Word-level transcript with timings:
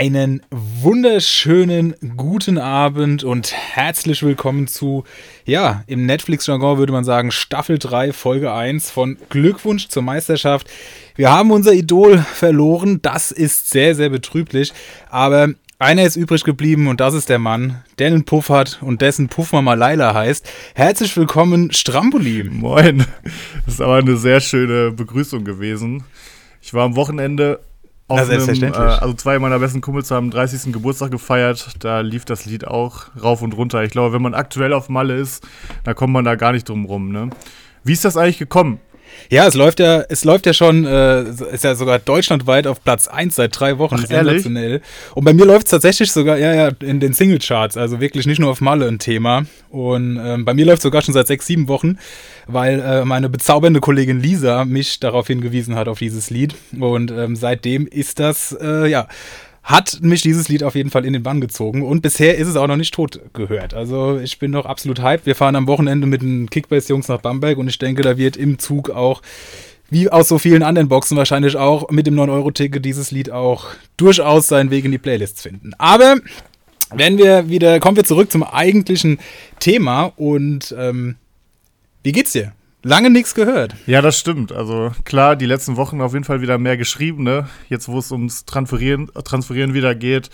Einen 0.00 0.42
wunderschönen 0.52 1.92
guten 2.16 2.56
Abend 2.56 3.24
und 3.24 3.52
herzlich 3.52 4.22
willkommen 4.22 4.68
zu, 4.68 5.02
ja, 5.44 5.82
im 5.88 6.06
Netflix-Jargon 6.06 6.78
würde 6.78 6.92
man 6.92 7.02
sagen, 7.02 7.32
Staffel 7.32 7.80
3, 7.80 8.12
Folge 8.12 8.52
1 8.52 8.92
von 8.92 9.18
Glückwunsch 9.28 9.88
zur 9.88 10.04
Meisterschaft. 10.04 10.70
Wir 11.16 11.32
haben 11.32 11.50
unser 11.50 11.72
Idol 11.72 12.18
verloren, 12.18 13.00
das 13.02 13.32
ist 13.32 13.70
sehr, 13.70 13.96
sehr 13.96 14.08
betrüblich, 14.08 14.72
aber 15.10 15.48
einer 15.80 16.04
ist 16.04 16.14
übrig 16.14 16.44
geblieben 16.44 16.86
und 16.86 17.00
das 17.00 17.14
ist 17.14 17.28
der 17.28 17.40
Mann, 17.40 17.82
der 17.98 18.06
einen 18.06 18.24
Puff 18.24 18.50
hat 18.50 18.78
und 18.80 19.02
dessen 19.02 19.26
Puffmama 19.26 19.74
Laila 19.74 20.14
heißt. 20.14 20.48
Herzlich 20.76 21.16
willkommen, 21.16 21.72
Stramboli. 21.72 22.44
Moin. 22.44 23.04
Das 23.64 23.74
ist 23.74 23.80
aber 23.80 23.96
eine 23.96 24.16
sehr 24.16 24.38
schöne 24.38 24.92
Begrüßung 24.92 25.42
gewesen. 25.42 26.04
Ich 26.62 26.72
war 26.72 26.84
am 26.84 26.94
Wochenende 26.94 27.58
auf 28.08 28.16
Ja, 28.18 28.24
einem, 28.24 28.32
äh, 28.32 28.40
selbstverständlich. 28.40 29.02
also 29.02 29.14
zwei 29.14 29.38
meiner 29.38 29.58
besten 29.58 29.80
Kumpels 29.80 30.10
haben 30.10 30.30
30. 30.30 30.72
Geburtstag 30.72 31.10
gefeiert. 31.10 31.68
Da 31.80 32.00
lief 32.00 32.24
das 32.24 32.46
Lied 32.46 32.66
auch 32.66 33.06
rauf 33.22 33.42
und 33.42 33.52
runter. 33.56 33.82
Ich 33.84 33.90
glaube, 33.92 34.12
wenn 34.14 34.22
man 34.22 34.34
aktuell 34.34 34.72
auf 34.72 34.88
Malle 34.88 35.14
ist, 35.16 35.46
da 35.84 35.94
kommt 35.94 36.12
man 36.12 36.24
da 36.24 36.34
gar 36.34 36.52
nicht 36.52 36.68
drum 36.68 36.86
rum. 36.86 37.12
Ne? 37.12 37.30
Wie 37.84 37.92
ist 37.92 38.04
das 38.04 38.16
eigentlich 38.16 38.38
gekommen? 38.38 38.80
Ja, 39.30 39.46
es 39.46 39.54
läuft 39.54 39.78
ja, 39.78 40.04
es 40.08 40.24
läuft 40.24 40.46
ja 40.46 40.54
schon, 40.54 40.86
äh, 40.86 41.22
ist 41.52 41.64
ja 41.64 41.74
sogar 41.74 41.98
deutschlandweit 41.98 42.66
auf 42.66 42.82
Platz 42.82 43.08
1 43.08 43.36
seit 43.36 43.58
drei 43.58 43.78
Wochen. 43.78 43.96
Ach, 43.98 44.10
ehrlich? 44.10 44.42
Sensationell. 44.42 44.80
Und 45.14 45.24
bei 45.24 45.34
mir 45.34 45.44
läuft 45.44 45.66
es 45.66 45.70
tatsächlich 45.70 46.10
sogar, 46.12 46.38
ja, 46.38 46.54
ja, 46.54 46.70
in 46.80 46.98
den 46.98 47.12
Singlecharts, 47.12 47.76
also 47.76 48.00
wirklich 48.00 48.26
nicht 48.26 48.38
nur 48.38 48.50
auf 48.50 48.60
Malle 48.60 48.88
ein 48.88 48.98
Thema. 48.98 49.44
Und 49.68 50.18
ähm, 50.22 50.44
bei 50.44 50.54
mir 50.54 50.64
läuft 50.64 50.80
sogar 50.80 51.02
schon 51.02 51.12
seit 51.12 51.26
sechs, 51.26 51.46
sieben 51.46 51.68
Wochen, 51.68 51.98
weil 52.46 52.80
äh, 52.80 53.04
meine 53.04 53.28
bezaubernde 53.28 53.80
Kollegin 53.80 54.20
Lisa 54.20 54.64
mich 54.64 54.98
darauf 54.98 55.26
hingewiesen 55.26 55.74
hat, 55.74 55.88
auf 55.88 55.98
dieses 55.98 56.30
Lied. 56.30 56.54
Und 56.78 57.10
ähm, 57.10 57.36
seitdem 57.36 57.86
ist 57.86 58.20
das, 58.20 58.56
äh, 58.60 58.86
ja, 58.88 59.08
hat 59.68 59.98
mich 60.00 60.22
dieses 60.22 60.48
Lied 60.48 60.62
auf 60.64 60.74
jeden 60.74 60.88
Fall 60.88 61.04
in 61.04 61.12
den 61.12 61.22
Bann 61.22 61.42
gezogen 61.42 61.82
und 61.82 62.00
bisher 62.00 62.38
ist 62.38 62.48
es 62.48 62.56
auch 62.56 62.66
noch 62.66 62.76
nicht 62.76 62.94
tot 62.94 63.20
gehört. 63.34 63.74
Also 63.74 64.18
ich 64.18 64.38
bin 64.38 64.50
noch 64.50 64.64
absolut 64.64 65.02
hyped. 65.02 65.26
Wir 65.26 65.34
fahren 65.34 65.56
am 65.56 65.66
Wochenende 65.66 66.06
mit 66.06 66.22
den 66.22 66.48
Kickbase-Jungs 66.48 67.08
nach 67.08 67.20
Bamberg 67.20 67.58
und 67.58 67.68
ich 67.68 67.78
denke, 67.78 68.00
da 68.00 68.16
wird 68.16 68.38
im 68.38 68.58
Zug 68.58 68.88
auch, 68.88 69.20
wie 69.90 70.08
aus 70.08 70.28
so 70.28 70.38
vielen 70.38 70.62
anderen 70.62 70.88
Boxen 70.88 71.18
wahrscheinlich 71.18 71.56
auch, 71.56 71.90
mit 71.90 72.06
dem 72.06 72.14
9-Euro-Ticket 72.14 72.82
dieses 72.82 73.10
Lied 73.10 73.30
auch 73.30 73.66
durchaus 73.98 74.48
seinen 74.48 74.70
Weg 74.70 74.86
in 74.86 74.90
die 74.90 74.98
Playlists 74.98 75.42
finden. 75.42 75.72
Aber 75.76 76.16
wenn 76.94 77.18
wir 77.18 77.50
wieder, 77.50 77.78
kommen 77.78 77.98
wir 77.98 78.04
zurück 78.04 78.32
zum 78.32 78.44
eigentlichen 78.44 79.18
Thema 79.60 80.04
und 80.16 80.74
ähm, 80.78 81.16
wie 82.02 82.12
geht's 82.12 82.32
dir? 82.32 82.54
Lange 82.82 83.10
nichts 83.10 83.34
gehört. 83.34 83.74
Ja, 83.86 84.00
das 84.00 84.18
stimmt. 84.18 84.52
Also 84.52 84.92
klar, 85.04 85.34
die 85.34 85.46
letzten 85.46 85.76
Wochen 85.76 86.00
auf 86.00 86.12
jeden 86.12 86.24
Fall 86.24 86.40
wieder 86.40 86.58
mehr 86.58 86.76
geschrieben. 86.76 87.24
Ne? 87.24 87.48
Jetzt, 87.68 87.88
wo 87.88 87.98
es 87.98 88.12
ums 88.12 88.44
Transferieren, 88.44 89.10
Transferieren 89.24 89.74
wieder 89.74 89.96
geht, 89.96 90.30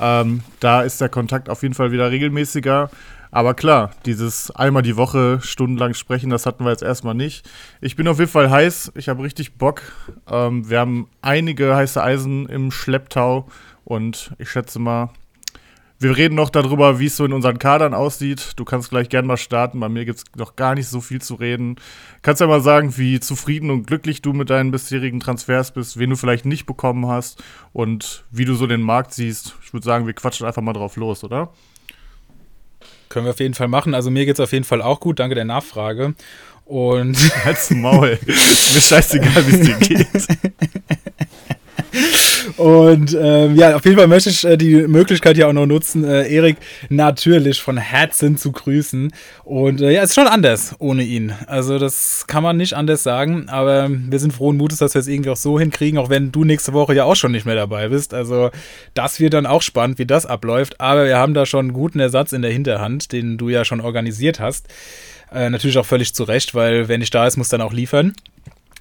ähm, 0.00 0.42
da 0.58 0.82
ist 0.82 1.00
der 1.00 1.08
Kontakt 1.08 1.48
auf 1.48 1.62
jeden 1.62 1.74
Fall 1.74 1.92
wieder 1.92 2.10
regelmäßiger. 2.10 2.90
Aber 3.30 3.54
klar, 3.54 3.90
dieses 4.06 4.50
einmal 4.52 4.82
die 4.82 4.96
Woche 4.96 5.40
stundenlang 5.40 5.94
sprechen, 5.94 6.30
das 6.30 6.46
hatten 6.46 6.64
wir 6.64 6.70
jetzt 6.70 6.82
erstmal 6.82 7.14
nicht. 7.14 7.48
Ich 7.80 7.96
bin 7.96 8.06
auf 8.06 8.18
jeden 8.18 8.30
Fall 8.30 8.50
heiß. 8.50 8.92
Ich 8.96 9.08
habe 9.08 9.22
richtig 9.22 9.58
Bock. 9.58 9.82
Ähm, 10.30 10.68
wir 10.68 10.80
haben 10.80 11.08
einige 11.22 11.74
heiße 11.74 12.02
Eisen 12.02 12.46
im 12.46 12.70
Schlepptau 12.70 13.48
und 13.84 14.32
ich 14.38 14.50
schätze 14.50 14.78
mal, 14.78 15.10
wir 16.04 16.16
reden 16.16 16.34
noch 16.34 16.50
darüber, 16.50 17.00
wie 17.00 17.06
es 17.06 17.16
so 17.16 17.24
in 17.24 17.32
unseren 17.32 17.58
Kadern 17.58 17.94
aussieht. 17.94 18.52
Du 18.56 18.66
kannst 18.66 18.90
gleich 18.90 19.08
gern 19.08 19.26
mal 19.26 19.38
starten. 19.38 19.80
Bei 19.80 19.88
mir 19.88 20.04
gibt 20.04 20.18
es 20.18 20.24
noch 20.36 20.54
gar 20.54 20.74
nicht 20.74 20.86
so 20.86 21.00
viel 21.00 21.22
zu 21.22 21.34
reden. 21.34 21.76
Kannst 22.20 22.42
ja 22.42 22.46
mal 22.46 22.60
sagen, 22.60 22.98
wie 22.98 23.20
zufrieden 23.20 23.70
und 23.70 23.86
glücklich 23.86 24.20
du 24.20 24.34
mit 24.34 24.50
deinen 24.50 24.70
bisherigen 24.70 25.18
Transfers 25.18 25.72
bist, 25.72 25.98
wen 25.98 26.10
du 26.10 26.16
vielleicht 26.16 26.44
nicht 26.44 26.66
bekommen 26.66 27.06
hast 27.06 27.42
und 27.72 28.24
wie 28.30 28.44
du 28.44 28.54
so 28.54 28.66
den 28.66 28.82
Markt 28.82 29.14
siehst. 29.14 29.54
Ich 29.64 29.72
würde 29.72 29.84
sagen, 29.84 30.06
wir 30.06 30.12
quatschen 30.12 30.46
einfach 30.46 30.60
mal 30.60 30.74
drauf 30.74 30.96
los, 30.96 31.24
oder? 31.24 31.54
Können 33.08 33.24
wir 33.24 33.30
auf 33.30 33.40
jeden 33.40 33.54
Fall 33.54 33.68
machen. 33.68 33.94
Also 33.94 34.10
mir 34.10 34.26
geht's 34.26 34.40
auf 34.40 34.52
jeden 34.52 34.64
Fall 34.64 34.82
auch 34.82 35.00
gut. 35.00 35.18
Danke 35.18 35.34
der 35.34 35.46
Nachfrage. 35.46 36.14
Und 36.66 37.16
Halt's 37.44 37.70
Maul. 37.70 38.18
Mir 38.26 38.34
scheißegal, 38.34 39.46
wie 39.46 39.54
es 39.54 39.60
dir 39.60 39.78
geht. 39.78 40.08
Und 42.56 43.16
ähm, 43.18 43.56
ja, 43.56 43.76
auf 43.76 43.84
jeden 43.84 43.96
Fall 43.96 44.06
möchte 44.06 44.30
ich 44.30 44.44
äh, 44.44 44.56
die 44.56 44.86
Möglichkeit 44.86 45.36
hier 45.36 45.48
auch 45.48 45.52
noch 45.52 45.66
nutzen, 45.66 46.04
äh, 46.04 46.28
Erik 46.28 46.56
natürlich 46.88 47.60
von 47.60 47.76
Herzen 47.76 48.36
zu 48.36 48.52
grüßen. 48.52 49.12
Und 49.44 49.80
äh, 49.80 49.92
ja, 49.92 50.02
ist 50.02 50.14
schon 50.14 50.26
anders 50.26 50.74
ohne 50.78 51.02
ihn. 51.02 51.32
Also 51.46 51.78
das 51.78 52.24
kann 52.26 52.42
man 52.42 52.56
nicht 52.56 52.74
anders 52.74 53.02
sagen. 53.02 53.48
Aber 53.48 53.88
wir 53.90 54.18
sind 54.18 54.32
frohen 54.32 54.56
Mutes, 54.56 54.78
dass 54.78 54.94
wir 54.94 55.00
es 55.00 55.08
irgendwie 55.08 55.30
auch 55.30 55.36
so 55.36 55.58
hinkriegen, 55.58 55.98
auch 55.98 56.10
wenn 56.10 56.32
du 56.32 56.44
nächste 56.44 56.72
Woche 56.72 56.94
ja 56.94 57.04
auch 57.04 57.16
schon 57.16 57.32
nicht 57.32 57.46
mehr 57.46 57.56
dabei 57.56 57.88
bist. 57.88 58.14
Also 58.14 58.50
das 58.94 59.20
wird 59.20 59.34
dann 59.34 59.46
auch 59.46 59.62
spannend, 59.62 59.98
wie 59.98 60.06
das 60.06 60.26
abläuft. 60.26 60.80
Aber 60.80 61.06
wir 61.06 61.16
haben 61.16 61.34
da 61.34 61.46
schon 61.46 61.66
einen 61.66 61.72
guten 61.72 62.00
Ersatz 62.00 62.32
in 62.32 62.42
der 62.42 62.52
Hinterhand, 62.52 63.12
den 63.12 63.38
du 63.38 63.48
ja 63.48 63.64
schon 63.64 63.80
organisiert 63.80 64.40
hast. 64.40 64.68
Äh, 65.32 65.50
natürlich 65.50 65.78
auch 65.78 65.86
völlig 65.86 66.14
zu 66.14 66.24
Recht, 66.24 66.54
weil 66.54 66.88
wer 66.88 66.98
nicht 66.98 67.14
da 67.14 67.26
ist, 67.26 67.36
muss 67.36 67.48
dann 67.48 67.60
auch 67.60 67.72
liefern. 67.72 68.14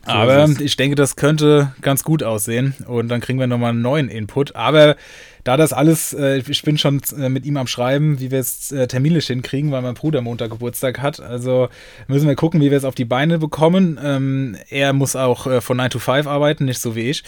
Aber 0.06 0.44
ist 0.44 0.52
es. 0.52 0.62
ich 0.62 0.76
denke, 0.76 0.96
das 0.96 1.16
könnte 1.16 1.74
ganz 1.82 2.04
gut 2.04 2.24
aussehen 2.24 2.76
und 2.88 3.08
dann 3.08 3.22
kriegen 3.22 3.40
wir 3.40 3.48
nochmal 3.48 3.70
einen 3.70 3.82
neuen 3.82 4.10
Input. 4.10 4.56
Aber 4.56 4.96
da 5.44 5.58
das 5.58 5.74
alles, 5.74 6.14
äh, 6.14 6.38
ich 6.38 6.62
bin 6.64 6.78
schon 6.78 7.02
äh, 7.18 7.28
mit 7.30 7.46
ihm 7.46 7.58
am 7.58 7.68
Schreiben, 7.68 8.20
wie 8.20 8.32
wir 8.32 8.40
es 8.40 8.72
äh, 8.72 8.88
terminlich 8.88 9.28
hinkriegen, 9.28 9.72
weil 9.72 9.82
mein 9.82 9.94
Bruder 9.94 10.22
Montag 10.22 10.52
Geburtstag 10.52 11.02
hat. 11.02 11.20
Also 11.20 11.70
müssen 12.08 12.28
wir 12.28 12.36
gucken, 12.36 12.62
wie 12.62 12.72
wir 12.72 12.78
es 12.78 12.86
auf 12.86 12.96
die 12.96 13.06
Beine 13.06 13.40
bekommen. 13.40 14.00
Ähm, 14.02 14.58
er 14.70 14.94
muss 14.94 15.16
auch 15.16 15.48
äh, 15.48 15.62
von 15.62 15.78
9 15.78 15.90
to 15.90 16.00
5 16.00 16.28
arbeiten, 16.28 16.66
nicht 16.66 16.80
so 16.80 16.96
wie 16.96 17.10
ich. 17.10 17.24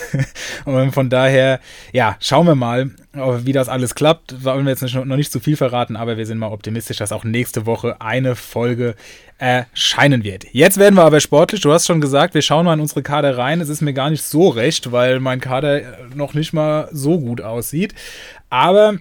und 0.66 0.92
von 0.92 1.08
daher, 1.08 1.60
ja, 1.92 2.16
schauen 2.20 2.46
wir 2.46 2.54
mal, 2.54 2.90
wie 3.12 3.52
das 3.52 3.70
alles 3.70 3.94
klappt. 3.94 4.44
Wollen 4.44 4.66
wir 4.66 4.70
jetzt 4.70 4.82
nicht, 4.82 4.94
noch 4.94 5.16
nicht 5.16 5.32
zu 5.32 5.40
viel 5.40 5.56
verraten, 5.56 5.96
aber 5.96 6.18
wir 6.18 6.26
sind 6.26 6.36
mal 6.36 6.52
optimistisch, 6.52 6.98
dass 6.98 7.12
auch 7.12 7.24
nächste 7.24 7.64
Woche 7.64 8.00
eine 8.00 8.36
Folge 8.36 8.94
erscheinen 9.38 10.24
wird. 10.24 10.46
Jetzt 10.52 10.78
werden 10.78 10.94
wir 10.94 11.02
aber 11.04 11.20
sportlich. 11.20 11.60
Du 11.60 11.72
hast 11.72 11.86
schon 11.86 12.00
gesagt, 12.00 12.34
wir 12.34 12.42
schauen 12.42 12.64
mal 12.64 12.74
in 12.74 12.80
unsere 12.80 13.02
Kader 13.02 13.36
rein. 13.36 13.60
Es 13.60 13.68
ist 13.68 13.82
mir 13.82 13.92
gar 13.92 14.10
nicht 14.10 14.22
so 14.22 14.48
recht, 14.48 14.92
weil 14.92 15.20
mein 15.20 15.40
Kader 15.40 15.82
äh, 15.82 15.84
noch 16.14 16.32
nicht 16.34 16.52
mal 16.52 16.88
so 16.92 17.18
gut 17.18 17.40
aussieht. 17.42 17.94
Aber 18.48 18.94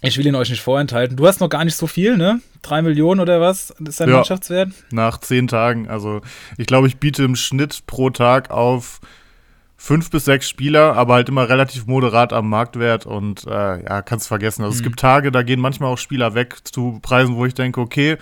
ich 0.00 0.16
will 0.16 0.26
ihn 0.26 0.36
euch 0.36 0.50
nicht 0.50 0.62
vorenthalten. 0.62 1.16
Du 1.16 1.26
hast 1.26 1.40
noch 1.40 1.48
gar 1.48 1.64
nicht 1.64 1.74
so 1.74 1.88
viel, 1.88 2.16
ne? 2.16 2.40
Drei 2.62 2.82
Millionen 2.82 3.20
oder 3.20 3.40
was 3.40 3.70
ist 3.84 3.98
dein 4.00 4.08
Ja. 4.10 4.16
Mannschaftswert? 4.16 4.68
Nach 4.92 5.18
zehn 5.18 5.48
Tagen. 5.48 5.88
Also 5.88 6.20
ich 6.56 6.66
glaube, 6.66 6.86
ich 6.86 6.98
biete 6.98 7.24
im 7.24 7.34
Schnitt 7.34 7.84
pro 7.86 8.10
Tag 8.10 8.50
auf 8.50 9.00
fünf 9.76 10.10
bis 10.10 10.24
sechs 10.24 10.48
Spieler, 10.48 10.94
aber 10.96 11.14
halt 11.14 11.28
immer 11.28 11.48
relativ 11.48 11.86
moderat 11.86 12.32
am 12.32 12.48
Marktwert 12.48 13.06
und 13.06 13.44
äh, 13.46 13.50
ja, 13.84 14.02
kannst 14.02 14.28
vergessen. 14.28 14.62
Also 14.62 14.76
es 14.76 14.82
gibt 14.84 15.00
Tage, 15.00 15.32
da 15.32 15.42
gehen 15.42 15.60
manchmal 15.60 15.92
auch 15.92 15.98
Spieler 15.98 16.34
weg 16.34 16.56
zu 16.64 16.98
Preisen, 17.02 17.36
wo 17.36 17.44
ich 17.46 17.54
denke, 17.54 17.80
okay, 17.80 18.18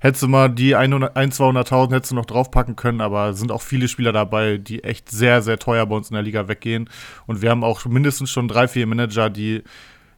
hättest 0.00 0.22
du 0.22 0.28
mal 0.28 0.48
die 0.48 0.74
100 0.74 1.16
200.000 1.16 1.94
hättest 1.94 2.12
du 2.12 2.14
noch 2.14 2.26
draufpacken 2.26 2.76
können, 2.76 3.00
aber 3.00 3.34
sind 3.34 3.52
auch 3.52 3.62
viele 3.62 3.88
Spieler 3.88 4.12
dabei, 4.12 4.58
die 4.58 4.84
echt 4.84 5.10
sehr, 5.10 5.42
sehr 5.42 5.58
teuer 5.58 5.86
bei 5.86 5.96
uns 5.96 6.10
in 6.10 6.14
der 6.14 6.22
Liga 6.22 6.48
weggehen. 6.48 6.88
Und 7.26 7.42
wir 7.42 7.50
haben 7.50 7.64
auch 7.64 7.84
mindestens 7.86 8.30
schon 8.30 8.48
drei, 8.48 8.68
vier 8.68 8.86
Manager, 8.86 9.30
die 9.30 9.62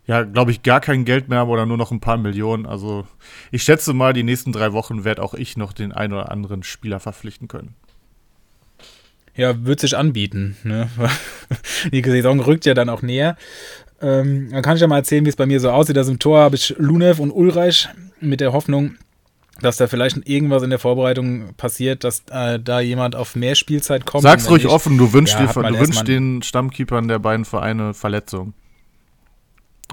ja, 0.06 0.24
glaube 0.24 0.50
ich, 0.50 0.62
gar 0.62 0.80
kein 0.80 1.04
Geld 1.04 1.28
mehr 1.28 1.38
haben 1.38 1.50
oder 1.50 1.66
nur 1.66 1.76
noch 1.76 1.92
ein 1.92 2.00
paar 2.00 2.16
Millionen. 2.16 2.66
Also 2.66 3.06
ich 3.52 3.62
schätze 3.62 3.92
mal, 3.92 4.12
die 4.12 4.24
nächsten 4.24 4.50
drei 4.50 4.72
Wochen 4.72 5.04
werde 5.04 5.22
auch 5.22 5.34
ich 5.34 5.56
noch 5.56 5.72
den 5.72 5.92
einen 5.92 6.14
oder 6.14 6.32
anderen 6.32 6.62
Spieler 6.62 6.98
verpflichten 6.98 7.46
können. 7.46 7.74
Ja, 9.36 9.64
wird 9.64 9.80
sich 9.80 9.96
anbieten. 9.96 10.56
Ne? 10.64 10.90
Die 11.92 12.02
Saison 12.02 12.40
rückt 12.40 12.66
ja 12.66 12.74
dann 12.74 12.88
auch 12.88 13.02
näher. 13.02 13.36
Ähm, 14.02 14.48
dann 14.50 14.62
kann 14.62 14.74
ich 14.74 14.80
ja 14.80 14.88
mal 14.88 14.96
erzählen, 14.96 15.24
wie 15.24 15.28
es 15.28 15.36
bei 15.36 15.46
mir 15.46 15.60
so 15.60 15.70
aussieht. 15.70 15.96
Also 15.96 16.10
im 16.10 16.18
Tor 16.18 16.40
habe 16.40 16.56
ich 16.56 16.74
Lunev 16.78 17.20
und 17.20 17.30
Ulreich 17.30 17.88
mit 18.20 18.40
der 18.40 18.52
Hoffnung, 18.52 18.96
dass 19.62 19.76
da 19.76 19.86
vielleicht 19.86 20.28
irgendwas 20.28 20.62
in 20.62 20.70
der 20.70 20.78
Vorbereitung 20.78 21.54
passiert, 21.56 22.04
dass 22.04 22.22
äh, 22.30 22.58
da 22.58 22.80
jemand 22.80 23.16
auf 23.16 23.36
mehr 23.36 23.54
Spielzeit 23.54 24.06
kommt. 24.06 24.22
Sag's 24.22 24.48
ruhig 24.50 24.64
nicht- 24.64 24.72
offen, 24.72 24.98
du 24.98 25.12
wünschst, 25.12 25.38
Ja, 25.38 25.46
dir, 25.46 25.52
du 25.52 25.78
wünschst 25.80 26.06
den 26.08 26.42
Stammkeepern 26.42 27.08
der 27.08 27.18
beiden 27.18 27.44
Vereine 27.44 27.94
Verletzung. 27.94 28.54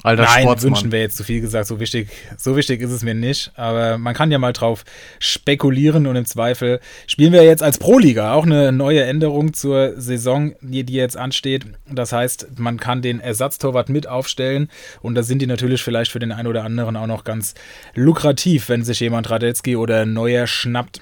Alter 0.04 0.24
Nein, 0.24 0.44
Sportsmann. 0.44 0.72
wünschen 0.72 0.92
wäre 0.92 1.04
jetzt 1.04 1.18
zu 1.18 1.24
viel 1.24 1.42
gesagt. 1.42 1.68
So 1.68 1.80
wichtig, 1.80 2.10
so 2.38 2.56
wichtig 2.56 2.82
ist 2.82 2.92
es 2.92 3.04
mir 3.04 3.16
nicht. 3.16 3.52
Aber 3.56 3.98
man 3.98 4.14
kann 4.14 4.32
ja 4.32 4.38
mal 4.38 4.54
drauf 4.54 4.84
spekulieren 5.20 6.08
und 6.08 6.16
im 6.16 6.26
Zweifel 6.26 6.80
spielen 7.08 7.34
wir 7.34 7.44
jetzt 7.44 7.64
als 7.64 7.78
Pro-Liga 7.78 8.34
auch 8.34 8.46
eine 8.46 8.72
neue 8.72 9.04
Änderung 9.04 9.54
zur 9.54 10.00
Saison, 10.00 10.54
die, 10.62 10.84
die 10.84 10.94
jetzt 10.94 11.18
ansteht. 11.18 11.66
Das 11.90 12.12
heißt, 12.12 12.60
man 12.60 12.80
kann 12.80 13.02
den 13.02 13.20
Ersatztorwart 13.20 13.90
mit 13.90 14.08
aufstellen 14.08 14.70
und 15.02 15.16
da 15.16 15.24
sind 15.24 15.42
die 15.42 15.48
natürlich 15.48 15.82
vielleicht 15.82 16.12
für 16.12 16.20
den 16.20 16.32
einen 16.32 16.48
oder 16.48 16.64
anderen 16.64 16.96
auch 16.96 17.08
noch 17.08 17.24
ganz 17.24 17.54
lukrativ, 17.96 18.70
wenn 18.70 18.84
sich 18.84 19.00
jemand 19.00 19.30
Radetzky 19.30 19.76
oder 19.76 20.06
Neuer 20.06 20.48
schnappt. 20.48 21.02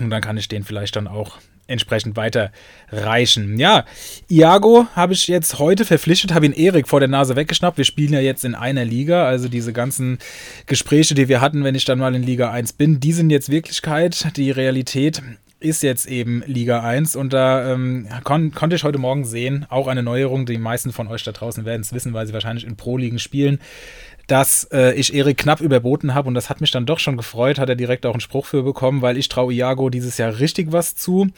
Und 0.00 0.10
dann 0.10 0.20
kann 0.20 0.36
ich 0.36 0.48
den 0.48 0.64
vielleicht 0.64 0.96
dann 0.96 1.08
auch 1.08 1.38
entsprechend 1.66 2.16
weiterreichen. 2.16 3.58
Ja, 3.58 3.84
Iago 4.28 4.86
habe 4.94 5.12
ich 5.12 5.28
jetzt 5.28 5.58
heute 5.58 5.84
verpflichtet, 5.84 6.34
habe 6.34 6.46
ihn 6.46 6.52
Erik 6.52 6.88
vor 6.88 7.00
der 7.00 7.08
Nase 7.08 7.36
weggeschnappt. 7.36 7.78
Wir 7.78 7.84
spielen 7.84 8.12
ja 8.12 8.20
jetzt 8.20 8.44
in 8.44 8.54
einer 8.54 8.84
Liga, 8.84 9.26
also 9.26 9.48
diese 9.48 9.72
ganzen 9.72 10.18
Gespräche, 10.66 11.14
die 11.14 11.28
wir 11.28 11.40
hatten, 11.40 11.64
wenn 11.64 11.74
ich 11.74 11.84
dann 11.84 11.98
mal 11.98 12.14
in 12.14 12.22
Liga 12.22 12.50
1 12.50 12.74
bin, 12.74 13.00
die 13.00 13.12
sind 13.12 13.30
jetzt 13.30 13.50
Wirklichkeit, 13.50 14.36
die 14.36 14.50
Realität 14.50 15.22
ist 15.58 15.82
jetzt 15.82 16.06
eben 16.06 16.42
Liga 16.46 16.82
1 16.82 17.16
und 17.16 17.32
da 17.32 17.72
ähm, 17.72 18.06
kon 18.24 18.52
konnte 18.52 18.76
ich 18.76 18.84
heute 18.84 18.98
Morgen 18.98 19.24
sehen, 19.24 19.66
auch 19.70 19.88
eine 19.88 20.02
Neuerung, 20.02 20.44
die 20.44 20.58
meisten 20.58 20.92
von 20.92 21.08
euch 21.08 21.24
da 21.24 21.32
draußen 21.32 21.64
werden 21.64 21.80
es 21.80 21.94
wissen, 21.94 22.12
weil 22.12 22.26
sie 22.26 22.34
wahrscheinlich 22.34 22.66
in 22.66 22.76
Pro-Ligen 22.76 23.18
spielen, 23.18 23.58
dass 24.26 24.64
äh, 24.72 24.94
ich 24.94 25.14
Erik 25.14 25.38
knapp 25.38 25.60
überboten 25.60 26.14
habe 26.14 26.28
und 26.28 26.34
das 26.34 26.50
hat 26.50 26.60
mich 26.60 26.70
dann 26.70 26.86
doch 26.86 26.98
schon 26.98 27.16
gefreut, 27.16 27.58
hat 27.58 27.68
er 27.68 27.76
direkt 27.76 28.06
auch 28.06 28.14
einen 28.14 28.20
Spruch 28.20 28.46
für 28.46 28.62
bekommen, 28.62 29.02
weil 29.02 29.16
ich 29.16 29.28
traue 29.28 29.52
Iago 29.52 29.90
dieses 29.90 30.18
Jahr 30.18 30.38
richtig 30.38 30.72
was 30.72 30.96
zu. 30.96 31.28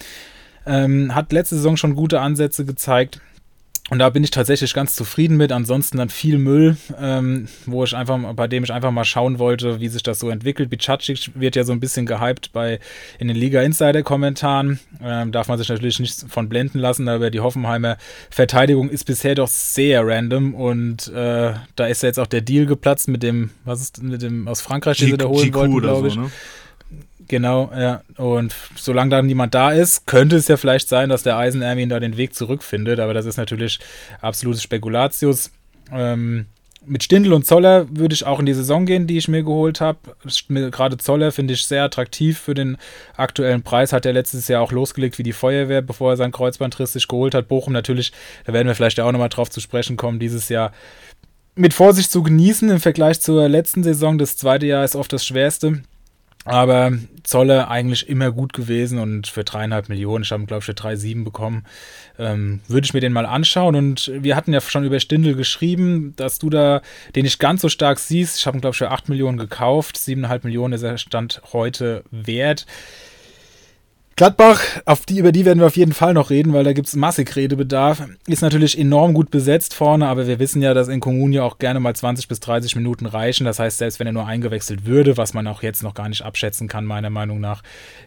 Ähm, 0.67 1.15
hat 1.15 1.33
letzte 1.33 1.57
Saison 1.57 1.77
schon 1.77 1.95
gute 1.95 2.21
Ansätze 2.21 2.65
gezeigt. 2.65 3.21
Und 3.91 4.01
da 4.01 4.11
bin 4.11 4.23
ich 4.23 4.31
tatsächlich 4.31 4.75
ganz 4.75 4.95
zufrieden 4.95 5.37
mit. 5.37 5.51
Ansonsten 5.51 5.97
dann 5.97 6.11
viel 6.11 6.39
Müll, 6.39 6.77
ähm, 7.01 7.49
wo 7.65 7.85
ich 7.85 7.97
einfach, 7.97 8.19
bei 8.35 8.47
dem 8.47 8.65
ich 8.65 8.73
einfach 8.73 8.91
mal 8.91 9.05
schauen 9.05 9.39
wollte, 9.39 9.81
wie 9.81 9.89
sich 9.89 10.03
das 10.03 10.19
so 10.19 10.29
entwickelt. 10.29 10.69
Bicacic 10.69 11.31
wird 11.35 11.57
ja 11.57 11.65
so 11.65 11.73
ein 11.73 11.81
bisschen 11.81 12.05
gehypt 12.05 12.53
bei 12.53 12.81
in 13.19 13.29
den 13.29 13.37
Liga 13.37 13.63
Insider 13.63 14.03
Kommentaren. 14.03 14.79
Ähm, 15.03 15.33
darf 15.33 15.49
man 15.49 15.57
sich 15.59 15.69
natürlich 15.69 16.01
nicht 16.01 16.27
von 16.29 16.49
blenden 16.49 16.79
lassen, 16.79 17.09
aber 17.09 17.31
die 17.31 17.41
Hoffenheimer 17.41 17.97
Verteidigung 18.31 18.91
ist 18.91 19.05
bisher 19.05 19.35
doch 19.35 19.49
sehr 19.49 20.07
random 20.07 20.55
und 20.55 21.09
äh, 21.09 21.55
da 21.77 21.87
ist 21.87 22.03
ja 22.03 22.09
jetzt 22.09 22.19
auch 22.19 22.27
der 22.27 22.43
Deal 22.43 22.67
geplatzt 22.67 23.09
mit 23.09 23.23
dem, 23.23 23.51
was 23.65 23.81
ist 23.81 24.03
mit 24.03 24.21
dem 24.23 24.49
aus 24.49 24.61
Frankreich, 24.61 24.99
den 24.99 25.11
sie 25.11 25.17
da 25.17 25.27
holen 25.27 25.55
wollten, 25.55 25.81
glaube 25.81 26.09
ich. 26.09 26.15
So, 26.15 26.21
ne? 26.23 26.31
Genau, 27.29 27.71
ja. 27.77 28.03
Und 28.17 28.55
solange 28.75 29.11
da 29.11 29.23
niemand 29.23 29.55
da 29.55 29.71
ist, 29.71 30.07
könnte 30.07 30.37
es 30.37 30.49
ja 30.49 30.57
vielleicht 30.57 30.89
sein, 30.89 31.11
dass 31.11 31.23
der 31.23 31.37
Eisen 31.37 31.61
Ermin 31.61 31.91
da 31.91 32.01
den 32.01 32.17
Weg 32.17 32.35
zurückfindet. 32.35 33.01
Aber 33.01 33.13
das 33.15 33.27
ist 33.27 33.37
natürlich 33.37 33.79
absolutes 34.23 34.63
Spekulatius. 34.63 35.51
Ähm, 35.93 36.47
mit 36.87 37.03
Stindl 37.03 37.35
und 37.35 37.45
Zoller 37.45 37.87
würde 37.91 38.15
ich 38.15 38.25
auch 38.25 38.41
in 38.41 38.47
die 38.47 38.55
Saison 38.55 38.87
gehen, 38.87 39.07
die 39.07 39.19
ich 39.19 39.29
mir 39.29 39.43
geholt 39.43 39.83
habe. 39.83 39.99
Gerade 40.49 40.97
Zoller 40.97 41.33
finde 41.33 41.53
ich 41.53 41.67
sehr 41.67 41.85
attraktiv 41.85 42.39
für 42.39 42.55
den 42.55 42.79
aktuellen 43.15 43.63
Preis. 43.63 43.93
Hat 43.93 44.07
er 44.07 44.15
letztes 44.15 44.49
Jahr 44.49 44.63
auch 44.63 44.73
losgelegt 44.73 45.19
wie 45.19 45.23
die 45.23 45.35
Feuerwehr, 45.35 45.83
bevor 45.83 46.13
er 46.13 46.17
sein 46.17 46.33
Kreuzbandriss 46.33 46.95
sich 46.95 47.07
geholt 47.07 47.35
hat. 47.35 47.47
Bochum 47.49 47.75
natürlich, 47.75 48.13
da 48.47 48.55
werden 48.55 48.69
wir 48.69 48.75
vielleicht 48.75 49.01
auch 49.01 49.13
nochmal 49.13 49.29
drauf 49.29 49.51
zu 49.51 49.61
sprechen 49.61 49.99
kommen, 49.99 50.19
dieses 50.19 50.49
Jahr 50.49 50.73
mit 51.55 51.75
Vorsicht 51.75 52.11
zu 52.11 52.23
genießen 52.23 52.71
im 52.71 52.81
Vergleich 52.81 53.21
zur 53.21 53.49
letzten 53.49 53.83
Saison. 53.83 54.17
Das 54.17 54.37
zweite 54.37 54.67
Jahr 54.67 54.85
ist 54.85 54.97
oft 54.97 55.13
das 55.13 55.27
schwerste. 55.27 55.83
Aber 56.45 56.93
Zolle 57.25 57.69
eigentlich 57.69 58.09
immer 58.09 58.33
gut 58.33 58.55
gewesen 58.55 58.99
und 58.99 59.27
für 59.27 59.45
dreieinhalb 59.45 59.89
Millionen, 59.91 60.25
ich 60.25 60.33
habe 60.33 60.47
glaube 60.47 60.61
ich 60.61 60.65
für 60.65 60.73
3,7 60.73 61.25
bekommen, 61.25 61.65
ähm, 62.19 62.61
würde 62.69 62.87
ich 62.87 62.95
mir 62.95 63.01
den 63.01 63.13
mal 63.13 63.27
anschauen. 63.27 63.77
Und 63.77 64.11
wir 64.15 64.35
hatten 64.35 64.53
ja 64.53 64.61
schon 64.61 64.85
über 64.85 64.99
Stindel 64.99 65.35
geschrieben, 65.35 66.15
dass 66.17 66.39
du 66.39 66.49
da 66.49 66.81
den 67.15 67.25
nicht 67.25 67.39
ganz 67.39 67.61
so 67.61 67.69
stark 67.69 67.99
siehst. 67.99 68.39
Ich 68.39 68.47
habe 68.47 68.57
ihn 68.57 68.61
glaube 68.63 68.73
ich 68.73 68.79
für 68.79 68.91
8 68.91 69.09
Millionen 69.11 69.37
gekauft, 69.37 69.97
7,5 69.97 70.45
Millionen 70.45 70.73
ist 70.73 70.83
er 70.83 70.97
Stand 70.97 71.43
heute 71.53 72.03
wert. 72.11 72.65
Gladbach, 74.19 74.61
auf 74.85 75.07
die, 75.07 75.19
über 75.19 75.31
die 75.31 75.45
werden 75.45 75.61
wir 75.61 75.69
auf 75.69 75.77
jeden 75.77 75.93
Fall 75.93 76.13
noch 76.13 76.31
reden, 76.31 76.53
weil 76.53 76.65
da 76.65 76.73
gibt 76.73 76.89
es 76.89 76.97
massig 76.97 77.37
Redebedarf. 77.37 78.03
Ist 78.27 78.43
natürlich 78.43 78.77
enorm 78.77 79.15
gut 79.15 79.31
besetzt 79.31 79.75
vorne, 79.75 80.09
aber 80.09 80.27
wir 80.27 80.41
wissen 80.41 80.61
ja, 80.61 80.75
dass 80.75 80.89
in 80.89 80.99
Comunio 80.99 81.47
auch 81.47 81.59
gerne 81.59 81.79
mal 81.79 81.95
20 81.95 82.27
bis 82.27 82.41
30 82.41 82.75
Minuten 82.75 83.07
reichen. 83.07 83.45
Das 83.45 83.61
heißt, 83.61 83.79
selbst 83.79 84.01
wenn 84.01 84.09
er 84.09 84.13
nur 84.13 84.27
eingewechselt 84.27 84.87
würde, 84.87 85.17
was 85.17 85.35
man 85.35 85.47
auch 85.47 85.63
jetzt 85.63 85.85
noch 85.85 85.95
gar 85.95 86.09
nicht 86.09 86.23
abschätzen 86.23 86.67
kann, 86.67 86.85
meiner 86.85 87.11
Meinung 87.11 87.39
nach, 87.39 87.63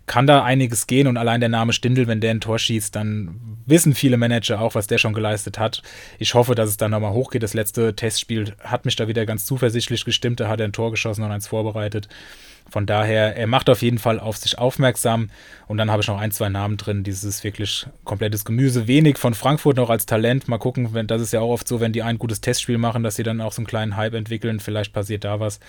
kann 0.06 0.28
da 0.28 0.44
einiges 0.44 0.86
gehen. 0.86 1.08
Und 1.08 1.16
allein 1.16 1.40
der 1.40 1.48
Name 1.48 1.72
Stindel, 1.72 2.08
wenn 2.08 2.19
der 2.19 2.31
ein 2.31 2.42
Tor 2.42 2.60
schießt, 2.60 2.94
dann 2.94 3.40
wissen 3.66 3.96
viele 3.96 4.18
Manager 4.18 4.60
auch, 4.60 4.75
was 4.75 4.88
der 4.88 4.98
schon 4.98 5.13
geleistet 5.13 5.60
hat. 5.60 5.81
Ich 6.19 6.34
hoffe, 6.34 6.56
dass 6.56 6.68
es 6.68 6.75
dann 6.75 6.92
nochmal 6.92 7.13
hochgeht. 7.13 7.42
Das 7.42 7.54
letzte 7.54 7.96
Testspiel 7.96 8.54
hat 8.60 8.84
mich 8.84 8.98
da 8.98 9.08
wieder 9.08 9.25
ganz 9.25 9.46
zuversichtlich 9.46 10.04
gestimmt. 10.04 10.42
Da 10.42 10.50
hat 10.50 10.60
er 10.60 10.66
ein 10.66 10.74
Tor 10.74 10.92
geschossen 10.92 11.24
und 11.24 11.31
eins 11.31 11.48
vorbereitet. 11.48 12.10
Von 12.69 12.86
daher, 12.86 13.36
er 13.36 13.48
macht 13.48 13.69
auf 13.69 13.81
jeden 13.81 13.98
Fall 13.98 14.19
auf 14.19 14.38
sich 14.38 14.58
aufmerksam. 14.58 15.30
Und 15.68 15.78
dann 15.78 15.92
habe 15.92 16.02
ich 16.02 16.08
noch 16.08 16.19
ein, 16.19 16.31
zwei 16.31 16.50
Namen 16.50 16.78
drin. 16.78 17.04
Dieses 17.04 17.44
wirklich 17.44 17.86
komplettes 18.06 18.46
Gemüse. 18.46 18.88
Wenig 18.88 19.18
von 19.18 19.34
Frankfurt 19.34 19.78
noch 19.78 19.90
als 19.90 20.06
Talent. 20.06 20.48
Mal 20.48 20.58
gucken, 20.58 20.94
wenn, 20.94 21.08
das 21.08 21.22
ist 21.22 21.34
ja 21.34 21.42
auch 21.42 21.50
oft 21.50 21.68
so, 21.68 21.80
wenn 21.80 21.92
die 21.92 22.02
ein 22.02 22.18
gutes 22.18 22.42
Testspiel 22.42 22.78
machen, 22.78 23.04
dass 23.04 23.16
sie 23.16 23.24
dann 23.24 23.42
auch 23.42 23.52
so 23.52 23.60
einen 23.60 23.68
kleinen 23.68 23.98
Hype 23.98 24.13
entwickeln. 24.13 24.60
Vielleicht 24.60 24.94
passiert 24.94 25.24
da 25.24 25.40
was. 25.40 25.60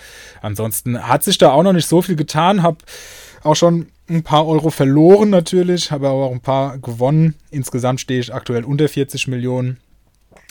Ansonsten 0.41 1.07
hat 1.07 1.23
sich 1.23 1.37
da 1.37 1.51
auch 1.51 1.63
noch 1.63 1.73
nicht 1.73 1.87
so 1.87 2.01
viel 2.01 2.15
getan. 2.15 2.63
Habe 2.63 2.77
auch 3.43 3.55
schon 3.55 3.87
ein 4.09 4.23
paar 4.23 4.47
Euro 4.47 4.69
verloren 4.69 5.29
natürlich, 5.29 5.91
habe 5.91 6.07
aber 6.07 6.25
auch 6.25 6.31
ein 6.31 6.41
paar 6.41 6.77
gewonnen. 6.77 7.35
Insgesamt 7.51 8.01
stehe 8.01 8.19
ich 8.19 8.33
aktuell 8.33 8.63
unter 8.63 8.87
40 8.87 9.27
Millionen. 9.27 9.77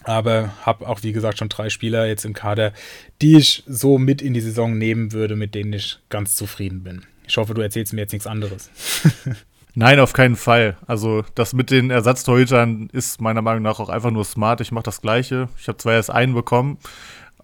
Aber 0.04 0.50
habe 0.62 0.88
auch, 0.88 1.02
wie 1.02 1.12
gesagt, 1.12 1.38
schon 1.38 1.48
drei 1.48 1.70
Spieler 1.70 2.06
jetzt 2.06 2.24
im 2.24 2.32
Kader, 2.32 2.72
die 3.20 3.36
ich 3.36 3.62
so 3.66 3.98
mit 3.98 4.22
in 4.22 4.34
die 4.34 4.40
Saison 4.40 4.76
nehmen 4.76 5.12
würde, 5.12 5.36
mit 5.36 5.54
denen 5.54 5.72
ich 5.72 5.98
ganz 6.08 6.36
zufrieden 6.36 6.82
bin. 6.82 7.02
Ich 7.26 7.36
hoffe, 7.36 7.54
du 7.54 7.62
erzählst 7.62 7.92
mir 7.92 8.00
jetzt 8.00 8.12
nichts 8.12 8.26
anderes. 8.26 8.70
Nein, 9.74 10.00
auf 10.00 10.12
keinen 10.12 10.36
Fall. 10.36 10.76
Also 10.86 11.24
das 11.34 11.54
mit 11.54 11.70
den 11.70 11.90
Ersatztorhütern 11.90 12.90
ist 12.92 13.20
meiner 13.20 13.40
Meinung 13.40 13.62
nach 13.62 13.80
auch 13.80 13.88
einfach 13.88 14.10
nur 14.10 14.24
smart. 14.24 14.60
Ich 14.60 14.70
mache 14.70 14.84
das 14.84 15.00
Gleiche. 15.00 15.48
Ich 15.58 15.66
habe 15.68 15.78
zwar 15.78 15.94
erst 15.94 16.10
einen 16.10 16.34
bekommen, 16.34 16.76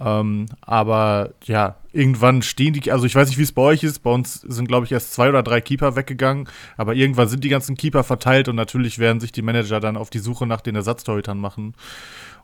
ähm, 0.00 0.46
aber 0.60 1.30
ja, 1.44 1.76
irgendwann 1.92 2.42
stehen 2.42 2.74
die, 2.74 2.92
also 2.92 3.04
ich 3.06 3.14
weiß 3.14 3.28
nicht, 3.28 3.38
wie 3.38 3.42
es 3.42 3.52
bei 3.52 3.62
euch 3.62 3.82
ist. 3.82 4.00
Bei 4.00 4.10
uns 4.10 4.34
sind, 4.42 4.68
glaube 4.68 4.86
ich, 4.86 4.92
erst 4.92 5.12
zwei 5.12 5.28
oder 5.28 5.42
drei 5.42 5.60
Keeper 5.60 5.96
weggegangen, 5.96 6.48
aber 6.76 6.94
irgendwann 6.94 7.28
sind 7.28 7.42
die 7.42 7.48
ganzen 7.48 7.76
Keeper 7.76 8.04
verteilt 8.04 8.48
und 8.48 8.56
natürlich 8.56 8.98
werden 8.98 9.20
sich 9.20 9.32
die 9.32 9.42
Manager 9.42 9.80
dann 9.80 9.96
auf 9.96 10.10
die 10.10 10.20
Suche 10.20 10.46
nach 10.46 10.60
den 10.60 10.76
Ersatztorhütern 10.76 11.38
machen. 11.38 11.74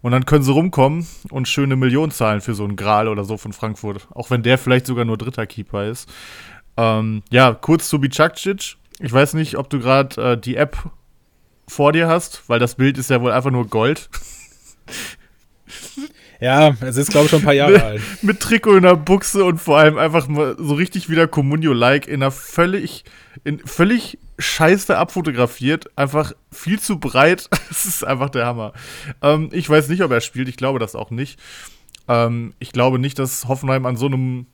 Und 0.04 0.10
dann 0.10 0.26
können 0.26 0.44
sie 0.44 0.52
rumkommen 0.52 1.06
und 1.30 1.48
schöne 1.48 1.76
Millionen 1.76 2.12
zahlen 2.12 2.42
für 2.42 2.54
so 2.54 2.64
einen 2.64 2.76
Gral 2.76 3.08
oder 3.08 3.24
so 3.24 3.38
von 3.38 3.54
Frankfurt. 3.54 4.06
Auch 4.10 4.28
wenn 4.28 4.42
der 4.42 4.58
vielleicht 4.58 4.84
sogar 4.84 5.06
nur 5.06 5.16
dritter 5.16 5.46
Keeper 5.46 5.86
ist. 5.86 6.12
Ähm, 6.76 7.22
ja, 7.30 7.54
kurz 7.54 7.88
zu 7.88 7.98
Bicakcic. 7.98 8.76
Ich 8.98 9.12
weiß 9.14 9.32
nicht, 9.32 9.56
ob 9.56 9.70
du 9.70 9.78
gerade 9.78 10.32
äh, 10.32 10.38
die 10.38 10.56
App 10.56 10.76
vor 11.66 11.92
dir 11.92 12.06
hast, 12.06 12.42
weil 12.48 12.58
das 12.58 12.74
Bild 12.74 12.98
ist 12.98 13.08
ja 13.08 13.22
wohl 13.22 13.32
einfach 13.32 13.50
nur 13.50 13.66
Gold. 13.66 14.10
Ja, 16.38 16.76
es 16.82 16.98
ist, 16.98 17.10
glaube 17.10 17.24
ich, 17.24 17.30
schon 17.30 17.40
ein 17.40 17.46
paar 17.46 17.54
Jahre 17.54 17.82
alt. 17.82 18.02
Mit 18.20 18.40
Trikot 18.40 18.76
in 18.76 18.82
der 18.82 18.96
Buchse 18.96 19.42
und 19.42 19.58
vor 19.58 19.78
allem 19.78 19.96
einfach 19.96 20.28
mal 20.28 20.54
so 20.58 20.74
richtig 20.74 21.08
wieder 21.08 21.26
Comunio-like 21.26 22.08
in 22.08 22.22
einer 22.22 22.30
völlig, 22.30 23.04
in 23.44 23.60
völlig 23.60 24.18
scheiße 24.38 24.96
abfotografiert. 24.96 25.96
Einfach 25.96 26.32
viel 26.52 26.80
zu 26.80 26.98
breit. 26.98 27.48
Es 27.70 27.86
ist 27.86 28.04
einfach 28.04 28.30
der 28.30 28.46
Hammer. 28.46 28.72
Ähm, 29.20 29.48
ich 29.52 29.68
weiß 29.68 29.88
nicht, 29.88 30.02
ob 30.02 30.10
er 30.12 30.20
spielt. 30.20 30.48
Ich 30.48 30.56
glaube 30.56 30.78
das 30.78 30.94
auch 30.94 31.10
nicht. 31.10 31.40
Ähm, 32.08 32.54
ich 32.58 32.72
glaube 32.72 32.98
nicht, 32.98 33.18
dass 33.18 33.48
Hoffenheim 33.48 33.86
an 33.86 33.96
so 33.96 34.06
einem 34.06 34.46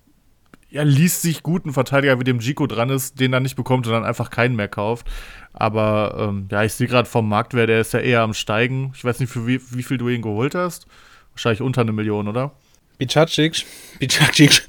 ja, 0.71 0.83
liest 0.83 1.23
sich 1.23 1.43
guten 1.43 1.73
Verteidiger 1.73 2.19
wie 2.21 2.25
dem 2.25 2.39
Gico 2.39 2.67
dran 2.67 2.91
ist, 2.91 3.19
den 3.19 3.33
er 3.33 3.41
nicht 3.41 3.57
bekommt 3.57 3.87
und 3.87 3.93
dann 3.93 4.05
einfach 4.05 4.31
keinen 4.31 4.57
mehr 4.57 4.69
kauft. 4.69 5.07
Aber 5.53 6.17
ähm, 6.19 6.49
ja, 6.51 6.63
ich 6.63 6.75
sehe 6.75 6.87
gerade 6.87 7.09
vom 7.09 7.29
Marktwert, 7.29 7.69
der 7.69 7.81
ist 7.81 7.93
ja 7.93 8.01
eher 8.01 8.23
am 8.23 8.35
Steigen. 8.35 8.93
Ich 8.95 9.05
weiß 9.05 9.19
nicht, 9.21 9.33
für 9.33 9.47
wie, 9.47 9.61
wie 9.73 9.83
viel 9.83 9.99
du 9.99 10.09
ihn 10.09 10.23
geholt 10.23 10.55
hast. 10.55 10.87
Wahrscheinlich 11.33 11.61
unter 11.61 11.81
eine 11.81 11.93
Million, 11.93 12.29
oder? 12.29 12.53
Bicacic. 13.01 13.65
Bicacic. 13.99 14.63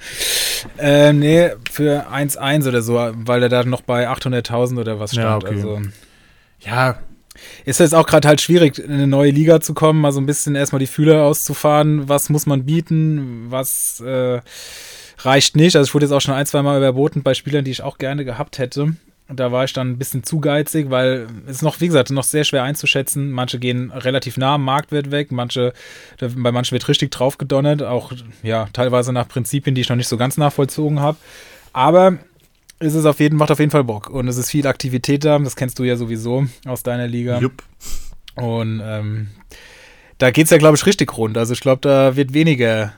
Äh, 0.77 1.13
nee, 1.13 1.51
für 1.69 2.07
1,1 2.11 2.67
oder 2.67 2.81
so, 2.81 2.95
weil 2.95 3.43
er 3.43 3.49
da 3.49 3.63
noch 3.63 3.81
bei 3.81 4.09
800.000 4.09 4.79
oder 4.79 4.99
was 4.99 5.11
stand. 5.11 5.25
Ja, 5.25 5.35
okay. 5.37 5.55
Also, 5.55 5.81
ja, 6.61 6.99
ist 7.65 7.79
jetzt 7.79 7.93
auch 7.93 8.07
gerade 8.07 8.27
halt 8.27 8.41
schwierig, 8.41 8.79
in 8.79 8.91
eine 8.91 9.07
neue 9.07 9.31
Liga 9.31 9.59
zu 9.61 9.73
kommen, 9.73 10.01
mal 10.01 10.11
so 10.11 10.19
ein 10.19 10.25
bisschen 10.25 10.55
erstmal 10.55 10.79
die 10.79 10.87
Fühler 10.87 11.23
auszufahren. 11.23 12.07
Was 12.07 12.29
muss 12.29 12.45
man 12.45 12.65
bieten? 12.65 13.47
Was 13.49 13.99
äh, 13.99 14.41
reicht 15.19 15.55
nicht? 15.55 15.75
Also 15.75 15.89
ich 15.89 15.93
wurde 15.93 16.05
jetzt 16.05 16.13
auch 16.13 16.21
schon 16.21 16.33
ein, 16.33 16.45
zwei 16.45 16.61
Mal 16.61 16.77
überboten 16.77 17.23
bei 17.23 17.33
Spielern, 17.33 17.65
die 17.65 17.71
ich 17.71 17.83
auch 17.83 17.97
gerne 17.97 18.25
gehabt 18.25 18.57
hätte. 18.59 18.95
Und 19.31 19.39
da 19.39 19.49
war 19.53 19.63
ich 19.63 19.71
dann 19.71 19.91
ein 19.91 19.97
bisschen 19.97 20.25
zu 20.25 20.41
geizig, 20.41 20.89
weil 20.89 21.25
es 21.45 21.55
ist 21.55 21.61
noch, 21.61 21.79
wie 21.79 21.87
gesagt, 21.87 22.09
noch 22.09 22.25
sehr 22.25 22.43
schwer 22.43 22.63
einzuschätzen. 22.63 23.31
Manche 23.31 23.59
gehen 23.59 23.89
relativ 23.89 24.35
nah 24.35 24.55
am 24.55 24.65
Marktwert 24.65 25.09
weg, 25.09 25.31
manche, 25.31 25.71
bei 26.19 26.51
manchen 26.51 26.73
wird 26.73 26.89
richtig 26.89 27.11
drauf 27.11 27.37
gedonnert, 27.37 27.81
auch 27.81 28.11
ja, 28.43 28.67
teilweise 28.73 29.13
nach 29.13 29.29
Prinzipien, 29.29 29.73
die 29.73 29.79
ich 29.79 29.87
noch 29.87 29.95
nicht 29.95 30.09
so 30.09 30.17
ganz 30.17 30.35
nachvollzogen 30.35 30.99
habe. 30.99 31.17
Aber 31.71 32.17
es 32.79 32.93
ist 32.93 33.05
auf 33.05 33.21
jeden, 33.21 33.37
macht 33.37 33.51
auf 33.51 33.59
jeden 33.59 33.71
Fall 33.71 33.85
Bock. 33.85 34.09
Und 34.09 34.27
es 34.27 34.35
ist 34.35 34.51
viel 34.51 34.67
Aktivität 34.67 35.23
da, 35.23 35.39
das 35.39 35.55
kennst 35.55 35.79
du 35.79 35.85
ja 35.85 35.95
sowieso 35.95 36.45
aus 36.65 36.83
deiner 36.83 37.07
Liga. 37.07 37.39
Jupp. 37.39 37.63
Und 38.35 38.81
ähm, 38.83 39.29
da 40.17 40.31
geht 40.31 40.43
es 40.43 40.51
ja, 40.51 40.57
glaube 40.57 40.75
ich, 40.75 40.85
richtig 40.85 41.15
rund. 41.15 41.37
Also 41.37 41.53
ich 41.53 41.61
glaube, 41.61 41.79
da 41.79 42.17
wird 42.17 42.33
weniger 42.33 42.91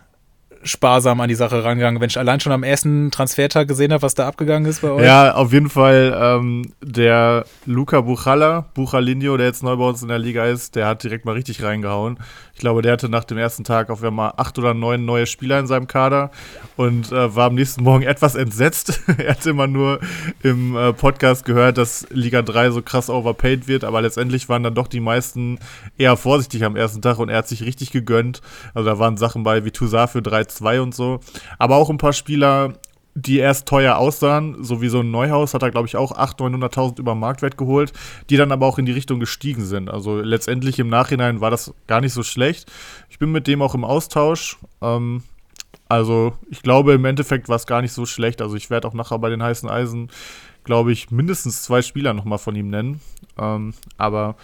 sparsam 0.63 1.21
an 1.21 1.29
die 1.29 1.35
Sache 1.35 1.63
rangegangen, 1.63 2.01
wenn 2.01 2.09
ich 2.09 2.17
allein 2.17 2.39
schon 2.39 2.51
am 2.51 2.63
ersten 2.63 3.11
Transfertag 3.11 3.67
gesehen 3.67 3.91
habe, 3.93 4.01
was 4.01 4.15
da 4.15 4.27
abgegangen 4.27 4.69
ist 4.69 4.81
bei 4.81 4.89
euch. 4.89 5.05
Ja, 5.05 5.35
auf 5.35 5.53
jeden 5.53 5.69
Fall 5.69 6.17
ähm, 6.19 6.73
der 6.81 7.45
Luca 7.65 8.01
Buchala, 8.01 8.65
Buchalinho, 8.73 9.37
der 9.37 9.47
jetzt 9.47 9.63
neu 9.63 9.75
bei 9.75 9.85
uns 9.85 10.01
in 10.01 10.07
der 10.07 10.19
Liga 10.19 10.45
ist, 10.45 10.75
der 10.75 10.87
hat 10.87 11.03
direkt 11.03 11.25
mal 11.25 11.33
richtig 11.33 11.63
reingehauen. 11.63 12.17
Ich 12.55 12.59
glaube, 12.59 12.83
der 12.83 12.93
hatte 12.93 13.09
nach 13.09 13.23
dem 13.23 13.39
ersten 13.39 13.63
Tag 13.63 13.89
auf 13.89 14.03
einmal 14.03 14.33
acht 14.37 14.59
oder 14.59 14.75
neun 14.75 15.05
neue 15.05 15.25
Spieler 15.25 15.59
in 15.59 15.65
seinem 15.65 15.87
Kader 15.87 16.29
und 16.77 17.11
äh, 17.11 17.35
war 17.35 17.47
am 17.47 17.55
nächsten 17.55 17.83
Morgen 17.83 18.03
etwas 18.07 18.35
entsetzt. 18.35 19.01
er 19.17 19.31
hatte 19.31 19.49
immer 19.49 19.65
nur 19.65 19.99
im 20.43 20.75
äh, 20.75 20.93
Podcast 20.93 21.45
gehört, 21.45 21.79
dass 21.79 22.05
Liga 22.11 22.43
3 22.43 22.69
so 22.69 22.81
krass 22.83 23.09
overpaid 23.09 23.67
wird, 23.67 23.83
aber 23.83 24.01
letztendlich 24.01 24.49
waren 24.49 24.61
dann 24.61 24.75
doch 24.75 24.87
die 24.87 24.99
meisten 24.99 25.57
eher 25.97 26.15
vorsichtig 26.15 26.63
am 26.63 26.75
ersten 26.75 27.01
Tag 27.01 27.17
und 27.17 27.29
er 27.29 27.39
hat 27.39 27.47
sich 27.47 27.63
richtig 27.63 27.91
gegönnt. 27.91 28.41
Also 28.75 28.87
da 28.87 28.99
waren 28.99 29.17
Sachen 29.17 29.41
bei 29.43 29.65
wie 29.65 29.71
Toussaint 29.71 30.11
für 30.11 30.21
3 30.21 30.45
2 30.45 30.81
und 30.81 30.93
so. 30.93 31.21
Aber 31.57 31.77
auch 31.77 31.89
ein 31.89 31.97
paar 31.97 32.13
Spieler, 32.13 32.73
die 33.15 33.37
erst 33.37 33.67
teuer 33.67 33.97
aussahen, 33.97 34.63
so 34.63 34.81
wie 34.81 34.89
so 34.89 35.01
ein 35.01 35.11
Neuhaus, 35.11 35.53
hat 35.53 35.61
er, 35.61 35.71
glaube 35.71 35.87
ich, 35.87 35.95
auch 35.95 36.11
800.000, 36.11 36.73
900.000 36.73 36.99
über 36.99 37.15
Marktwert 37.15 37.57
geholt, 37.57 37.93
die 38.29 38.37
dann 38.37 38.51
aber 38.51 38.65
auch 38.65 38.79
in 38.79 38.85
die 38.85 38.91
Richtung 38.91 39.19
gestiegen 39.19 39.63
sind. 39.63 39.89
Also 39.89 40.19
letztendlich 40.19 40.79
im 40.79 40.89
Nachhinein 40.89 41.39
war 41.39 41.51
das 41.51 41.73
gar 41.87 42.01
nicht 42.01 42.13
so 42.13 42.23
schlecht. 42.23 42.71
Ich 43.09 43.19
bin 43.19 43.31
mit 43.31 43.47
dem 43.47 43.61
auch 43.61 43.75
im 43.75 43.85
Austausch. 43.85 44.57
Ähm, 44.81 45.23
also 45.87 46.33
ich 46.49 46.63
glaube, 46.63 46.93
im 46.93 47.05
Endeffekt 47.05 47.49
war 47.49 47.55
es 47.55 47.67
gar 47.67 47.81
nicht 47.81 47.93
so 47.93 48.05
schlecht. 48.05 48.41
Also 48.41 48.55
ich 48.55 48.69
werde 48.69 48.87
auch 48.87 48.93
nachher 48.93 49.19
bei 49.19 49.29
den 49.29 49.43
heißen 49.43 49.69
Eisen, 49.69 50.09
glaube 50.63 50.91
ich, 50.91 51.11
mindestens 51.11 51.61
zwei 51.61 51.83
Spieler 51.83 52.13
nochmal 52.13 52.39
von 52.39 52.55
ihm 52.55 52.69
nennen. 52.69 52.99
Ähm, 53.37 53.75
aber 53.97 54.35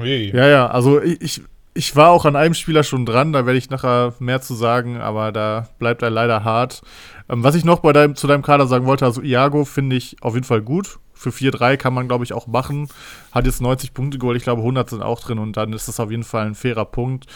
Ui. 0.00 0.32
ja, 0.34 0.48
ja, 0.48 0.66
also 0.66 1.00
ich, 1.00 1.42
ich 1.74 1.94
war 1.94 2.10
auch 2.10 2.24
an 2.24 2.36
einem 2.36 2.54
Spieler 2.54 2.82
schon 2.82 3.06
dran, 3.06 3.32
da 3.32 3.46
werde 3.46 3.58
ich 3.58 3.70
nachher 3.70 4.14
mehr 4.18 4.40
zu 4.40 4.54
sagen, 4.54 5.00
aber 5.00 5.30
da 5.32 5.68
bleibt 5.78 6.02
er 6.02 6.10
leider 6.10 6.42
hart. 6.44 6.82
Ähm, 7.30 7.44
was 7.44 7.54
ich 7.54 7.64
noch 7.64 7.78
bei 7.78 7.92
deinem, 7.92 8.16
zu 8.16 8.26
deinem 8.26 8.42
Kader 8.42 8.66
sagen 8.66 8.86
wollte, 8.86 9.04
also 9.04 9.22
Iago 9.22 9.64
finde 9.64 9.96
ich 9.96 10.16
auf 10.20 10.34
jeden 10.34 10.46
Fall 10.46 10.62
gut. 10.62 10.98
Für 11.14 11.30
4-3 11.30 11.76
kann 11.76 11.94
man, 11.94 12.08
glaube 12.08 12.24
ich, 12.24 12.32
auch 12.32 12.46
machen. 12.46 12.88
Hat 13.30 13.46
jetzt 13.46 13.60
90 13.60 13.94
Punkte 13.94 14.18
geholt, 14.18 14.36
ich 14.36 14.42
glaube 14.42 14.62
100 14.62 14.90
sind 14.90 15.02
auch 15.02 15.20
drin 15.20 15.38
und 15.38 15.56
dann 15.56 15.72
ist 15.72 15.86
das 15.86 16.00
auf 16.00 16.10
jeden 16.10 16.24
Fall 16.24 16.46
ein 16.46 16.54
fairer 16.54 16.86
Punkt. 16.86 17.26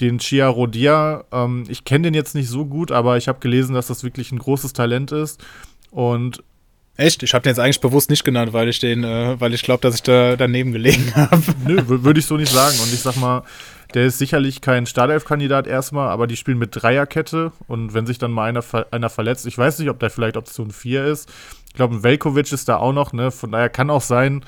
Den 0.00 0.18
Chia 0.18 0.48
Rodia, 0.48 1.24
ähm, 1.30 1.64
ich 1.68 1.84
kenne 1.84 2.04
den 2.04 2.14
jetzt 2.14 2.34
nicht 2.34 2.48
so 2.48 2.64
gut, 2.64 2.90
aber 2.90 3.16
ich 3.16 3.28
habe 3.28 3.40
gelesen, 3.40 3.74
dass 3.74 3.88
das 3.88 4.02
wirklich 4.02 4.32
ein 4.32 4.38
großes 4.38 4.72
Talent 4.72 5.12
ist. 5.12 5.44
Und 5.90 6.42
Echt? 6.96 7.22
Ich 7.22 7.34
habe 7.34 7.42
den 7.42 7.50
jetzt 7.50 7.58
eigentlich 7.58 7.80
bewusst 7.80 8.08
nicht 8.10 8.24
genannt, 8.24 8.52
weil 8.52 8.68
ich 8.68 8.78
den, 8.78 9.02
äh, 9.02 9.40
weil 9.40 9.52
ich 9.52 9.62
glaube, 9.62 9.80
dass 9.80 9.96
ich 9.96 10.02
da 10.02 10.36
daneben 10.36 10.72
gelegen 10.72 11.12
habe. 11.16 11.42
Nö, 11.66 11.82
würde 11.86 12.20
ich 12.20 12.26
so 12.26 12.36
nicht 12.36 12.52
sagen. 12.52 12.78
Und 12.80 12.92
ich 12.92 13.00
sag 13.00 13.16
mal, 13.16 13.42
der 13.94 14.06
ist 14.06 14.18
sicherlich 14.18 14.60
kein 14.60 14.86
Startelf-Kandidat 14.86 15.66
erstmal, 15.66 16.08
aber 16.08 16.26
die 16.26 16.36
spielen 16.36 16.58
mit 16.58 16.70
Dreierkette 16.72 17.52
und 17.68 17.94
wenn 17.94 18.06
sich 18.06 18.18
dann 18.18 18.32
mal 18.32 18.48
einer, 18.48 18.64
einer 18.90 19.10
verletzt, 19.10 19.46
ich 19.46 19.56
weiß 19.56 19.78
nicht, 19.78 19.88
ob 19.88 20.00
der 20.00 20.10
vielleicht 20.10 20.36
Option 20.36 20.70
4 20.70 21.04
ist. 21.04 21.30
Ich 21.68 21.74
glaube, 21.74 22.02
Velkovic 22.02 22.52
ist 22.52 22.68
da 22.68 22.76
auch 22.76 22.92
noch, 22.92 23.12
ne? 23.12 23.30
Von 23.30 23.52
daher 23.52 23.68
kann 23.68 23.90
auch 23.90 24.02
sein, 24.02 24.44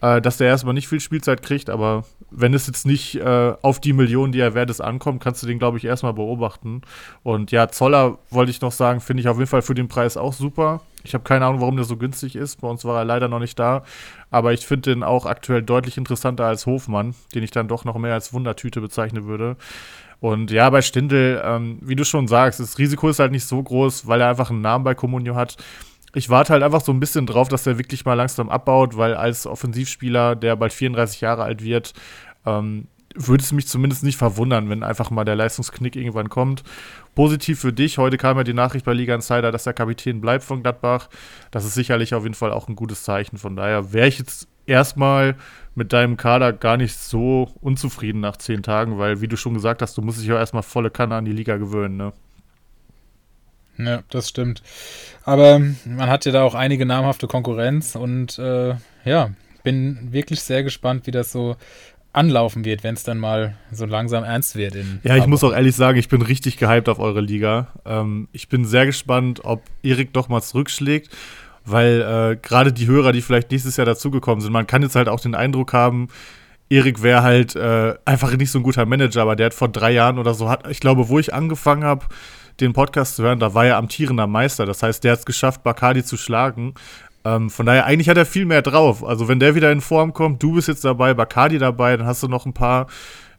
äh, 0.00 0.20
dass 0.20 0.36
der 0.36 0.48
erstmal 0.48 0.74
nicht 0.74 0.88
viel 0.88 1.00
Spielzeit 1.00 1.42
kriegt, 1.42 1.70
aber 1.70 2.04
wenn 2.30 2.54
es 2.54 2.66
jetzt 2.66 2.86
nicht 2.86 3.16
äh, 3.16 3.54
auf 3.62 3.80
die 3.80 3.92
Millionen, 3.92 4.32
die 4.32 4.40
er 4.40 4.54
wert 4.54 4.70
ist, 4.70 4.80
ankommt, 4.80 5.22
kannst 5.22 5.42
du 5.42 5.46
den, 5.46 5.58
glaube 5.58 5.78
ich, 5.78 5.84
erstmal 5.84 6.12
beobachten. 6.12 6.82
Und 7.22 7.50
ja, 7.50 7.68
Zoller 7.68 8.18
wollte 8.30 8.50
ich 8.50 8.60
noch 8.60 8.72
sagen, 8.72 9.00
finde 9.00 9.22
ich 9.22 9.28
auf 9.28 9.38
jeden 9.38 9.48
Fall 9.48 9.62
für 9.62 9.74
den 9.74 9.88
Preis 9.88 10.16
auch 10.16 10.32
super. 10.32 10.82
Ich 11.04 11.14
habe 11.14 11.24
keine 11.24 11.46
Ahnung, 11.46 11.60
warum 11.60 11.76
der 11.76 11.84
so 11.84 11.96
günstig 11.96 12.36
ist. 12.36 12.60
Bei 12.60 12.68
uns 12.68 12.84
war 12.84 12.98
er 12.98 13.04
leider 13.04 13.28
noch 13.28 13.38
nicht 13.38 13.58
da. 13.58 13.82
Aber 14.30 14.52
ich 14.52 14.66
finde 14.66 14.90
den 14.92 15.02
auch 15.02 15.26
aktuell 15.26 15.62
deutlich 15.62 15.96
interessanter 15.96 16.44
als 16.44 16.66
Hofmann, 16.66 17.14
den 17.34 17.42
ich 17.42 17.50
dann 17.50 17.68
doch 17.68 17.84
noch 17.84 17.96
mehr 17.96 18.14
als 18.14 18.32
Wundertüte 18.32 18.80
bezeichnen 18.80 19.26
würde. 19.26 19.56
Und 20.20 20.50
ja, 20.50 20.68
bei 20.68 20.82
Stindel, 20.82 21.40
ähm, 21.44 21.78
wie 21.80 21.94
du 21.94 22.04
schon 22.04 22.26
sagst, 22.26 22.60
das 22.60 22.78
Risiko 22.78 23.08
ist 23.08 23.20
halt 23.20 23.32
nicht 23.32 23.46
so 23.46 23.62
groß, 23.62 24.06
weil 24.06 24.20
er 24.20 24.28
einfach 24.28 24.50
einen 24.50 24.60
Namen 24.60 24.84
bei 24.84 24.94
Comunio 24.94 25.34
hat. 25.34 25.56
Ich 26.14 26.30
warte 26.30 26.52
halt 26.52 26.62
einfach 26.62 26.80
so 26.80 26.92
ein 26.92 27.00
bisschen 27.00 27.26
drauf, 27.26 27.48
dass 27.48 27.66
er 27.66 27.78
wirklich 27.78 28.04
mal 28.04 28.14
langsam 28.14 28.48
abbaut, 28.48 28.96
weil 28.96 29.14
als 29.14 29.46
Offensivspieler, 29.46 30.36
der 30.36 30.56
bald 30.56 30.72
34 30.72 31.20
Jahre 31.20 31.42
alt 31.42 31.62
wird, 31.62 31.92
ähm, 32.46 32.88
würde 33.14 33.42
es 33.42 33.52
mich 33.52 33.66
zumindest 33.66 34.04
nicht 34.04 34.16
verwundern, 34.16 34.68
wenn 34.70 34.82
einfach 34.82 35.10
mal 35.10 35.24
der 35.24 35.36
Leistungsknick 35.36 35.96
irgendwann 35.96 36.28
kommt. 36.28 36.62
Positiv 37.14 37.60
für 37.60 37.72
dich, 37.72 37.98
heute 37.98 38.16
kam 38.16 38.36
ja 38.36 38.44
die 38.44 38.54
Nachricht 38.54 38.84
bei 38.84 38.92
Liga 38.92 39.14
Insider, 39.14 39.50
dass 39.50 39.64
der 39.64 39.72
Kapitän 39.72 40.20
bleibt 40.20 40.44
von 40.44 40.62
Gladbach. 40.62 41.08
Das 41.50 41.64
ist 41.64 41.74
sicherlich 41.74 42.14
auf 42.14 42.22
jeden 42.22 42.34
Fall 42.34 42.52
auch 42.52 42.68
ein 42.68 42.76
gutes 42.76 43.02
Zeichen. 43.02 43.36
Von 43.38 43.56
daher 43.56 43.92
wäre 43.92 44.08
ich 44.08 44.18
jetzt 44.18 44.46
erstmal 44.66 45.36
mit 45.74 45.92
deinem 45.92 46.16
Kader 46.16 46.52
gar 46.52 46.76
nicht 46.76 46.96
so 46.96 47.50
unzufrieden 47.60 48.20
nach 48.20 48.36
zehn 48.36 48.62
Tagen, 48.62 48.98
weil, 48.98 49.20
wie 49.20 49.28
du 49.28 49.36
schon 49.36 49.54
gesagt 49.54 49.82
hast, 49.82 49.96
du 49.96 50.02
musst 50.02 50.20
dich 50.20 50.28
ja 50.28 50.36
erstmal 50.36 50.62
volle 50.62 50.90
Kanne 50.90 51.16
an 51.16 51.24
die 51.24 51.32
Liga 51.32 51.56
gewöhnen, 51.56 51.96
ne? 51.96 52.12
Ja, 53.78 54.02
das 54.10 54.28
stimmt. 54.28 54.62
Aber 55.24 55.60
man 55.84 56.08
hat 56.08 56.24
ja 56.24 56.32
da 56.32 56.42
auch 56.42 56.54
einige 56.54 56.84
namhafte 56.84 57.26
Konkurrenz 57.26 57.94
und 57.94 58.38
äh, 58.38 58.74
ja, 59.04 59.30
bin 59.62 60.12
wirklich 60.12 60.40
sehr 60.42 60.62
gespannt, 60.62 61.06
wie 61.06 61.10
das 61.10 61.32
so 61.32 61.56
anlaufen 62.12 62.64
wird, 62.64 62.82
wenn 62.82 62.94
es 62.94 63.04
dann 63.04 63.18
mal 63.18 63.54
so 63.70 63.84
langsam 63.84 64.24
ernst 64.24 64.56
wird. 64.56 64.74
ja, 65.04 65.16
ich 65.16 65.26
muss 65.26 65.44
auch 65.44 65.52
ehrlich 65.52 65.76
sagen, 65.76 65.98
ich 65.98 66.08
bin 66.08 66.22
richtig 66.22 66.56
gehypt 66.56 66.88
auf 66.88 66.98
eure 66.98 67.20
Liga. 67.20 67.68
Ähm, 67.84 68.28
ich 68.32 68.48
bin 68.48 68.64
sehr 68.64 68.86
gespannt, 68.86 69.44
ob 69.44 69.62
Erik 69.82 70.12
doch 70.12 70.28
mal 70.28 70.42
zurückschlägt, 70.42 71.14
weil 71.64 72.00
äh, 72.00 72.36
gerade 72.36 72.72
die 72.72 72.86
Hörer, 72.86 73.12
die 73.12 73.22
vielleicht 73.22 73.50
nächstes 73.50 73.76
Jahr 73.76 73.86
dazugekommen 73.86 74.40
sind, 74.40 74.52
man 74.52 74.66
kann 74.66 74.82
jetzt 74.82 74.96
halt 74.96 75.08
auch 75.08 75.20
den 75.20 75.34
Eindruck 75.34 75.72
haben, 75.72 76.08
Erik 76.70 77.02
wäre 77.02 77.22
halt 77.22 77.56
äh, 77.56 77.94
einfach 78.04 78.34
nicht 78.36 78.50
so 78.50 78.58
ein 78.58 78.62
guter 78.62 78.84
Manager, 78.84 79.22
aber 79.22 79.36
der 79.36 79.46
hat 79.46 79.54
vor 79.54 79.68
drei 79.68 79.92
Jahren 79.92 80.18
oder 80.18 80.34
so, 80.34 80.50
hat, 80.50 80.68
ich 80.68 80.80
glaube, 80.80 81.08
wo 81.08 81.18
ich 81.18 81.32
angefangen 81.32 81.84
habe, 81.84 82.06
den 82.60 82.72
Podcast 82.72 83.16
zu 83.16 83.22
hören, 83.22 83.38
da 83.38 83.54
war 83.54 83.66
er 83.66 83.76
amtierender 83.76 84.26
Meister. 84.26 84.66
Das 84.66 84.82
heißt, 84.82 85.04
der 85.04 85.12
hat 85.12 85.20
es 85.20 85.26
geschafft, 85.26 85.62
Bacardi 85.62 86.04
zu 86.04 86.16
schlagen. 86.16 86.74
Ähm, 87.24 87.50
von 87.50 87.66
daher, 87.66 87.84
eigentlich 87.86 88.08
hat 88.08 88.16
er 88.16 88.26
viel 88.26 88.44
mehr 88.44 88.62
drauf. 88.62 89.04
Also, 89.04 89.28
wenn 89.28 89.40
der 89.40 89.54
wieder 89.54 89.70
in 89.72 89.80
Form 89.80 90.12
kommt, 90.12 90.42
du 90.42 90.54
bist 90.54 90.68
jetzt 90.68 90.84
dabei, 90.84 91.14
Bacardi 91.14 91.58
dabei, 91.58 91.96
dann 91.96 92.06
hast 92.06 92.22
du 92.22 92.28
noch 92.28 92.46
ein 92.46 92.52
paar, 92.52 92.86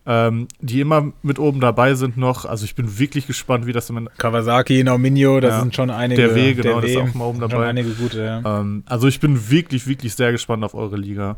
ähm, 0.05 0.47
die 0.59 0.81
immer 0.81 1.11
mit 1.21 1.39
oben 1.39 1.59
dabei 1.59 1.95
sind 1.95 2.17
noch. 2.17 2.45
Also, 2.45 2.65
ich 2.65 2.75
bin 2.75 2.99
wirklich 2.99 3.25
gespannt, 3.25 3.65
wie 3.65 3.73
das 3.73 3.89
im 3.89 4.09
Kawasaki, 4.17 4.83
Nauminio, 4.83 5.39
das 5.39 5.51
ja, 5.51 5.59
sind 5.61 5.75
schon 5.75 5.89
einige. 5.89 6.21
Der 6.21 6.35
W, 6.35 6.53
genau, 6.53 6.81
der 6.81 6.81
das 6.81 6.91
ist 6.91 6.97
auch 6.97 7.13
mal 7.15 7.25
oben 7.25 7.39
dabei. 7.39 7.55
Schon 7.55 7.63
einige 7.63 7.89
gute, 7.91 8.23
ja. 8.23 8.59
Ähm, 8.59 8.83
also, 8.85 9.07
ich 9.07 9.19
bin 9.19 9.49
wirklich, 9.49 9.87
wirklich 9.87 10.13
sehr 10.13 10.31
gespannt 10.31 10.63
auf 10.63 10.75
eure 10.75 10.97
Liga. 10.97 11.37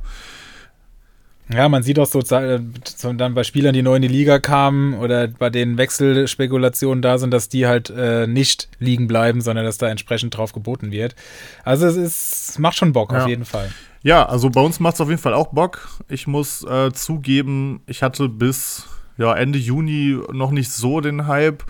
Ja, 1.53 1.67
man 1.69 1.83
sieht 1.83 1.99
auch 1.99 2.05
so, 2.05 2.21
dann 2.21 3.33
bei 3.33 3.43
Spielern, 3.43 3.73
die 3.73 3.81
neu 3.81 3.95
in 3.95 4.01
die 4.01 4.07
Liga 4.07 4.39
kamen 4.39 4.93
oder 4.93 5.27
bei 5.27 5.49
denen 5.49 5.77
Wechselspekulationen 5.77 7.01
da 7.01 7.17
sind, 7.17 7.31
dass 7.31 7.49
die 7.49 7.67
halt 7.67 7.89
äh, 7.89 8.27
nicht 8.27 8.69
liegen 8.79 9.07
bleiben, 9.07 9.41
sondern 9.41 9.65
dass 9.65 9.77
da 9.77 9.89
entsprechend 9.89 10.35
drauf 10.37 10.53
geboten 10.53 10.91
wird. 10.91 11.15
Also 11.63 11.87
es 11.87 11.97
ist, 11.97 12.59
macht 12.59 12.77
schon 12.77 12.93
Bock 12.93 13.11
ja. 13.11 13.23
auf 13.23 13.27
jeden 13.27 13.45
Fall. 13.45 13.71
Ja, 14.03 14.25
also 14.25 14.49
bei 14.49 14.61
uns 14.61 14.79
macht 14.79 14.95
es 14.95 15.01
auf 15.01 15.09
jeden 15.09 15.21
Fall 15.21 15.33
auch 15.33 15.47
Bock. 15.47 15.89
Ich 16.07 16.25
muss 16.25 16.63
äh, 16.63 16.91
zugeben, 16.91 17.81
ich 17.85 18.01
hatte 18.01 18.29
bis 18.29 18.87
ja, 19.17 19.33
Ende 19.33 19.59
Juni 19.59 20.19
noch 20.31 20.51
nicht 20.51 20.71
so 20.71 21.01
den 21.01 21.27
Hype, 21.27 21.63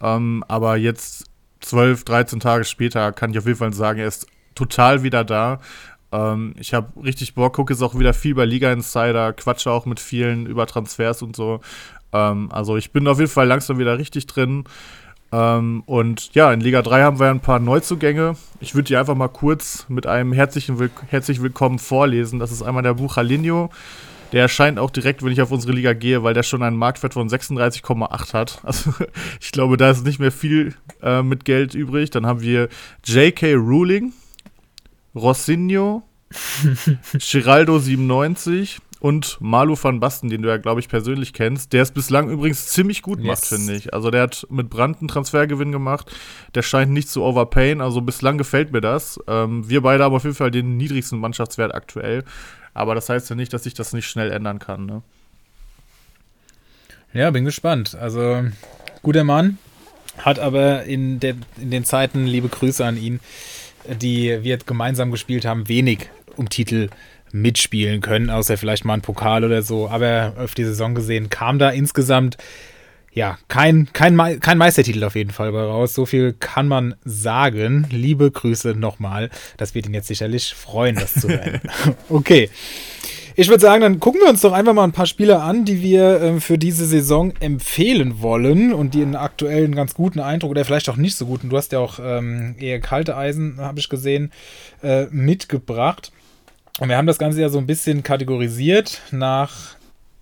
ähm, 0.00 0.44
aber 0.46 0.76
jetzt 0.76 1.24
12, 1.60 2.04
13 2.04 2.40
Tage 2.40 2.64
später 2.64 3.12
kann 3.12 3.30
ich 3.30 3.38
auf 3.38 3.46
jeden 3.46 3.58
Fall 3.58 3.72
sagen, 3.72 3.98
er 3.98 4.08
ist 4.08 4.26
total 4.54 5.02
wieder 5.02 5.24
da. 5.24 5.60
Ähm, 6.12 6.54
ich 6.58 6.74
habe 6.74 6.88
richtig 7.02 7.34
Bock, 7.34 7.54
gucke 7.54 7.72
jetzt 7.72 7.82
auch 7.82 7.98
wieder 7.98 8.14
viel 8.14 8.34
bei 8.34 8.44
Liga 8.44 8.72
Insider, 8.72 9.32
quatsche 9.32 9.70
auch 9.70 9.86
mit 9.86 9.98
vielen 9.98 10.46
über 10.46 10.66
Transfers 10.66 11.22
und 11.22 11.34
so. 11.34 11.60
Ähm, 12.12 12.50
also 12.52 12.76
ich 12.76 12.92
bin 12.92 13.08
auf 13.08 13.18
jeden 13.18 13.30
Fall 13.30 13.46
langsam 13.46 13.78
wieder 13.78 13.98
richtig 13.98 14.26
drin. 14.26 14.64
Ähm, 15.32 15.82
und 15.86 16.34
ja, 16.34 16.52
in 16.52 16.60
Liga 16.60 16.82
3 16.82 17.02
haben 17.02 17.18
wir 17.18 17.30
ein 17.30 17.40
paar 17.40 17.58
Neuzugänge. 17.58 18.36
Ich 18.60 18.74
würde 18.74 18.88
die 18.88 18.96
einfach 18.96 19.14
mal 19.14 19.28
kurz 19.28 19.86
mit 19.88 20.06
einem 20.06 20.32
herzlichen 20.32 20.78
Will 20.78 20.90
herzlich 21.08 21.42
willkommen 21.42 21.78
vorlesen. 21.78 22.38
Das 22.38 22.52
ist 22.52 22.62
einmal 22.62 22.82
der 22.82 22.94
Buchalinho. 22.94 23.70
Der 24.32 24.42
erscheint 24.42 24.78
auch 24.78 24.90
direkt, 24.90 25.22
wenn 25.22 25.32
ich 25.32 25.42
auf 25.42 25.50
unsere 25.50 25.72
Liga 25.72 25.92
gehe, 25.92 26.22
weil 26.22 26.32
der 26.32 26.42
schon 26.42 26.62
einen 26.62 26.76
Marktwert 26.76 27.14
von 27.14 27.28
36,8 27.28 28.32
hat. 28.32 28.60
Also 28.64 28.92
ich 29.40 29.52
glaube, 29.52 29.76
da 29.76 29.90
ist 29.90 30.04
nicht 30.04 30.18
mehr 30.18 30.32
viel 30.32 30.74
äh, 31.02 31.22
mit 31.22 31.44
Geld 31.44 31.74
übrig. 31.74 32.10
Dann 32.10 32.26
haben 32.26 32.40
wir 32.40 32.68
J.K. 33.04 33.54
Ruling. 33.54 34.12
Rossinho, 35.14 36.02
Giraldo 37.18 37.78
97 37.78 38.80
und 39.02 39.38
Malu 39.40 39.76
van 39.80 39.98
Basten, 39.98 40.30
den 40.30 40.42
du 40.42 40.48
ja, 40.48 40.58
glaube 40.58 40.80
ich, 40.80 40.88
persönlich 40.88 41.32
kennst, 41.32 41.72
der 41.72 41.82
es 41.82 41.90
bislang 41.90 42.30
übrigens 42.30 42.68
ziemlich 42.68 43.02
gut 43.02 43.18
yes. 43.18 43.26
macht, 43.26 43.46
finde 43.46 43.74
ich. 43.74 43.92
Also 43.92 44.10
der 44.10 44.22
hat 44.22 44.46
mit 44.48 44.70
Brand 44.70 45.00
einen 45.00 45.08
Transfergewinn 45.08 45.72
gemacht. 45.72 46.14
Der 46.54 46.62
scheint 46.62 46.92
nicht 46.92 47.08
zu 47.08 47.24
overpayen. 47.24 47.80
Also 47.80 48.00
bislang 48.00 48.38
gefällt 48.38 48.70
mir 48.72 48.80
das. 48.80 49.18
Ähm, 49.26 49.68
wir 49.68 49.80
beide 49.82 50.04
haben 50.04 50.14
auf 50.14 50.22
jeden 50.22 50.36
Fall 50.36 50.52
den 50.52 50.76
niedrigsten 50.76 51.18
Mannschaftswert 51.18 51.74
aktuell. 51.74 52.24
Aber 52.74 52.94
das 52.94 53.08
heißt 53.08 53.28
ja 53.28 53.34
nicht, 53.34 53.52
dass 53.52 53.64
sich 53.64 53.74
das 53.74 53.92
nicht 53.92 54.06
schnell 54.06 54.30
ändern 54.30 54.60
kann. 54.60 54.86
Ne? 54.86 55.02
Ja, 57.12 57.30
bin 57.32 57.44
gespannt. 57.44 57.96
Also 57.96 58.44
guter 59.02 59.24
Mann, 59.24 59.58
hat 60.18 60.38
aber 60.38 60.84
in, 60.84 61.18
der, 61.18 61.34
in 61.60 61.70
den 61.70 61.84
Zeiten, 61.84 62.26
liebe 62.26 62.48
Grüße 62.48 62.84
an 62.84 62.96
ihn, 62.96 63.20
die 63.88 64.42
wir 64.42 64.58
gemeinsam 64.58 65.10
gespielt 65.10 65.44
haben, 65.44 65.68
wenig 65.68 66.08
um 66.36 66.48
Titel 66.48 66.88
mitspielen 67.32 68.00
können, 68.00 68.30
außer 68.30 68.56
vielleicht 68.56 68.84
mal 68.84 68.94
ein 68.94 69.00
Pokal 69.00 69.44
oder 69.44 69.62
so. 69.62 69.88
Aber 69.88 70.34
auf 70.38 70.54
die 70.54 70.64
Saison 70.64 70.94
gesehen 70.94 71.30
kam 71.30 71.58
da 71.58 71.70
insgesamt 71.70 72.36
ja 73.14 73.38
kein, 73.48 73.92
kein, 73.92 74.16
Me 74.16 74.38
kein 74.38 74.58
Meistertitel 74.58 75.04
auf 75.04 75.14
jeden 75.14 75.30
Fall 75.30 75.52
bei 75.52 75.62
raus. 75.62 75.94
So 75.94 76.06
viel 76.06 76.32
kann 76.32 76.68
man 76.68 76.94
sagen. 77.04 77.86
Liebe 77.90 78.30
Grüße 78.30 78.74
nochmal. 78.74 79.30
Das 79.56 79.74
wird 79.74 79.86
ihn 79.86 79.94
jetzt 79.94 80.08
sicherlich 80.08 80.54
freuen, 80.54 80.96
das 80.96 81.14
zu 81.14 81.28
hören. 81.28 81.60
okay. 82.08 82.50
Ich 83.34 83.48
würde 83.48 83.60
sagen, 83.60 83.80
dann 83.80 84.00
gucken 84.00 84.20
wir 84.20 84.28
uns 84.28 84.42
doch 84.42 84.52
einfach 84.52 84.74
mal 84.74 84.84
ein 84.84 84.92
paar 84.92 85.06
Spieler 85.06 85.42
an, 85.42 85.64
die 85.64 85.82
wir 85.82 86.20
äh, 86.20 86.40
für 86.40 86.58
diese 86.58 86.86
Saison 86.86 87.32
empfehlen 87.40 88.20
wollen 88.20 88.72
und 88.72 88.94
die 88.94 89.02
einen 89.02 89.16
aktuellen 89.16 89.74
ganz 89.74 89.94
guten 89.94 90.20
Eindruck 90.20 90.50
oder 90.50 90.64
vielleicht 90.64 90.88
auch 90.88 90.96
nicht 90.96 91.16
so 91.16 91.26
guten, 91.26 91.48
du 91.48 91.56
hast 91.56 91.72
ja 91.72 91.78
auch 91.78 91.98
ähm, 92.02 92.56
eher 92.58 92.80
kalte 92.80 93.16
Eisen, 93.16 93.58
habe 93.58 93.78
ich 93.78 93.88
gesehen, 93.88 94.32
äh, 94.82 95.06
mitgebracht. 95.10 96.12
Und 96.78 96.88
wir 96.88 96.96
haben 96.96 97.06
das 97.06 97.18
Ganze 97.18 97.40
ja 97.40 97.48
so 97.48 97.58
ein 97.58 97.66
bisschen 97.66 98.02
kategorisiert 98.02 99.02
nach 99.10 99.76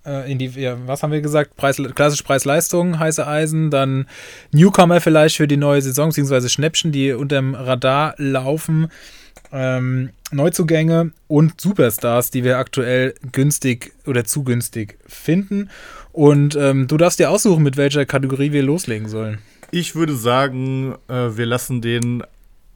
äh, 0.04 0.30
in 0.30 0.38
die, 0.38 0.46
ja, 0.46 0.76
was 0.86 1.02
haben 1.02 1.12
wir 1.12 1.20
gesagt? 1.20 1.56
Preis, 1.56 1.80
klassische 1.94 2.24
Preis-Leistung, 2.24 2.98
heiße 2.98 3.26
Eisen, 3.26 3.70
dann 3.70 4.06
Newcomer 4.52 5.00
vielleicht 5.00 5.36
für 5.36 5.48
die 5.48 5.56
neue 5.56 5.82
Saison, 5.82 6.08
beziehungsweise 6.08 6.48
Schnäppchen, 6.48 6.92
die 6.92 7.12
unterm 7.12 7.54
Radar 7.54 8.14
laufen. 8.16 8.88
Ähm, 9.52 10.10
Neuzugänge 10.30 11.12
und 11.26 11.60
Superstars, 11.60 12.30
die 12.30 12.44
wir 12.44 12.58
aktuell 12.58 13.14
günstig 13.32 13.92
oder 14.06 14.24
zu 14.24 14.44
günstig 14.44 14.98
finden. 15.06 15.70
Und 16.12 16.56
ähm, 16.56 16.86
du 16.86 16.96
darfst 16.96 17.18
dir 17.18 17.30
aussuchen, 17.30 17.62
mit 17.62 17.76
welcher 17.76 18.06
Kategorie 18.06 18.52
wir 18.52 18.62
loslegen 18.62 19.08
sollen. 19.08 19.38
Ich 19.72 19.94
würde 19.94 20.14
sagen, 20.14 20.94
äh, 21.08 21.36
wir 21.36 21.46
lassen 21.46 21.80
den 21.80 22.22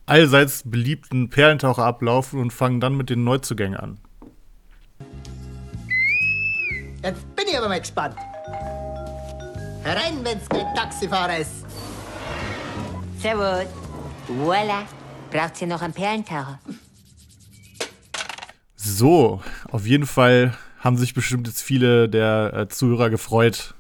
allseits 0.06 0.62
beliebten 0.64 1.30
Perlentaucher 1.30 1.84
ablaufen 1.84 2.40
und 2.40 2.52
fangen 2.52 2.80
dann 2.80 2.96
mit 2.96 3.10
den 3.10 3.24
Neuzugängen 3.24 3.76
an. 3.76 3.98
Jetzt 7.02 7.36
bin 7.36 7.46
ich 7.48 7.58
aber 7.58 7.68
mal 7.68 7.80
gespannt. 7.80 8.16
Herein, 9.82 10.18
wenn's 10.22 10.48
kein 10.48 10.74
Taxifahrer 10.74 11.38
ist. 11.38 11.66
Servus. 13.20 13.66
Voila. 14.28 14.86
Braucht 15.34 15.60
ihr 15.60 15.66
noch 15.66 15.82
einen 15.82 15.92
Perlentaucher? 15.92 16.60
So, 18.76 19.42
auf 19.68 19.84
jeden 19.84 20.06
Fall 20.06 20.56
haben 20.78 20.96
sich 20.96 21.12
bestimmt 21.12 21.48
jetzt 21.48 21.60
viele 21.60 22.08
der 22.08 22.54
äh, 22.54 22.68
Zuhörer 22.68 23.10
gefreut, 23.10 23.74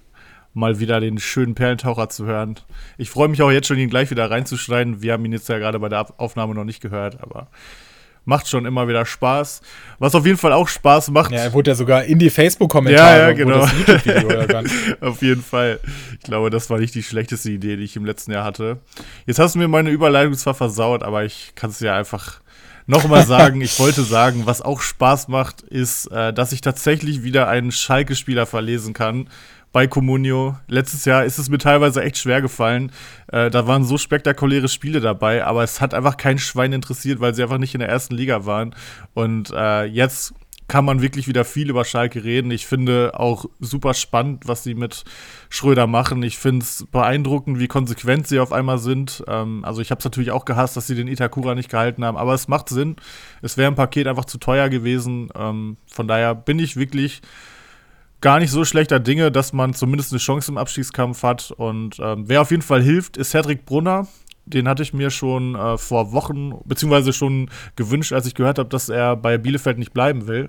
mal 0.52 0.80
wieder 0.80 0.98
den 0.98 1.18
schönen 1.18 1.54
Perlentaucher 1.54 2.08
zu 2.08 2.26
hören. 2.26 2.58
Ich 2.98 3.08
freue 3.08 3.28
mich 3.28 3.40
auch 3.40 3.52
jetzt 3.52 3.68
schon, 3.68 3.78
ihn 3.78 3.88
gleich 3.88 4.10
wieder 4.10 4.28
reinzuschneiden. 4.28 5.00
Wir 5.00 5.12
haben 5.12 5.24
ihn 5.24 5.30
jetzt 5.30 5.48
ja 5.48 5.58
gerade 5.58 5.78
bei 5.78 5.88
der 5.88 6.18
Aufnahme 6.18 6.56
noch 6.56 6.64
nicht 6.64 6.80
gehört, 6.80 7.22
aber 7.22 7.46
macht 8.24 8.48
schon 8.48 8.66
immer 8.66 8.88
wieder 8.88 9.04
Spaß. 9.06 9.60
Was 9.98 10.14
auf 10.14 10.26
jeden 10.26 10.38
Fall 10.38 10.52
auch 10.52 10.68
Spaß 10.68 11.10
macht. 11.10 11.32
Ja, 11.32 11.38
er 11.38 11.52
wurde 11.52 11.70
ja 11.70 11.74
sogar 11.74 12.04
in 12.04 12.18
die 12.18 12.30
Facebook-Kommentare. 12.30 13.18
Ja, 13.18 13.28
ja, 13.28 13.32
genau. 13.32 13.66
auf 15.00 15.22
jeden 15.22 15.42
Fall. 15.42 15.80
Ich 16.12 16.20
glaube, 16.20 16.50
das 16.50 16.70
war 16.70 16.78
nicht 16.78 16.94
die 16.94 17.02
schlechteste 17.02 17.50
Idee, 17.50 17.76
die 17.76 17.84
ich 17.84 17.96
im 17.96 18.04
letzten 18.04 18.32
Jahr 18.32 18.44
hatte. 18.44 18.78
Jetzt 19.26 19.38
hast 19.38 19.54
du 19.54 19.58
mir 19.58 19.68
meine 19.68 19.90
Überleitung 19.90 20.34
zwar 20.34 20.54
versaut, 20.54 21.02
aber 21.02 21.24
ich 21.24 21.52
kann 21.54 21.70
es 21.70 21.80
ja 21.80 21.96
einfach 21.96 22.40
nochmal 22.86 23.26
sagen. 23.26 23.60
ich 23.60 23.78
wollte 23.78 24.02
sagen, 24.04 24.42
was 24.44 24.62
auch 24.62 24.80
Spaß 24.80 25.28
macht, 25.28 25.62
ist, 25.62 26.06
äh, 26.06 26.32
dass 26.32 26.52
ich 26.52 26.60
tatsächlich 26.60 27.22
wieder 27.22 27.48
einen 27.48 27.72
Schalke-Spieler 27.72 28.46
verlesen 28.46 28.94
kann 28.94 29.28
bei 29.74 29.88
Comunio. 29.88 30.56
Letztes 30.68 31.04
Jahr 31.04 31.24
ist 31.24 31.36
es 31.36 31.50
mir 31.50 31.58
teilweise 31.58 32.00
echt 32.00 32.16
schwer 32.16 32.40
gefallen. 32.40 32.92
Äh, 33.26 33.50
da 33.50 33.66
waren 33.66 33.84
so 33.84 33.98
spektakuläre 33.98 34.68
Spiele 34.68 35.00
dabei, 35.00 35.44
aber 35.44 35.64
es 35.64 35.80
hat 35.80 35.94
einfach 35.94 36.16
kein 36.16 36.38
Schwein 36.38 36.72
interessiert, 36.72 37.18
weil 37.18 37.34
sie 37.34 37.42
einfach 37.42 37.58
nicht 37.58 37.74
in 37.74 37.80
der 37.80 37.88
ersten 37.88 38.14
Liga 38.14 38.46
waren. 38.46 38.74
Und 39.14 39.50
äh, 39.50 39.84
jetzt 39.84 40.32
kann 40.68 40.84
man 40.84 41.02
wirklich 41.02 41.26
wieder 41.26 41.44
viel 41.44 41.70
über 41.70 41.84
Schalke 41.84 42.22
reden. 42.22 42.52
Ich 42.52 42.68
finde 42.68 43.18
auch 43.18 43.46
super 43.58 43.94
spannend, 43.94 44.46
was 44.46 44.62
sie 44.62 44.74
mit 44.74 45.02
Schröder 45.50 45.88
machen. 45.88 46.22
Ich 46.22 46.38
finde 46.38 46.62
es 46.62 46.86
beeindruckend, 46.92 47.58
wie 47.58 47.66
konsequent 47.66 48.28
sie 48.28 48.38
auf 48.38 48.52
einmal 48.52 48.78
sind. 48.78 49.24
Ähm, 49.26 49.64
also 49.64 49.82
ich 49.82 49.90
habe 49.90 49.98
es 49.98 50.04
natürlich 50.04 50.30
auch 50.30 50.44
gehasst, 50.44 50.76
dass 50.76 50.86
sie 50.86 50.94
den 50.94 51.08
Itakura 51.08 51.56
nicht 51.56 51.68
gehalten 51.68 52.04
haben, 52.04 52.16
aber 52.16 52.32
es 52.32 52.46
macht 52.46 52.68
Sinn. 52.68 52.94
Es 53.42 53.56
wäre 53.56 53.72
ein 53.72 53.74
Paket 53.74 54.06
einfach 54.06 54.24
zu 54.24 54.38
teuer 54.38 54.68
gewesen. 54.68 55.30
Ähm, 55.34 55.78
von 55.86 56.06
daher 56.06 56.36
bin 56.36 56.60
ich 56.60 56.76
wirklich 56.76 57.22
gar 58.24 58.38
nicht 58.38 58.50
so 58.50 58.64
schlechter 58.64 59.00
Dinge, 59.00 59.30
dass 59.30 59.52
man 59.52 59.74
zumindest 59.74 60.10
eine 60.10 60.18
Chance 60.18 60.50
im 60.50 60.56
Abstiegskampf 60.56 61.22
hat. 61.22 61.50
Und 61.50 61.98
ähm, 62.00 62.24
wer 62.26 62.40
auf 62.40 62.50
jeden 62.50 62.62
Fall 62.62 62.82
hilft, 62.82 63.18
ist 63.18 63.32
Cedric 63.32 63.66
Brunner. 63.66 64.08
Den 64.46 64.66
hatte 64.66 64.82
ich 64.82 64.94
mir 64.94 65.10
schon 65.10 65.54
äh, 65.54 65.76
vor 65.76 66.12
Wochen, 66.12 66.54
beziehungsweise 66.64 67.12
schon 67.12 67.50
gewünscht, 67.76 68.14
als 68.14 68.26
ich 68.26 68.34
gehört 68.34 68.58
habe, 68.58 68.70
dass 68.70 68.88
er 68.88 69.14
bei 69.14 69.36
Bielefeld 69.36 69.78
nicht 69.78 69.92
bleiben 69.92 70.26
will. 70.26 70.48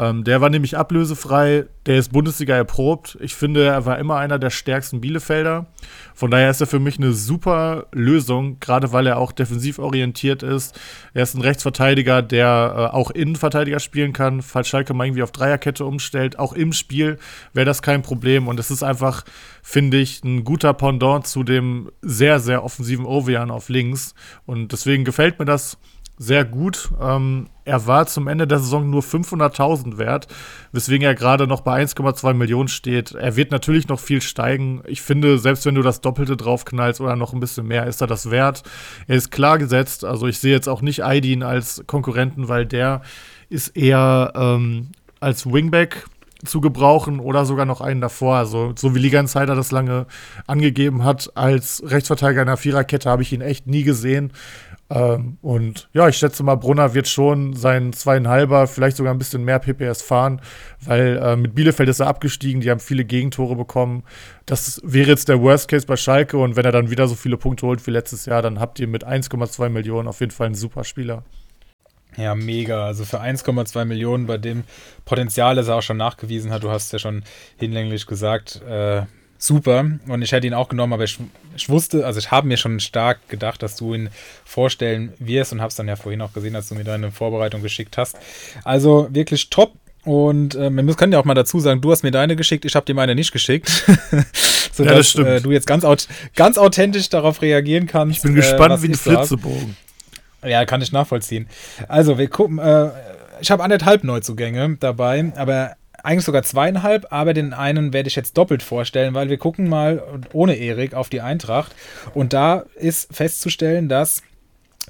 Ähm, 0.00 0.24
der 0.24 0.40
war 0.40 0.48
nämlich 0.48 0.78
ablösefrei, 0.78 1.66
der 1.84 1.98
ist 1.98 2.10
Bundesliga 2.10 2.56
erprobt. 2.56 3.18
Ich 3.20 3.34
finde, 3.34 3.66
er 3.66 3.84
war 3.84 3.98
immer 3.98 4.16
einer 4.16 4.38
der 4.38 4.48
stärksten 4.48 5.02
Bielefelder. 5.02 5.66
Von 6.14 6.30
daher 6.30 6.48
ist 6.50 6.62
er 6.62 6.66
für 6.66 6.80
mich 6.80 6.96
eine 6.96 7.12
super 7.12 7.86
Lösung, 7.92 8.58
gerade 8.60 8.92
weil 8.92 9.06
er 9.06 9.18
auch 9.18 9.30
defensiv 9.30 9.78
orientiert 9.78 10.42
ist. 10.42 10.80
Er 11.12 11.24
ist 11.24 11.34
ein 11.34 11.42
Rechtsverteidiger, 11.42 12.22
der 12.22 12.90
äh, 12.92 12.96
auch 12.96 13.10
Innenverteidiger 13.10 13.78
spielen 13.78 14.14
kann. 14.14 14.40
Falls 14.40 14.68
Schalke 14.68 14.94
mal 14.94 15.04
irgendwie 15.04 15.22
auf 15.22 15.32
Dreierkette 15.32 15.84
umstellt, 15.84 16.38
auch 16.38 16.54
im 16.54 16.72
Spiel 16.72 17.18
wäre 17.52 17.66
das 17.66 17.82
kein 17.82 18.00
Problem. 18.00 18.48
Und 18.48 18.58
es 18.58 18.70
ist 18.70 18.82
einfach, 18.82 19.24
finde 19.62 19.98
ich, 19.98 20.24
ein 20.24 20.44
guter 20.44 20.72
Pendant 20.72 21.26
zu 21.26 21.42
dem 21.42 21.90
sehr, 22.00 22.40
sehr 22.40 22.64
offensiven 22.64 23.04
Ovean 23.04 23.50
auf 23.50 23.68
links. 23.68 24.14
Und 24.46 24.72
deswegen 24.72 25.04
gefällt 25.04 25.38
mir 25.38 25.44
das 25.44 25.76
sehr 26.22 26.44
gut. 26.44 26.90
Ähm, 27.00 27.48
er 27.64 27.86
war 27.86 28.06
zum 28.06 28.28
Ende 28.28 28.46
der 28.46 28.58
Saison 28.58 28.90
nur 28.90 29.00
500.000 29.00 29.96
wert, 29.96 30.28
weswegen 30.70 31.06
er 31.06 31.14
gerade 31.14 31.46
noch 31.46 31.62
bei 31.62 31.82
1,2 31.82 32.34
Millionen 32.34 32.68
steht. 32.68 33.12
Er 33.12 33.36
wird 33.36 33.50
natürlich 33.50 33.88
noch 33.88 33.98
viel 33.98 34.20
steigen. 34.20 34.82
Ich 34.86 35.00
finde, 35.00 35.38
selbst 35.38 35.64
wenn 35.64 35.76
du 35.76 35.82
das 35.82 36.02
Doppelte 36.02 36.36
draufknallst 36.36 37.00
oder 37.00 37.16
noch 37.16 37.32
ein 37.32 37.40
bisschen 37.40 37.66
mehr, 37.66 37.86
ist 37.86 38.02
er 38.02 38.06
das 38.06 38.30
wert. 38.30 38.64
Er 39.06 39.16
ist 39.16 39.30
klar 39.30 39.56
gesetzt. 39.56 40.04
Also 40.04 40.26
ich 40.26 40.38
sehe 40.38 40.52
jetzt 40.52 40.68
auch 40.68 40.82
nicht 40.82 41.04
Aidin 41.04 41.42
als 41.42 41.82
Konkurrenten, 41.86 42.48
weil 42.48 42.66
der 42.66 43.00
ist 43.48 43.68
eher 43.68 44.34
ähm, 44.36 44.88
als 45.20 45.50
Wingback 45.50 46.04
zu 46.44 46.60
gebrauchen 46.60 47.20
oder 47.20 47.44
sogar 47.44 47.66
noch 47.66 47.80
einen 47.80 48.00
davor. 48.00 48.36
Also, 48.36 48.72
so 48.76 48.94
wie 48.94 48.98
Liga 48.98 49.20
Insider 49.20 49.54
das 49.54 49.70
lange 49.70 50.06
angegeben 50.46 51.04
hat, 51.04 51.30
als 51.34 51.82
Rechtsverteidiger 51.84 52.42
in 52.42 52.46
der 52.46 52.56
Viererkette 52.56 53.08
habe 53.08 53.22
ich 53.22 53.32
ihn 53.32 53.40
echt 53.40 53.66
nie 53.66 53.82
gesehen. 53.82 54.32
Ähm, 54.90 55.38
und 55.40 55.88
ja, 55.92 56.08
ich 56.08 56.16
schätze 56.16 56.42
mal, 56.42 56.56
Brunner 56.56 56.94
wird 56.94 57.06
schon 57.06 57.54
sein 57.54 57.92
zweieinhalber, 57.92 58.66
vielleicht 58.66 58.96
sogar 58.96 59.14
ein 59.14 59.18
bisschen 59.18 59.44
mehr 59.44 59.60
PPS 59.60 60.02
fahren, 60.02 60.40
weil 60.80 61.20
äh, 61.22 61.36
mit 61.36 61.54
Bielefeld 61.54 61.88
ist 61.88 62.00
er 62.00 62.08
abgestiegen, 62.08 62.60
die 62.60 62.70
haben 62.70 62.80
viele 62.80 63.04
Gegentore 63.04 63.54
bekommen. 63.54 64.02
Das 64.46 64.80
wäre 64.84 65.10
jetzt 65.10 65.28
der 65.28 65.40
Worst 65.40 65.68
Case 65.68 65.86
bei 65.86 65.96
Schalke 65.96 66.38
und 66.38 66.56
wenn 66.56 66.64
er 66.64 66.72
dann 66.72 66.90
wieder 66.90 67.06
so 67.06 67.14
viele 67.14 67.36
Punkte 67.36 67.66
holt 67.66 67.86
wie 67.86 67.92
letztes 67.92 68.26
Jahr, 68.26 68.42
dann 68.42 68.58
habt 68.58 68.80
ihr 68.80 68.88
mit 68.88 69.06
1,2 69.06 69.68
Millionen 69.68 70.08
auf 70.08 70.18
jeden 70.18 70.32
Fall 70.32 70.46
einen 70.46 70.56
super 70.56 70.82
Spieler. 70.82 71.22
Ja, 72.16 72.34
mega. 72.34 72.86
Also 72.86 73.04
für 73.04 73.20
1,2 73.20 73.84
Millionen, 73.84 74.26
bei 74.26 74.38
dem 74.38 74.64
Potenzial, 75.04 75.54
das 75.54 75.68
er 75.68 75.76
auch 75.76 75.82
schon 75.82 75.96
nachgewiesen 75.96 76.52
hat, 76.52 76.62
du 76.62 76.70
hast 76.70 76.92
ja 76.92 76.98
schon 76.98 77.22
hinlänglich 77.58 78.06
gesagt, 78.06 78.60
äh, 78.62 79.02
super. 79.38 79.84
Und 80.06 80.22
ich 80.22 80.32
hätte 80.32 80.46
ihn 80.46 80.54
auch 80.54 80.68
genommen, 80.68 80.92
aber 80.92 81.04
ich, 81.04 81.18
ich 81.56 81.68
wusste, 81.68 82.04
also 82.04 82.18
ich 82.18 82.30
habe 82.30 82.46
mir 82.46 82.56
schon 82.56 82.80
stark 82.80 83.28
gedacht, 83.28 83.62
dass 83.62 83.76
du 83.76 83.94
ihn 83.94 84.10
vorstellen 84.44 85.12
wirst 85.18 85.52
und 85.52 85.60
habe 85.60 85.70
es 85.70 85.76
dann 85.76 85.88
ja 85.88 85.96
vorhin 85.96 86.20
auch 86.20 86.32
gesehen, 86.32 86.56
als 86.56 86.68
du 86.68 86.74
mir 86.74 86.84
deine 86.84 87.10
Vorbereitung 87.10 87.62
geschickt 87.62 87.96
hast. 87.96 88.16
Also 88.64 89.08
wirklich 89.10 89.50
top. 89.50 89.72
Und 90.04 90.54
äh, 90.54 90.70
wir 90.70 90.94
können 90.94 91.12
ja 91.12 91.18
auch 91.18 91.26
mal 91.26 91.34
dazu 91.34 91.60
sagen, 91.60 91.82
du 91.82 91.90
hast 91.90 92.02
mir 92.02 92.10
deine 92.10 92.34
geschickt, 92.34 92.64
ich 92.64 92.74
habe 92.74 92.86
dir 92.86 92.94
meine 92.94 93.14
nicht 93.14 93.32
geschickt. 93.32 93.84
sodass 94.72 95.14
ja, 95.14 95.24
äh, 95.24 95.40
du 95.40 95.50
jetzt 95.50 95.66
ganz, 95.66 95.84
ganz 96.34 96.58
authentisch 96.58 97.08
darauf 97.08 97.42
reagieren 97.42 97.86
kannst. 97.86 98.18
Ich 98.18 98.22
bin 98.22 98.34
gespannt 98.34 98.78
äh, 98.78 98.82
wie 98.82 98.88
ein 98.88 98.94
Flitzebogen. 98.94 99.76
Ja, 100.44 100.64
kann 100.64 100.82
ich 100.82 100.92
nachvollziehen. 100.92 101.48
Also, 101.88 102.18
wir 102.18 102.28
gucken, 102.28 102.58
äh, 102.58 102.90
ich 103.40 103.50
habe 103.50 103.62
anderthalb 103.62 104.04
Neuzugänge 104.04 104.76
dabei, 104.80 105.32
aber 105.36 105.76
eigentlich 106.02 106.24
sogar 106.24 106.42
zweieinhalb, 106.42 107.06
aber 107.10 107.34
den 107.34 107.52
einen 107.52 107.92
werde 107.92 108.08
ich 108.08 108.16
jetzt 108.16 108.36
doppelt 108.36 108.62
vorstellen, 108.62 109.14
weil 109.14 109.28
wir 109.28 109.38
gucken 109.38 109.68
mal 109.68 110.02
ohne 110.32 110.54
Erik 110.54 110.94
auf 110.94 111.08
die 111.08 111.20
Eintracht. 111.20 111.72
Und 112.14 112.32
da 112.32 112.64
ist 112.76 113.14
festzustellen, 113.14 113.88
dass 113.88 114.22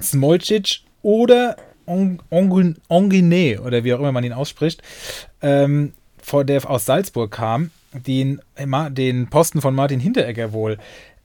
Smolcic 0.01 0.81
oder 1.01 1.57
Ongine, 1.85 3.61
oder 3.61 3.83
wie 3.83 3.93
auch 3.93 3.99
immer 3.99 4.11
man 4.11 4.23
ihn 4.23 4.33
ausspricht, 4.33 4.81
ähm, 5.41 5.93
vor 6.21 6.45
der 6.45 6.69
aus 6.69 6.85
Salzburg 6.85 7.31
kam, 7.31 7.71
den, 7.93 8.39
den 8.91 9.29
Posten 9.29 9.59
von 9.59 9.75
Martin 9.75 9.99
Hinteregger 9.99 10.53
wohl 10.53 10.77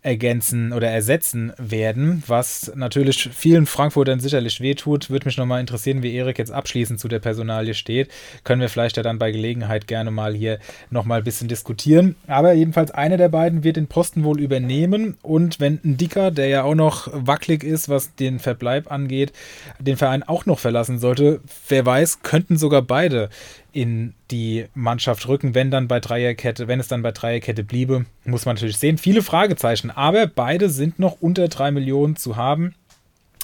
ergänzen 0.07 0.73
oder 0.73 0.89
ersetzen 0.89 1.53
werden, 1.59 2.23
was 2.29 2.73
natürlich 2.77 3.29
vielen 3.35 3.67
Frankfurtern 3.67 4.21
sicherlich 4.21 4.61
wehtut. 4.61 5.11
Würde 5.11 5.27
mich 5.27 5.37
nochmal 5.37 5.61
interessieren, 5.61 6.03
wie 6.03 6.15
Erik 6.15 6.39
jetzt 6.39 6.53
abschließend 6.53 7.01
zu 7.01 7.09
der 7.09 7.19
Personalie 7.19 7.75
steht. 7.75 8.09
Können 8.45 8.61
wir 8.61 8.69
vielleicht 8.69 8.97
ja 8.97 9.03
dann 9.03 9.19
bei 9.19 9.33
Gelegenheit 9.33 9.89
gerne 9.89 10.13
mal 10.13 10.33
hier 10.33 10.61
nochmal 10.91 11.19
ein 11.19 11.25
bisschen 11.25 11.49
diskutieren. 11.49 12.15
Aber 12.29 12.53
jedenfalls 12.53 12.93
einer 12.93 13.17
der 13.17 13.29
beiden 13.29 13.65
wird 13.65 13.77
den 13.77 13.89
Posten 13.89 14.23
wohl 14.23 14.41
übernehmen 14.41 15.17
und 15.23 15.59
wenn 15.59 15.81
ein 15.85 15.97
Dicker, 15.97 16.31
der 16.31 16.47
ja 16.47 16.63
auch 16.63 16.77
noch 16.77 17.09
wackelig 17.13 17.65
ist, 17.65 17.89
was 17.89 18.15
den 18.15 18.39
Verbleib 18.39 18.93
angeht, 18.93 19.33
den 19.81 19.97
Verein 19.97 20.23
auch 20.23 20.47
noch 20.47 20.61
verlassen 20.61 21.01
sollte, 21.01 21.41
wer 21.69 21.85
weiß, 21.85 22.23
könnten 22.23 22.57
sogar 22.57 22.83
beide 22.83 23.29
in 23.77 24.15
die 24.31 24.65
Mannschaft 24.73 25.29
rücken, 25.29 25.55
wenn 25.55 25.71
dann 25.71 25.87
bei 25.87 26.01
Dreierkette, 26.01 26.67
wenn 26.67 26.81
es 26.81 26.89
dann 26.89 27.03
bei 27.03 27.13
Dreierkette 27.13 27.63
bliebe, 27.63 28.07
muss 28.25 28.47
man 28.47 28.55
natürlich 28.55 28.79
sehen. 28.79 28.97
Viele 28.97 29.21
Fragezeichen, 29.21 29.91
aber 29.91 30.27
beide 30.27 30.71
sind 30.71 30.99
noch 30.99 31.21
unter 31.21 31.49
drei 31.49 31.71
Millionen 31.71 32.17
zu 32.17 32.37
haben. 32.37 32.75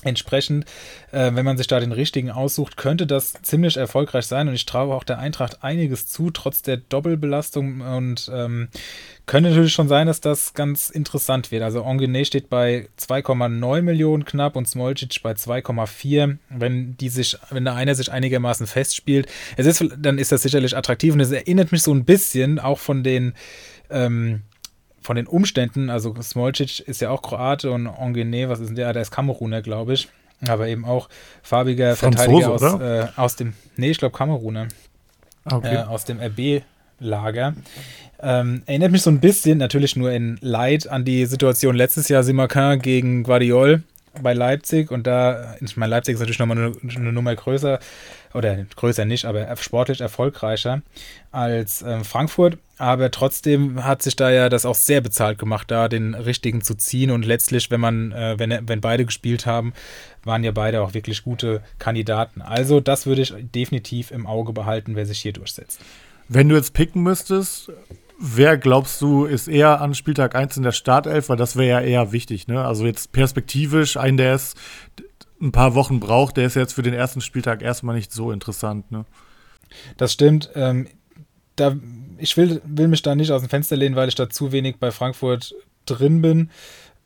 Entsprechend, 0.04 0.64
äh, 1.12 1.30
wenn 1.34 1.44
man 1.44 1.56
sich 1.56 1.68
da 1.68 1.78
den 1.78 1.92
richtigen 1.92 2.30
aussucht, 2.30 2.76
könnte 2.76 3.06
das 3.06 3.34
ziemlich 3.42 3.76
erfolgreich 3.76 4.26
sein. 4.26 4.48
Und 4.48 4.54
ich 4.54 4.66
traue 4.66 4.94
auch 4.94 5.04
der 5.04 5.18
Eintracht 5.18 5.62
einiges 5.62 6.08
zu, 6.08 6.30
trotz 6.30 6.62
der 6.62 6.78
Doppelbelastung. 6.78 7.80
Und 7.80 8.30
ähm, 8.34 8.68
könnte 9.26 9.50
natürlich 9.50 9.72
schon 9.72 9.86
sein, 9.86 10.08
dass 10.08 10.20
das 10.20 10.54
ganz 10.54 10.90
interessant 10.90 11.52
wird. 11.52 11.62
Also 11.62 11.84
Onguene 11.84 12.24
steht 12.24 12.50
bei 12.50 12.88
2,9 12.98 13.82
Millionen 13.82 14.24
knapp 14.24 14.56
und 14.56 14.66
Smolcic 14.66 15.22
bei 15.22 15.32
2,4. 15.32 16.38
Wenn 16.50 16.96
die 16.96 17.08
sich, 17.08 17.38
wenn 17.50 17.64
der 17.64 17.74
eine 17.74 17.94
sich 17.94 18.10
einigermaßen 18.10 18.66
festspielt, 18.66 19.28
es 19.56 19.66
ist, 19.66 19.84
dann 19.96 20.18
ist 20.18 20.32
das 20.32 20.42
sicherlich 20.42 20.76
attraktiv. 20.76 21.14
Und 21.14 21.20
es 21.20 21.30
erinnert 21.30 21.70
mich 21.70 21.82
so 21.82 21.94
ein 21.94 22.04
bisschen 22.04 22.58
auch 22.58 22.80
von 22.80 23.04
den 23.04 23.34
ähm, 23.88 24.42
von 25.02 25.16
den 25.16 25.26
Umständen, 25.26 25.90
also 25.90 26.14
Smolcic 26.20 26.80
ist 26.80 27.00
ja 27.00 27.10
auch 27.10 27.22
Kroate 27.22 27.70
und 27.70 27.86
Ongene, 27.86 28.48
was 28.48 28.60
ist 28.60 28.68
denn 28.68 28.76
der? 28.76 28.92
Der 28.92 29.02
ist 29.02 29.10
Kameruner, 29.10 29.62
glaube 29.62 29.94
ich. 29.94 30.08
Aber 30.48 30.66
eben 30.66 30.84
auch 30.84 31.08
farbiger 31.42 31.94
Verteidiger 31.94 32.50
aus, 32.50 32.62
äh, 32.62 33.06
aus 33.16 33.36
dem, 33.36 33.52
nee, 33.76 33.90
ich 33.90 33.98
glaube 33.98 34.16
Kameruner. 34.16 34.68
Ah, 35.44 35.56
okay. 35.56 35.74
Äh, 35.74 35.82
aus 35.82 36.04
dem 36.04 36.20
RB-Lager. 36.20 37.54
Ähm, 38.20 38.62
erinnert 38.66 38.92
mich 38.92 39.02
so 39.02 39.10
ein 39.10 39.20
bisschen, 39.20 39.58
natürlich 39.58 39.96
nur 39.96 40.12
in 40.12 40.38
Leid, 40.40 40.88
an 40.88 41.04
die 41.04 41.26
Situation 41.26 41.74
letztes 41.76 42.08
Jahr 42.08 42.22
Simakin 42.22 42.80
gegen 42.80 43.24
Guardiol 43.24 43.82
bei 44.20 44.34
Leipzig. 44.34 44.90
Und 44.90 45.06
da, 45.06 45.56
ich 45.60 45.76
meine, 45.76 45.90
Leipzig 45.90 46.14
ist 46.14 46.20
natürlich 46.20 46.38
nochmal 46.38 46.74
eine, 46.82 47.12
Nummer 47.12 47.34
größer 47.34 47.78
oder 48.34 48.64
größer 48.76 49.04
nicht, 49.04 49.24
aber 49.24 49.54
sportlich 49.56 50.00
erfolgreicher 50.00 50.82
als 51.30 51.82
äh, 51.82 52.02
Frankfurt. 52.04 52.58
Aber 52.78 53.10
trotzdem 53.10 53.84
hat 53.84 54.02
sich 54.02 54.16
da 54.16 54.30
ja 54.30 54.48
das 54.48 54.66
auch 54.66 54.74
sehr 54.74 55.00
bezahlt 55.00 55.38
gemacht, 55.38 55.70
da 55.70 55.88
den 55.88 56.14
richtigen 56.14 56.62
zu 56.62 56.74
ziehen. 56.74 57.10
Und 57.10 57.24
letztlich, 57.24 57.70
wenn 57.70 57.80
man, 57.80 58.12
äh, 58.12 58.38
wenn, 58.38 58.68
wenn 58.68 58.80
beide 58.80 59.04
gespielt 59.04 59.46
haben, 59.46 59.72
waren 60.24 60.44
ja 60.44 60.50
beide 60.50 60.82
auch 60.82 60.94
wirklich 60.94 61.22
gute 61.22 61.62
Kandidaten. 61.78 62.42
Also, 62.42 62.80
das 62.80 63.06
würde 63.06 63.22
ich 63.22 63.34
definitiv 63.54 64.10
im 64.10 64.26
Auge 64.26 64.52
behalten, 64.52 64.96
wer 64.96 65.06
sich 65.06 65.20
hier 65.20 65.32
durchsetzt. 65.32 65.80
Wenn 66.28 66.48
du 66.48 66.56
jetzt 66.56 66.72
picken 66.72 67.02
müsstest, 67.02 67.70
wer 68.22 68.56
glaubst 68.56 69.00
du, 69.02 69.24
ist 69.24 69.48
eher 69.48 69.80
an 69.80 69.94
Spieltag 69.94 70.36
1 70.36 70.56
in 70.56 70.62
der 70.62 70.72
Startelf? 70.72 71.28
Weil 71.28 71.36
das 71.36 71.56
wäre 71.56 71.68
ja 71.68 71.80
eher 71.80 72.12
wichtig, 72.12 72.46
ne? 72.46 72.64
Also 72.64 72.86
jetzt 72.86 73.12
perspektivisch, 73.12 73.96
ein, 73.96 74.16
der 74.16 74.34
es 74.34 74.54
ein 75.40 75.50
paar 75.50 75.74
Wochen 75.74 75.98
braucht, 75.98 76.36
der 76.36 76.46
ist 76.46 76.54
jetzt 76.54 76.72
für 76.72 76.82
den 76.82 76.94
ersten 76.94 77.20
Spieltag 77.20 77.62
erstmal 77.62 77.96
nicht 77.96 78.12
so 78.12 78.30
interessant, 78.30 78.90
ne? 78.92 79.04
Das 79.96 80.12
stimmt. 80.12 80.50
Ähm, 80.54 80.86
da, 81.56 81.76
ich 82.18 82.36
will, 82.36 82.62
will 82.64 82.88
mich 82.88 83.02
da 83.02 83.14
nicht 83.14 83.32
aus 83.32 83.42
dem 83.42 83.50
Fenster 83.50 83.76
lehnen, 83.76 83.96
weil 83.96 84.08
ich 84.08 84.14
da 84.14 84.30
zu 84.30 84.52
wenig 84.52 84.76
bei 84.76 84.92
Frankfurt 84.92 85.54
drin 85.84 86.22
bin. 86.22 86.50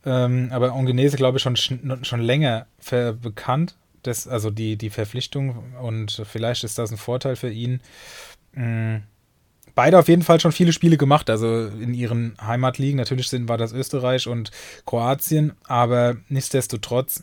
Ähm, 0.05 0.49
aber 0.51 0.73
Ongenese, 0.73 1.17
glaube 1.17 1.37
ich, 1.37 1.43
schon, 1.43 1.57
schon 1.57 2.21
länger 2.21 2.67
bekannt. 3.21 3.75
Das, 4.03 4.27
also 4.27 4.51
die, 4.51 4.77
die 4.77 4.91
Verpflichtung 4.91 5.73
und 5.81 6.21
vielleicht 6.25 6.63
ist 6.63 6.77
das 6.77 6.91
ein 6.91 6.97
Vorteil 6.97 7.35
für 7.35 7.49
ihn. 7.49 7.81
Mhm. 8.53 9.03
Beide 9.77 9.99
auf 9.99 10.07
jeden 10.07 10.23
Fall 10.23 10.39
schon 10.39 10.51
viele 10.51 10.73
Spiele 10.73 10.97
gemacht, 10.97 11.29
also 11.29 11.67
in 11.67 11.93
ihren 11.93 12.35
Heimatligen. 12.41 12.97
Natürlich 12.97 13.29
sind, 13.29 13.47
war 13.47 13.59
das 13.59 13.73
Österreich 13.73 14.25
und 14.25 14.49
Kroatien, 14.87 15.53
aber 15.67 16.17
nichtsdestotrotz 16.29 17.21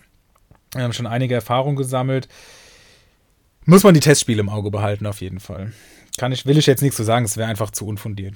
haben 0.77 0.93
schon 0.93 1.09
einige 1.09 1.35
Erfahrungen 1.35 1.75
gesammelt. 1.75 2.29
Muss 3.65 3.83
man 3.83 3.93
die 3.93 3.99
Testspiele 3.99 4.39
im 4.39 4.49
Auge 4.49 4.71
behalten, 4.71 5.05
auf 5.07 5.21
jeden 5.21 5.41
Fall. 5.41 5.73
Kann 6.17 6.31
ich, 6.31 6.47
will 6.47 6.57
ich 6.57 6.67
jetzt 6.67 6.81
nichts 6.81 6.97
zu 6.97 7.03
sagen, 7.03 7.25
es 7.25 7.37
wäre 7.37 7.49
einfach 7.49 7.73
zu 7.73 7.89
unfundiert. 7.89 8.35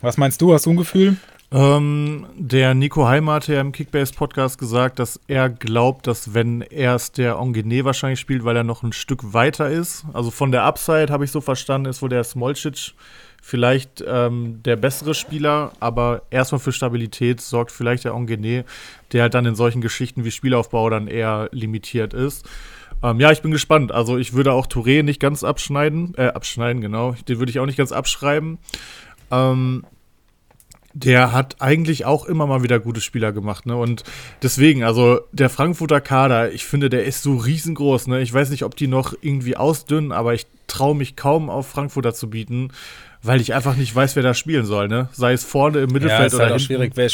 Was 0.00 0.16
meinst 0.16 0.42
du? 0.42 0.52
Hast 0.52 0.66
du 0.66 0.70
ein 0.70 0.76
Gefühl? 0.76 1.16
Ähm, 1.52 2.26
der 2.36 2.74
Nico 2.74 3.06
Heimer 3.06 3.34
hat 3.34 3.46
ja 3.46 3.60
im 3.60 3.70
Kickbase-Podcast 3.70 4.58
gesagt, 4.58 4.98
dass 4.98 5.20
er 5.28 5.48
glaubt, 5.48 6.08
dass 6.08 6.34
wenn 6.34 6.60
erst 6.60 7.18
der 7.18 7.38
Ongene 7.38 7.84
wahrscheinlich 7.84 8.18
spielt, 8.18 8.44
weil 8.44 8.56
er 8.56 8.64
noch 8.64 8.82
ein 8.82 8.92
Stück 8.92 9.32
weiter 9.32 9.68
ist. 9.68 10.04
Also 10.12 10.32
von 10.32 10.50
der 10.50 10.64
Upside 10.64 11.12
habe 11.12 11.24
ich 11.24 11.30
so 11.30 11.40
verstanden, 11.40 11.88
ist 11.88 12.02
wohl 12.02 12.08
der 12.08 12.24
Smolcic 12.24 12.94
vielleicht 13.40 14.04
ähm, 14.06 14.62
der 14.64 14.76
bessere 14.76 15.14
Spieler, 15.14 15.72
aber 15.80 16.22
erstmal 16.30 16.60
für 16.60 16.72
Stabilität 16.72 17.40
sorgt 17.40 17.72
vielleicht 17.72 18.04
der 18.04 18.14
Ongene, 18.14 18.64
der 19.12 19.22
halt 19.22 19.34
dann 19.34 19.46
in 19.46 19.54
solchen 19.54 19.80
Geschichten 19.80 20.24
wie 20.24 20.30
Spielaufbau 20.30 20.88
dann 20.90 21.08
eher 21.08 21.48
limitiert 21.52 22.14
ist. 22.14 22.46
Ähm, 23.02 23.18
ja, 23.20 23.32
ich 23.32 23.42
bin 23.42 23.50
gespannt. 23.50 23.92
Also 23.92 24.18
ich 24.18 24.34
würde 24.34 24.52
auch 24.52 24.66
Touré 24.66 25.02
nicht 25.02 25.20
ganz 25.20 25.44
abschneiden, 25.44 26.14
äh, 26.16 26.28
abschneiden, 26.28 26.82
genau. 26.82 27.14
Den 27.28 27.38
würde 27.38 27.50
ich 27.50 27.58
auch 27.58 27.66
nicht 27.66 27.78
ganz 27.78 27.92
abschreiben. 27.92 28.58
Ähm, 29.30 29.84
der 30.92 31.32
hat 31.32 31.56
eigentlich 31.60 32.04
auch 32.04 32.26
immer 32.26 32.46
mal 32.46 32.62
wieder 32.64 32.80
gute 32.80 33.00
Spieler 33.00 33.32
gemacht, 33.32 33.64
ne? 33.64 33.76
Und 33.76 34.02
deswegen, 34.42 34.82
also 34.82 35.20
der 35.30 35.48
Frankfurter 35.48 36.00
Kader, 36.00 36.52
ich 36.52 36.64
finde, 36.64 36.90
der 36.90 37.04
ist 37.04 37.22
so 37.22 37.36
riesengroß, 37.36 38.08
ne? 38.08 38.20
Ich 38.22 38.32
weiß 38.32 38.50
nicht, 38.50 38.64
ob 38.64 38.74
die 38.76 38.88
noch 38.88 39.14
irgendwie 39.20 39.56
ausdünnen, 39.56 40.10
aber 40.10 40.34
ich 40.34 40.46
traue 40.66 40.96
mich 40.96 41.14
kaum 41.14 41.48
auf 41.48 41.68
Frankfurter 41.68 42.12
zu 42.12 42.28
bieten, 42.28 42.72
weil 43.22 43.40
ich 43.40 43.54
einfach 43.54 43.76
nicht 43.76 43.94
weiß, 43.94 44.16
wer 44.16 44.22
da 44.22 44.34
spielen 44.34 44.64
soll, 44.64 44.88
ne? 44.88 45.08
Sei 45.12 45.32
es 45.32 45.44
vorne 45.44 45.80
im 45.80 45.90
Mittelfeld 45.90 46.20
ja, 46.20 46.26
ist 46.26 46.34
oder 46.34 46.44
halt 46.44 46.54
auch 46.54 46.60
schwierig, 46.60 46.92
wer, 46.94 47.10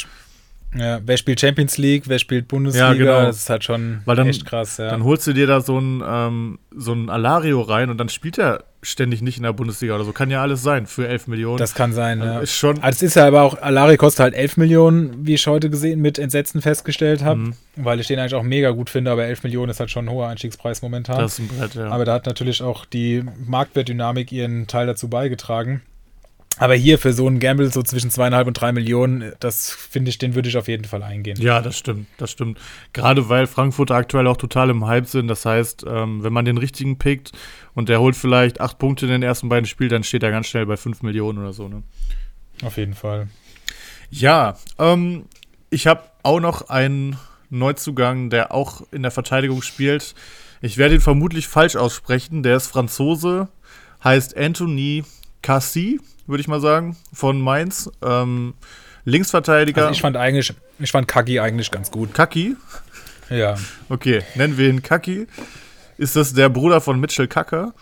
ja, 0.74 1.00
wer 1.04 1.16
spielt 1.16 1.40
Champions 1.40 1.78
League, 1.78 2.04
wer 2.06 2.18
spielt 2.18 2.48
Bundesliga, 2.48 2.92
ja, 2.92 2.94
genau. 2.94 3.22
das 3.22 3.38
ist 3.38 3.50
halt 3.50 3.64
schon 3.64 4.02
dann, 4.04 4.26
echt 4.26 4.44
krass. 4.44 4.76
Ja. 4.76 4.90
Dann 4.90 5.04
holst 5.04 5.26
du 5.26 5.32
dir 5.32 5.46
da 5.46 5.60
so 5.60 5.78
ein, 5.78 6.02
ähm, 6.06 6.58
so 6.74 6.92
ein 6.92 7.08
Alario 7.08 7.60
rein 7.62 7.90
und 7.90 7.98
dann 7.98 8.08
spielt 8.08 8.38
er 8.38 8.64
ständig 8.82 9.22
nicht 9.22 9.36
in 9.36 9.42
der 9.42 9.52
Bundesliga 9.52 9.94
oder 9.94 10.04
so. 10.04 10.12
Kann 10.12 10.30
ja 10.30 10.42
alles 10.42 10.62
sein 10.62 10.86
für 10.86 11.08
11 11.08 11.26
Millionen. 11.28 11.58
Das 11.58 11.74
kann 11.74 11.92
sein, 11.92 12.20
also 12.20 12.34
ja. 12.34 12.40
Ist 12.40 12.52
schon 12.52 12.82
also 12.82 12.96
es 12.96 13.02
ist 13.02 13.16
ja 13.16 13.26
aber 13.26 13.42
auch, 13.42 13.60
Alario 13.60 13.96
kostet 13.96 14.20
halt 14.20 14.34
11 14.34 14.56
Millionen, 14.58 15.26
wie 15.26 15.34
ich 15.34 15.46
heute 15.46 15.70
gesehen 15.70 16.00
mit 16.00 16.18
Entsetzen 16.18 16.62
festgestellt 16.62 17.24
habe, 17.24 17.40
mhm. 17.40 17.54
weil 17.76 18.00
ich 18.00 18.06
den 18.06 18.18
eigentlich 18.18 18.34
auch 18.34 18.42
mega 18.42 18.70
gut 18.70 18.90
finde, 18.90 19.10
aber 19.10 19.24
11 19.24 19.44
Millionen 19.44 19.70
ist 19.70 19.80
halt 19.80 19.90
schon 19.90 20.06
ein 20.06 20.10
hoher 20.10 20.28
Einstiegspreis 20.28 20.82
momentan. 20.82 21.18
Das 21.18 21.38
ist 21.38 21.38
ein 21.38 21.48
Brett, 21.48 21.74
ja. 21.74 21.88
Aber 21.88 22.04
da 22.04 22.14
hat 22.14 22.26
natürlich 22.26 22.62
auch 22.62 22.84
die 22.84 23.24
Marktwertdynamik 23.44 24.30
ihren 24.30 24.66
Teil 24.66 24.86
dazu 24.86 25.08
beigetragen. 25.08 25.82
Aber 26.58 26.74
hier 26.74 26.98
für 26.98 27.12
so 27.12 27.26
einen 27.26 27.38
Gamble 27.38 27.70
so 27.70 27.82
zwischen 27.82 28.10
zweieinhalb 28.10 28.46
und 28.46 28.54
drei 28.54 28.72
Millionen, 28.72 29.32
das 29.40 29.70
finde 29.70 30.08
ich, 30.08 30.18
den 30.18 30.34
würde 30.34 30.48
ich 30.48 30.56
auf 30.56 30.68
jeden 30.68 30.84
Fall 30.84 31.02
eingehen. 31.02 31.38
Ja, 31.40 31.60
das 31.60 31.76
stimmt, 31.76 32.06
das 32.16 32.30
stimmt. 32.30 32.58
Gerade 32.94 33.28
weil 33.28 33.46
Frankfurt 33.46 33.90
aktuell 33.90 34.26
auch 34.26 34.38
total 34.38 34.70
im 34.70 34.86
Hype 34.86 35.06
sind. 35.06 35.28
Das 35.28 35.44
heißt, 35.44 35.84
ähm, 35.86 36.22
wenn 36.22 36.32
man 36.32 36.46
den 36.46 36.56
richtigen 36.56 36.98
pickt 36.98 37.32
und 37.74 37.88
der 37.88 38.00
holt 38.00 38.16
vielleicht 38.16 38.60
acht 38.60 38.78
Punkte 38.78 39.04
in 39.06 39.12
den 39.12 39.22
ersten 39.22 39.48
beiden 39.48 39.66
Spielen, 39.66 39.90
dann 39.90 40.04
steht 40.04 40.22
er 40.22 40.30
ganz 40.30 40.46
schnell 40.46 40.64
bei 40.64 40.78
fünf 40.78 41.02
Millionen 41.02 41.38
oder 41.38 41.52
so. 41.52 41.68
Ne? 41.68 41.82
Auf 42.62 42.78
jeden 42.78 42.94
Fall. 42.94 43.28
Ja, 44.08 44.56
ähm, 44.78 45.26
ich 45.68 45.86
habe 45.86 46.04
auch 46.22 46.40
noch 46.40 46.70
einen 46.70 47.16
Neuzugang, 47.50 48.30
der 48.30 48.52
auch 48.52 48.82
in 48.92 49.02
der 49.02 49.10
Verteidigung 49.10 49.60
spielt. 49.60 50.14
Ich 50.62 50.78
werde 50.78 50.94
ihn 50.94 51.00
vermutlich 51.00 51.48
falsch 51.48 51.76
aussprechen. 51.76 52.42
Der 52.42 52.56
ist 52.56 52.68
Franzose, 52.68 53.48
heißt 54.02 54.36
Anthony 54.36 55.04
Cassi 55.46 56.00
würde 56.26 56.40
ich 56.40 56.48
mal 56.48 56.60
sagen, 56.60 56.96
von 57.12 57.40
Mainz. 57.40 57.90
Ähm, 58.02 58.54
Linksverteidiger. 59.04 59.82
Also 59.82 59.92
ich 59.92 60.00
fand 60.00 60.16
eigentlich, 60.16 60.52
ich 60.80 60.90
fand 60.90 61.06
Kaki 61.06 61.38
eigentlich 61.38 61.70
ganz 61.70 61.90
gut. 61.90 62.12
Kaki? 62.12 62.56
Ja. 63.30 63.56
Okay, 63.88 64.22
nennen 64.34 64.58
wir 64.58 64.68
ihn 64.68 64.82
Kaki. 64.82 65.28
Ist 65.98 66.16
das 66.16 66.34
der 66.34 66.48
Bruder 66.48 66.80
von 66.80 66.98
Mitchell 66.98 67.28
Kacker? 67.28 67.74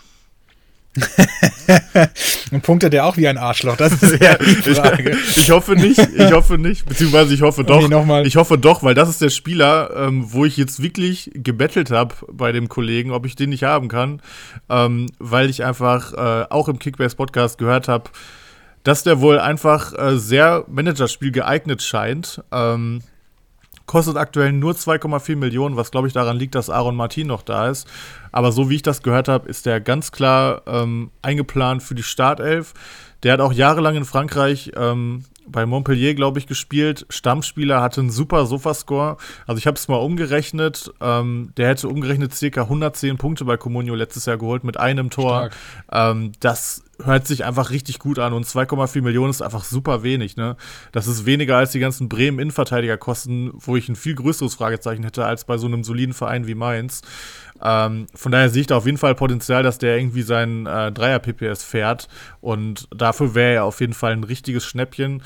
Und 2.51 2.61
punktet 2.61 2.93
er 2.93 3.05
auch 3.05 3.17
wie 3.17 3.27
ein 3.27 3.37
Arschloch? 3.37 3.75
Das 3.75 4.01
ist 4.01 4.21
ja 4.21 4.37
die 4.37 4.45
Frage. 4.75 5.11
Ich, 5.11 5.37
ich, 5.37 5.51
hoffe 5.51 5.75
nicht, 5.75 5.99
ich 5.99 6.31
hoffe 6.31 6.57
nicht, 6.57 6.85
beziehungsweise 6.85 7.33
ich 7.33 7.41
hoffe 7.41 7.63
doch. 7.63 7.87
Nee, 7.87 8.21
ich 8.23 8.35
hoffe 8.37 8.57
doch, 8.57 8.83
weil 8.83 8.93
das 8.93 9.09
ist 9.09 9.21
der 9.21 9.29
Spieler, 9.29 9.91
ähm, 9.95 10.25
wo 10.27 10.45
ich 10.45 10.57
jetzt 10.57 10.81
wirklich 10.81 11.31
gebettelt 11.33 11.91
habe 11.91 12.15
bei 12.31 12.51
dem 12.51 12.69
Kollegen, 12.69 13.11
ob 13.11 13.25
ich 13.25 13.35
den 13.35 13.49
nicht 13.49 13.63
haben 13.63 13.87
kann, 13.87 14.21
ähm, 14.69 15.07
weil 15.19 15.49
ich 15.49 15.63
einfach 15.63 16.13
äh, 16.13 16.45
auch 16.49 16.69
im 16.69 16.79
Kickbase-Podcast 16.79 17.57
gehört 17.57 17.87
habe, 17.87 18.09
dass 18.83 19.03
der 19.03 19.19
wohl 19.19 19.39
einfach 19.39 19.93
äh, 19.97 20.17
sehr 20.17 20.65
Managerspiel 20.67 21.31
geeignet 21.31 21.81
scheint. 21.81 22.41
Ähm, 22.51 23.01
kostet 23.85 24.17
aktuell 24.17 24.51
nur 24.51 24.73
2,4 24.73 25.35
Millionen, 25.35 25.75
was 25.75 25.91
glaube 25.91 26.07
ich 26.07 26.13
daran 26.13 26.37
liegt, 26.37 26.55
dass 26.55 26.69
Aaron 26.69 26.95
Martin 26.95 27.27
noch 27.27 27.43
da 27.43 27.69
ist. 27.69 27.87
Aber 28.31 28.51
so 28.51 28.69
wie 28.69 28.75
ich 28.75 28.81
das 28.81 29.03
gehört 29.03 29.27
habe, 29.27 29.47
ist 29.49 29.65
der 29.65 29.79
ganz 29.79 30.11
klar 30.11 30.63
ähm, 30.65 31.11
eingeplant 31.21 31.83
für 31.83 31.95
die 31.95 32.03
Startelf. 32.03 32.73
Der 33.23 33.33
hat 33.33 33.41
auch 33.41 33.53
jahrelang 33.53 33.95
in 33.95 34.05
Frankreich 34.05 34.71
ähm, 34.75 35.25
bei 35.47 35.65
Montpellier, 35.65 36.13
glaube 36.13 36.39
ich, 36.39 36.47
gespielt. 36.47 37.05
Stammspieler 37.09 37.81
hatte 37.81 38.01
einen 38.01 38.09
super 38.09 38.45
Sofascore. 38.45 39.17
Also 39.47 39.59
ich 39.59 39.67
habe 39.67 39.77
es 39.77 39.87
mal 39.87 39.97
umgerechnet. 39.97 40.91
Ähm, 41.01 41.51
der 41.57 41.69
hätte 41.69 41.87
umgerechnet 41.87 42.33
circa 42.33 42.63
110 42.63 43.17
Punkte 43.17 43.45
bei 43.45 43.57
Comunio 43.57 43.95
letztes 43.95 44.25
Jahr 44.25 44.37
geholt 44.37 44.63
mit 44.63 44.77
einem 44.77 45.09
Tor. 45.09 45.49
Ähm, 45.91 46.31
das 46.39 46.83
hört 47.03 47.27
sich 47.27 47.43
einfach 47.43 47.71
richtig 47.71 47.99
gut 47.99 48.19
an 48.19 48.33
und 48.33 48.45
2,4 48.45 49.01
Millionen 49.01 49.29
ist 49.29 49.41
einfach 49.41 49.63
super 49.63 50.03
wenig. 50.03 50.37
Ne? 50.37 50.55
Das 50.91 51.07
ist 51.07 51.25
weniger 51.25 51.57
als 51.57 51.71
die 51.71 51.79
ganzen 51.79 52.09
Bremen 52.09 52.39
Innenverteidiger 52.39 52.97
kosten, 52.97 53.51
wo 53.53 53.75
ich 53.75 53.89
ein 53.89 53.95
viel 53.95 54.15
größeres 54.15 54.55
Fragezeichen 54.55 55.03
hätte 55.03 55.25
als 55.25 55.45
bei 55.45 55.57
so 55.57 55.67
einem 55.67 55.83
soliden 55.83 56.13
Verein 56.13 56.47
wie 56.47 56.55
Mainz. 56.55 57.01
Ähm, 57.61 58.07
von 58.13 58.31
daher 58.31 58.49
sehe 58.49 58.61
ich 58.61 58.67
da 58.67 58.77
auf 58.77 58.85
jeden 58.85 58.97
Fall 58.97 59.15
Potenzial, 59.15 59.63
dass 59.63 59.77
der 59.77 59.97
irgendwie 59.97 60.21
seinen 60.21 60.65
äh, 60.65 60.91
Dreier-PPS 60.91 61.63
fährt. 61.63 62.07
Und 62.41 62.87
dafür 62.95 63.35
wäre 63.35 63.53
er 63.53 63.63
auf 63.65 63.79
jeden 63.79 63.93
Fall 63.93 64.13
ein 64.13 64.23
richtiges 64.23 64.65
Schnäppchen. 64.65 65.23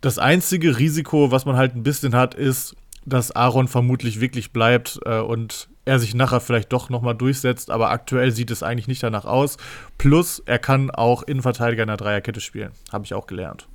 Das 0.00 0.18
einzige 0.18 0.78
Risiko, 0.78 1.30
was 1.30 1.44
man 1.44 1.56
halt 1.56 1.76
ein 1.76 1.82
bisschen 1.82 2.14
hat, 2.14 2.34
ist, 2.34 2.74
dass 3.04 3.34
Aaron 3.34 3.68
vermutlich 3.68 4.20
wirklich 4.20 4.52
bleibt 4.52 5.00
äh, 5.04 5.18
und 5.18 5.68
er 5.84 5.98
sich 5.98 6.14
nachher 6.14 6.40
vielleicht 6.40 6.72
doch 6.72 6.90
nochmal 6.90 7.16
durchsetzt, 7.16 7.70
aber 7.70 7.90
aktuell 7.90 8.30
sieht 8.30 8.50
es 8.50 8.62
eigentlich 8.62 8.86
nicht 8.86 9.02
danach 9.02 9.24
aus. 9.24 9.56
Plus, 9.98 10.40
er 10.46 10.58
kann 10.58 10.90
auch 10.90 11.24
Innenverteidiger 11.24 11.82
in 11.82 11.88
der 11.88 11.96
Dreierkette 11.96 12.40
spielen. 12.40 12.70
Habe 12.92 13.04
ich 13.04 13.14
auch 13.14 13.26
gelernt. 13.26 13.66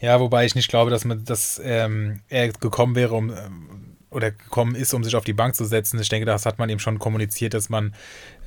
Ja, 0.00 0.20
wobei 0.20 0.44
ich 0.44 0.54
nicht 0.54 0.68
glaube, 0.68 0.90
dass, 0.90 1.04
man, 1.04 1.24
dass 1.24 1.60
ähm, 1.64 2.20
er 2.28 2.48
gekommen 2.48 2.94
wäre, 2.94 3.14
um 3.14 3.30
ähm, 3.30 3.87
oder 4.10 4.30
gekommen 4.30 4.74
ist, 4.74 4.94
um 4.94 5.04
sich 5.04 5.16
auf 5.16 5.24
die 5.24 5.32
Bank 5.32 5.54
zu 5.54 5.64
setzen. 5.64 6.00
Ich 6.00 6.08
denke, 6.08 6.26
das 6.26 6.46
hat 6.46 6.58
man 6.58 6.68
ihm 6.68 6.78
schon 6.78 6.98
kommuniziert, 6.98 7.54
dass 7.54 7.68
man 7.68 7.94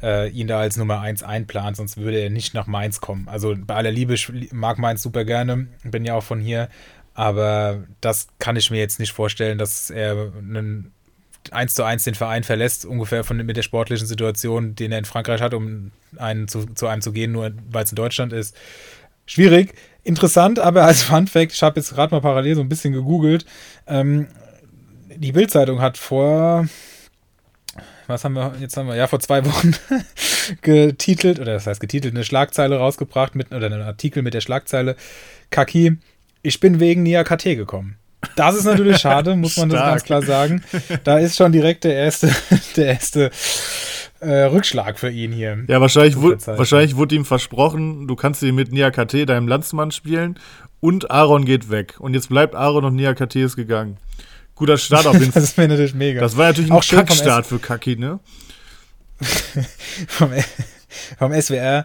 äh, 0.01 0.29
ihn 0.29 0.47
da 0.47 0.59
als 0.59 0.77
Nummer 0.77 1.01
1 1.01 1.23
einplant, 1.23 1.77
sonst 1.77 1.97
würde 1.97 2.19
er 2.19 2.29
nicht 2.29 2.53
nach 2.53 2.67
Mainz 2.67 2.99
kommen. 2.99 3.27
Also 3.27 3.55
bei 3.57 3.75
aller 3.75 3.91
Liebe, 3.91 4.13
ich 4.13 4.51
mag 4.51 4.79
Mainz 4.79 5.01
super 5.03 5.23
gerne, 5.23 5.67
bin 5.83 6.05
ja 6.05 6.15
auch 6.15 6.23
von 6.23 6.39
hier, 6.39 6.69
aber 7.13 7.83
das 7.99 8.27
kann 8.39 8.55
ich 8.55 8.71
mir 8.71 8.79
jetzt 8.79 8.99
nicht 8.99 9.11
vorstellen, 9.11 9.57
dass 9.57 9.89
er 9.89 10.31
einen 10.37 10.91
1 11.51 11.75
zu 11.75 11.83
1 11.83 12.03
den 12.03 12.15
Verein 12.15 12.43
verlässt, 12.43 12.85
ungefähr 12.85 13.23
von, 13.23 13.37
mit 13.37 13.57
der 13.57 13.63
sportlichen 13.63 14.07
Situation, 14.07 14.75
den 14.75 14.91
er 14.91 14.99
in 14.99 15.05
Frankreich 15.05 15.41
hat, 15.41 15.53
um 15.53 15.91
einen 16.17 16.47
zu, 16.47 16.65
zu 16.73 16.87
einem 16.87 17.01
zu 17.01 17.11
gehen, 17.11 17.31
nur 17.31 17.51
weil 17.69 17.83
es 17.83 17.91
in 17.91 17.95
Deutschland 17.95 18.33
ist. 18.33 18.55
Schwierig. 19.25 19.73
Interessant, 20.03 20.59
aber 20.59 20.83
als 20.83 21.03
Fun 21.03 21.27
Fact, 21.27 21.53
ich 21.53 21.61
habe 21.61 21.79
jetzt 21.79 21.93
gerade 21.93 22.13
mal 22.13 22.21
parallel 22.21 22.55
so 22.55 22.61
ein 22.61 22.69
bisschen 22.69 22.93
gegoogelt. 22.93 23.45
Ähm, 23.87 24.27
die 25.15 25.31
Bildzeitung 25.31 25.81
hat 25.81 25.97
vor, 25.97 26.67
was 28.07 28.23
haben 28.23 28.33
wir, 28.33 28.53
jetzt 28.59 28.77
haben 28.77 28.87
wir, 28.87 28.95
ja, 28.95 29.07
vor 29.07 29.19
zwei 29.19 29.45
Wochen 29.45 29.73
getitelt, 30.61 31.39
oder 31.39 31.53
das 31.53 31.67
heißt 31.67 31.79
getitelt, 31.79 32.13
eine 32.13 32.23
Schlagzeile 32.23 32.77
rausgebracht, 32.77 33.35
mit, 33.35 33.51
oder 33.51 33.67
einen 33.67 33.81
Artikel 33.81 34.23
mit 34.23 34.33
der 34.33 34.41
Schlagzeile, 34.41 34.95
Kaki, 35.49 35.97
ich 36.43 36.59
bin 36.59 36.79
wegen 36.79 37.03
Nia 37.03 37.23
KT 37.23 37.43
gekommen. 37.43 37.97
Das 38.35 38.55
ist 38.55 38.65
natürlich 38.65 38.97
schade, 38.99 39.35
muss 39.35 39.57
man 39.57 39.69
das 39.69 39.79
ganz 39.79 40.03
klar 40.03 40.21
sagen. 40.21 40.63
Da 41.03 41.17
ist 41.17 41.37
schon 41.37 41.51
direkt 41.51 41.83
der 41.83 41.95
erste, 41.95 42.33
der 42.75 42.87
erste 42.87 43.31
äh, 44.19 44.43
Rückschlag 44.43 44.99
für 44.99 45.09
ihn 45.09 45.31
hier. 45.31 45.63
Ja, 45.67 45.81
wahrscheinlich, 45.81 46.17
wu 46.17 46.35
wahrscheinlich 46.45 46.95
wurde 46.95 47.15
ihm 47.15 47.25
versprochen, 47.25 48.07
du 48.07 48.15
kannst 48.15 48.41
hier 48.41 48.53
mit 48.53 48.71
Nia 48.71 48.91
KT, 48.91 49.29
deinem 49.29 49.47
Landsmann, 49.47 49.91
spielen 49.91 50.39
und 50.79 51.11
Aaron 51.11 51.45
geht 51.45 51.69
weg. 51.69 51.95
Und 51.99 52.13
jetzt 52.13 52.29
bleibt 52.29 52.55
Aaron 52.55 52.85
und 52.85 52.95
Nia 52.95 53.13
KT 53.13 53.35
ist 53.37 53.55
gegangen. 53.55 53.97
Guter 54.61 54.77
Start 54.77 55.07
auf 55.07 55.13
jeden 55.19 55.31
Fall. 55.31 55.41
das 55.41 55.57
wäre 55.57 55.69
natürlich 55.69 55.95
mega. 55.95 56.21
Das 56.21 56.37
war 56.37 56.49
natürlich 56.49 56.71
Auch 56.71 56.83
ein 56.83 56.97
Kackstart 56.97 57.47
für 57.47 57.57
Kaki, 57.57 57.95
ne? 57.95 58.19
vom, 60.07 60.31
vom 61.17 61.41
SWR. 61.41 61.83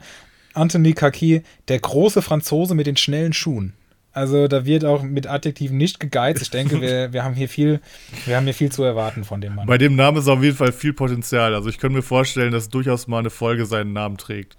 Anthony 0.52 0.92
Kaki, 0.92 1.42
der 1.68 1.78
große 1.78 2.20
Franzose 2.20 2.74
mit 2.74 2.86
den 2.86 2.98
schnellen 2.98 3.32
Schuhen. 3.32 3.72
Also 4.12 4.46
da 4.46 4.66
wird 4.66 4.84
auch 4.84 5.02
mit 5.02 5.26
Adjektiven 5.26 5.78
nicht 5.78 6.00
gegeizt. 6.00 6.42
Ich 6.42 6.50
denke, 6.50 6.82
wir, 6.82 7.14
wir 7.14 7.24
haben 7.24 7.32
hier 7.32 7.48
viel, 7.48 7.80
wir 8.26 8.36
haben 8.36 8.44
hier 8.44 8.52
viel 8.52 8.70
zu 8.70 8.82
erwarten 8.82 9.24
von 9.24 9.40
dem 9.40 9.54
Mann. 9.54 9.66
Bei 9.66 9.78
dem 9.78 9.96
Namen 9.96 10.18
ist 10.18 10.28
auf 10.28 10.42
jeden 10.42 10.56
Fall 10.56 10.72
viel 10.72 10.92
Potenzial. 10.92 11.54
Also 11.54 11.70
ich 11.70 11.78
könnte 11.78 11.96
mir 11.96 12.02
vorstellen, 12.02 12.52
dass 12.52 12.68
durchaus 12.68 13.06
mal 13.06 13.20
eine 13.20 13.30
Folge 13.30 13.64
seinen 13.64 13.94
Namen 13.94 14.18
trägt. 14.18 14.58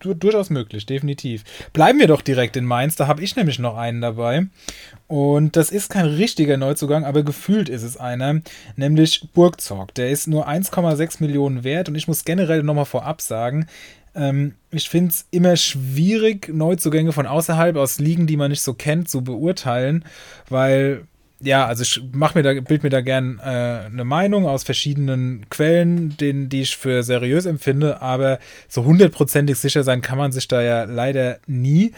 Du, 0.00 0.14
durchaus 0.14 0.48
möglich, 0.48 0.86
definitiv. 0.86 1.42
Bleiben 1.72 1.98
wir 1.98 2.06
doch 2.06 2.22
direkt 2.22 2.56
in 2.56 2.64
Mainz, 2.64 2.94
da 2.94 3.08
habe 3.08 3.22
ich 3.22 3.34
nämlich 3.34 3.58
noch 3.58 3.76
einen 3.76 4.00
dabei. 4.00 4.46
Und 5.08 5.56
das 5.56 5.70
ist 5.70 5.90
kein 5.90 6.06
richtiger 6.06 6.56
Neuzugang, 6.56 7.04
aber 7.04 7.24
gefühlt 7.24 7.68
ist 7.68 7.82
es 7.82 7.96
einer, 7.96 8.40
nämlich 8.76 9.28
Burgzorg. 9.34 9.92
Der 9.94 10.10
ist 10.10 10.28
nur 10.28 10.48
1,6 10.48 11.20
Millionen 11.20 11.64
wert 11.64 11.88
und 11.88 11.96
ich 11.96 12.06
muss 12.06 12.24
generell 12.24 12.62
nochmal 12.62 12.84
vorab 12.84 13.20
sagen, 13.20 13.66
ähm, 14.14 14.54
ich 14.70 14.88
finde 14.88 15.10
es 15.10 15.26
immer 15.32 15.56
schwierig, 15.56 16.48
Neuzugänge 16.48 17.12
von 17.12 17.26
außerhalb 17.26 17.76
aus 17.76 17.98
Ligen, 17.98 18.28
die 18.28 18.36
man 18.36 18.52
nicht 18.52 18.62
so 18.62 18.74
kennt, 18.74 19.08
zu 19.08 19.22
beurteilen, 19.24 20.04
weil 20.48 21.07
ja, 21.40 21.66
also 21.66 21.82
ich 21.82 22.02
mach 22.12 22.34
mir 22.34 22.42
da, 22.42 22.60
bild 22.60 22.82
mir 22.82 22.90
da 22.90 23.00
gern 23.00 23.38
äh, 23.38 23.86
eine 23.86 24.04
Meinung 24.04 24.46
aus 24.46 24.64
verschiedenen 24.64 25.46
Quellen, 25.50 26.16
den, 26.16 26.48
die 26.48 26.62
ich 26.62 26.76
für 26.76 27.02
seriös 27.02 27.46
empfinde, 27.46 28.02
aber 28.02 28.38
so 28.68 28.84
hundertprozentig 28.84 29.56
sicher 29.58 29.84
sein 29.84 30.00
kann 30.00 30.18
man 30.18 30.32
sich 30.32 30.48
da 30.48 30.62
ja 30.62 30.84
leider 30.84 31.38
nie. 31.46 31.92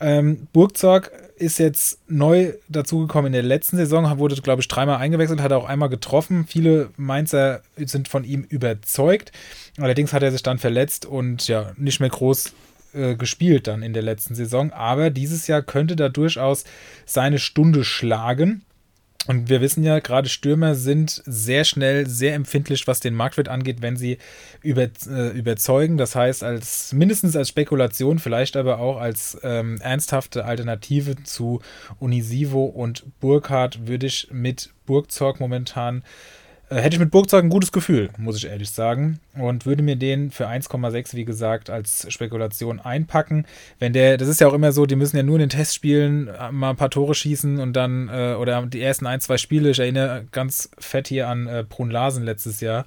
Ähm, 0.00 0.48
Burgzorg 0.52 1.12
ist 1.36 1.58
jetzt 1.58 1.98
neu 2.08 2.54
dazugekommen 2.68 3.28
in 3.28 3.32
der 3.32 3.42
letzten 3.42 3.76
Saison, 3.76 4.18
wurde, 4.18 4.34
glaube 4.36 4.60
ich, 4.60 4.68
dreimal 4.68 4.98
eingewechselt, 4.98 5.40
hat 5.40 5.52
auch 5.52 5.64
einmal 5.64 5.88
getroffen. 5.88 6.46
Viele 6.46 6.90
Mainzer 6.96 7.62
sind 7.76 8.08
von 8.08 8.24
ihm 8.24 8.42
überzeugt. 8.42 9.32
Allerdings 9.78 10.12
hat 10.12 10.22
er 10.22 10.32
sich 10.32 10.42
dann 10.42 10.58
verletzt 10.58 11.06
und 11.06 11.48
ja, 11.48 11.72
nicht 11.76 12.00
mehr 12.00 12.10
groß 12.10 12.52
äh, 12.94 13.14
gespielt 13.16 13.66
dann 13.66 13.82
in 13.82 13.92
der 13.92 14.02
letzten 14.02 14.34
Saison. 14.34 14.72
Aber 14.72 15.10
dieses 15.10 15.46
Jahr 15.46 15.62
könnte 15.62 15.96
da 15.96 16.08
durchaus 16.08 16.64
seine 17.06 17.38
Stunde 17.38 17.84
schlagen. 17.84 18.62
Und 19.28 19.48
wir 19.48 19.60
wissen 19.60 19.84
ja, 19.84 20.00
gerade 20.00 20.28
Stürmer 20.28 20.74
sind 20.74 21.22
sehr 21.24 21.64
schnell, 21.64 22.08
sehr 22.08 22.34
empfindlich, 22.34 22.88
was 22.88 22.98
den 22.98 23.14
Marktwert 23.14 23.48
angeht, 23.48 23.80
wenn 23.80 23.96
sie 23.96 24.18
über, 24.62 24.88
äh, 25.06 25.28
überzeugen. 25.28 25.96
Das 25.96 26.16
heißt, 26.16 26.42
als 26.42 26.92
mindestens 26.92 27.36
als 27.36 27.48
Spekulation, 27.48 28.18
vielleicht 28.18 28.56
aber 28.56 28.80
auch 28.80 29.00
als 29.00 29.38
ähm, 29.44 29.80
ernsthafte 29.80 30.44
Alternative 30.44 31.22
zu 31.22 31.60
Unisivo 32.00 32.64
und 32.64 33.04
Burkhardt 33.20 33.86
würde 33.86 34.06
ich 34.06 34.28
mit 34.32 34.70
Burgzorg 34.86 35.38
momentan 35.38 36.02
hätte 36.68 36.96
ich 36.96 37.00
mit 37.00 37.10
Burgzeug 37.10 37.44
ein 37.44 37.50
gutes 37.50 37.72
Gefühl, 37.72 38.10
muss 38.16 38.36
ich 38.36 38.46
ehrlich 38.46 38.70
sagen. 38.70 39.20
Und 39.34 39.66
würde 39.66 39.82
mir 39.82 39.96
den 39.96 40.30
für 40.30 40.48
1,6, 40.48 41.14
wie 41.14 41.24
gesagt, 41.24 41.70
als 41.70 42.06
Spekulation 42.12 42.80
einpacken. 42.80 43.46
Wenn 43.78 43.92
der, 43.92 44.16
das 44.16 44.28
ist 44.28 44.40
ja 44.40 44.48
auch 44.48 44.54
immer 44.54 44.72
so, 44.72 44.86
die 44.86 44.96
müssen 44.96 45.16
ja 45.16 45.22
nur 45.22 45.36
in 45.36 45.40
den 45.40 45.48
Testspielen 45.48 46.28
äh, 46.28 46.52
mal 46.52 46.70
ein 46.70 46.76
paar 46.76 46.90
Tore 46.90 47.14
schießen 47.14 47.60
und 47.60 47.74
dann, 47.74 48.08
äh, 48.08 48.34
oder 48.34 48.62
die 48.66 48.80
ersten 48.80 49.06
ein, 49.06 49.20
zwei 49.20 49.36
Spiele, 49.36 49.70
ich 49.70 49.78
erinnere 49.78 50.24
ganz 50.32 50.70
fett 50.78 51.08
hier 51.08 51.28
an 51.28 51.46
äh, 51.46 51.64
Brun 51.68 51.90
Larsen 51.90 52.24
letztes 52.24 52.60
Jahr. 52.60 52.86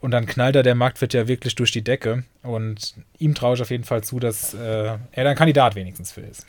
Und 0.00 0.12
dann 0.12 0.26
knallt 0.26 0.54
er 0.54 0.62
der 0.62 0.76
Marktwert 0.76 1.12
ja 1.12 1.26
wirklich 1.26 1.54
durch 1.56 1.72
die 1.72 1.82
Decke. 1.82 2.22
Und 2.42 2.94
ihm 3.18 3.34
traue 3.34 3.56
ich 3.56 3.62
auf 3.62 3.70
jeden 3.70 3.84
Fall 3.84 4.04
zu, 4.04 4.20
dass 4.20 4.54
äh, 4.54 4.96
er 5.12 5.24
da 5.24 5.30
ein 5.30 5.36
Kandidat 5.36 5.74
wenigstens 5.74 6.12
für 6.12 6.20
ist. 6.20 6.46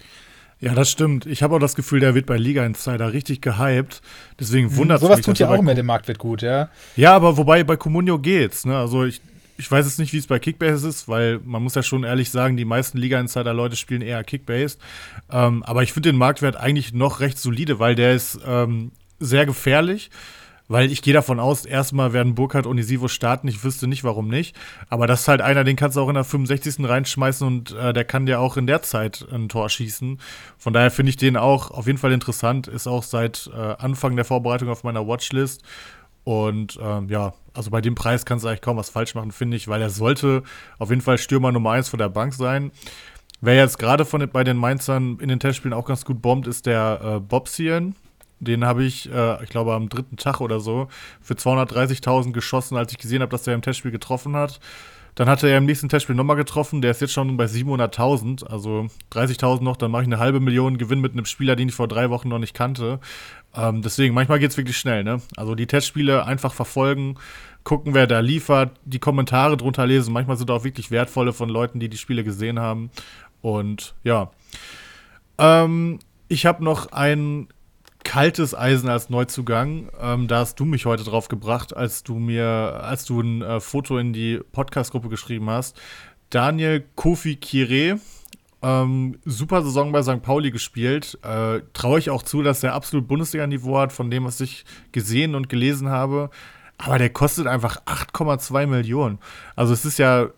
Ja, 0.61 0.73
das 0.73 0.91
stimmt. 0.91 1.25
Ich 1.25 1.41
habe 1.41 1.55
auch 1.55 1.59
das 1.59 1.75
Gefühl, 1.75 2.01
der 2.01 2.15
wird 2.15 2.25
bei 2.25 2.37
Liga 2.37 2.65
Insider 2.65 3.13
richtig 3.13 3.41
gehypt. 3.41 4.01
Deswegen 4.39 4.75
wundert 4.75 4.97
es 4.97 5.03
mich. 5.03 5.09
Sowas 5.09 5.25
tut 5.25 5.39
ja 5.39 5.49
auch 5.49 5.61
mehr 5.61 5.75
dem 5.75 5.85
Marktwert 5.85 6.19
gut, 6.19 6.41
ja. 6.41 6.69
Ja, 6.97 7.13
aber 7.15 7.37
wobei 7.37 7.63
bei 7.63 7.77
Comunio 7.77 8.19
geht's. 8.19 8.65
Ne? 8.65 8.77
Also 8.77 9.05
ich, 9.05 9.21
ich 9.57 9.71
weiß 9.71 9.85
jetzt 9.85 9.99
nicht, 9.99 10.11
wie 10.11 10.17
es 10.17 10.27
bei 10.27 10.37
Kickbase 10.37 10.87
ist, 10.87 11.07
weil 11.07 11.39
man 11.45 11.63
muss 11.63 11.75
ja 11.75 11.83
schon 11.83 12.03
ehrlich 12.03 12.29
sagen, 12.29 12.57
die 12.57 12.65
meisten 12.65 12.97
Liga 12.97 13.19
Insider 13.21 13.53
Leute 13.53 13.77
spielen 13.77 14.01
eher 14.01 14.21
Kickbase. 14.25 14.77
Ähm, 15.31 15.63
aber 15.63 15.83
ich 15.83 15.93
finde 15.93 16.09
den 16.09 16.17
Marktwert 16.17 16.57
eigentlich 16.57 16.93
noch 16.93 17.21
recht 17.21 17.39
solide, 17.39 17.79
weil 17.79 17.95
der 17.95 18.13
ist 18.13 18.39
ähm, 18.45 18.91
sehr 19.19 19.45
gefährlich. 19.45 20.09
Weil 20.69 20.91
ich 20.91 21.01
gehe 21.01 21.15
davon 21.15 21.39
aus, 21.39 21.65
erstmal 21.65 22.13
werden 22.13 22.35
Burkhardt 22.35 22.67
und 22.67 22.77
Isivo 22.77 23.07
starten. 23.07 23.47
Ich 23.47 23.63
wüsste 23.63 23.87
nicht, 23.87 24.03
warum 24.03 24.27
nicht. 24.27 24.55
Aber 24.87 25.07
das 25.07 25.21
ist 25.21 25.27
halt 25.27 25.41
einer, 25.41 25.63
den 25.63 25.75
kannst 25.75 25.97
du 25.97 26.01
auch 26.01 26.09
in 26.09 26.13
der 26.13 26.23
65. 26.23 26.87
reinschmeißen 26.87 27.45
und 27.45 27.71
äh, 27.71 27.91
der 27.91 28.05
kann 28.05 28.27
dir 28.27 28.39
auch 28.39 28.55
in 28.55 28.67
der 28.67 28.83
Zeit 28.83 29.27
ein 29.31 29.49
Tor 29.49 29.67
schießen. 29.69 30.19
Von 30.59 30.73
daher 30.73 30.91
finde 30.91 31.09
ich 31.09 31.17
den 31.17 31.37
auch 31.37 31.71
auf 31.71 31.87
jeden 31.87 31.97
Fall 31.97 32.11
interessant. 32.11 32.67
Ist 32.67 32.85
auch 32.85 33.01
seit 33.01 33.49
äh, 33.51 33.57
Anfang 33.79 34.15
der 34.15 34.25
Vorbereitung 34.25 34.69
auf 34.69 34.83
meiner 34.83 35.07
Watchlist. 35.07 35.63
Und 36.23 36.77
ähm, 36.79 37.09
ja, 37.09 37.33
also 37.55 37.71
bei 37.71 37.81
dem 37.81 37.95
Preis 37.95 38.23
kannst 38.23 38.45
du 38.45 38.49
eigentlich 38.49 38.61
kaum 38.61 38.77
was 38.77 38.91
falsch 38.91 39.15
machen, 39.15 39.31
finde 39.31 39.57
ich, 39.57 39.67
weil 39.67 39.81
er 39.81 39.89
sollte 39.89 40.43
auf 40.77 40.91
jeden 40.91 41.01
Fall 41.01 41.17
Stürmer 41.17 41.51
Nummer 41.51 41.71
1 41.71 41.89
von 41.89 41.97
der 41.97 42.09
Bank 42.09 42.35
sein. 42.35 42.71
Wer 43.41 43.55
jetzt 43.55 43.79
gerade 43.79 44.05
bei 44.05 44.43
den 44.43 44.57
Mainzern 44.57 45.17
in 45.19 45.29
den 45.29 45.39
Testspielen 45.39 45.73
auch 45.73 45.85
ganz 45.85 46.05
gut 46.05 46.21
bombt, 46.21 46.45
ist 46.45 46.67
der 46.67 46.99
äh, 47.03 47.19
Bobsien. 47.19 47.95
Den 48.39 48.65
habe 48.65 48.83
ich, 48.83 49.11
äh, 49.11 49.43
ich 49.43 49.49
glaube, 49.49 49.73
am 49.73 49.89
dritten 49.89 50.17
Tag 50.17 50.41
oder 50.41 50.59
so 50.59 50.87
für 51.21 51.33
230.000 51.33 52.31
geschossen, 52.31 52.77
als 52.77 52.91
ich 52.91 52.97
gesehen 52.97 53.21
habe, 53.21 53.31
dass 53.31 53.47
er 53.47 53.53
im 53.53 53.61
Testspiel 53.61 53.91
getroffen 53.91 54.35
hat. 54.35 54.59
Dann 55.15 55.27
hat 55.27 55.43
er 55.43 55.57
im 55.57 55.65
nächsten 55.65 55.89
Testspiel 55.89 56.15
nochmal 56.15 56.37
getroffen. 56.37 56.81
Der 56.81 56.91
ist 56.91 57.01
jetzt 57.01 57.11
schon 57.11 57.35
bei 57.35 57.45
700.000, 57.45 58.45
also 58.47 58.87
30.000 59.11 59.63
noch. 59.63 59.75
Dann 59.75 59.91
mache 59.91 60.03
ich 60.03 60.07
eine 60.07 60.19
halbe 60.19 60.39
Million 60.39 60.77
Gewinn 60.77 61.01
mit 61.01 61.11
einem 61.11 61.25
Spieler, 61.25 61.57
den 61.57 61.67
ich 61.67 61.75
vor 61.75 61.89
drei 61.89 62.09
Wochen 62.09 62.29
noch 62.29 62.39
nicht 62.39 62.53
kannte. 62.53 63.01
Ähm, 63.53 63.81
deswegen, 63.81 64.13
manchmal 64.13 64.39
geht 64.39 64.51
es 64.51 64.57
wirklich 64.57 64.77
schnell. 64.77 65.03
Ne? 65.03 65.21
Also 65.35 65.55
die 65.55 65.67
Testspiele 65.67 66.25
einfach 66.25 66.53
verfolgen, 66.53 67.15
gucken, 67.65 67.93
wer 67.93 68.07
da 68.07 68.19
liefert, 68.21 68.71
die 68.85 68.99
Kommentare 68.99 69.57
drunter 69.57 69.85
lesen. 69.85 70.13
Manchmal 70.13 70.37
sind 70.37 70.51
auch 70.51 70.63
wirklich 70.63 70.89
wertvolle 70.89 71.33
von 71.33 71.49
Leuten, 71.49 71.79
die 71.79 71.89
die 71.89 71.97
Spiele 71.97 72.23
gesehen 72.23 72.59
haben. 72.59 72.89
Und 73.41 73.95
ja. 74.03 74.31
Ähm, 75.37 75.99
ich 76.27 76.45
habe 76.45 76.63
noch 76.63 76.91
einen 76.91 77.49
kaltes 78.03 78.55
Eisen 78.55 78.89
als 78.89 79.09
Neuzugang. 79.09 79.89
Ähm, 79.99 80.27
da 80.27 80.39
hast 80.39 80.59
du 80.59 80.65
mich 80.65 80.85
heute 80.85 81.03
drauf 81.03 81.27
gebracht, 81.27 81.75
als 81.75 82.03
du 82.03 82.15
mir, 82.15 82.45
als 82.47 83.05
du 83.05 83.21
ein 83.21 83.41
äh, 83.41 83.59
Foto 83.59 83.97
in 83.97 84.13
die 84.13 84.39
Podcast-Gruppe 84.51 85.09
geschrieben 85.09 85.49
hast. 85.49 85.79
Daniel 86.29 86.85
Kofi 86.95 87.35
Kire, 87.35 87.99
ähm, 88.61 89.17
super 89.25 89.63
Saison 89.63 89.91
bei 89.91 90.03
St. 90.03 90.21
Pauli 90.21 90.51
gespielt. 90.51 91.17
Äh, 91.23 91.61
Traue 91.73 91.99
ich 91.99 92.09
auch 92.09 92.23
zu, 92.23 92.43
dass 92.43 92.63
er 92.63 92.73
absolut 92.73 93.07
Bundesliga-Niveau 93.07 93.77
hat, 93.77 93.93
von 93.93 94.11
dem, 94.11 94.25
was 94.25 94.39
ich 94.41 94.65
gesehen 94.91 95.35
und 95.35 95.49
gelesen 95.49 95.89
habe. 95.89 96.29
Aber 96.77 96.97
der 96.97 97.09
kostet 97.09 97.47
einfach 97.47 97.83
8,2 97.85 98.67
Millionen. 98.67 99.19
Also 99.55 99.73
es 99.73 99.85
ist 99.85 99.99
ja 99.99 100.29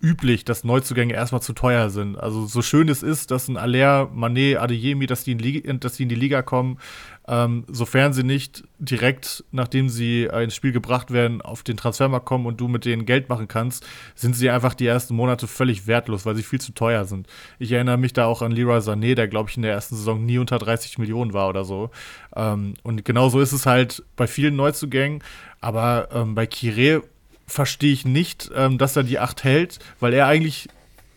üblich, 0.00 0.44
dass 0.44 0.64
Neuzugänge 0.64 1.14
erstmal 1.14 1.42
zu 1.42 1.52
teuer 1.52 1.90
sind. 1.90 2.16
Also 2.16 2.46
so 2.46 2.62
schön 2.62 2.88
es 2.88 3.02
ist, 3.02 3.30
dass 3.30 3.48
ein 3.48 3.56
Aller, 3.56 4.08
Manet, 4.12 4.58
Adeyemi, 4.58 5.06
dass 5.06 5.24
die 5.24 5.32
in, 5.32 5.38
Liga, 5.38 5.72
dass 5.74 5.94
die 5.94 6.04
in 6.04 6.08
die 6.08 6.14
Liga 6.14 6.42
kommen, 6.42 6.78
ähm, 7.26 7.64
sofern 7.68 8.12
sie 8.12 8.22
nicht 8.22 8.64
direkt, 8.78 9.44
nachdem 9.50 9.88
sie 9.88 10.24
äh, 10.24 10.44
ins 10.44 10.54
Spiel 10.54 10.72
gebracht 10.72 11.10
werden, 11.10 11.42
auf 11.42 11.62
den 11.62 11.76
Transfermarkt 11.76 12.26
kommen 12.26 12.46
und 12.46 12.60
du 12.60 12.68
mit 12.68 12.84
denen 12.84 13.06
Geld 13.06 13.28
machen 13.28 13.48
kannst, 13.48 13.86
sind 14.14 14.34
sie 14.34 14.48
einfach 14.48 14.74
die 14.74 14.86
ersten 14.86 15.14
Monate 15.14 15.46
völlig 15.46 15.86
wertlos, 15.86 16.24
weil 16.24 16.36
sie 16.36 16.42
viel 16.42 16.60
zu 16.60 16.72
teuer 16.72 17.04
sind. 17.04 17.26
Ich 17.58 17.72
erinnere 17.72 17.98
mich 17.98 18.12
da 18.12 18.24
auch 18.24 18.40
an 18.40 18.52
Leroy 18.52 18.78
Sané, 18.78 19.14
der, 19.14 19.28
glaube 19.28 19.50
ich, 19.50 19.56
in 19.56 19.62
der 19.62 19.72
ersten 19.72 19.96
Saison 19.96 20.24
nie 20.24 20.38
unter 20.38 20.58
30 20.58 20.98
Millionen 20.98 21.34
war 21.34 21.48
oder 21.48 21.64
so. 21.64 21.90
Ähm, 22.34 22.74
und 22.82 23.04
genauso 23.04 23.40
ist 23.40 23.52
es 23.52 23.66
halt 23.66 24.02
bei 24.16 24.26
vielen 24.26 24.56
Neuzugängen. 24.56 25.22
Aber 25.60 26.08
ähm, 26.12 26.34
bei 26.34 26.46
Kire 26.46 27.02
verstehe 27.48 27.92
ich 27.92 28.04
nicht, 28.04 28.50
ähm, 28.54 28.78
dass 28.78 28.94
er 28.94 29.02
die 29.02 29.18
8 29.18 29.42
hält, 29.42 29.78
weil 29.98 30.14
er 30.14 30.26
eigentlich 30.26 30.68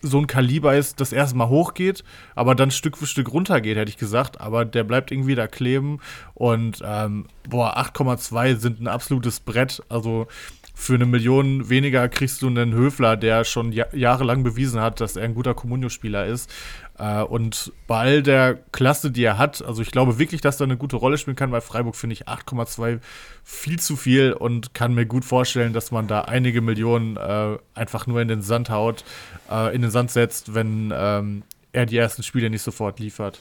so 0.02 0.18
ein 0.18 0.26
Kaliber 0.26 0.74
ist, 0.74 1.00
das 1.00 1.12
erstmal 1.12 1.48
hochgeht, 1.48 2.02
aber 2.34 2.56
dann 2.56 2.72
Stück 2.72 2.98
für 2.98 3.06
Stück 3.06 3.32
runtergeht, 3.32 3.76
hätte 3.76 3.88
ich 3.88 3.98
gesagt. 3.98 4.40
Aber 4.40 4.64
der 4.64 4.82
bleibt 4.82 5.12
irgendwie 5.12 5.36
da 5.36 5.46
kleben. 5.46 6.00
Und 6.34 6.82
ähm, 6.84 7.26
boah, 7.48 7.78
8,2 7.78 8.56
sind 8.56 8.80
ein 8.80 8.88
absolutes 8.88 9.38
Brett. 9.38 9.80
Also 9.88 10.26
für 10.74 10.94
eine 10.94 11.06
Million 11.06 11.68
weniger 11.68 12.08
kriegst 12.08 12.42
du 12.42 12.48
einen 12.48 12.72
Höfler, 12.72 13.16
der 13.16 13.44
schon 13.44 13.72
jahrelang 13.72 14.42
bewiesen 14.42 14.80
hat, 14.80 15.00
dass 15.00 15.16
er 15.16 15.24
ein 15.24 15.34
guter 15.34 15.54
Comunio-Spieler 15.54 16.26
ist. 16.26 16.50
Äh, 16.98 17.22
und 17.22 17.72
bei 17.86 17.98
all 17.98 18.22
der 18.22 18.58
Klasse, 18.72 19.10
die 19.10 19.24
er 19.24 19.38
hat, 19.38 19.62
also 19.62 19.82
ich 19.82 19.90
glaube 19.90 20.18
wirklich, 20.18 20.40
dass 20.40 20.60
er 20.60 20.64
eine 20.64 20.76
gute 20.76 20.96
Rolle 20.96 21.18
spielen 21.18 21.36
kann. 21.36 21.50
Bei 21.50 21.60
Freiburg 21.60 21.94
finde 21.94 22.14
ich 22.14 22.26
8,2 22.26 23.00
viel 23.44 23.78
zu 23.78 23.96
viel 23.96 24.32
und 24.32 24.74
kann 24.74 24.94
mir 24.94 25.06
gut 25.06 25.24
vorstellen, 25.24 25.72
dass 25.72 25.90
man 25.90 26.06
da 26.06 26.22
einige 26.22 26.60
Millionen 26.62 27.16
äh, 27.16 27.58
einfach 27.74 28.06
nur 28.06 28.20
in 28.20 28.28
den 28.28 28.42
Sand 28.42 28.70
haut, 28.70 29.04
äh, 29.50 29.74
in 29.74 29.82
den 29.82 29.90
Sand 29.90 30.10
setzt, 30.10 30.54
wenn 30.54 30.92
ähm, 30.94 31.42
er 31.72 31.86
die 31.86 31.96
ersten 31.96 32.22
Spiele 32.22 32.50
nicht 32.50 32.62
sofort 32.62 32.98
liefert. 32.98 33.40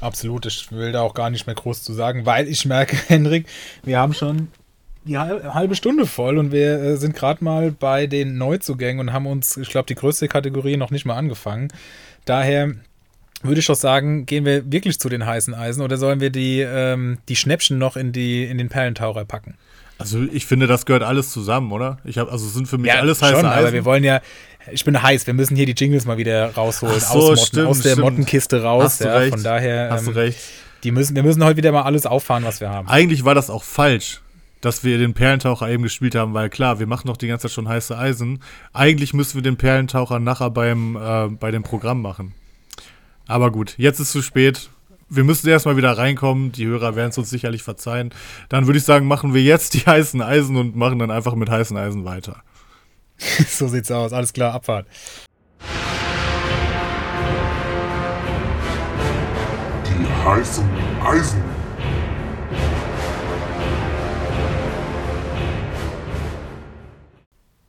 Absolut, 0.00 0.46
ich 0.46 0.70
will 0.70 0.92
da 0.92 1.00
auch 1.00 1.14
gar 1.14 1.30
nicht 1.30 1.46
mehr 1.46 1.54
groß 1.54 1.82
zu 1.82 1.92
sagen, 1.94 2.26
weil 2.26 2.48
ich 2.48 2.64
merke, 2.64 2.96
Henrik, 3.08 3.46
wir 3.82 3.98
haben 3.98 4.12
schon 4.12 4.48
die 5.04 5.18
halbe 5.18 5.74
Stunde 5.74 6.06
voll 6.06 6.38
und 6.38 6.50
wir 6.50 6.80
äh, 6.80 6.96
sind 6.96 7.14
gerade 7.14 7.44
mal 7.44 7.70
bei 7.70 8.06
den 8.06 8.38
Neuzugängen 8.38 9.00
und 9.00 9.12
haben 9.12 9.26
uns, 9.26 9.56
ich 9.56 9.68
glaube, 9.68 9.86
die 9.86 9.94
größte 9.94 10.28
Kategorie 10.28 10.76
noch 10.76 10.90
nicht 10.90 11.04
mal 11.04 11.16
angefangen. 11.16 11.68
Daher 12.24 12.72
würde 13.42 13.60
ich 13.60 13.66
doch 13.66 13.74
sagen, 13.74 14.24
gehen 14.24 14.46
wir 14.46 14.70
wirklich 14.72 14.98
zu 14.98 15.08
den 15.08 15.26
heißen 15.26 15.54
Eisen 15.54 15.82
oder 15.82 15.98
sollen 15.98 16.20
wir 16.20 16.30
die, 16.30 16.60
ähm, 16.60 17.18
die 17.28 17.36
Schnäppchen 17.36 17.76
noch 17.76 17.96
in, 17.96 18.12
die, 18.12 18.44
in 18.44 18.56
den 18.56 18.70
Perlentaucher 18.70 19.24
packen? 19.26 19.54
Also 19.98 20.22
ich 20.32 20.46
finde, 20.46 20.66
das 20.66 20.86
gehört 20.86 21.02
alles 21.02 21.30
zusammen, 21.30 21.70
oder? 21.70 21.98
Ich 22.04 22.18
habe 22.18 22.32
also 22.32 22.48
sind 22.48 22.66
für 22.66 22.78
mich 22.78 22.88
ja, 22.88 23.00
alles 23.00 23.22
heiße 23.22 23.36
schon, 23.36 23.46
Eisen. 23.46 23.58
Aber 23.58 23.72
wir 23.72 23.84
wollen 23.84 24.02
ja, 24.02 24.22
ich 24.72 24.84
bin 24.84 25.00
heiß, 25.00 25.26
wir 25.26 25.34
müssen 25.34 25.54
hier 25.54 25.66
die 25.66 25.72
Jingles 25.72 26.06
mal 26.06 26.16
wieder 26.16 26.54
rausholen, 26.54 26.98
so, 26.98 27.06
aus, 27.06 27.14
Motten, 27.14 27.46
stimmt, 27.46 27.66
aus 27.68 27.80
der 27.80 27.92
stimmt. 27.92 28.04
Mottenkiste 28.04 28.62
raus. 28.62 28.98
Ja. 28.98 29.28
Von 29.28 29.42
daher, 29.42 29.90
Hast 29.90 30.06
ähm, 30.06 30.14
du 30.14 30.18
recht. 30.18 30.38
Die 30.82 30.90
müssen, 30.90 31.14
wir 31.14 31.22
müssen 31.22 31.44
heute 31.44 31.58
wieder 31.58 31.72
mal 31.72 31.82
alles 31.82 32.06
auffahren, 32.06 32.44
was 32.44 32.60
wir 32.60 32.70
haben. 32.70 32.88
Eigentlich 32.88 33.24
war 33.24 33.34
das 33.34 33.50
auch 33.50 33.62
falsch 33.62 34.20
dass 34.64 34.82
wir 34.82 34.96
den 34.98 35.12
Perlentaucher 35.12 35.68
eben 35.68 35.82
gespielt 35.82 36.14
haben, 36.14 36.32
weil 36.32 36.48
klar, 36.48 36.78
wir 36.78 36.86
machen 36.86 37.08
doch 37.08 37.18
die 37.18 37.26
ganze 37.26 37.48
Zeit 37.48 37.52
schon 37.54 37.68
heiße 37.68 37.96
Eisen. 37.96 38.42
Eigentlich 38.72 39.12
müssen 39.12 39.34
wir 39.34 39.42
den 39.42 39.58
Perlentaucher 39.58 40.18
nachher 40.18 40.50
beim, 40.50 40.96
äh, 40.96 41.28
bei 41.28 41.50
dem 41.50 41.62
Programm 41.62 42.00
machen. 42.00 42.34
Aber 43.26 43.52
gut, 43.52 43.74
jetzt 43.76 44.00
ist 44.00 44.12
zu 44.12 44.22
spät. 44.22 44.70
Wir 45.10 45.24
müssen 45.24 45.48
erstmal 45.48 45.76
wieder 45.76 45.96
reinkommen. 45.96 46.50
Die 46.52 46.66
Hörer 46.66 46.96
werden 46.96 47.10
es 47.10 47.18
uns 47.18 47.28
sicherlich 47.28 47.62
verzeihen. 47.62 48.10
Dann 48.48 48.66
würde 48.66 48.78
ich 48.78 48.84
sagen, 48.84 49.06
machen 49.06 49.34
wir 49.34 49.42
jetzt 49.42 49.74
die 49.74 49.80
heißen 49.80 50.22
Eisen 50.22 50.56
und 50.56 50.76
machen 50.76 50.98
dann 50.98 51.10
einfach 51.10 51.34
mit 51.34 51.50
heißen 51.50 51.76
Eisen 51.76 52.04
weiter. 52.06 52.42
so 53.18 53.68
sieht's 53.68 53.90
aus. 53.90 54.12
Alles 54.14 54.32
klar, 54.32 54.54
Abfahrt. 54.54 54.86
Die 59.86 60.24
heißen 60.26 60.68
Eisen. 61.04 61.53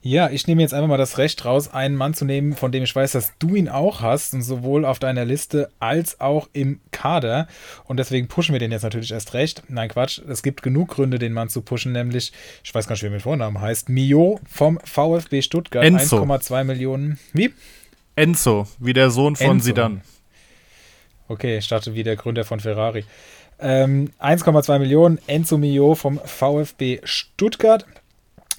Ja, 0.07 0.29
ich 0.29 0.45
nehme 0.45 0.61
jetzt 0.61 0.75
einfach 0.75 0.87
mal 0.87 0.99
das 0.99 1.17
Recht 1.17 1.45
raus, 1.45 1.73
einen 1.73 1.95
Mann 1.95 2.13
zu 2.13 2.25
nehmen, 2.25 2.53
von 2.53 2.71
dem 2.71 2.83
ich 2.83 2.95
weiß, 2.95 3.13
dass 3.13 3.33
du 3.39 3.55
ihn 3.55 3.67
auch 3.67 4.01
hast 4.01 4.35
und 4.35 4.43
sowohl 4.43 4.85
auf 4.85 4.99
deiner 4.99 5.25
Liste 5.25 5.71
als 5.79 6.19
auch 6.21 6.47
im 6.53 6.79
Kader. 6.91 7.47
Und 7.85 7.97
deswegen 7.97 8.27
pushen 8.27 8.53
wir 8.53 8.59
den 8.59 8.71
jetzt 8.71 8.83
natürlich 8.83 9.11
erst 9.11 9.33
recht. 9.33 9.63
Nein, 9.67 9.89
Quatsch. 9.89 10.21
Es 10.29 10.43
gibt 10.43 10.61
genug 10.61 10.89
Gründe, 10.89 11.17
den 11.17 11.33
Mann 11.33 11.49
zu 11.49 11.63
pushen, 11.63 11.91
nämlich, 11.91 12.33
ich 12.63 12.75
weiß 12.75 12.85
gar 12.85 12.93
nicht, 12.93 13.01
wie 13.01 13.07
er 13.07 13.13
mit 13.13 13.23
Vornamen 13.23 13.59
heißt, 13.59 13.89
Mio 13.89 14.39
vom 14.47 14.79
VfB 14.83 15.41
Stuttgart. 15.41 15.83
1,2 15.83 16.63
Millionen. 16.65 17.17
Wie? 17.33 17.51
Enzo, 18.15 18.67
wie 18.77 18.93
der 18.93 19.09
Sohn 19.09 19.35
von 19.35 19.53
Enzo. 19.53 19.65
Sidan. 19.65 20.01
Okay, 21.27 21.57
ich 21.57 21.67
dachte 21.67 21.95
wie 21.95 22.03
der 22.03 22.15
Gründer 22.15 22.43
von 22.43 22.59
Ferrari. 22.59 23.05
Ähm, 23.57 24.11
1,2 24.21 24.77
Millionen, 24.77 25.17
Enzo 25.25 25.57
Mio 25.57 25.95
vom 25.95 26.19
VfB 26.23 26.99
Stuttgart. 27.03 27.87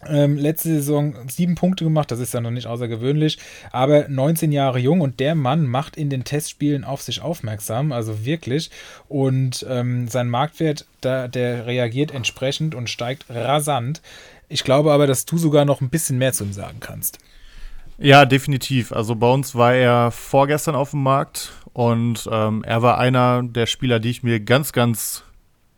Ähm, 0.06 0.36
letzte 0.36 0.68
Saison 0.68 1.14
sieben 1.28 1.54
Punkte 1.54 1.84
gemacht, 1.84 2.10
das 2.10 2.20
ist 2.20 2.34
ja 2.34 2.40
noch 2.40 2.50
nicht 2.50 2.66
außergewöhnlich, 2.66 3.38
aber 3.72 4.08
19 4.08 4.52
Jahre 4.52 4.78
jung 4.78 5.00
und 5.00 5.20
der 5.20 5.34
Mann 5.34 5.66
macht 5.66 5.96
in 5.96 6.10
den 6.10 6.24
Testspielen 6.24 6.84
auf 6.84 7.00
sich 7.00 7.22
aufmerksam, 7.22 7.92
also 7.92 8.24
wirklich. 8.24 8.70
Und 9.08 9.64
ähm, 9.68 10.06
sein 10.08 10.28
Marktwert, 10.28 10.86
da, 11.00 11.28
der 11.28 11.66
reagiert 11.66 12.12
entsprechend 12.12 12.74
und 12.74 12.90
steigt 12.90 13.24
rasant. 13.30 14.02
Ich 14.48 14.64
glaube 14.64 14.92
aber, 14.92 15.06
dass 15.06 15.24
du 15.24 15.38
sogar 15.38 15.64
noch 15.64 15.80
ein 15.80 15.88
bisschen 15.88 16.18
mehr 16.18 16.32
zu 16.32 16.44
ihm 16.44 16.52
sagen 16.52 16.78
kannst. 16.80 17.18
Ja, 17.98 18.26
definitiv. 18.26 18.92
Also 18.92 19.16
bei 19.16 19.30
uns 19.32 19.54
war 19.54 19.74
er 19.74 20.10
vorgestern 20.10 20.74
auf 20.74 20.90
dem 20.90 21.02
Markt 21.02 21.52
und 21.72 22.28
ähm, 22.30 22.62
er 22.64 22.82
war 22.82 22.98
einer 22.98 23.42
der 23.42 23.66
Spieler, 23.66 23.98
die 23.98 24.10
ich 24.10 24.22
mir 24.22 24.40
ganz, 24.40 24.72
ganz 24.72 25.24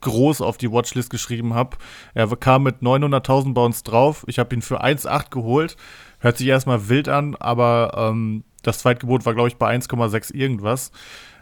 groß 0.01 0.41
auf 0.41 0.59
die 0.59 0.71
Watchlist 0.71 1.11
geschrieben 1.11 1.55
habe. 1.55 1.77
Er 2.15 2.29
kam 2.37 2.63
mit 2.63 2.83
900.000 2.83 3.55
bei 3.55 3.65
uns 3.65 3.83
drauf. 3.83 4.25
Ich 4.27 4.39
habe 4.39 4.55
ihn 4.55 4.63
für 4.63 4.83
1,8 4.83 5.31
geholt. 5.31 5.77
Hört 6.21 6.37
sich 6.37 6.47
erstmal 6.47 6.89
wild 6.89 7.09
an, 7.09 7.37
aber 7.37 7.93
ähm, 7.97 8.45
das 8.63 8.81
Zweitgebot 8.81 9.25
war, 9.25 9.35
glaube 9.35 9.49
ich, 9.49 9.57
bei 9.57 9.75
1,6 9.75 10.35
irgendwas. 10.35 10.91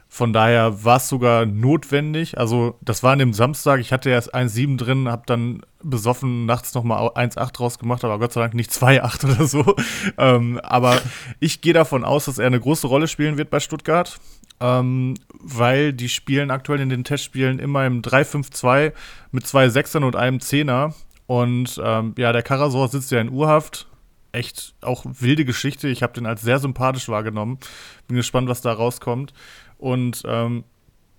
Von 0.08 0.32
daher 0.32 0.84
war 0.84 0.98
es 0.98 1.08
sogar 1.08 1.46
notwendig. 1.46 2.38
Also, 2.38 2.78
das 2.80 3.02
war 3.02 3.12
an 3.12 3.18
dem 3.18 3.32
Samstag. 3.32 3.80
Ich 3.80 3.92
hatte 3.92 4.08
erst 4.08 4.34
1,7 4.34 4.76
drin, 4.78 5.08
habe 5.08 5.24
dann 5.26 5.62
besoffen 5.82 6.46
nachts 6.46 6.74
nochmal 6.74 7.08
1,8 7.08 7.52
draus 7.52 7.78
gemacht, 7.78 8.04
aber 8.04 8.18
Gott 8.18 8.32
sei 8.32 8.40
Dank 8.40 8.54
nicht 8.54 8.70
2,8 8.70 9.24
oder 9.24 9.46
so. 9.46 9.74
ähm, 10.18 10.60
aber 10.62 11.00
ich 11.40 11.60
gehe 11.60 11.72
davon 11.72 12.04
aus, 12.04 12.26
dass 12.26 12.38
er 12.38 12.46
eine 12.46 12.60
große 12.60 12.86
Rolle 12.86 13.08
spielen 13.08 13.36
wird 13.36 13.50
bei 13.50 13.58
Stuttgart 13.58 14.18
ähm, 14.60 15.14
weil 15.32 15.92
die 15.92 16.08
spielen 16.08 16.50
aktuell 16.50 16.80
in 16.80 16.88
den 16.88 17.04
Testspielen 17.04 17.58
immer 17.58 17.86
im 17.86 18.02
3-5-2 18.02 18.92
mit 19.32 19.46
zwei 19.46 19.68
Sechsern 19.68 20.04
und 20.04 20.16
einem 20.16 20.40
Zehner. 20.40 20.94
Und 21.26 21.80
ähm, 21.82 22.14
ja, 22.16 22.32
der 22.32 22.42
Karasor 22.42 22.88
sitzt 22.88 23.10
ja 23.10 23.20
in 23.20 23.30
Urhaft. 23.30 23.86
Echt 24.32 24.74
auch 24.80 25.04
wilde 25.04 25.44
Geschichte. 25.44 25.88
Ich 25.88 26.02
habe 26.02 26.12
den 26.12 26.26
als 26.26 26.42
sehr 26.42 26.58
sympathisch 26.58 27.08
wahrgenommen. 27.08 27.58
Bin 28.06 28.16
gespannt, 28.16 28.48
was 28.48 28.60
da 28.60 28.72
rauskommt. 28.72 29.32
Und 29.78 30.22
ähm, 30.26 30.64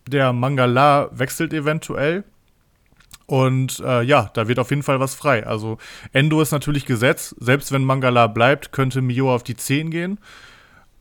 der 0.07 0.33
Mangala 0.33 1.09
wechselt 1.11 1.53
eventuell. 1.53 2.23
Und 3.25 3.81
äh, 3.81 4.03
ja, 4.03 4.31
da 4.33 4.47
wird 4.47 4.57
auf 4.57 4.69
jeden 4.69 4.83
Fall 4.83 4.99
was 4.99 5.13
frei. 5.13 5.45
Also 5.45 5.77
Endo 6.13 6.41
ist 6.41 6.51
natürlich 6.51 6.85
gesetzt. 6.85 7.35
Selbst 7.39 7.71
wenn 7.71 7.83
Mangala 7.83 8.27
bleibt, 8.27 8.71
könnte 8.71 9.01
Mio 9.01 9.33
auf 9.33 9.43
die 9.43 9.55
10 9.55 9.91
gehen. 9.91 10.19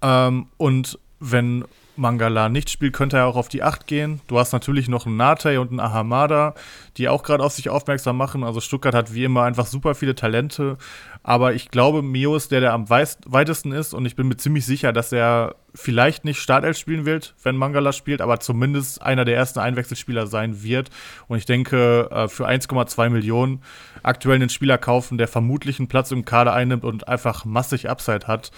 Ähm, 0.02 0.48
und 0.56 0.98
wenn 1.20 1.64
Mangala 1.98 2.48
nicht 2.48 2.70
spielt, 2.70 2.92
könnte 2.92 3.16
er 3.16 3.26
auch 3.26 3.36
auf 3.36 3.48
die 3.48 3.62
8 3.62 3.86
gehen. 3.86 4.20
Du 4.28 4.38
hast 4.38 4.52
natürlich 4.52 4.88
noch 4.88 5.06
einen 5.06 5.16
Nate 5.16 5.60
und 5.60 5.70
einen 5.70 5.80
Ahamada, 5.80 6.54
die 6.96 7.08
auch 7.08 7.22
gerade 7.22 7.42
auf 7.42 7.52
sich 7.52 7.68
aufmerksam 7.68 8.16
machen. 8.16 8.44
Also 8.44 8.60
Stuttgart 8.60 8.94
hat 8.94 9.14
wie 9.14 9.24
immer 9.24 9.44
einfach 9.44 9.66
super 9.66 9.94
viele 9.94 10.14
Talente. 10.14 10.78
Aber 11.22 11.54
ich 11.54 11.70
glaube, 11.70 12.02
Mio 12.02 12.36
ist 12.36 12.52
der, 12.52 12.60
der 12.60 12.72
am 12.72 12.88
weitesten 12.88 13.72
ist. 13.72 13.94
Und 13.94 14.06
ich 14.06 14.16
bin 14.16 14.28
mir 14.28 14.36
ziemlich 14.36 14.64
sicher, 14.64 14.92
dass 14.92 15.12
er 15.12 15.56
vielleicht 15.74 16.24
nicht 16.24 16.40
Startelf 16.40 16.78
spielen 16.78 17.04
wird, 17.04 17.34
wenn 17.42 17.56
Mangala 17.56 17.92
spielt, 17.92 18.20
aber 18.20 18.40
zumindest 18.40 19.02
einer 19.02 19.24
der 19.24 19.36
ersten 19.36 19.58
Einwechselspieler 19.58 20.26
sein 20.26 20.62
wird. 20.62 20.90
Und 21.28 21.38
ich 21.38 21.44
denke, 21.44 22.08
äh, 22.10 22.28
für 22.28 22.46
1,2 22.46 23.10
Millionen 23.10 23.62
aktuell 24.02 24.36
einen 24.36 24.48
Spieler 24.48 24.78
kaufen, 24.78 25.18
der 25.18 25.28
vermutlich 25.28 25.78
einen 25.78 25.88
Platz 25.88 26.10
im 26.10 26.24
Kader 26.24 26.52
einnimmt 26.52 26.84
und 26.84 27.08
einfach 27.08 27.44
massig 27.44 27.88
Upside 27.90 28.26
hat, 28.26 28.50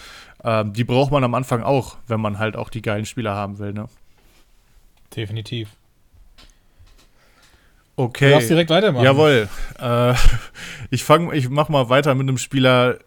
ähm, 0.43 0.73
die 0.73 0.83
braucht 0.83 1.11
man 1.11 1.23
am 1.23 1.33
Anfang 1.33 1.63
auch, 1.63 1.97
wenn 2.07 2.21
man 2.21 2.39
halt 2.39 2.55
auch 2.55 2.69
die 2.69 2.81
geilen 2.81 3.05
Spieler 3.05 3.35
haben 3.35 3.59
will, 3.59 3.73
ne? 3.73 3.87
Definitiv. 5.15 5.69
Okay. 7.95 8.27
Du 8.27 8.31
darfst 8.35 8.49
direkt 8.49 8.69
weitermachen. 8.69 9.03
Jawohl. 9.03 9.49
Äh, 9.77 10.13
ich 10.89 11.03
fange, 11.03 11.35
ich 11.35 11.49
mach 11.49 11.67
mal 11.67 11.89
weiter 11.89 12.15
mit 12.15 12.29
einem 12.29 12.37
Spieler, 12.37 12.99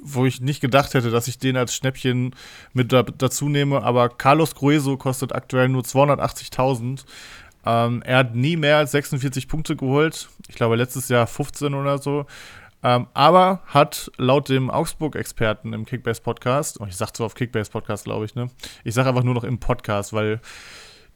wo 0.00 0.26
ich 0.26 0.40
nicht 0.40 0.60
gedacht 0.60 0.94
hätte, 0.94 1.10
dass 1.10 1.28
ich 1.28 1.38
den 1.38 1.56
als 1.56 1.74
Schnäppchen 1.74 2.34
mit 2.72 2.92
da, 2.92 3.02
dazu 3.04 3.48
nehme. 3.48 3.82
Aber 3.84 4.08
Carlos 4.08 4.56
Grueso 4.56 4.96
kostet 4.96 5.32
aktuell 5.32 5.68
nur 5.68 5.82
280.000. 5.82 7.04
Ähm, 7.64 8.02
er 8.04 8.18
hat 8.18 8.34
nie 8.34 8.56
mehr 8.56 8.78
als 8.78 8.90
46 8.90 9.46
Punkte 9.46 9.76
geholt. 9.76 10.28
Ich 10.48 10.56
glaube, 10.56 10.74
letztes 10.74 11.08
Jahr 11.08 11.28
15 11.28 11.74
oder 11.74 11.98
so. 11.98 12.26
Ähm, 12.82 13.06
aber 13.12 13.60
hat 13.66 14.10
laut 14.16 14.48
dem 14.48 14.70
Augsburg-Experten 14.70 15.72
im 15.74 15.84
Kickbase-Podcast, 15.84 16.80
oh, 16.80 16.86
ich 16.88 16.96
sag 16.96 17.14
zwar 17.14 17.26
auf 17.26 17.34
Kickbase-Podcast, 17.34 18.04
glaube 18.04 18.24
ich, 18.24 18.34
ne? 18.34 18.48
Ich 18.84 18.94
sage 18.94 19.08
einfach 19.08 19.22
nur 19.22 19.34
noch 19.34 19.44
im 19.44 19.58
Podcast, 19.58 20.12
weil 20.12 20.40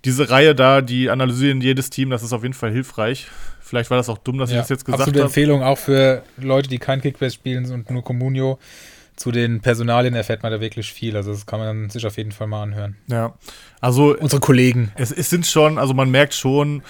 diese 0.05 0.29
Reihe 0.29 0.55
da, 0.55 0.83
die 0.83 1.09
analysieren 1.09 1.63
jedes 1.63 1.89
Team, 1.89 2.11
das 2.11 2.23
ist 2.23 2.35
auf 2.35 2.43
jeden 2.43 2.53
Fall 2.55 2.71
hilfreich. 2.71 3.29
Vielleicht 3.61 3.89
war 3.91 3.97
das 3.97 4.11
auch 4.11 4.19
dumm, 4.19 4.37
dass 4.37 4.51
Ja, 4.51 4.57
ich 4.57 4.63
das 4.63 4.69
jetzt 4.69 4.85
gesagt 4.85 5.01
absolute 5.01 5.21
habe. 5.21 5.29
Empfehlung 5.29 5.63
auch 5.63 5.79
für 5.79 6.23
Leute, 6.37 6.69
die 6.69 6.79
kein 6.79 7.01
Kickbase 7.01 7.35
spielen 7.35 7.71
und 7.73 7.91
nur 7.91 8.05
Communio. 8.05 8.59
Zu 9.17 9.31
den 9.31 9.61
Personalien 9.61 10.15
erfährt 10.15 10.43
man 10.43 10.51
da 10.53 10.61
wirklich 10.61 10.93
viel. 10.93 11.17
Also 11.17 11.31
das 11.33 11.47
kann 11.47 11.61
man 11.61 11.89
sich 11.89 12.05
auf 12.05 12.17
jeden 12.19 12.33
Fall 12.33 12.49
mal 12.49 12.65
anhören. 12.65 12.97
Ja, 13.07 13.33
also 13.81 14.15
Unsere 14.19 14.41
Kollegen. 14.41 14.91
es, 14.97 15.13
es 15.13 15.31
sind 15.31 15.47
schon, 15.47 15.79
also 15.79 15.95
man 15.95 16.11
merkt 16.11 16.35
schon 16.35 16.83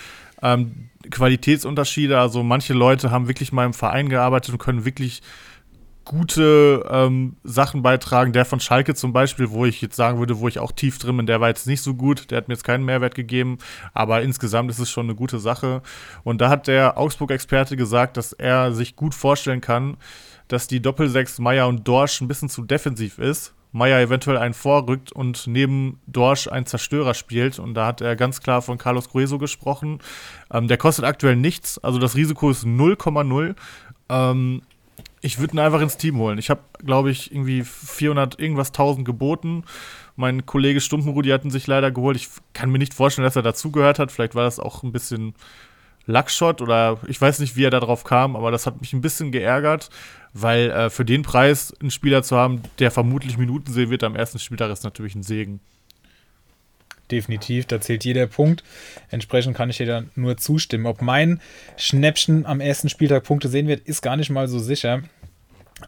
ähm, 0.43 0.89
Qualitätsunterschiede. 1.11 2.19
Also 2.19 2.43
manche 2.43 2.75
Leute 2.75 3.11
haben 3.11 3.29
wirklich 3.29 3.53
mal 3.53 3.67
im 3.67 3.75
Verein 3.75 4.09
gearbeitet 4.09 4.53
und 4.53 4.59
können 4.59 4.85
wirklich 4.85 5.23
gute 6.05 6.85
ähm, 6.91 7.37
Sachen 7.45 7.83
beitragen. 7.83 8.33
Der 8.33 8.45
von 8.45 8.61
Schalke 8.61 8.95
zum 8.95 9.13
Beispiel, 9.13 9.51
wo 9.51 9.65
ich 9.65 9.81
jetzt 9.81 9.97
sagen 9.97 10.19
würde, 10.19 10.39
wo 10.39 10.49
ich 10.49 10.59
auch 10.59 10.73
tief 10.73 10.99
drin 10.99 11.17
bin, 11.17 11.27
der 11.27 11.41
war 11.41 11.49
jetzt 11.49 11.67
nicht 11.67 11.83
so 11.83 11.95
gut. 11.95 12.31
Der 12.31 12.39
hat 12.39 12.49
mir 12.49 12.55
jetzt 12.55 12.65
keinen 12.65 12.85
Mehrwert 12.85 13.15
gegeben. 13.15 13.59
Aber 13.93 14.23
insgesamt 14.23 14.71
ist 14.71 14.79
es 14.79 14.91
schon 14.91 15.07
eine 15.07 15.15
gute 15.15 15.39
Sache. 15.39 15.83
Und 16.23 16.41
da 16.41 16.49
hat 16.49 16.67
der 16.67 16.99
Augsburg-Experte 16.99 17.77
gesagt, 17.77 18.17
dass 18.17 18.33
er 18.33 18.73
sich 18.73 18.97
gut 18.97 19.15
vorstellen 19.15 19.61
kann, 19.61 19.97
dass 20.49 20.67
die 20.67 20.81
Doppelsechs 20.81 21.39
Meier 21.39 21.69
und 21.69 21.89
Dorsch 21.89 22.21
ein 22.21 22.29
bisschen 22.29 22.49
zu 22.49 22.63
defensiv 22.63 23.19
ist. 23.19 23.55
Meier 23.75 23.99
eventuell 23.99 24.39
einen 24.39 24.55
vorrückt 24.55 25.11
und 25.11 25.49
neben 25.49 25.99
Dorsch 26.07 26.47
einen 26.47 26.65
Zerstörer 26.65 27.13
spielt. 27.13 27.59
Und 27.59 27.75
da 27.75 27.87
hat 27.87 28.01
er 28.01 28.15
ganz 28.15 28.41
klar 28.41 28.63
von 28.63 28.79
Carlos 28.79 29.09
Grueso 29.09 29.37
gesprochen. 29.37 29.99
Ähm, 30.53 30.69
der 30.69 30.77
kostet 30.77 31.05
aktuell 31.05 31.35
nichts. 31.35 31.83
Also 31.83 31.99
das 31.99 32.15
Risiko 32.15 32.51
ist 32.51 32.65
0,0. 32.65 33.57
Ähm, 34.11 34.63
ich 35.23 35.41
würde 35.41 35.57
ihn 35.57 35.59
einfach 35.59 35.81
ins 35.81 35.97
Team 35.97 36.19
holen. 36.19 36.39
Ich 36.39 36.51
habe, 36.51 36.61
glaube 36.85 37.11
ich, 37.11 37.33
irgendwie 37.33 37.65
400 37.65 38.39
irgendwas 38.39 38.69
1000 38.69 39.05
geboten. 39.05 39.65
Mein 40.15 40.47
Kollege 40.47 40.81
Stumpenrudi 40.81 41.31
hat 41.31 41.45
ihn 41.45 41.51
sich 41.51 41.67
leider 41.67 41.91
geholt. 41.91 42.17
Ich 42.17 42.29
kann 42.53 42.71
mir 42.71 42.79
nicht 42.79 42.95
vorstellen, 42.95 43.25
dass 43.25 43.35
er 43.35 43.43
dazugehört 43.43 43.99
hat. 43.99 44.13
Vielleicht 44.13 44.37
war 44.37 44.45
das 44.45 44.61
auch 44.61 44.85
ein 44.85 44.93
bisschen 44.93 45.35
Luckshot 46.07 46.61
oder 46.61 46.99
ich 47.07 47.21
weiß 47.21 47.39
nicht, 47.39 47.57
wie 47.57 47.65
er 47.65 47.71
darauf 47.71 48.05
kam, 48.05 48.37
aber 48.37 48.51
das 48.51 48.67
hat 48.67 48.81
mich 48.81 48.93
ein 48.93 49.01
bisschen 49.01 49.33
geärgert, 49.33 49.91
weil 50.33 50.71
äh, 50.71 50.91
für 50.91 51.05
den 51.05 51.23
Preis 51.23 51.73
einen 51.81 51.91
Spieler 51.91 52.23
zu 52.23 52.37
haben, 52.37 52.63
der 52.79 52.91
vermutlich 52.91 53.39
Minuten 53.39 53.73
sehen 53.73 53.91
wird 53.91 54.05
am 54.05 54.17
ersten 54.17 54.39
Spieltag, 54.39 54.71
ist 54.71 54.85
natürlich 54.85 55.15
ein 55.15 55.23
Segen. 55.23 55.61
Definitiv, 57.11 57.67
da 57.67 57.81
zählt 57.81 58.05
jeder 58.05 58.27
Punkt. 58.27 58.65
Entsprechend 59.11 59.57
kann 59.57 59.69
ich 59.69 59.77
dir 59.77 59.87
da 59.87 60.03
nur 60.15 60.39
zustimmen. 60.39 60.87
Ob 60.87 61.03
mein 61.03 61.41
Schnäppchen 61.77 62.47
am 62.47 62.61
ersten 62.61 62.89
Spieltag 62.89 63.25
Punkte 63.25 63.49
sehen 63.49 63.69
wird, 63.69 63.87
ist 63.87 64.01
gar 64.01 64.17
nicht 64.17 64.31
mal 64.31 64.49
so 64.49 64.59
sicher. 64.59 65.03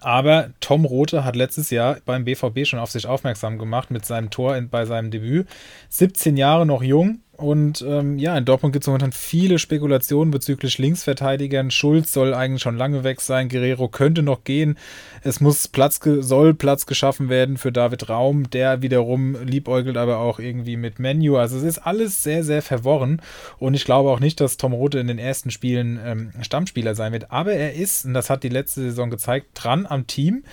Aber 0.01 0.51
Tom 0.61 0.85
Rote 0.85 1.25
hat 1.25 1.37
letztes 1.37 1.71
Jahr 1.71 1.99
beim 2.05 2.25
BVB 2.25 2.67
schon 2.67 2.79
auf 2.79 2.91
sich 2.91 3.07
aufmerksam 3.07 3.57
gemacht 3.57 3.91
mit 3.91 4.05
seinem 4.05 4.31
Tor 4.31 4.61
bei 4.63 4.85
seinem 4.85 5.11
Debüt. 5.11 5.49
17 5.89 6.37
Jahre 6.37 6.67
noch 6.67 6.83
jung. 6.83 7.21
Und 7.37 7.85
ähm, 7.87 8.19
ja, 8.19 8.37
in 8.37 8.47
Dortmund 8.47 8.73
gibt 8.73 8.85
es 8.85 8.87
momentan 8.87 9.13
viele 9.13 9.59
Spekulationen 9.59 10.31
bezüglich 10.31 10.79
Linksverteidigern. 10.79 11.71
Schulz 11.71 12.13
soll 12.13 12.33
eigentlich 12.33 12.63
schon 12.63 12.79
lange 12.79 13.05
weg 13.05 13.21
sein. 13.21 13.51
Guerrero 13.51 13.89
könnte 13.89 14.23
noch 14.23 14.45
gehen. 14.45 14.79
Es 15.23 15.41
muss 15.41 15.69
Platz, 15.69 16.01
soll 16.03 16.55
Platz 16.55 16.87
geschaffen 16.87 17.29
werden 17.29 17.59
für 17.59 17.73
David 17.73 18.09
Raum. 18.09 18.49
Der 18.51 18.81
wiederum 18.81 19.37
liebäugelt 19.45 19.99
aber 19.99 20.19
auch 20.19 20.39
irgendwie 20.39 20.79
mit 20.79 20.99
Menu. 20.99 21.37
Also 21.37 21.59
es 21.59 21.63
ist 21.63 21.79
alles 21.79 22.23
sehr, 22.23 22.43
sehr 22.43 22.63
verworren. 22.63 23.21
Und 23.59 23.75
ich 23.75 23.85
glaube 23.85 24.11
auch 24.11 24.21
nicht, 24.21 24.41
dass 24.41 24.57
Tom 24.57 24.73
Rote 24.73 24.99
in 24.99 25.07
den 25.07 25.19
ersten 25.19 25.51
Spielen 25.51 26.01
ähm, 26.03 26.33
Stammspieler 26.41 26.95
sein 26.95 27.13
wird. 27.13 27.31
Aber 27.31 27.53
er 27.53 27.75
ist, 27.75 28.07
und 28.07 28.15
das 28.15 28.31
hat 28.31 28.45
die 28.45 28.49
letzte 28.49 28.81
Saison 28.81 29.11
gezeigt, 29.11 29.49
dran 29.55 29.85
am 29.85 30.07
Team. 30.07 30.45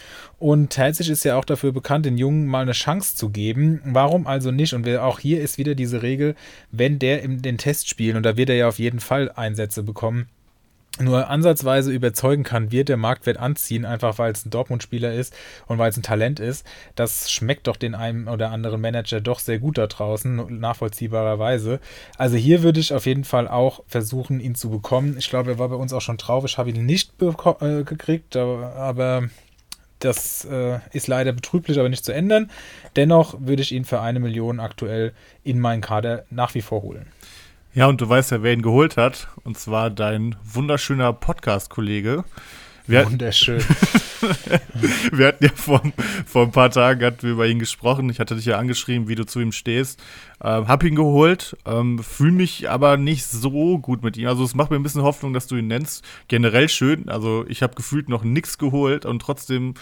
Und 0.44 0.72
Telzig 0.72 1.10
ist 1.10 1.24
ja 1.24 1.38
auch 1.38 1.46
dafür 1.46 1.72
bekannt, 1.72 2.06
den 2.06 2.18
Jungen 2.18 2.48
mal 2.48 2.64
eine 2.64 2.74
Chance 2.74 3.16
zu 3.16 3.30
geben. 3.30 3.80
Warum 3.86 4.28
also 4.28 4.52
nicht? 4.52 4.74
Und 4.74 4.86
auch 4.98 5.20
hier 5.20 5.39
ist 5.39 5.58
wieder 5.58 5.74
diese 5.74 6.02
Regel, 6.02 6.36
wenn 6.70 7.00
der 7.00 7.24
in 7.24 7.41
den 7.41 7.58
Testspielen, 7.58 8.18
und 8.18 8.24
da 8.24 8.36
wird 8.36 8.50
er 8.50 8.58
ja 8.58 8.68
auf 8.68 8.78
jeden 8.78 9.00
Fall 9.00 9.32
Einsätze 9.32 9.84
bekommen, 9.84 10.28
nur 11.00 11.30
ansatzweise 11.30 11.94
überzeugen 11.94 12.44
kann, 12.44 12.74
wird 12.74 12.89
der 12.89 12.98
Marktwert 12.98 13.38
anziehen, 13.38 13.86
einfach 13.86 14.18
weil 14.18 14.34
es 14.34 14.46
ein 14.46 14.50
Dortmund-Spieler 14.50 15.14
ist 15.14 15.34
und 15.68 15.78
weil 15.78 15.89
es 15.89 15.98
ein 15.98 16.04
Talent 16.04 16.41
ist. 16.41 16.68
Das 16.96 17.32
schmeckt 17.32 17.68
doch 17.68 17.78
den 17.78 17.96
einen 17.96 18.28
oder 18.28 18.52
anderen 18.52 18.82
Manager 18.82 19.22
doch 19.22 19.39
sehr 19.39 19.60
gut 19.60 19.78
da 19.78 19.88
draußen, 19.88 20.60
nachvollziehbarerweise. 20.60 21.80
Also 22.18 22.36
hier 22.36 22.64
würde 22.64 22.82
ich 22.82 22.94
auf 22.94 23.06
jeden 23.06 23.24
Fall 23.24 23.48
auch 23.48 23.82
versuchen, 23.88 24.41
ihn 24.41 24.56
zu 24.56 24.70
bekommen. 24.70 25.16
Ich 25.18 25.30
glaube, 25.30 25.52
er 25.52 25.60
war 25.60 25.70
bei 25.70 25.76
uns 25.76 25.94
auch 25.94 26.02
schon 26.02 26.18
drauf. 26.18 26.44
Ich 26.44 26.58
habe 26.58 26.70
ihn 26.70 26.86
nicht 26.86 27.14
äh, 27.22 27.84
gekriegt, 27.86 28.36
aber 28.36 29.30
das 30.04 30.45
äh, 30.45 30.80
ist 30.91 31.08
leider 31.08 31.32
betrüblich, 31.32 31.80
aber 31.80 31.89
nicht 31.89 32.06
zu 32.06 32.14
ändern. 32.14 32.49
Dennoch 32.95 33.36
würde 33.39 33.62
ich 33.62 33.72
ihn 33.72 33.86
für 33.86 34.01
eine 34.01 34.20
Million 34.20 34.60
aktuell 34.60 35.14
in 35.43 35.60
meinen 35.60 35.82
Kader 35.82 36.26
nach 36.30 36.54
wie 36.56 36.62
vor 36.62 36.82
holen. 36.82 37.08
Ja, 37.74 37.88
und 37.88 38.01
du 38.01 38.08
weißt 38.08 38.32
ja, 38.32 38.43
wer 38.43 38.54
ihn 38.54 38.62
geholt 38.62 38.97
hat. 38.97 39.30
Und 39.43 39.58
zwar 39.58 39.89
dein 39.89 40.36
wunderschöner 40.43 41.14
Podcast-Kollege. 41.14 42.24
Wir, 42.86 43.06
Wunderschön. 43.06 43.62
wir 45.12 45.28
hatten 45.28 45.46
ja 45.46 45.52
vor, 45.56 45.82
vor 46.26 46.44
ein 46.44 46.52
paar 46.52 46.70
Tagen 46.70 47.06
hatten 47.06 47.24
wir 47.24 47.32
über 47.32 47.48
ihn 47.48 47.60
gesprochen. 47.60 48.10
Ich 48.10 48.20
hatte 48.20 48.36
dich 48.36 48.46
ja 48.46 48.58
angeschrieben, 48.58 49.08
wie 49.08 49.16
du 49.16 49.26
zu 49.26 49.40
ihm 49.40 49.52
stehst. 49.54 50.02
Ähm, 50.44 50.68
hab 50.68 50.84
ihn 50.84 50.96
geholt, 50.96 51.56
ähm, 51.66 52.00
fühle 52.00 52.34
mich 52.34 52.70
aber 52.70 52.98
nicht 52.98 53.26
so 53.26 53.80
gut 53.80 54.04
mit 54.04 54.18
ihm. 54.18 54.28
Also 54.28 54.44
es 54.44 54.56
macht 54.56 54.70
mir 54.70 54.76
ein 54.76 54.84
bisschen 54.84 55.04
Hoffnung, 55.04 55.34
dass 55.34 55.48
du 55.48 55.56
ihn 55.56 55.68
nennst. 55.68 56.04
Generell 56.28 56.68
schön. 56.68 57.08
Also 57.08 57.46
ich 57.48 57.64
habe 57.64 57.76
gefühlt 57.76 58.10
noch 58.10 58.24
nichts 58.24 58.58
geholt 58.58 59.06
und 59.06 59.22
trotzdem 59.22 59.76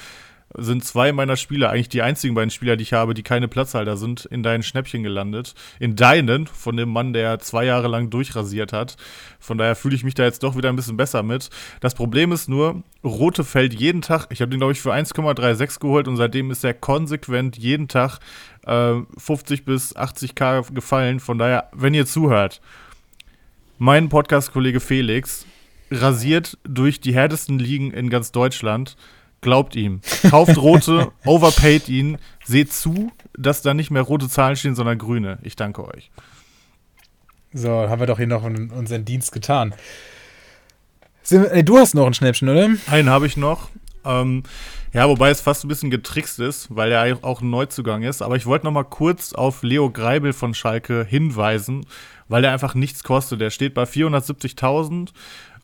sind 0.58 0.84
zwei 0.84 1.12
meiner 1.12 1.36
Spieler, 1.36 1.70
eigentlich 1.70 1.90
die 1.90 2.02
einzigen 2.02 2.36
beiden 2.36 2.50
Spieler, 2.50 2.76
die 2.76 2.84
ich 2.84 2.94
habe, 2.94 3.14
die 3.14 3.24
keine 3.24 3.48
Platzhalter 3.48 3.98
sind, 3.98 4.26
in 4.26 4.44
deinen 4.44 4.64
Schnäppchen 4.64 5.04
gelandet. 5.04 5.54
In 5.80 5.96
deinen, 5.96 6.48
von 6.48 6.78
dem 6.78 6.90
Mann, 6.90 7.14
der 7.14 7.40
zwei 7.40 7.66
Jahre 7.66 7.88
lang 7.88 8.10
durchrasiert 8.10 8.74
hat. 8.74 8.98
Von 9.40 9.58
daher 9.58 9.76
fühle 9.76 9.96
ich 9.96 10.04
mich 10.04 10.14
da 10.14 10.24
jetzt 10.24 10.44
doch 10.44 10.56
wieder 10.56 10.70
ein 10.70 10.76
bisschen 10.76 10.98
besser 10.98 11.24
mit. 11.24 11.50
Das 11.80 11.96
Problem 11.96 12.32
ist 12.32 12.50
nur, 12.50 12.84
Rote 13.04 13.44
fällt 13.44 13.74
jeden 13.74 14.02
Tag, 14.02 14.28
ich 14.30 14.42
habe 14.42 14.50
den, 14.52 14.60
glaube 14.60 14.74
ich, 14.74 14.82
für 14.82 14.94
1,36 14.94 15.80
geholt 15.80 16.08
und 16.08 16.18
seitdem 16.18 16.52
ist 16.52 16.64
er 16.64 16.74
konsequent 16.74 17.58
jeden 17.58 17.88
Tag 17.88 18.20
äh, 18.66 18.96
50 19.18 19.66
bis 19.66 19.96
80k 19.96 20.74
gefallen. 20.74 21.20
Von 21.20 21.38
daher, 21.38 21.70
wenn 21.74 21.94
ihr 21.94 22.06
zuhört, 22.06 22.62
mein 23.78 24.10
Podcast-Kollege 24.10 24.80
Felix 24.80 25.46
rasiert 25.90 26.58
durch 26.64 27.02
die 27.02 27.14
härtesten 27.14 27.60
Ligen 27.60 27.92
in 27.92 28.10
ganz 28.10 28.32
Deutschland. 28.32 28.96
Glaubt 29.42 29.76
ihm. 29.76 30.02
Kauft 30.30 30.58
rote, 30.58 31.12
overpaid 31.26 31.90
ihn. 31.90 32.18
Seht 32.46 32.72
zu, 32.74 33.12
dass 33.38 33.62
da 33.62 33.74
nicht 33.74 33.90
mehr 33.92 34.04
rote 34.04 34.30
Zahlen 34.30 34.56
stehen, 34.56 34.76
sondern 34.76 34.98
grüne. 34.98 35.40
Ich 35.42 35.56
danke 35.56 35.84
euch. 35.88 36.12
So, 37.54 37.70
haben 37.90 38.00
wir 38.00 38.08
doch 38.08 38.18
hier 38.18 38.28
noch 38.28 38.44
un- 38.44 38.70
unseren 38.70 39.04
Dienst 39.04 39.32
getan. 39.32 39.74
Ey, 41.30 41.64
du 41.64 41.78
hast 41.78 41.94
noch 41.96 42.06
ein 42.08 42.14
Schnäppchen, 42.14 42.50
oder? 42.50 42.70
Einen 42.88 43.10
habe 43.10 43.26
ich 43.28 43.38
noch. 43.38 43.70
Ähm, 44.04 44.44
ja, 44.94 45.08
wobei 45.08 45.30
es 45.30 45.42
fast 45.42 45.64
ein 45.64 45.68
bisschen 45.68 45.92
getrickst 45.92 46.40
ist, 46.40 46.68
weil 46.76 46.92
er 46.92 47.20
auch 47.24 47.42
ein 47.42 47.50
Neuzugang 47.50 48.04
ist. 48.04 48.22
Aber 48.22 48.36
ich 48.36 48.46
wollte 48.46 48.66
noch 48.66 48.72
mal 48.72 48.84
kurz 48.84 49.34
auf 49.34 49.64
Leo 49.64 49.90
Greibel 49.92 50.34
von 50.34 50.54
Schalke 50.54 51.06
hinweisen, 51.08 51.86
weil 52.28 52.44
er 52.44 52.52
einfach 52.52 52.74
nichts 52.76 53.04
kostet. 53.04 53.40
Der 53.42 53.50
steht 53.52 53.74
bei 53.74 53.84
470.000. 53.84 55.10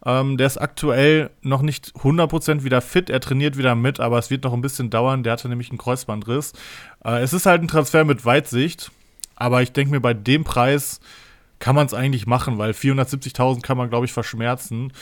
Ähm, 0.08 0.38
der 0.38 0.48
ist 0.48 0.58
aktuell 0.58 1.32
noch 1.42 1.62
nicht 1.62 1.92
100% 1.98 2.64
wieder 2.64 2.80
fit. 2.80 3.10
Er 3.10 3.20
trainiert 3.20 3.58
wieder 3.58 3.76
mit, 3.76 4.00
aber 4.00 4.18
es 4.18 4.30
wird 4.30 4.46
noch 4.46 4.54
ein 4.54 4.62
bisschen 4.62 4.90
dauern. 4.90 5.22
Der 5.22 5.34
hatte 5.34 5.50
nämlich 5.50 5.70
einen 5.70 5.78
Kreuzbandriss. 5.78 6.54
Äh, 7.04 7.20
es 7.20 7.34
ist 7.34 7.46
halt 7.46 7.62
ein 7.62 7.68
Transfer 7.68 8.06
mit 8.06 8.24
Weitsicht. 8.24 8.90
Aber 9.36 9.62
ich 9.62 9.74
denke 9.74 9.92
mir, 9.92 10.00
bei 10.00 10.14
dem 10.14 10.46
Preis 10.46 11.02
kann 11.60 11.76
man 11.76 11.86
es 11.86 11.94
eigentlich 11.94 12.26
machen, 12.26 12.58
weil 12.58 12.72
470.000 12.72 13.62
kann 13.62 13.78
man, 13.78 13.90
glaube 13.90 14.06
ich, 14.06 14.14
verschmerzen. 14.14 14.94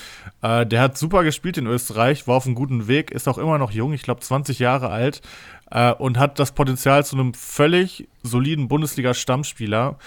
Äh, 0.42 0.66
der 0.66 0.82
hat 0.82 0.98
super 0.98 1.24
gespielt 1.24 1.58
in 1.58 1.68
Österreich, 1.68 2.28
war 2.28 2.38
auf 2.38 2.46
einem 2.46 2.56
guten 2.56 2.88
Weg, 2.88 3.12
ist 3.12 3.28
auch 3.28 3.38
immer 3.38 3.58
noch 3.58 3.72
jung, 3.72 3.94
ich 3.94 4.04
glaube 4.04 4.22
20 4.22 4.60
Jahre 4.60 4.90
alt 4.90 5.22
äh, 5.70 5.94
und 5.94 6.18
hat 6.18 6.40
das 6.40 6.54
Potenzial 6.54 7.06
zu 7.06 7.16
einem 7.16 7.34
völlig 7.34 8.08
soliden 8.24 8.68
Bundesliga-Stammspieler. 8.68 9.98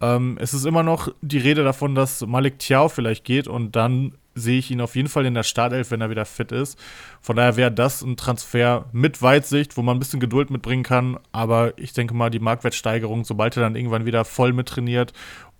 Ähm, 0.00 0.38
es 0.40 0.54
ist 0.54 0.64
immer 0.64 0.82
noch 0.82 1.12
die 1.20 1.38
Rede 1.38 1.62
davon, 1.62 1.94
dass 1.94 2.26
Malik 2.26 2.58
Tiao 2.58 2.88
vielleicht 2.88 3.24
geht 3.24 3.46
und 3.46 3.76
dann 3.76 4.14
sehe 4.38 4.58
ich 4.58 4.70
ihn 4.70 4.80
auf 4.80 4.96
jeden 4.96 5.08
Fall 5.08 5.26
in 5.26 5.34
der 5.34 5.42
Startelf, 5.42 5.90
wenn 5.90 6.00
er 6.00 6.10
wieder 6.10 6.24
fit 6.24 6.52
ist. 6.52 6.78
Von 7.20 7.36
daher 7.36 7.56
wäre 7.56 7.72
das 7.72 8.02
ein 8.02 8.16
Transfer 8.16 8.86
mit 8.92 9.20
Weitsicht, 9.22 9.76
wo 9.76 9.82
man 9.82 9.96
ein 9.96 10.00
bisschen 10.00 10.20
Geduld 10.20 10.50
mitbringen 10.50 10.82
kann. 10.82 11.18
Aber 11.32 11.76
ich 11.78 11.92
denke 11.92 12.14
mal, 12.14 12.30
die 12.30 12.38
Marktwertsteigerung, 12.38 13.24
sobald 13.24 13.56
er 13.56 13.62
dann 13.62 13.76
irgendwann 13.76 14.06
wieder 14.06 14.24
voll 14.24 14.52
mittrainiert 14.52 15.12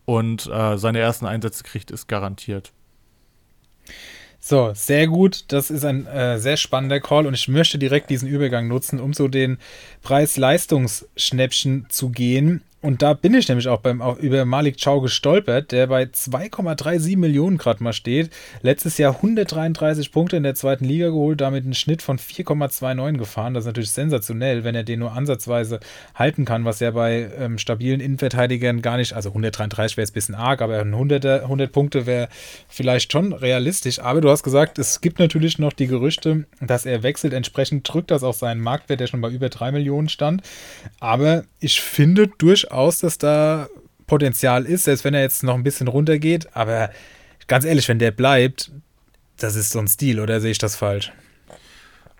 und 0.04 0.46
äh, 0.46 0.78
seine 0.78 1.00
ersten 1.00 1.26
Einsätze 1.26 1.64
kriegt, 1.64 1.90
ist 1.90 2.08
garantiert. 2.08 2.72
So, 4.40 4.72
sehr 4.74 5.08
gut. 5.08 5.44
Das 5.48 5.70
ist 5.70 5.84
ein 5.84 6.06
äh, 6.06 6.38
sehr 6.38 6.56
spannender 6.56 7.00
Call 7.00 7.26
und 7.26 7.34
ich 7.34 7.48
möchte 7.48 7.78
direkt 7.78 8.08
diesen 8.08 8.28
Übergang 8.28 8.68
nutzen, 8.68 9.00
um 9.00 9.12
so 9.12 9.28
den 9.28 9.58
Preis-Leistungs-Schnäppchen 10.02 11.86
zu 11.88 12.10
gehen. 12.10 12.62
Und 12.80 13.02
da 13.02 13.12
bin 13.12 13.34
ich 13.34 13.48
nämlich 13.48 13.66
auch 13.66 13.80
beim 13.80 14.00
auch 14.00 14.18
über 14.18 14.44
Malik 14.44 14.76
Chow 14.82 15.00
gestolpert, 15.02 15.72
der 15.72 15.88
bei 15.88 16.04
2,37 16.04 17.16
Millionen 17.16 17.58
gerade 17.58 17.82
mal 17.82 17.92
steht. 17.92 18.30
Letztes 18.62 18.98
Jahr 18.98 19.16
133 19.16 20.12
Punkte 20.12 20.36
in 20.36 20.44
der 20.44 20.54
zweiten 20.54 20.84
Liga 20.84 21.08
geholt, 21.08 21.40
damit 21.40 21.64
einen 21.64 21.74
Schnitt 21.74 22.02
von 22.02 22.20
4,29 22.20 23.18
gefahren. 23.18 23.54
Das 23.54 23.62
ist 23.62 23.66
natürlich 23.66 23.90
sensationell, 23.90 24.62
wenn 24.62 24.76
er 24.76 24.84
den 24.84 25.00
nur 25.00 25.12
ansatzweise 25.12 25.80
halten 26.14 26.44
kann, 26.44 26.64
was 26.64 26.78
ja 26.78 26.92
bei 26.92 27.28
ähm, 27.36 27.58
stabilen 27.58 27.98
Innenverteidigern 27.98 28.80
gar 28.80 28.96
nicht, 28.96 29.12
also 29.12 29.30
133 29.30 29.96
wäre 29.96 30.04
jetzt 30.04 30.12
ein 30.12 30.14
bisschen 30.14 30.34
arg, 30.36 30.62
aber 30.62 30.78
100, 30.78 31.24
100 31.24 31.72
Punkte 31.72 32.06
wäre 32.06 32.28
vielleicht 32.68 33.10
schon 33.10 33.32
realistisch. 33.32 33.98
Aber 33.98 34.20
du 34.20 34.30
hast 34.30 34.44
gesagt, 34.44 34.78
es 34.78 35.00
gibt 35.00 35.18
natürlich 35.18 35.58
noch 35.58 35.72
die 35.72 35.88
Gerüchte, 35.88 36.44
dass 36.60 36.86
er 36.86 37.02
wechselt. 37.02 37.32
Entsprechend 37.32 37.92
drückt 37.92 38.12
das 38.12 38.22
auch 38.22 38.34
seinen 38.34 38.60
Marktwert, 38.60 39.00
der 39.00 39.08
schon 39.08 39.20
bei 39.20 39.30
über 39.30 39.48
3 39.48 39.72
Millionen 39.72 40.08
stand. 40.08 40.42
Aber 41.00 41.42
ich 41.58 41.80
finde 41.80 42.28
durchaus 42.28 42.67
durchaus, 42.68 43.00
dass 43.00 43.18
da 43.18 43.68
Potenzial 44.06 44.64
ist, 44.64 44.84
selbst 44.84 45.04
wenn 45.04 45.14
er 45.14 45.22
jetzt 45.22 45.42
noch 45.42 45.54
ein 45.54 45.62
bisschen 45.62 45.88
runtergeht. 45.88 46.56
Aber 46.56 46.90
ganz 47.46 47.64
ehrlich, 47.64 47.88
wenn 47.88 47.98
der 47.98 48.10
bleibt, 48.10 48.70
das 49.36 49.56
ist 49.56 49.70
so 49.70 49.78
ein 49.78 49.88
Stil, 49.88 50.20
oder 50.20 50.40
sehe 50.40 50.50
ich 50.50 50.58
das 50.58 50.76
falsch? 50.76 51.12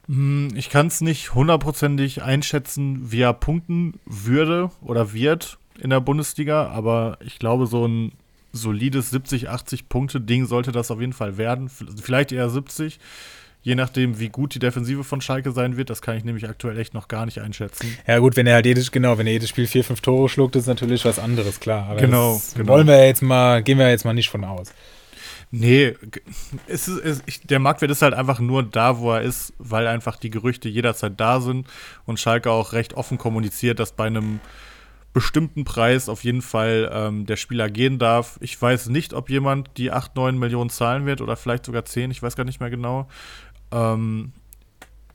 Hm, 0.07 0.51
ich 0.55 0.71
kann 0.71 0.87
es 0.87 1.01
nicht 1.01 1.35
hundertprozentig 1.35 2.23
einschätzen, 2.23 3.11
wie 3.11 3.21
er 3.21 3.33
punkten 3.33 3.95
würde 4.07 4.71
oder 4.81 5.13
wird 5.13 5.59
in 5.81 5.91
der 5.91 6.01
Bundesliga, 6.01 6.69
aber 6.69 7.19
ich 7.25 7.39
glaube, 7.39 7.67
so 7.67 7.87
ein 7.87 8.13
solides 8.53 9.11
70, 9.11 9.49
80 9.49 9.89
Punkte 9.89 10.21
Ding 10.21 10.47
sollte 10.47 10.73
das 10.73 10.91
auf 10.91 11.01
jeden 11.01 11.13
Fall 11.13 11.37
werden. 11.37 11.69
Vielleicht 11.69 12.33
eher 12.33 12.49
70 12.49 12.99
je 13.63 13.75
nachdem, 13.75 14.19
wie 14.19 14.29
gut 14.29 14.55
die 14.55 14.59
Defensive 14.59 15.05
von 15.05 15.21
Schalke 15.21 15.53
sein 15.53 15.77
wird, 15.77 15.91
das 15.91 16.03
kann 16.03 16.17
ich 16.17 16.25
nämlich 16.25 16.49
aktuell 16.49 16.79
echt 16.79 16.95
noch 16.95 17.09
gar 17.09 17.27
nicht 17.27 17.41
einschätzen. 17.41 17.97
Ja, 18.07 18.19
gut, 18.19 18.37
wenn 18.37 18.47
er 18.47 18.55
halt 18.55 18.67
jedes, 18.67 18.91
genau, 18.91 19.19
wenn 19.19 19.27
er 19.27 19.35
jedes 19.35 19.49
Spiel 19.49 19.67
vier, 19.67 19.85
fünf 19.85 20.01
Tore 20.01 20.29
schluckt, 20.29 20.57
ist 20.57 20.67
natürlich 20.67 21.05
was 21.05 21.19
anderes, 21.19 21.61
klar. 21.61 21.87
Aber 21.91 22.01
genau, 22.01 22.41
genau. 22.55 22.69
wollen 22.69 22.87
wir 22.87 23.07
jetzt 23.07 23.23
mal, 23.23 23.63
gehen 23.63 23.79
wir 23.79 23.91
jetzt 23.91 24.05
mal 24.05 24.15
nicht 24.15 24.31
von 24.31 24.45
aus. 24.45 24.73
Nee, 25.51 25.95
es 26.67 26.89
ist, 26.89 27.03
es, 27.03 27.23
ich, 27.25 27.41
der 27.41 27.59
Marktwert 27.59 27.91
ist 27.91 28.03
halt 28.03 28.13
einfach 28.13 28.39
nur 28.39 28.63
da, 28.63 28.99
wo 28.99 29.13
er 29.13 29.23
ist, 29.23 29.55
weil 29.59 29.87
einfach 29.87 30.17
die 30.17 30.29
Gerüchte 30.29 30.69
jederzeit 30.69 31.15
da 31.17 31.41
sind 31.41 31.67
und 32.05 32.21
Schalke 32.21 32.51
auch 32.51 32.75
recht 32.75 32.95
offen 32.95 33.17
kommuniziert, 33.17 33.79
dass 33.79 33.93
bei 33.93 34.07
einem 34.07 34.41
bestimmten 35.15 35.65
Preis 35.65 36.09
auf 36.09 36.23
jeden 36.23 36.43
Fall 36.43 36.91
ähm, 36.93 37.25
der 37.25 37.37
Spieler 37.37 37.71
gehen 37.71 37.99
darf. 37.99 38.39
Ich 38.41 38.61
weiß 38.61 38.91
nicht, 38.91 39.15
ob 39.15 39.31
jemand 39.31 39.71
die 39.79 39.91
8, 39.91 40.15
9 40.15 40.39
Millionen 40.39 40.71
zahlen 40.71 41.07
wird 41.07 41.23
oder 41.23 41.37
vielleicht 41.37 41.65
sogar 41.65 41.85
10, 41.85 42.11
ich 42.11 42.23
weiß 42.23 42.37
gar 42.37 42.45
nicht 42.45 42.61
mehr 42.61 42.71
genau. 42.71 43.09
Ähm, 43.73 44.33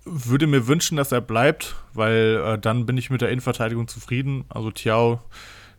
würde 0.05 0.47
mir 0.47 0.67
wünschen, 0.67 0.97
dass 0.97 1.11
er 1.11 1.21
bleibt, 1.21 1.75
weil 1.93 2.41
äh, 2.45 2.59
dann 2.59 2.85
bin 2.85 2.97
ich 2.97 3.09
mit 3.09 3.21
der 3.21 3.29
Innenverteidigung 3.29 3.87
zufrieden. 3.87 4.45
Also 4.49 4.71
Tiao 4.71 5.21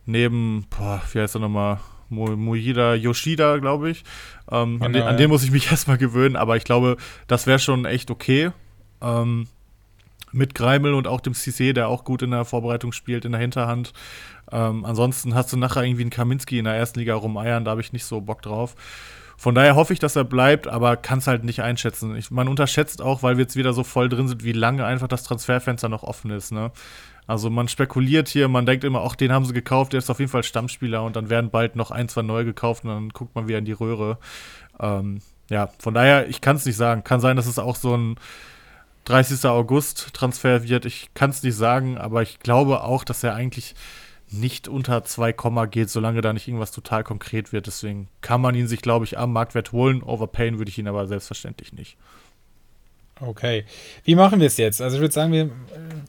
neben, 0.05 0.65
boah, 0.69 1.01
wie 1.11 1.19
heißt 1.19 1.35
er 1.35 1.41
nochmal? 1.41 1.79
Moida 2.09 2.95
Yoshida, 2.95 3.57
glaube 3.57 3.89
ich. 3.89 4.03
Ähm, 4.51 4.73
genau, 4.73 4.85
an, 4.85 4.93
den, 4.93 5.03
an 5.03 5.17
den 5.17 5.29
muss 5.29 5.43
ich 5.43 5.51
mich 5.51 5.71
erstmal 5.71 5.97
gewöhnen, 5.97 6.35
aber 6.35 6.55
ich 6.57 6.63
glaube, 6.63 6.97
das 7.27 7.47
wäre 7.47 7.59
schon 7.59 7.85
echt 7.85 8.11
okay. 8.11 8.51
Ähm, 9.01 9.47
mit 10.31 10.53
Greimel 10.53 10.93
und 10.93 11.07
auch 11.07 11.21
dem 11.21 11.33
Cissé, 11.33 11.73
der 11.73 11.87
auch 11.87 12.03
gut 12.03 12.21
in 12.21 12.31
der 12.31 12.45
Vorbereitung 12.45 12.91
spielt, 12.91 13.25
in 13.25 13.31
der 13.31 13.41
Hinterhand. 13.41 13.93
Ähm, 14.51 14.85
ansonsten 14.85 15.33
hast 15.33 15.51
du 15.53 15.57
nachher 15.57 15.83
irgendwie 15.83 16.03
einen 16.03 16.09
Kaminski 16.09 16.59
in 16.59 16.65
der 16.65 16.75
ersten 16.75 16.99
Liga 16.99 17.15
rumeiern, 17.15 17.65
da 17.65 17.71
habe 17.71 17.81
ich 17.81 17.93
nicht 17.93 18.05
so 18.05 18.21
Bock 18.21 18.41
drauf. 18.41 18.75
Von 19.37 19.55
daher 19.55 19.75
hoffe 19.75 19.93
ich, 19.93 19.99
dass 19.99 20.15
er 20.15 20.23
bleibt, 20.23 20.67
aber 20.67 20.97
kann 20.97 21.19
es 21.19 21.27
halt 21.27 21.43
nicht 21.43 21.61
einschätzen. 21.61 22.15
Ich, 22.15 22.31
man 22.31 22.47
unterschätzt 22.47 23.01
auch, 23.01 23.21
weil 23.23 23.37
wir 23.37 23.43
jetzt 23.43 23.55
wieder 23.55 23.73
so 23.73 23.83
voll 23.83 24.09
drin 24.09 24.27
sind, 24.27 24.43
wie 24.43 24.53
lange 24.53 24.85
einfach 24.85 25.07
das 25.07 25.23
Transferfenster 25.23 25.89
noch 25.89 26.03
offen 26.03 26.31
ist. 26.31 26.51
Ne? 26.51 26.71
Also 27.27 27.49
man 27.49 27.67
spekuliert 27.67 28.27
hier, 28.27 28.47
man 28.47 28.65
denkt 28.65 28.83
immer, 28.83 29.01
ach, 29.03 29.15
den 29.15 29.31
haben 29.31 29.45
sie 29.45 29.53
gekauft, 29.53 29.93
der 29.93 29.97
ist 29.99 30.09
auf 30.09 30.19
jeden 30.19 30.31
Fall 30.31 30.43
Stammspieler 30.43 31.03
und 31.03 31.15
dann 31.15 31.29
werden 31.29 31.49
bald 31.49 31.75
noch 31.75 31.91
ein, 31.91 32.07
zwei 32.07 32.21
neu 32.21 32.45
gekauft 32.45 32.83
und 32.83 32.91
dann 32.91 33.09
guckt 33.09 33.35
man 33.35 33.47
wieder 33.47 33.57
in 33.57 33.65
die 33.65 33.71
Röhre. 33.71 34.19
Ähm, 34.79 35.19
ja, 35.49 35.69
von 35.79 35.93
daher, 35.93 36.27
ich 36.27 36.41
kann 36.41 36.55
es 36.55 36.65
nicht 36.65 36.77
sagen. 36.77 37.03
Kann 37.03 37.19
sein, 37.19 37.35
dass 37.35 37.47
es 37.47 37.59
auch 37.59 37.75
so 37.75 37.95
ein 37.95 38.15
30. 39.05 39.45
August 39.45 40.13
Transfer 40.13 40.63
wird. 40.63 40.85
Ich 40.85 41.09
kann 41.13 41.29
es 41.29 41.43
nicht 41.43 41.55
sagen, 41.55 41.97
aber 41.97 42.21
ich 42.21 42.39
glaube 42.39 42.83
auch, 42.83 43.03
dass 43.03 43.23
er 43.23 43.35
eigentlich 43.35 43.75
nicht 44.31 44.67
unter 44.67 45.03
2, 45.03 45.33
geht, 45.67 45.89
solange 45.89 46.21
da 46.21 46.33
nicht 46.33 46.47
irgendwas 46.47 46.71
total 46.71 47.03
konkret 47.03 47.53
wird. 47.53 47.67
Deswegen 47.67 48.07
kann 48.21 48.41
man 48.41 48.55
ihn 48.55 48.67
sich, 48.67 48.81
glaube 48.81 49.05
ich, 49.05 49.17
am 49.17 49.33
Marktwert 49.33 49.71
holen. 49.71 50.03
Overpayen 50.03 50.57
würde 50.57 50.69
ich 50.69 50.77
ihn 50.77 50.87
aber 50.87 51.07
selbstverständlich 51.07 51.73
nicht. 51.73 51.97
Okay. 53.21 53.65
Wie 54.03 54.15
machen 54.15 54.39
wir 54.39 54.47
es 54.47 54.57
jetzt? 54.57 54.81
Also 54.81 54.97
ich 54.97 55.01
würde 55.01 55.13
sagen, 55.13 55.31
wir 55.31 55.49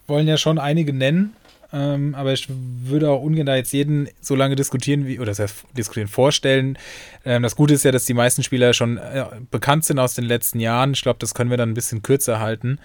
wollen 0.06 0.26
ja 0.26 0.36
schon 0.36 0.58
einige 0.58 0.92
nennen, 0.92 1.34
ähm, 1.72 2.14
aber 2.14 2.32
ich 2.32 2.48
würde 2.48 3.10
auch 3.10 3.22
ungern 3.22 3.46
da 3.46 3.54
jetzt 3.54 3.72
jeden 3.72 4.08
so 4.20 4.34
lange 4.34 4.56
diskutieren, 4.56 5.06
wie, 5.06 5.18
oder 5.18 5.26
das 5.26 5.38
heißt 5.38 5.64
diskutieren, 5.76 6.08
vorstellen. 6.08 6.78
Ähm, 7.24 7.42
das 7.42 7.54
Gute 7.54 7.74
ist 7.74 7.84
ja, 7.84 7.92
dass 7.92 8.06
die 8.06 8.14
meisten 8.14 8.42
Spieler 8.42 8.72
schon 8.72 8.98
äh, 8.98 9.24
bekannt 9.50 9.84
sind 9.84 9.98
aus 9.98 10.14
den 10.14 10.24
letzten 10.24 10.58
Jahren. 10.58 10.92
Ich 10.92 11.02
glaube, 11.02 11.18
das 11.20 11.34
können 11.34 11.50
wir 11.50 11.56
dann 11.56 11.70
ein 11.70 11.74
bisschen 11.74 12.02
kürzer 12.02 12.40
halten. 12.40 12.78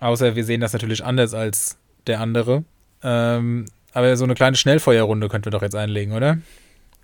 Außer 0.00 0.34
wir 0.34 0.44
sehen 0.44 0.60
das 0.60 0.72
natürlich 0.72 1.04
anders 1.04 1.32
als 1.32 1.78
der 2.08 2.20
andere. 2.20 2.64
Ähm, 3.04 3.66
aber 3.92 4.16
so 4.16 4.24
eine 4.24 4.34
kleine 4.34 4.56
Schnellfeuerrunde 4.56 5.28
könnten 5.28 5.46
wir 5.46 5.52
doch 5.52 5.62
jetzt 5.62 5.74
einlegen, 5.74 6.12
oder? 6.12 6.38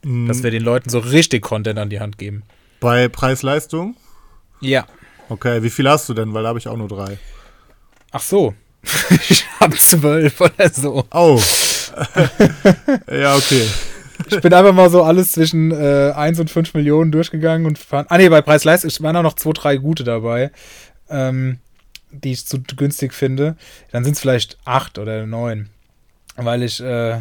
Mhm. 0.03 0.29
Dass 0.29 0.43
wir 0.43 0.51
den 0.51 0.63
Leuten 0.63 0.91
so 0.91 0.99
richtig 0.99 1.43
Content 1.43 1.79
an 1.79 1.91
die 1.91 2.01
Hand 2.01 2.19
geben. 2.19 2.43
Bei 2.81 3.09
Preis-Leistung? 3.09 3.97
Ja. 4.61 4.87
Okay, 5.29 5.63
wie 5.63 5.71
viel 5.71 5.89
hast 5.89 6.09
du 6.09 6.15
denn? 6.15 6.33
Weil 6.33 6.45
da 6.45 6.51
habe 6.51 6.59
ich 6.59 6.69
auch 6.69 6.77
nur 6.77 6.89
drei. 6.89 7.19
Ach 8.13 8.23
so. 8.23 8.55
ich 9.29 9.45
habe 9.61 9.77
zwölf 9.77 10.41
oder 10.41 10.71
so. 10.71 11.05
Oh. 11.13 11.41
ja, 13.11 13.37
okay. 13.37 13.67
Ich 14.31 14.41
bin 14.41 14.53
einfach 14.53 14.73
mal 14.73 14.91
so 14.91 15.03
alles 15.03 15.33
zwischen 15.33 15.71
äh, 15.71 16.13
1 16.15 16.41
und 16.41 16.51
5 16.51 16.75
Millionen 16.75 17.13
durchgegangen 17.13 17.67
und 17.67 17.79
fand. 17.79 18.11
Ah, 18.11 18.19
nee, 18.19 18.29
bei 18.29 18.41
Preis-Leistung 18.41 18.91
waren 19.05 19.17
auch 19.17 19.23
noch 19.23 19.35
zwei, 19.35 19.53
drei 19.53 19.77
gute 19.77 20.05
dabei, 20.05 20.51
ähm, 21.09 21.59
die 22.11 22.33
ich 22.33 22.47
zu 22.47 22.63
günstig 22.63 23.15
finde. 23.15 23.57
Dann 23.93 24.05
sind 24.05 24.15
es 24.15 24.21
vielleicht 24.21 24.59
acht 24.65 24.99
oder 24.99 25.27
neun 25.27 25.69
weil 26.45 26.63
ich, 26.63 26.81
äh, 26.81 27.11
ja, 27.11 27.21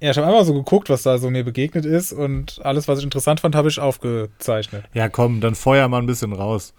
ich 0.00 0.16
habe 0.16 0.26
einfach 0.26 0.44
so 0.44 0.54
geguckt, 0.54 0.90
was 0.90 1.02
da 1.02 1.18
so 1.18 1.30
mir 1.30 1.44
begegnet 1.44 1.84
ist 1.84 2.12
und 2.12 2.60
alles, 2.62 2.88
was 2.88 2.98
ich 2.98 3.04
interessant 3.04 3.40
fand, 3.40 3.54
habe 3.54 3.68
ich 3.68 3.78
aufgezeichnet. 3.78 4.84
Ja, 4.94 5.08
komm, 5.08 5.40
dann 5.40 5.54
feuer 5.54 5.88
mal 5.88 5.98
ein 5.98 6.06
bisschen 6.06 6.32
raus. 6.32 6.72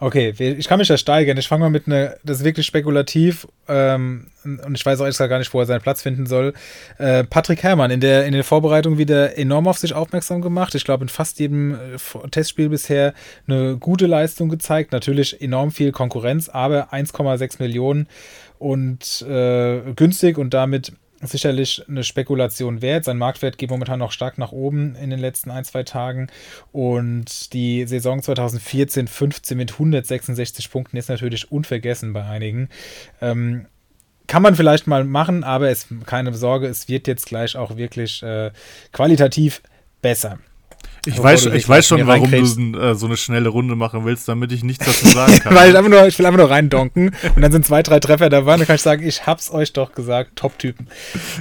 Okay, 0.00 0.32
ich 0.38 0.68
kann 0.68 0.78
mich 0.78 0.86
ja 0.86 0.96
steigern. 0.96 1.36
Ich 1.38 1.48
fange 1.48 1.64
mal 1.64 1.70
mit 1.70 1.88
einer, 1.88 2.14
das 2.22 2.38
ist 2.38 2.44
wirklich 2.44 2.66
spekulativ 2.66 3.48
ähm, 3.66 4.28
und 4.44 4.76
ich 4.76 4.86
weiß 4.86 5.00
auch 5.00 5.06
extra 5.06 5.26
gar 5.26 5.40
nicht, 5.40 5.52
wo 5.52 5.58
er 5.58 5.66
seinen 5.66 5.80
Platz 5.80 6.02
finden 6.02 6.26
soll. 6.26 6.54
Äh, 6.98 7.24
Patrick 7.24 7.64
Herrmann 7.64 7.90
in 7.90 7.98
der, 7.98 8.24
in 8.24 8.32
der 8.32 8.44
Vorbereitung 8.44 8.96
wieder 8.96 9.36
enorm 9.36 9.66
auf 9.66 9.78
sich 9.78 9.94
aufmerksam 9.94 10.40
gemacht. 10.40 10.76
Ich 10.76 10.84
glaube, 10.84 11.02
in 11.02 11.08
fast 11.08 11.40
jedem 11.40 11.74
äh, 11.74 12.28
Testspiel 12.30 12.68
bisher 12.68 13.12
eine 13.48 13.76
gute 13.76 14.06
Leistung 14.06 14.48
gezeigt. 14.48 14.92
Natürlich 14.92 15.42
enorm 15.42 15.72
viel 15.72 15.90
Konkurrenz, 15.90 16.48
aber 16.48 16.92
1,6 16.92 17.56
Millionen 17.58 18.06
und 18.58 19.22
äh, 19.22 19.80
günstig 19.94 20.38
und 20.38 20.54
damit 20.54 20.92
sicherlich 21.20 21.84
eine 21.88 22.04
Spekulation 22.04 22.80
wert. 22.82 23.04
Sein 23.04 23.18
Marktwert 23.18 23.58
geht 23.58 23.70
momentan 23.70 23.98
noch 23.98 24.12
stark 24.12 24.38
nach 24.38 24.52
oben 24.52 24.94
in 24.96 25.10
den 25.10 25.18
letzten 25.18 25.50
ein, 25.50 25.64
zwei 25.64 25.82
Tagen. 25.82 26.28
Und 26.72 27.52
die 27.52 27.86
Saison 27.86 28.20
2014-15 28.20 29.54
mit 29.56 29.72
166 29.72 30.70
Punkten 30.70 30.96
ist 30.96 31.08
natürlich 31.08 31.50
unvergessen 31.50 32.12
bei 32.12 32.24
einigen. 32.24 32.68
Ähm, 33.20 33.66
kann 34.28 34.42
man 34.42 34.54
vielleicht 34.54 34.86
mal 34.86 35.04
machen, 35.04 35.42
aber 35.42 35.70
es, 35.70 35.88
keine 36.06 36.32
Sorge, 36.34 36.66
es 36.66 36.88
wird 36.88 37.08
jetzt 37.08 37.26
gleich 37.26 37.56
auch 37.56 37.76
wirklich 37.76 38.22
äh, 38.22 38.50
qualitativ 38.92 39.62
besser. 40.02 40.38
Ich 41.08 41.22
weiß, 41.22 41.46
ich 41.46 41.66
weiß 41.66 41.86
schon, 41.86 42.06
warum 42.06 42.30
du 42.30 42.78
äh, 42.78 42.94
so 42.94 43.06
eine 43.06 43.16
schnelle 43.16 43.48
Runde 43.48 43.76
machen 43.76 44.04
willst, 44.04 44.28
damit 44.28 44.52
ich 44.52 44.62
nichts 44.62 44.84
dazu 44.84 45.06
sagen 45.06 45.38
kann. 45.42 45.54
Weil 45.54 45.70
ich, 45.70 45.76
einfach 45.76 45.90
nur, 45.90 46.06
ich 46.06 46.18
will 46.18 46.26
einfach 46.26 46.38
nur 46.38 46.50
reindonken 46.50 47.14
und 47.34 47.42
dann 47.42 47.50
sind 47.50 47.64
zwei, 47.64 47.82
drei 47.82 47.98
Treffer 47.98 48.28
dabei 48.28 48.54
und 48.54 48.60
dann 48.60 48.66
kann 48.66 48.76
ich 48.76 48.82
sagen, 48.82 49.06
ich 49.06 49.26
hab's 49.26 49.50
euch 49.50 49.72
doch 49.72 49.92
gesagt, 49.92 50.36
Top-Typen. 50.36 50.86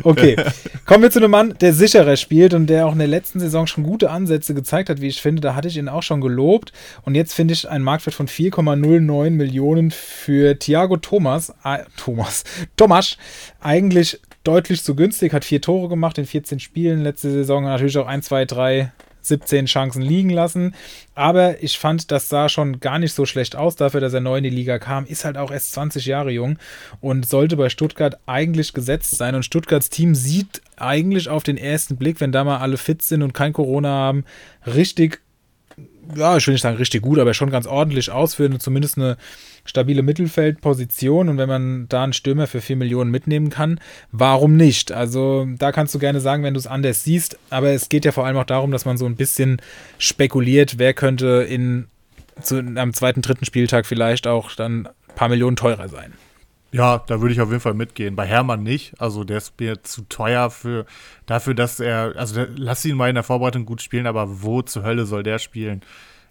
Okay, 0.03 0.37
kommen 0.85 1.03
wir 1.03 1.11
zu 1.11 1.19
einem 1.19 1.31
Mann, 1.31 1.55
der 1.59 1.73
sicherer 1.73 2.15
spielt 2.15 2.53
und 2.53 2.67
der 2.67 2.87
auch 2.87 2.93
in 2.93 2.99
der 2.99 3.07
letzten 3.07 3.39
Saison 3.39 3.67
schon 3.67 3.83
gute 3.83 4.09
Ansätze 4.09 4.53
gezeigt 4.53 4.89
hat, 4.89 5.01
wie 5.01 5.07
ich 5.07 5.21
finde. 5.21 5.41
Da 5.41 5.53
hatte 5.53 5.67
ich 5.67 5.77
ihn 5.77 5.89
auch 5.89 6.03
schon 6.03 6.21
gelobt 6.21 6.71
und 7.03 7.15
jetzt 7.15 7.33
finde 7.33 7.53
ich 7.53 7.69
einen 7.69 7.83
Marktwert 7.83 8.15
von 8.15 8.27
4,09 8.27 9.31
Millionen 9.31 9.91
für 9.91 10.57
Thiago 10.57 10.97
Thomas, 10.97 11.53
äh, 11.65 11.79
Thomas, 11.97 12.43
Thomas, 12.77 13.17
eigentlich 13.59 14.21
deutlich 14.43 14.81
zu 14.81 14.95
günstig, 14.95 15.33
hat 15.33 15.43
vier 15.43 15.61
Tore 15.61 15.89
gemacht 15.89 16.17
in 16.17 16.25
14 16.25 16.59
Spielen 16.59 17.03
letzte 17.03 17.29
Saison, 17.29 17.65
natürlich 17.65 17.97
auch 17.97 18.07
ein, 18.07 18.21
zwei, 18.21 18.45
drei 18.45 18.93
17 19.27 19.65
Chancen 19.65 20.01
liegen 20.01 20.29
lassen. 20.29 20.75
Aber 21.15 21.61
ich 21.63 21.77
fand, 21.77 22.11
das 22.11 22.29
sah 22.29 22.49
schon 22.49 22.79
gar 22.79 22.99
nicht 22.99 23.13
so 23.13 23.25
schlecht 23.25 23.55
aus 23.55 23.75
dafür, 23.75 24.01
dass 24.01 24.13
er 24.13 24.21
neu 24.21 24.37
in 24.37 24.43
die 24.43 24.49
Liga 24.49 24.79
kam. 24.79 25.05
Ist 25.05 25.25
halt 25.25 25.37
auch 25.37 25.51
erst 25.51 25.73
20 25.73 26.05
Jahre 26.05 26.31
jung 26.31 26.57
und 27.01 27.27
sollte 27.27 27.57
bei 27.57 27.69
Stuttgart 27.69 28.19
eigentlich 28.25 28.73
gesetzt 28.73 29.17
sein. 29.17 29.35
Und 29.35 29.43
Stuttgarts 29.43 29.89
Team 29.89 30.15
sieht 30.15 30.61
eigentlich 30.77 31.29
auf 31.29 31.43
den 31.43 31.57
ersten 31.57 31.97
Blick, 31.97 32.21
wenn 32.21 32.31
da 32.31 32.43
mal 32.43 32.59
alle 32.59 32.77
fit 32.77 33.01
sind 33.01 33.23
und 33.23 33.33
kein 33.33 33.53
Corona 33.53 33.89
haben, 33.89 34.25
richtig 34.65 35.21
ja, 36.15 36.37
ich 36.37 36.47
will 36.47 36.53
nicht 36.53 36.61
sagen 36.61 36.77
richtig 36.77 37.01
gut, 37.01 37.19
aber 37.19 37.33
schon 37.33 37.49
ganz 37.49 37.67
ordentlich 37.67 38.11
aus 38.11 38.35
für 38.35 38.45
eine, 38.45 38.59
zumindest 38.59 38.97
eine 38.97 39.17
stabile 39.65 40.01
Mittelfeldposition. 40.01 41.29
Und 41.29 41.37
wenn 41.37 41.49
man 41.49 41.87
da 41.89 42.03
einen 42.03 42.13
Stürmer 42.13 42.47
für 42.47 42.61
4 42.61 42.75
Millionen 42.75 43.11
mitnehmen 43.11 43.49
kann, 43.49 43.79
warum 44.11 44.55
nicht? 44.55 44.91
Also 44.91 45.47
da 45.57 45.71
kannst 45.71 45.93
du 45.93 45.99
gerne 45.99 46.19
sagen, 46.19 46.43
wenn 46.43 46.53
du 46.53 46.59
es 46.59 46.67
anders 46.67 47.03
siehst. 47.03 47.37
Aber 47.49 47.69
es 47.69 47.89
geht 47.89 48.05
ja 48.05 48.11
vor 48.11 48.25
allem 48.25 48.37
auch 48.37 48.45
darum, 48.45 48.71
dass 48.71 48.85
man 48.85 48.97
so 48.97 49.05
ein 49.05 49.15
bisschen 49.15 49.61
spekuliert, 49.97 50.79
wer 50.79 50.93
könnte 50.93 51.45
in, 51.47 51.87
zu, 52.41 52.59
am 52.59 52.93
zweiten, 52.93 53.21
dritten 53.21 53.45
Spieltag 53.45 53.85
vielleicht 53.85 54.27
auch 54.27 54.53
dann 54.55 54.87
ein 54.87 55.15
paar 55.15 55.29
Millionen 55.29 55.55
teurer 55.55 55.89
sein. 55.89 56.13
Ja, 56.71 56.97
da 57.07 57.21
würde 57.21 57.33
ich 57.33 57.41
auf 57.41 57.49
jeden 57.49 57.61
Fall 57.61 57.73
mitgehen. 57.73 58.15
Bei 58.15 58.25
Hermann 58.25 58.63
nicht. 58.63 58.99
Also 59.01 59.23
der 59.23 59.37
ist 59.37 59.59
mir 59.59 59.83
zu 59.83 60.01
teuer 60.09 60.49
für 60.49 60.85
dafür, 61.25 61.53
dass 61.53 61.79
er. 61.79 62.15
Also 62.17 62.35
der, 62.35 62.49
lass 62.55 62.83
ihn 62.85 62.97
mal 62.97 63.09
in 63.09 63.15
der 63.15 63.23
Vorbereitung 63.23 63.65
gut 63.65 63.81
spielen, 63.81 64.05
aber 64.05 64.41
wo 64.43 64.61
zur 64.61 64.83
Hölle 64.83 65.05
soll 65.05 65.23
der 65.23 65.39
spielen? 65.39 65.81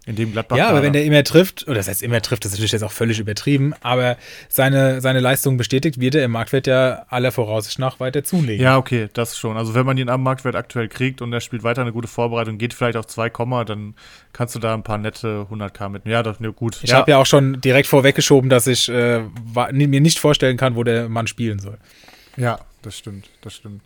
In 0.07 0.15
dem 0.15 0.31
Gladbach. 0.31 0.57
Ja, 0.57 0.69
aber 0.69 0.81
wenn 0.81 0.93
der 0.93 1.03
immer 1.03 1.23
trifft, 1.23 1.67
oder 1.67 1.75
das 1.75 1.89
heißt 1.89 2.01
immer 2.01 2.21
trifft, 2.21 2.45
das 2.45 2.53
ist 2.53 2.57
natürlich 2.57 2.71
jetzt 2.71 2.83
auch 2.83 2.91
völlig 2.91 3.19
übertrieben, 3.19 3.73
aber 3.81 4.17
seine, 4.47 5.01
seine 5.01 5.19
Leistung 5.19 5.57
bestätigt, 5.57 5.99
wird 5.99 6.15
er 6.15 6.23
im 6.23 6.31
Marktwert 6.31 6.65
ja 6.65 7.05
aller 7.09 7.33
Voraussicht 7.33 7.77
nach 7.77 7.99
weiter 7.99 8.23
zulegen. 8.23 8.63
Ja, 8.63 8.77
okay, 8.77 9.09
das 9.13 9.37
schon. 9.37 9.57
Also 9.57 9.75
wenn 9.75 9.85
man 9.85 9.97
ihn 9.97 10.09
am 10.09 10.23
Marktwert 10.23 10.55
aktuell 10.55 10.87
kriegt 10.87 11.21
und 11.21 11.33
er 11.33 11.41
spielt 11.41 11.63
weiter 11.63 11.81
eine 11.81 11.91
gute 11.91 12.07
Vorbereitung, 12.07 12.57
geht 12.57 12.73
vielleicht 12.73 12.95
auf 12.95 13.05
2, 13.05 13.29
dann 13.65 13.95
kannst 14.31 14.55
du 14.55 14.59
da 14.59 14.73
ein 14.73 14.83
paar 14.83 14.97
nette 14.97 15.45
100k 15.51 15.89
mitnehmen. 15.89 16.13
Ja, 16.13 16.23
das, 16.23 16.39
ne, 16.39 16.53
gut. 16.53 16.79
Ich 16.83 16.91
ja. 16.91 16.97
habe 16.97 17.11
ja 17.11 17.17
auch 17.17 17.25
schon 17.25 17.59
direkt 17.59 17.87
vorweggeschoben, 17.87 18.49
dass 18.49 18.65
ich 18.65 18.87
äh, 18.87 19.23
mir 19.71 20.01
nicht 20.01 20.19
vorstellen 20.19 20.55
kann, 20.55 20.75
wo 20.75 20.83
der 20.83 21.09
Mann 21.09 21.27
spielen 21.27 21.59
soll. 21.59 21.77
Ja, 22.37 22.59
das 22.81 22.97
stimmt, 22.97 23.29
das 23.41 23.55
stimmt. 23.55 23.81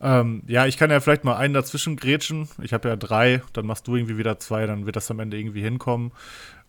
Ähm, 0.00 0.42
ja, 0.46 0.66
ich 0.66 0.76
kann 0.76 0.90
ja 0.90 1.00
vielleicht 1.00 1.24
mal 1.24 1.36
einen 1.36 1.54
dazwischen 1.54 1.96
grätschen. 1.96 2.48
Ich 2.62 2.72
habe 2.72 2.88
ja 2.88 2.96
drei, 2.96 3.42
dann 3.52 3.66
machst 3.66 3.86
du 3.86 3.96
irgendwie 3.96 4.18
wieder 4.18 4.38
zwei, 4.38 4.66
dann 4.66 4.86
wird 4.86 4.96
das 4.96 5.10
am 5.10 5.20
Ende 5.20 5.38
irgendwie 5.38 5.62
hinkommen. 5.62 6.12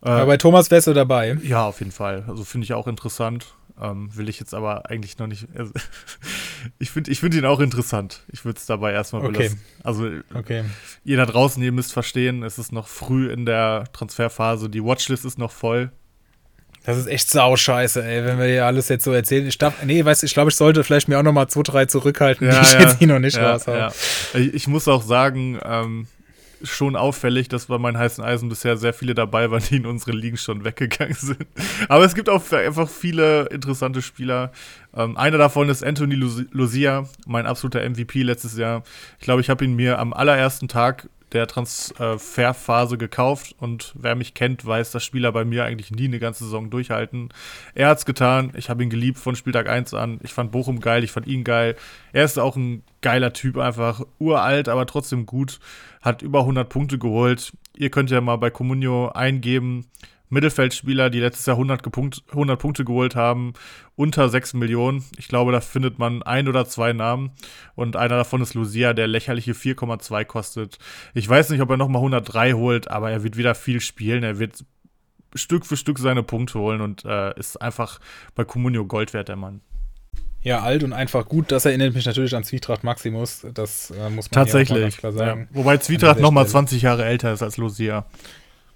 Äh, 0.02 0.10
aber 0.10 0.26
bei 0.28 0.38
Thomas 0.38 0.72
wärst 0.72 0.88
du 0.88 0.94
dabei. 0.94 1.38
Ja, 1.44 1.66
auf 1.66 1.80
jeden 1.80 1.92
Fall. 1.92 2.24
Also 2.28 2.44
finde 2.44 2.66
ich 2.66 2.74
auch 2.74 2.88
interessant. 2.88 3.54
Ähm, 3.80 4.10
will 4.16 4.28
ich 4.28 4.40
jetzt 4.40 4.56
aber 4.56 4.90
eigentlich 4.90 5.20
noch 5.20 5.28
nicht. 5.28 5.48
Also 5.56 5.72
ich 6.80 6.90
finde 6.90 7.12
ich 7.12 7.20
find 7.20 7.36
ihn 7.36 7.46
auch 7.46 7.60
interessant. 7.60 8.24
Ich 8.32 8.44
würde 8.44 8.58
es 8.58 8.66
dabei 8.66 8.94
erstmal 8.94 9.24
okay. 9.24 9.38
belassen. 9.38 9.62
Also 9.84 10.10
okay. 10.34 10.64
ihr 11.04 11.18
da 11.18 11.26
draußen, 11.26 11.62
ihr 11.62 11.72
müsst 11.72 11.94
verstehen, 11.94 12.44
es 12.44 12.58
ist 12.58 12.72
noch 12.72 12.88
früh 12.88 13.32
in 13.32 13.46
der 13.46 13.86
Transferphase. 13.94 14.70
Die 14.70 14.84
Watchlist 14.84 15.26
ist 15.26 15.38
noch 15.38 15.52
voll. 15.52 15.92
Das 16.88 16.98
ist 16.98 17.08
echt 17.08 17.30
sau 17.30 17.58
scheiße, 17.58 18.02
ey, 18.02 18.24
wenn 18.24 18.40
wir 18.40 18.46
hier 18.46 18.66
alles 18.66 18.88
jetzt 18.88 19.04
so 19.04 19.12
erzählen. 19.12 19.46
Ich 19.46 19.58
darf, 19.58 19.84
nee, 19.84 20.06
weißt 20.06 20.24
ich 20.24 20.34
glaube, 20.34 20.52
ich 20.52 20.56
sollte 20.56 20.86
vielleicht 20.86 21.10
mir 21.10 21.20
auch 21.20 21.24
noch 21.24 21.34
mal 21.34 21.50
zwei, 21.50 21.62
drei 21.64 21.86
zurückhalten, 21.86 22.48
ja, 22.48 22.62
die 22.62 22.66
ich 22.66 22.74
ja, 22.76 22.80
jetzt 22.80 23.00
hier 23.00 23.08
noch 23.08 23.20
nicht 23.20 23.36
ja, 23.36 23.52
raushaue. 23.52 23.78
Ja. 23.78 23.92
Ich 24.34 24.70
muss 24.70 24.88
auch 24.88 25.04
sagen, 25.04 25.60
ähm, 25.66 26.08
schon 26.64 26.96
auffällig, 26.96 27.50
dass 27.50 27.66
bei 27.66 27.78
meinen 27.78 27.98
heißen 27.98 28.24
Eisen 28.24 28.48
bisher 28.48 28.78
sehr 28.78 28.94
viele 28.94 29.16
dabei 29.16 29.52
waren, 29.52 29.62
die 29.70 29.76
in 29.76 29.86
unsere 29.86 30.14
Ligen 30.14 30.38
schon 30.38 30.64
weggegangen 30.64 31.14
sind. 31.14 31.46
Aber 31.90 32.06
es 32.06 32.16
gibt 32.16 32.30
auch 32.30 32.50
einfach 32.54 32.88
viele 32.88 33.48
interessante 33.48 34.02
Spieler. 34.02 34.54
Ähm, 34.96 35.18
einer 35.18 35.38
davon 35.38 35.68
ist 35.68 35.84
Anthony 35.84 36.16
Lucia, 36.16 37.04
mein 37.26 37.48
absoluter 37.48 37.82
MVP 37.82 38.24
letztes 38.24 38.58
Jahr. 38.58 38.84
Ich 39.20 39.26
glaube, 39.26 39.42
ich 39.42 39.50
habe 39.50 39.66
ihn 39.66 39.76
mir 39.76 40.00
am 40.00 40.14
allerersten 40.14 40.70
Tag 40.70 41.10
der 41.34 41.48
Transferphase 41.48 42.98
gekauft 42.98 43.56
und 43.60 43.94
wer 43.98 44.16
mich 44.16 44.34
kennt, 44.34 44.66
weiß, 44.66 44.92
dass 44.92 45.04
Spieler 45.04 45.32
bei 45.32 45.44
mir 45.44 45.66
eigentlich 45.66 45.92
nie 45.92 46.06
eine 46.06 46.20
ganze 46.20 46.46
Saison 46.46 46.70
durchhalten. 46.70 47.30
Er 47.76 47.90
hat's 47.90 48.06
getan, 48.06 48.54
ich 48.56 48.70
habe 48.70 48.84
ihn 48.84 48.90
geliebt 48.90 49.18
von 49.18 49.36
Spieltag 49.36 49.68
1 49.68 49.94
an. 49.94 50.20
Ich 50.24 50.34
fand 50.34 50.52
Bochum 50.52 50.80
geil, 50.80 51.04
ich 51.04 51.12
fand 51.12 51.28
ihn 51.28 51.44
geil. 51.44 51.76
Er 52.14 52.24
ist 52.24 52.40
auch 52.40 52.56
ein 52.56 52.84
geiler 53.02 53.34
Typ, 53.34 53.58
einfach 53.58 54.02
uralt, 54.20 54.70
aber 54.70 54.86
trotzdem 54.86 55.26
gut. 55.26 55.60
Hat 56.02 56.22
über 56.22 56.40
100 56.40 56.70
Punkte 56.70 56.98
geholt. 56.98 57.52
Ihr 57.76 57.90
könnt 57.90 58.10
ja 58.10 58.22
mal 58.22 58.38
bei 58.38 58.50
Comunio 58.50 59.10
eingeben, 59.10 59.88
Mittelfeldspieler, 60.30 61.10
die 61.10 61.20
letztes 61.20 61.46
Jahr 61.46 61.56
100, 61.56 61.84
gepunkt, 61.84 62.24
100 62.30 62.60
Punkte 62.60 62.86
geholt 62.86 63.16
haben, 63.16 63.54
unter 63.96 64.28
6 64.30 64.54
Millionen. 64.56 65.04
Ich 65.18 65.28
glaube, 65.28 65.52
da 65.52 65.62
findet 65.62 66.00
man 66.00 66.22
ein 66.24 66.48
oder 66.48 66.66
zwei 66.66 66.94
Namen. 66.94 67.32
Und 67.76 67.96
einer 67.96 68.18
davon 68.18 68.42
ist 68.42 68.54
Lucia, 68.54 68.94
der 68.94 69.08
lächerliche 69.08 69.54
4,2 69.54 70.26
kostet. 70.26 70.78
Ich 71.14 71.28
weiß 71.28 71.50
nicht, 71.50 71.62
ob 71.62 71.70
er 71.70 71.78
nochmal 71.78 72.02
103 72.02 72.54
holt, 72.54 72.90
aber 72.90 73.12
er 73.12 73.24
wird 73.24 73.38
wieder 73.38 73.56
viel 73.56 73.80
spielen. 73.80 74.24
Er 74.24 74.40
wird 74.40 74.66
Stück 75.34 75.66
für 75.66 75.78
Stück 75.78 76.00
seine 76.00 76.24
Punkte 76.24 76.60
holen 76.60 76.82
und 76.82 77.06
äh, 77.06 77.38
ist 77.38 77.62
einfach 77.62 78.00
bei 78.36 78.44
Comunio 78.44 78.86
Gold 78.86 79.14
wert, 79.14 79.30
der 79.30 79.36
Mann. 79.36 79.62
Ja, 80.42 80.62
alt 80.62 80.84
und 80.84 80.94
einfach 80.94 81.26
gut. 81.26 81.52
Das 81.52 81.66
erinnert 81.66 81.94
mich 81.94 82.06
natürlich 82.06 82.36
an 82.36 82.44
Zwietracht 82.44 82.84
Maximus. 82.84 83.46
Das 83.54 83.92
äh, 83.92 84.10
muss 84.10 84.32
man 84.32 84.46
Tatsächlich. 84.46 84.98
klar 84.98 85.12
sagen. 85.12 85.48
Ja. 85.52 85.58
Wobei 85.58 85.78
Zwietracht 85.78 86.20
nochmal 86.20 86.48
20 86.48 86.82
Jahre 86.82 87.06
älter 87.06 87.34
ist 87.34 87.42
als 87.42 87.58
Lucia. 87.58 88.06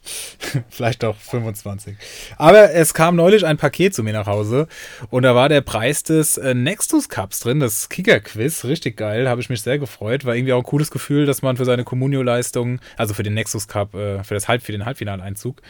Vielleicht 0.70 1.04
auch 1.04 1.16
25. 1.16 1.96
Aber 2.38 2.72
es 2.72 2.94
kam 2.94 3.16
neulich 3.16 3.46
ein 3.46 3.58
Paket 3.58 3.94
zu 3.94 4.04
mir 4.04 4.14
nach 4.14 4.28
Hause 4.28 4.68
und 5.10 5.24
da 5.24 5.36
war 5.36 5.50
der 5.50 5.62
Preis 5.62 6.04
des 6.04 6.38
äh, 6.38 6.54
Nextus 6.54 7.10
Cups 7.10 7.40
drin, 7.40 7.60
das 7.60 7.90
Kicker-Quiz. 7.90 8.66
Richtig 8.66 8.98
geil, 8.98 9.30
habe 9.30 9.42
ich 9.42 9.50
mich 9.50 9.62
sehr 9.62 9.80
gefreut. 9.80 10.26
War 10.26 10.36
irgendwie 10.36 10.54
auch 10.54 10.60
ein 10.60 10.64
cooles 10.64 10.92
Gefühl, 10.92 11.26
dass 11.26 11.42
man 11.42 11.58
für 11.58 11.66
seine 11.66 11.84
Communio-Leistung, 11.84 12.80
also 12.98 13.14
für 13.14 13.24
den 13.24 13.34
Nextus 13.34 13.68
Cup, 13.68 13.94
äh, 13.94 14.24
für, 14.24 14.34
das 14.34 14.48
Halb, 14.48 14.64
für 14.64 14.72
den 14.72 14.86
Halbfinaleinzug, 14.86 15.62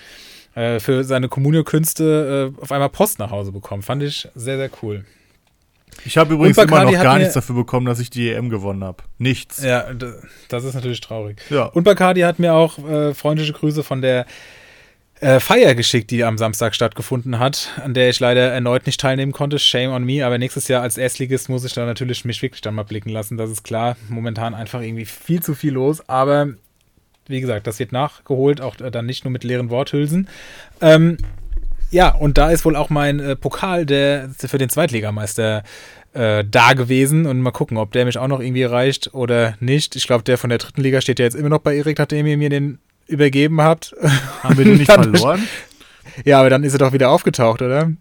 äh, 0.56 0.80
für 0.80 1.04
seine 1.04 1.28
Communio-Künste 1.28 2.54
auf 2.60 2.72
einmal 2.72 2.90
Post 2.90 3.20
nach 3.20 3.32
Hause 3.32 3.52
bekommt. 3.52 3.86
Fand 3.86 4.04
ich 4.04 4.28
sehr, 4.36 4.58
sehr 4.58 4.70
cool. 4.82 5.06
Ich 6.06 6.18
habe 6.18 6.34
übrigens 6.34 6.58
immer 6.58 6.84
noch 6.84 6.92
gar 6.94 7.18
nichts 7.18 7.34
dafür 7.34 7.56
bekommen, 7.56 7.86
dass 7.86 8.00
ich 8.00 8.10
die 8.10 8.32
EM 8.32 8.50
gewonnen 8.50 8.84
habe. 8.84 9.04
Nichts. 9.18 9.62
Ja, 9.62 9.86
das 10.50 10.64
ist 10.64 10.74
natürlich 10.74 11.02
traurig. 11.02 11.42
Ja. 11.50 11.66
Und 11.66 11.84
Bacardi 11.84 12.22
hat 12.22 12.40
mir 12.40 12.54
auch 12.54 12.78
äh, 12.80 13.14
freundliche 13.14 13.54
Grüße 13.54 13.84
von 13.84 14.02
der 14.02 14.26
äh, 15.22 15.40
Feier 15.40 15.76
geschickt, 15.76 16.10
die 16.10 16.24
am 16.24 16.38
Samstag 16.38 16.74
stattgefunden 16.74 17.38
hat, 17.38 17.70
an 17.84 17.94
der 17.94 18.10
ich 18.10 18.20
leider 18.20 18.52
erneut 18.52 18.88
nicht 18.88 19.00
teilnehmen 19.00 19.32
konnte. 19.32 19.60
Shame 19.60 19.92
on 19.92 20.04
me. 20.04 20.26
Aber 20.26 20.38
nächstes 20.38 20.68
Jahr 20.68 20.82
als 20.82 20.98
Erstligist 20.98 21.48
muss 21.48 21.64
ich 21.64 21.74
da 21.74 21.86
natürlich 21.86 22.26
mich 22.26 22.42
wirklich 22.42 22.62
dann 22.62 22.74
mal 22.74 22.84
blicken 22.84 23.10
lassen. 23.10 23.38
Das 23.38 23.52
ist 23.52 23.64
klar. 23.64 23.98
Momentan 24.10 24.56
einfach 24.56 24.82
irgendwie 24.82 25.06
viel 25.06 25.44
zu 25.44 25.54
viel 25.54 25.74
los. 25.74 26.08
Aber 26.10 26.50
wie 27.28 27.40
gesagt, 27.40 27.68
das 27.68 27.78
wird 27.80 27.92
nachgeholt, 27.92 28.62
auch 28.62 28.76
dann 28.76 29.06
nicht 29.06 29.24
nur 29.24 29.32
mit 29.32 29.44
leeren 29.44 29.70
Worthülsen. 29.70 30.28
Ähm, 30.82 31.18
ja, 31.92 32.10
und 32.10 32.38
da 32.38 32.50
ist 32.50 32.66
wohl 32.66 32.76
auch 32.76 32.90
mein 32.90 33.20
äh, 33.20 33.36
Pokal 33.36 33.86
der, 33.86 34.30
für 34.36 34.58
den 34.58 34.70
Zweitligameister 34.70 35.64
äh, 36.14 36.44
da 36.50 36.74
gewesen. 36.74 37.26
Und 37.26 37.40
mal 37.42 37.52
gucken, 37.52 37.78
ob 37.78 37.92
der 37.92 38.06
mich 38.06 38.18
auch 38.18 38.28
noch 38.28 38.40
irgendwie 38.40 38.64
reicht 38.64 39.14
oder 39.14 39.56
nicht. 39.60 39.96
Ich 39.96 40.08
glaube, 40.08 40.24
der 40.24 40.38
von 40.38 40.50
der 40.50 40.60
dritten 40.60 40.82
Liga 40.82 41.02
steht 41.02 41.20
ja 41.20 41.26
jetzt 41.26 41.36
immer 41.36 41.50
noch 41.50 41.60
bei 41.60 41.76
Erik, 41.76 42.00
nachdem 42.00 42.26
ihr 42.26 42.38
mir 42.38 42.50
den 42.50 42.80
übergeben 43.08 43.62
habt. 43.62 43.94
Haben 44.42 44.58
wir 44.58 44.66
den 44.66 44.78
nicht 44.78 44.92
verloren? 44.92 45.48
Ja, 46.26 46.40
aber 46.40 46.50
dann 46.50 46.64
ist 46.64 46.74
er 46.74 46.80
doch 46.80 46.94
wieder 46.94 47.10
aufgetaucht, 47.10 47.62
oder? 47.62 47.92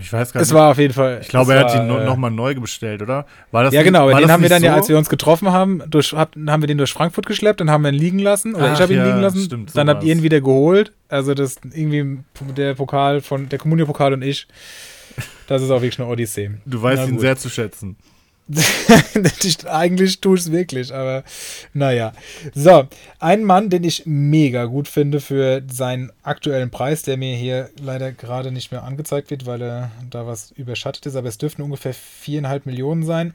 Ich 0.00 0.12
weiß 0.12 0.32
gar 0.32 0.40
nicht. 0.40 0.48
Es 0.48 0.54
war 0.54 0.70
auf 0.70 0.78
jeden 0.78 0.94
Fall. 0.94 1.18
Ich 1.20 1.28
glaube, 1.28 1.54
er 1.54 1.60
hat 1.60 1.74
ihn 1.74 1.90
äh, 1.90 2.04
nochmal 2.04 2.30
neu 2.30 2.54
bestellt, 2.54 3.02
oder? 3.02 3.26
War 3.50 3.64
das 3.64 3.74
ja, 3.74 3.82
genau. 3.82 4.08
Den 4.08 4.30
haben 4.30 4.42
wir 4.42 4.48
dann 4.48 4.60
so? 4.62 4.66
ja, 4.66 4.74
als 4.74 4.88
wir 4.88 4.96
uns 4.96 5.10
getroffen 5.10 5.52
haben, 5.52 5.82
durch, 5.86 6.12
hab, 6.12 6.34
haben 6.34 6.62
wir 6.62 6.66
den 6.66 6.78
durch 6.78 6.92
Frankfurt 6.92 7.26
geschleppt, 7.26 7.60
dann 7.60 7.70
haben 7.70 7.84
ihn 7.84 7.94
liegen 7.94 8.18
lassen. 8.18 8.54
Oder 8.54 8.70
Ach, 8.70 8.74
ich 8.74 8.80
habe 8.80 8.92
ihn 8.92 8.98
ja, 9.00 9.06
liegen 9.06 9.20
lassen. 9.20 9.42
Stimmt, 9.42 9.76
dann 9.76 9.88
habt 9.88 10.02
ihr 10.02 10.14
ihn 10.14 10.22
wieder 10.22 10.40
geholt. 10.40 10.92
Also, 11.08 11.34
das 11.34 11.56
irgendwie 11.72 12.20
der 12.56 12.74
Pokal 12.74 13.20
von, 13.20 13.48
der 13.48 13.58
Kommunio-Pokal 13.58 14.14
und 14.14 14.22
ich. 14.22 14.46
Das 15.46 15.60
ist 15.60 15.70
auch 15.70 15.82
wirklich 15.82 16.00
eine 16.00 16.08
Odyssee. 16.08 16.52
Du 16.64 16.80
weißt 16.80 17.06
ihn 17.08 17.18
sehr 17.18 17.36
zu 17.36 17.50
schätzen. 17.50 17.96
Eigentlich 19.66 20.20
tue 20.20 20.36
ich 20.36 20.42
es 20.42 20.52
wirklich, 20.52 20.92
aber 20.92 21.24
naja. 21.72 22.12
So, 22.54 22.88
ein 23.18 23.44
Mann, 23.44 23.70
den 23.70 23.84
ich 23.84 24.02
mega 24.04 24.64
gut 24.64 24.88
finde 24.88 25.20
für 25.20 25.62
seinen 25.70 26.10
aktuellen 26.22 26.70
Preis, 26.70 27.02
der 27.02 27.16
mir 27.16 27.36
hier 27.36 27.70
leider 27.80 28.12
gerade 28.12 28.50
nicht 28.50 28.72
mehr 28.72 28.84
angezeigt 28.84 29.30
wird, 29.30 29.46
weil 29.46 29.62
er 29.62 29.92
da 30.10 30.26
was 30.26 30.50
überschattet 30.52 31.06
ist, 31.06 31.16
aber 31.16 31.28
es 31.28 31.38
dürften 31.38 31.62
ungefähr 31.62 31.94
viereinhalb 31.94 32.66
Millionen 32.66 33.04
sein, 33.04 33.34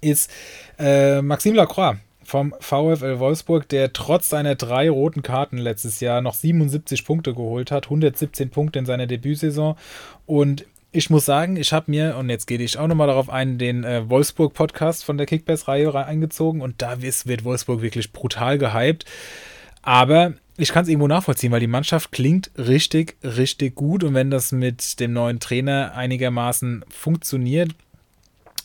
ist 0.00 0.30
äh, 0.78 1.20
Maxime 1.22 1.56
Lacroix 1.56 1.96
vom 2.24 2.54
VfL 2.60 3.18
Wolfsburg, 3.18 3.68
der 3.68 3.92
trotz 3.92 4.30
seiner 4.30 4.54
drei 4.54 4.88
roten 4.88 5.22
Karten 5.22 5.58
letztes 5.58 6.00
Jahr 6.00 6.20
noch 6.20 6.34
77 6.34 7.04
Punkte 7.04 7.34
geholt 7.34 7.70
hat, 7.70 7.86
117 7.86 8.50
Punkte 8.50 8.78
in 8.78 8.86
seiner 8.86 9.06
Debütsaison 9.06 9.76
und 10.26 10.64
ich 10.92 11.08
muss 11.08 11.24
sagen, 11.24 11.56
ich 11.56 11.72
habe 11.72 11.90
mir, 11.90 12.16
und 12.18 12.28
jetzt 12.28 12.46
gehe 12.46 12.58
ich 12.58 12.78
auch 12.78 12.86
nochmal 12.86 13.06
darauf 13.06 13.30
ein, 13.30 13.56
den 13.56 13.82
äh, 13.82 14.08
Wolfsburg-Podcast 14.08 15.04
von 15.04 15.16
der 15.16 15.26
Kickbase-Reihe 15.26 15.92
eingezogen 16.04 16.60
und 16.60 16.82
da 16.82 17.00
wird 17.00 17.44
Wolfsburg 17.44 17.80
wirklich 17.80 18.12
brutal 18.12 18.58
gehypt. 18.58 19.06
Aber 19.80 20.34
ich 20.58 20.70
kann 20.70 20.82
es 20.82 20.88
irgendwo 20.88 21.08
nachvollziehen, 21.08 21.50
weil 21.50 21.60
die 21.60 21.66
Mannschaft 21.66 22.12
klingt 22.12 22.50
richtig, 22.58 23.16
richtig 23.24 23.74
gut 23.74 24.04
und 24.04 24.12
wenn 24.12 24.30
das 24.30 24.52
mit 24.52 25.00
dem 25.00 25.14
neuen 25.14 25.40
Trainer 25.40 25.94
einigermaßen 25.94 26.84
funktioniert, 26.90 27.70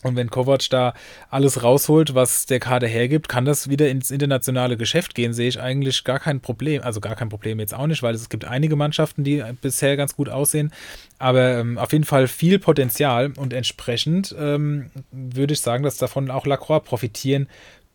und 0.04 0.14
wenn 0.14 0.30
Kovac 0.30 0.70
da 0.70 0.94
alles 1.28 1.64
rausholt, 1.64 2.14
was 2.14 2.46
der 2.46 2.60
Kader 2.60 2.86
hergibt, 2.86 3.28
kann 3.28 3.44
das 3.44 3.68
wieder 3.68 3.88
ins 3.88 4.12
internationale 4.12 4.76
Geschäft 4.76 5.14
gehen, 5.14 5.32
sehe 5.32 5.48
ich 5.48 5.60
eigentlich 5.60 6.04
gar 6.04 6.20
kein 6.20 6.40
Problem. 6.40 6.82
Also 6.82 7.00
gar 7.00 7.16
kein 7.16 7.28
Problem 7.28 7.58
jetzt 7.58 7.74
auch 7.74 7.86
nicht, 7.86 8.02
weil 8.02 8.14
es 8.14 8.28
gibt 8.28 8.44
einige 8.44 8.76
Mannschaften, 8.76 9.24
die 9.24 9.42
bisher 9.60 9.96
ganz 9.96 10.14
gut 10.14 10.28
aussehen. 10.28 10.72
Aber 11.18 11.58
ähm, 11.58 11.78
auf 11.78 11.92
jeden 11.92 12.04
Fall 12.04 12.28
viel 12.28 12.60
Potenzial 12.60 13.32
und 13.36 13.52
entsprechend 13.52 14.34
ähm, 14.38 14.90
würde 15.10 15.54
ich 15.54 15.60
sagen, 15.60 15.82
dass 15.82 15.96
davon 15.96 16.30
auch 16.30 16.46
Lacroix 16.46 16.84
profitieren 16.84 17.48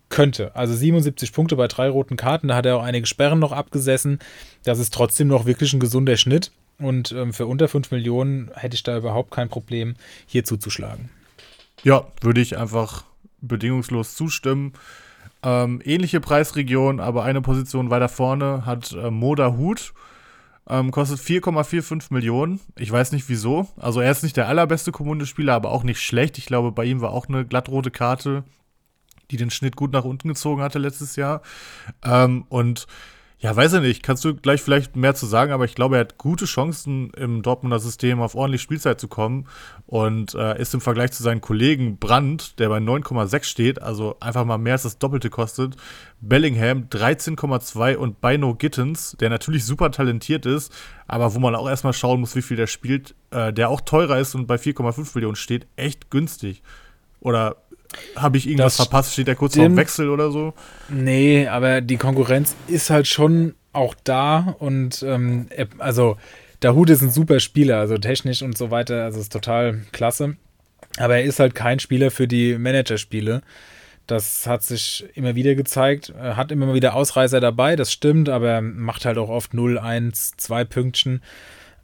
könnte. 0.09 0.55
Also 0.55 0.75
77 0.75 1.31
Punkte 1.31 1.55
bei 1.55 1.67
drei 1.67 1.89
roten 1.89 2.17
Karten, 2.17 2.49
da 2.49 2.55
hat 2.55 2.65
er 2.65 2.77
auch 2.77 2.83
einige 2.83 3.07
Sperren 3.07 3.39
noch 3.39 3.53
abgesessen. 3.53 4.19
Das 4.65 4.77
ist 4.77 4.93
trotzdem 4.93 5.29
noch 5.29 5.45
wirklich 5.45 5.71
ein 5.73 5.79
gesunder 5.79 6.17
Schnitt. 6.17 6.51
Und 6.79 7.13
ähm, 7.13 7.33
für 7.33 7.45
unter 7.45 7.69
5 7.69 7.91
Millionen 7.91 8.51
hätte 8.55 8.75
ich 8.75 8.83
da 8.83 8.97
überhaupt 8.97 9.31
kein 9.31 9.47
Problem, 9.47 9.95
hier 10.25 10.43
zuzuschlagen. 10.43 11.09
Ja, 11.83 12.05
würde 12.21 12.41
ich 12.41 12.57
einfach 12.57 13.03
bedingungslos 13.41 14.15
zustimmen. 14.15 14.73
Ähm, 15.43 15.81
ähnliche 15.83 16.21
Preisregion, 16.21 16.99
aber 16.99 17.23
eine 17.23 17.41
Position 17.41 17.89
weiter 17.89 18.07
vorne 18.07 18.65
hat 18.65 18.93
äh, 18.93 19.11
Moda 19.11 19.53
Hut. 19.57 19.93
Ähm, 20.69 20.91
kostet 20.91 21.19
4,45 21.19 22.13
Millionen. 22.13 22.61
Ich 22.77 22.89
weiß 22.89 23.11
nicht 23.11 23.27
wieso. 23.27 23.67
Also 23.75 23.99
er 23.99 24.11
ist 24.11 24.23
nicht 24.23 24.37
der 24.37 24.47
allerbeste 24.47 24.93
Kommunenspieler, 24.93 25.53
aber 25.53 25.71
auch 25.71 25.83
nicht 25.83 26.01
schlecht. 26.01 26.37
Ich 26.37 26.45
glaube, 26.45 26.71
bei 26.71 26.85
ihm 26.85 27.01
war 27.01 27.11
auch 27.11 27.27
eine 27.27 27.45
glattrote 27.45 27.91
Karte, 27.91 28.45
die 29.29 29.35
den 29.35 29.49
Schnitt 29.49 29.75
gut 29.75 29.91
nach 29.91 30.05
unten 30.05 30.29
gezogen 30.29 30.61
hatte 30.61 30.79
letztes 30.79 31.17
Jahr. 31.17 31.41
Ähm, 32.05 32.45
und 32.47 32.87
ja, 33.43 33.53
weiß 33.53 33.73
ich 33.73 33.81
nicht. 33.81 34.03
Kannst 34.03 34.23
du 34.23 34.33
gleich 34.35 34.61
vielleicht 34.61 34.95
mehr 34.95 35.15
zu 35.15 35.25
sagen, 35.25 35.51
aber 35.51 35.65
ich 35.65 35.75
glaube, 35.75 35.97
er 35.97 36.01
hat 36.01 36.17
gute 36.17 36.45
Chancen 36.45 37.09
im 37.09 37.41
Dortmunder 37.41 37.77
System 37.77 38.21
auf 38.21 38.35
ordentlich 38.35 38.61
Spielzeit 38.61 39.01
zu 39.01 39.09
kommen 39.09 39.49
und 39.85 40.33
äh, 40.33 40.57
ist 40.61 40.73
im 40.73 40.79
Vergleich 40.79 41.11
zu 41.11 41.23
seinen 41.23 41.41
Kollegen 41.41 41.97
Brandt, 41.97 42.57
der 42.59 42.69
bei 42.69 42.77
9,6 42.77 43.43
steht, 43.43 43.81
also 43.81 44.15
einfach 44.21 44.45
mal 44.45 44.57
mehr 44.57 44.75
als 44.75 44.83
das 44.83 44.97
Doppelte 44.97 45.29
kostet, 45.29 45.75
Bellingham 46.21 46.87
13,2 46.89 47.97
und 47.97 48.21
Bino 48.21 48.55
Gittens, 48.55 49.17
der 49.19 49.29
natürlich 49.29 49.65
super 49.65 49.91
talentiert 49.91 50.45
ist, 50.45 50.73
aber 51.05 51.35
wo 51.35 51.39
man 51.39 51.53
auch 51.53 51.67
erstmal 51.67 51.91
schauen 51.91 52.21
muss, 52.21 52.37
wie 52.37 52.41
viel 52.41 52.55
der 52.55 52.67
spielt, 52.67 53.13
äh, 53.31 53.51
der 53.51 53.67
auch 53.67 53.81
teurer 53.81 54.19
ist 54.19 54.35
und 54.35 54.47
bei 54.47 54.55
4,5 54.55 55.15
Millionen 55.15 55.35
steht, 55.35 55.67
echt 55.75 56.09
günstig. 56.09 56.63
Oder 57.19 57.57
habe 58.15 58.37
ich 58.37 58.47
irgendwas 58.47 58.77
das 58.77 58.85
verpasst? 58.85 59.13
Steht 59.13 59.27
der 59.27 59.35
kurz 59.35 59.55
vor 59.55 59.63
dem 59.63 59.77
Wechsel 59.77 60.09
oder 60.09 60.31
so? 60.31 60.53
Nee, 60.89 61.47
aber 61.47 61.81
die 61.81 61.97
Konkurrenz 61.97 62.55
ist 62.67 62.89
halt 62.89 63.07
schon 63.07 63.55
auch 63.71 63.95
da 64.03 64.55
und 64.59 65.03
ähm, 65.03 65.47
also 65.79 66.17
Dahut 66.59 66.89
ist 66.89 67.01
ein 67.01 67.09
super 67.09 67.39
Spieler, 67.39 67.79
also 67.79 67.97
technisch 67.97 68.41
und 68.41 68.57
so 68.57 68.71
weiter, 68.71 69.03
also 69.03 69.19
ist 69.19 69.33
total 69.33 69.81
klasse. 69.91 70.37
Aber 70.97 71.17
er 71.17 71.23
ist 71.23 71.39
halt 71.39 71.55
kein 71.55 71.79
Spieler 71.79 72.11
für 72.11 72.27
die 72.27 72.57
Managerspiele. 72.57 73.41
Das 74.07 74.47
hat 74.47 74.63
sich 74.63 75.05
immer 75.15 75.35
wieder 75.35 75.55
gezeigt. 75.55 76.13
Er 76.17 76.37
hat 76.37 76.51
immer 76.51 76.73
wieder 76.73 76.93
Ausreißer 76.93 77.39
dabei, 77.39 77.75
das 77.75 77.91
stimmt, 77.91 78.29
aber 78.29 78.49
er 78.49 78.61
macht 78.61 79.05
halt 79.05 79.17
auch 79.17 79.29
oft 79.29 79.53
0, 79.53 79.77
1, 79.79 80.33
2 80.37 80.65
Pünktchen. 80.65 81.21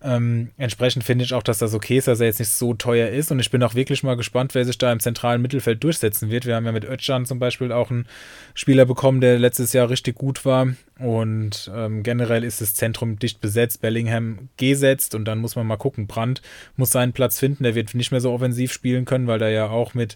Ähm, 0.01 0.51
entsprechend 0.57 1.03
finde 1.03 1.25
ich 1.25 1.33
auch, 1.33 1.43
dass 1.43 1.57
das 1.57 1.73
okay 1.73 1.97
ist, 1.97 2.07
dass 2.07 2.21
er 2.21 2.27
jetzt 2.27 2.39
nicht 2.39 2.51
so 2.51 2.73
teuer 2.73 3.09
ist. 3.09 3.31
Und 3.31 3.39
ich 3.39 3.51
bin 3.51 3.61
auch 3.63 3.75
wirklich 3.75 4.01
mal 4.03 4.15
gespannt, 4.15 4.55
wer 4.55 4.63
sich 4.63 4.77
da 4.77 4.91
im 4.91 4.99
zentralen 4.99 5.41
Mittelfeld 5.41 5.83
durchsetzen 5.83 6.29
wird. 6.29 6.45
Wir 6.45 6.55
haben 6.55 6.65
ja 6.65 6.71
mit 6.71 6.85
Özcan 6.85 7.25
zum 7.25 7.39
Beispiel 7.39 7.71
auch 7.71 7.91
einen 7.91 8.07
Spieler 8.53 8.85
bekommen, 8.85 9.19
der 9.19 9.37
letztes 9.39 9.73
Jahr 9.73 9.89
richtig 9.89 10.15
gut 10.15 10.45
war. 10.45 10.67
Und 10.99 11.69
ähm, 11.73 12.03
generell 12.03 12.43
ist 12.43 12.61
das 12.61 12.75
Zentrum 12.75 13.19
dicht 13.19 13.41
besetzt. 13.41 13.81
Bellingham 13.81 14.49
gesetzt 14.57 15.15
und 15.15 15.25
dann 15.25 15.39
muss 15.39 15.55
man 15.55 15.67
mal 15.67 15.77
gucken. 15.77 16.07
Brandt 16.07 16.41
muss 16.77 16.91
seinen 16.91 17.11
Platz 17.11 17.39
finden. 17.39 17.63
Der 17.63 17.75
wird 17.75 17.93
nicht 17.93 18.11
mehr 18.11 18.21
so 18.21 18.31
offensiv 18.31 18.71
spielen 18.71 19.05
können, 19.05 19.27
weil 19.27 19.39
da 19.39 19.49
ja 19.49 19.69
auch 19.69 19.93
mit 19.93 20.15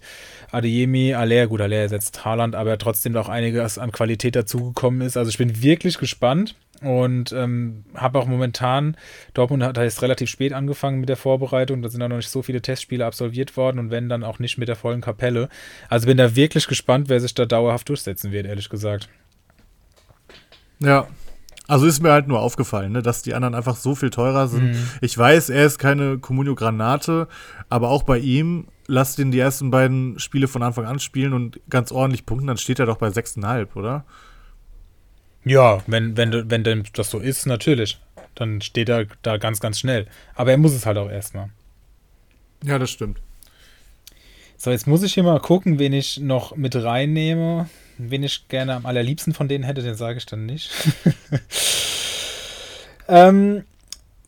Adeyemi, 0.52 1.14
Aller, 1.14 1.48
gut, 1.48 1.62
Aller 1.62 1.78
ersetzt 1.78 2.24
Haaland, 2.24 2.56
aber 2.56 2.78
trotzdem 2.78 3.16
auch 3.18 3.30
einiges 3.30 3.78
an 3.78 3.92
Qualität 3.92 4.36
dazugekommen 4.36 5.02
ist. 5.02 5.18
Also 5.18 5.30
ich 5.30 5.38
bin 5.38 5.62
wirklich 5.62 5.98
gespannt 5.98 6.56
und 6.82 7.32
ähm, 7.32 7.86
habe 7.96 8.20
auch 8.20 8.26
momentan, 8.26 8.98
Dortmund 9.34 9.64
hat 9.64 9.78
jetzt 9.78 10.02
relativ 10.02 10.30
spät 10.30 10.54
angefangen 10.54 11.00
mit 11.00 11.10
der 11.10 11.18
Vorbereitung, 11.18 11.82
da 11.82 11.90
sind 11.90 12.02
auch 12.02 12.10
noch 12.10 12.18
nicht 12.18 12.30
so 12.30 12.42
viele 12.42 12.62
Testspiele 12.62 13.06
absolviert 13.06 13.56
worden 13.56 13.80
und 13.80 13.92
wenn 13.92 14.10
dann 14.10 14.24
auch 14.24 14.40
nicht 14.40 14.58
mit 14.58 14.68
der 14.68 14.76
vollen 14.76 15.02
Kapelle. 15.02 15.50
Also 15.90 16.08
bin 16.08 16.18
da 16.18 16.36
wirklich 16.36 16.68
gespannt, 16.68 17.10
wer 17.10 17.20
sich 17.20 17.34
da 17.34 17.46
dauerhaft 17.46 17.88
durchsetzen 17.90 18.32
wird, 18.32 18.46
ehrlich 18.46 18.70
gesagt. 18.70 19.08
Ja, 20.80 21.08
also 21.68 21.86
ist 21.86 22.04
mir 22.04 22.12
halt 22.12 22.28
nur 22.28 22.42
aufgefallen, 22.42 22.92
ne, 22.92 23.02
dass 23.02 23.22
die 23.22 23.34
anderen 23.34 23.56
einfach 23.56 23.78
so 23.78 23.96
viel 23.96 24.10
teurer 24.10 24.48
sind. 24.48 24.72
Mhm. 24.72 24.88
Ich 25.00 25.18
weiß, 25.18 25.50
er 25.50 25.66
ist 25.66 25.80
keine 25.80 26.20
Comunio 26.20 26.56
Granate, 26.56 27.28
aber 27.70 27.90
auch 27.90 28.04
bei 28.04 28.18
ihm, 28.18 28.68
lasst 28.88 29.18
ihn 29.20 29.32
die 29.32 29.40
ersten 29.40 29.72
beiden 29.72 30.20
Spiele 30.20 30.50
von 30.50 30.62
Anfang 30.62 30.86
an 30.86 31.00
spielen 31.00 31.32
und 31.32 31.62
ganz 31.70 31.94
ordentlich 31.94 32.26
punkten, 32.26 32.48
dann 32.48 32.58
steht 32.58 32.80
er 32.80 32.86
doch 32.86 32.98
bei 32.98 33.08
6,5, 33.08 33.76
oder? 33.76 34.06
Ja, 35.46 35.82
wenn, 35.88 36.18
wenn, 36.18 36.50
wenn 36.50 36.64
denn 36.64 36.84
das 36.94 37.10
so 37.10 37.20
ist, 37.20 37.46
natürlich. 37.46 38.00
Dann 38.36 38.62
steht 38.62 38.90
er 38.90 39.06
da 39.22 39.38
ganz, 39.38 39.60
ganz 39.60 39.80
schnell. 39.80 40.08
Aber 40.36 40.52
er 40.52 40.58
muss 40.58 40.74
es 40.74 40.86
halt 40.86 40.98
auch 40.98 41.10
erstmal. 41.10 41.50
Ja, 42.64 42.80
das 42.80 42.90
stimmt. 42.90 43.20
So, 44.58 44.72
jetzt 44.72 44.88
muss 44.88 45.04
ich 45.04 45.14
hier 45.14 45.24
mal 45.24 45.40
gucken, 45.40 45.78
wen 45.78 45.94
ich 45.94 46.20
noch 46.20 46.56
mit 46.56 46.76
reinnehme. 46.76 47.70
Wen 47.98 48.24
ich 48.24 48.48
gerne 48.48 48.76
am 48.76 48.86
allerliebsten 48.86 49.34
von 49.34 49.48
denen 49.48 49.64
hätte, 49.64 49.84
den 49.84 49.96
sage 49.96 50.18
ich 50.18 50.26
dann 50.26 50.46
nicht. 50.46 50.72
ähm, 53.08 53.64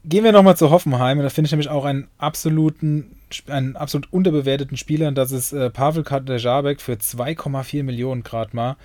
gehen 0.04 0.24
wir 0.24 0.34
nochmal 0.34 0.58
zu 0.58 0.70
Hoffenheim. 0.70 1.22
Da 1.22 1.30
finde 1.30 1.48
ich 1.48 1.52
nämlich 1.52 1.70
auch 1.70 1.86
einen 1.86 2.08
absoluten, 2.18 3.16
einen 3.48 3.76
absolut 3.76 4.12
unterbewerteten 4.12 4.78
Spieler. 4.78 5.08
Und 5.08 5.16
das 5.16 5.32
ist 5.32 5.54
äh, 5.54 5.70
Pavel 5.70 6.04
Kadejabek 6.04 6.82
für 6.82 6.94
2,4 6.94 7.84
Millionen 7.84 8.24
Grad 8.24 8.54
mal 8.54 8.76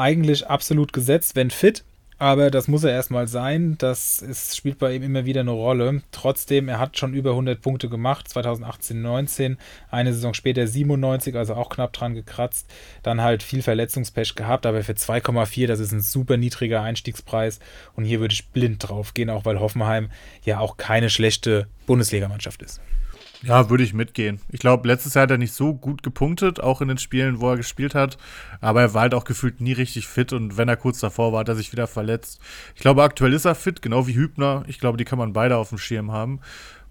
eigentlich 0.00 0.48
absolut 0.48 0.92
gesetzt, 0.92 1.36
wenn 1.36 1.50
fit. 1.50 1.84
Aber 2.20 2.50
das 2.50 2.68
muss 2.68 2.84
er 2.84 2.92
erstmal 2.92 3.28
sein. 3.28 3.76
Das 3.78 4.20
ist, 4.20 4.54
spielt 4.54 4.78
bei 4.78 4.94
ihm 4.94 5.02
immer 5.02 5.24
wieder 5.24 5.40
eine 5.40 5.52
Rolle. 5.52 6.02
Trotzdem, 6.12 6.68
er 6.68 6.78
hat 6.78 6.98
schon 6.98 7.14
über 7.14 7.30
100 7.30 7.62
Punkte 7.62 7.88
gemacht. 7.88 8.28
2018, 8.28 9.00
19. 9.00 9.56
Eine 9.90 10.12
Saison 10.12 10.34
später 10.34 10.66
97, 10.66 11.34
also 11.34 11.54
auch 11.54 11.70
knapp 11.70 11.94
dran 11.94 12.14
gekratzt. 12.14 12.70
Dann 13.02 13.22
halt 13.22 13.42
viel 13.42 13.62
Verletzungspech 13.62 14.34
gehabt. 14.34 14.66
Aber 14.66 14.84
für 14.84 14.92
2,4, 14.92 15.66
das 15.66 15.80
ist 15.80 15.92
ein 15.92 16.02
super 16.02 16.36
niedriger 16.36 16.82
Einstiegspreis. 16.82 17.58
Und 17.94 18.04
hier 18.04 18.20
würde 18.20 18.34
ich 18.34 18.48
blind 18.48 18.86
drauf 18.86 19.14
gehen, 19.14 19.30
auch 19.30 19.46
weil 19.46 19.58
Hoffenheim 19.58 20.10
ja 20.44 20.60
auch 20.60 20.76
keine 20.76 21.08
schlechte 21.08 21.68
Bundesligamannschaft 21.86 22.60
ist. 22.60 22.82
Ja, 23.42 23.70
würde 23.70 23.84
ich 23.84 23.94
mitgehen. 23.94 24.40
Ich 24.50 24.60
glaube, 24.60 24.86
letztes 24.86 25.14
Jahr 25.14 25.22
hat 25.22 25.30
er 25.30 25.38
nicht 25.38 25.54
so 25.54 25.72
gut 25.72 26.02
gepunktet, 26.02 26.60
auch 26.60 26.82
in 26.82 26.88
den 26.88 26.98
Spielen, 26.98 27.40
wo 27.40 27.50
er 27.50 27.56
gespielt 27.56 27.94
hat. 27.94 28.18
Aber 28.60 28.82
er 28.82 28.92
war 28.92 29.02
halt 29.02 29.14
auch 29.14 29.24
gefühlt 29.24 29.62
nie 29.62 29.72
richtig 29.72 30.06
fit 30.08 30.34
und 30.34 30.58
wenn 30.58 30.68
er 30.68 30.76
kurz 30.76 31.00
davor 31.00 31.32
war, 31.32 31.40
hat 31.40 31.48
er 31.48 31.56
sich 31.56 31.72
wieder 31.72 31.86
verletzt. 31.86 32.40
Ich 32.74 32.82
glaube, 32.82 33.02
aktuell 33.02 33.32
ist 33.32 33.46
er 33.46 33.54
fit, 33.54 33.80
genau 33.80 34.06
wie 34.06 34.14
Hübner. 34.14 34.64
Ich 34.66 34.78
glaube, 34.78 34.98
die 34.98 35.06
kann 35.06 35.18
man 35.18 35.32
beide 35.32 35.56
auf 35.56 35.70
dem 35.70 35.78
Schirm 35.78 36.12
haben. 36.12 36.40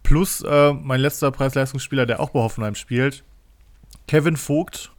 Plus 0.01 0.41
äh, 0.41 0.73
mein 0.73 1.01
letzter 1.01 1.29
Preis-Leistungsspieler, 1.29 2.07
der 2.07 2.19
auch 2.19 2.31
bei 2.31 2.39
Hoffenheim 2.39 2.75
spielt, 2.75 3.23
Kevin 4.07 4.37
Vogt 4.37 4.91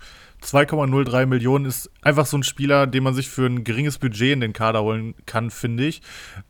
2,03 0.43 1.27
Millionen 1.27 1.67
ist 1.67 1.91
einfach 2.03 2.27
so 2.27 2.37
ein 2.37 2.43
Spieler, 2.43 2.87
den 2.87 3.03
man 3.03 3.15
sich 3.15 3.29
für 3.29 3.47
ein 3.47 3.65
geringes 3.65 3.99
Budget 3.99 4.33
in 4.33 4.41
den 4.41 4.53
Kader 4.53 4.83
holen 4.83 5.15
kann, 5.27 5.51
finde 5.51 5.87
ich. 5.87 6.03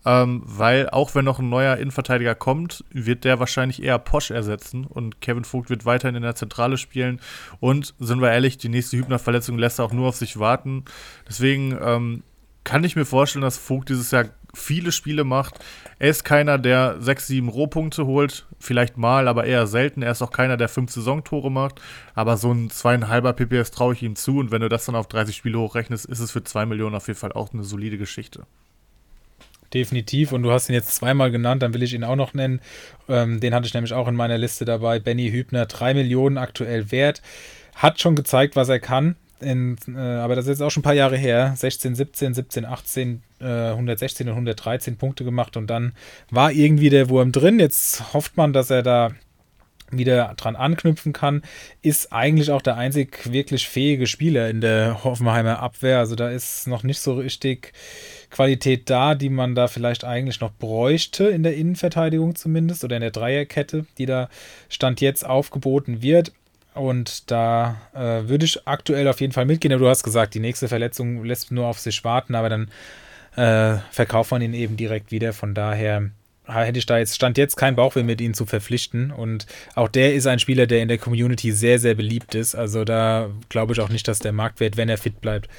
Ähm, 0.04 0.42
weil 0.44 0.88
auch 0.90 1.14
wenn 1.14 1.24
noch 1.24 1.38
ein 1.38 1.48
neuer 1.48 1.76
Innenverteidiger 1.76 2.34
kommt, 2.34 2.84
wird 2.90 3.24
der 3.24 3.40
wahrscheinlich 3.40 3.82
eher 3.82 3.98
Posch 3.98 4.30
ersetzen 4.30 4.86
und 4.86 5.20
Kevin 5.20 5.44
Vogt 5.44 5.70
wird 5.70 5.84
weiterhin 5.84 6.16
in 6.16 6.22
der 6.22 6.34
Zentrale 6.34 6.78
spielen. 6.78 7.20
Und 7.58 7.94
sind 7.98 8.20
wir 8.20 8.30
ehrlich, 8.30 8.58
die 8.58 8.68
nächste 8.68 8.96
Hübner-Verletzung 8.96 9.58
lässt 9.58 9.80
auch 9.80 9.92
nur 9.92 10.08
auf 10.08 10.16
sich 10.16 10.38
warten. 10.38 10.84
Deswegen 11.28 11.76
ähm, 11.82 12.22
kann 12.64 12.84
ich 12.84 12.96
mir 12.96 13.06
vorstellen, 13.06 13.42
dass 13.42 13.58
Vogt 13.58 13.88
dieses 13.88 14.10
Jahr 14.10 14.26
viele 14.54 14.92
Spiele 14.92 15.24
macht. 15.24 15.58
Er 15.98 16.10
ist 16.10 16.24
keiner, 16.24 16.58
der 16.58 16.96
sechs, 17.00 17.26
sieben 17.26 17.48
Rohpunkte 17.48 18.06
holt. 18.06 18.46
Vielleicht 18.58 18.96
mal, 18.96 19.28
aber 19.28 19.44
eher 19.44 19.66
selten. 19.66 20.02
Er 20.02 20.12
ist 20.12 20.22
auch 20.22 20.32
keiner, 20.32 20.56
der 20.56 20.68
fünf 20.68 20.90
Saisontore 20.92 21.50
macht. 21.50 21.80
Aber 22.14 22.36
so 22.36 22.52
ein 22.52 22.70
zweieinhalber 22.70 23.32
PPS 23.32 23.70
traue 23.70 23.94
ich 23.94 24.02
ihm 24.02 24.16
zu. 24.16 24.38
Und 24.38 24.50
wenn 24.50 24.62
du 24.62 24.68
das 24.68 24.86
dann 24.86 24.94
auf 24.94 25.08
30 25.08 25.36
Spiele 25.36 25.58
hochrechnest, 25.58 26.06
ist 26.06 26.20
es 26.20 26.30
für 26.30 26.44
zwei 26.44 26.66
Millionen 26.66 26.94
auf 26.94 27.06
jeden 27.06 27.18
Fall 27.18 27.32
auch 27.32 27.52
eine 27.52 27.64
solide 27.64 27.98
Geschichte. 27.98 28.44
Definitiv. 29.72 30.32
Und 30.32 30.42
du 30.42 30.50
hast 30.50 30.68
ihn 30.68 30.74
jetzt 30.74 30.94
zweimal 30.94 31.30
genannt, 31.30 31.62
dann 31.62 31.74
will 31.74 31.82
ich 31.82 31.94
ihn 31.94 32.04
auch 32.04 32.16
noch 32.16 32.34
nennen. 32.34 32.60
Ähm, 33.08 33.40
den 33.40 33.54
hatte 33.54 33.66
ich 33.66 33.74
nämlich 33.74 33.92
auch 33.92 34.08
in 34.08 34.16
meiner 34.16 34.38
Liste 34.38 34.64
dabei. 34.64 34.98
Benny 34.98 35.30
Hübner, 35.30 35.66
drei 35.66 35.94
Millionen 35.94 36.38
aktuell 36.38 36.90
wert. 36.90 37.22
Hat 37.76 38.00
schon 38.00 38.16
gezeigt, 38.16 38.56
was 38.56 38.68
er 38.68 38.80
kann 38.80 39.16
in, 39.42 39.76
äh, 39.88 39.98
aber 39.98 40.36
das 40.36 40.46
ist 40.46 40.50
jetzt 40.50 40.62
auch 40.62 40.70
schon 40.70 40.80
ein 40.80 40.84
paar 40.84 40.94
Jahre 40.94 41.16
her, 41.16 41.54
16, 41.56 41.94
17, 41.94 42.34
17, 42.34 42.64
18, 42.64 43.22
äh, 43.40 43.70
116 43.70 44.28
und 44.28 44.34
113 44.34 44.96
Punkte 44.96 45.24
gemacht 45.24 45.56
und 45.56 45.68
dann 45.68 45.92
war 46.30 46.52
irgendwie 46.52 46.90
der 46.90 47.08
Wurm 47.08 47.32
drin. 47.32 47.58
Jetzt 47.58 48.12
hofft 48.12 48.36
man, 48.36 48.52
dass 48.52 48.70
er 48.70 48.82
da 48.82 49.10
wieder 49.92 50.34
dran 50.36 50.56
anknüpfen 50.56 51.12
kann, 51.12 51.42
ist 51.82 52.12
eigentlich 52.12 52.50
auch 52.50 52.62
der 52.62 52.76
einzig 52.76 53.32
wirklich 53.32 53.68
fähige 53.68 54.06
Spieler 54.06 54.48
in 54.48 54.60
der 54.60 55.04
Hoffenheimer 55.04 55.60
Abwehr. 55.60 55.98
Also 55.98 56.14
da 56.14 56.30
ist 56.30 56.66
noch 56.68 56.82
nicht 56.82 57.00
so 57.00 57.14
richtig 57.14 57.72
Qualität 58.30 58.88
da, 58.88 59.14
die 59.14 59.30
man 59.30 59.54
da 59.54 59.66
vielleicht 59.68 60.04
eigentlich 60.04 60.40
noch 60.40 60.52
bräuchte 60.52 61.24
in 61.24 61.42
der 61.42 61.56
Innenverteidigung 61.56 62.36
zumindest 62.36 62.84
oder 62.84 62.96
in 62.96 63.02
der 63.02 63.10
Dreierkette, 63.10 63.86
die 63.98 64.06
da 64.06 64.28
Stand 64.68 65.00
jetzt 65.00 65.26
aufgeboten 65.26 66.02
wird. 66.02 66.32
Und 66.80 67.30
da 67.30 67.76
äh, 67.92 68.26
würde 68.26 68.46
ich 68.46 68.66
aktuell 68.66 69.06
auf 69.06 69.20
jeden 69.20 69.34
Fall 69.34 69.44
mitgehen. 69.44 69.70
Aber 69.74 69.84
du 69.84 69.90
hast 69.90 70.02
gesagt, 70.02 70.32
die 70.32 70.40
nächste 70.40 70.66
Verletzung 70.66 71.22
lässt 71.26 71.52
nur 71.52 71.66
auf 71.66 71.78
sich 71.78 72.02
warten, 72.04 72.34
aber 72.34 72.48
dann 72.48 72.70
äh, 73.36 73.82
verkauft 73.90 74.30
man 74.30 74.40
ihn 74.40 74.54
eben 74.54 74.78
direkt 74.78 75.10
wieder. 75.10 75.34
Von 75.34 75.52
daher 75.52 76.10
hätte 76.46 76.78
ich 76.78 76.86
da 76.86 76.96
jetzt, 76.96 77.14
stand 77.14 77.36
jetzt 77.36 77.56
kein 77.56 77.76
Bauchweh 77.76 78.02
mit 78.02 78.22
ihn 78.22 78.32
zu 78.32 78.46
verpflichten. 78.46 79.10
Und 79.10 79.44
auch 79.74 79.88
der 79.88 80.14
ist 80.14 80.26
ein 80.26 80.38
Spieler, 80.38 80.66
der 80.66 80.80
in 80.80 80.88
der 80.88 80.96
Community 80.96 81.52
sehr, 81.52 81.78
sehr 81.78 81.94
beliebt 81.94 82.34
ist. 82.34 82.54
Also 82.54 82.84
da 82.84 83.28
glaube 83.50 83.74
ich 83.74 83.80
auch 83.80 83.90
nicht, 83.90 84.08
dass 84.08 84.18
der 84.18 84.32
Marktwert, 84.32 84.78
wenn 84.78 84.88
er 84.88 84.96
fit 84.96 85.20
bleibt, 85.20 85.50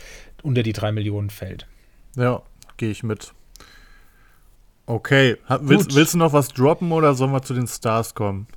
unter 0.41 0.63
die 0.63 0.73
drei 0.73 0.91
Millionen 0.91 1.29
fällt. 1.29 1.67
Ja, 2.15 2.41
gehe 2.77 2.89
ich 2.89 3.03
mit. 3.03 3.31
Okay, 4.87 5.37
willst, 5.59 5.93
willst, 5.93 6.15
du 6.15 6.17
noch 6.17 6.33
was 6.33 6.47
droppen 6.47 6.91
oder 6.91 7.13
sollen 7.13 7.31
wir 7.31 7.43
zu 7.43 7.53
den 7.53 7.67
Stars 7.67 8.15
kommen? 8.15 8.47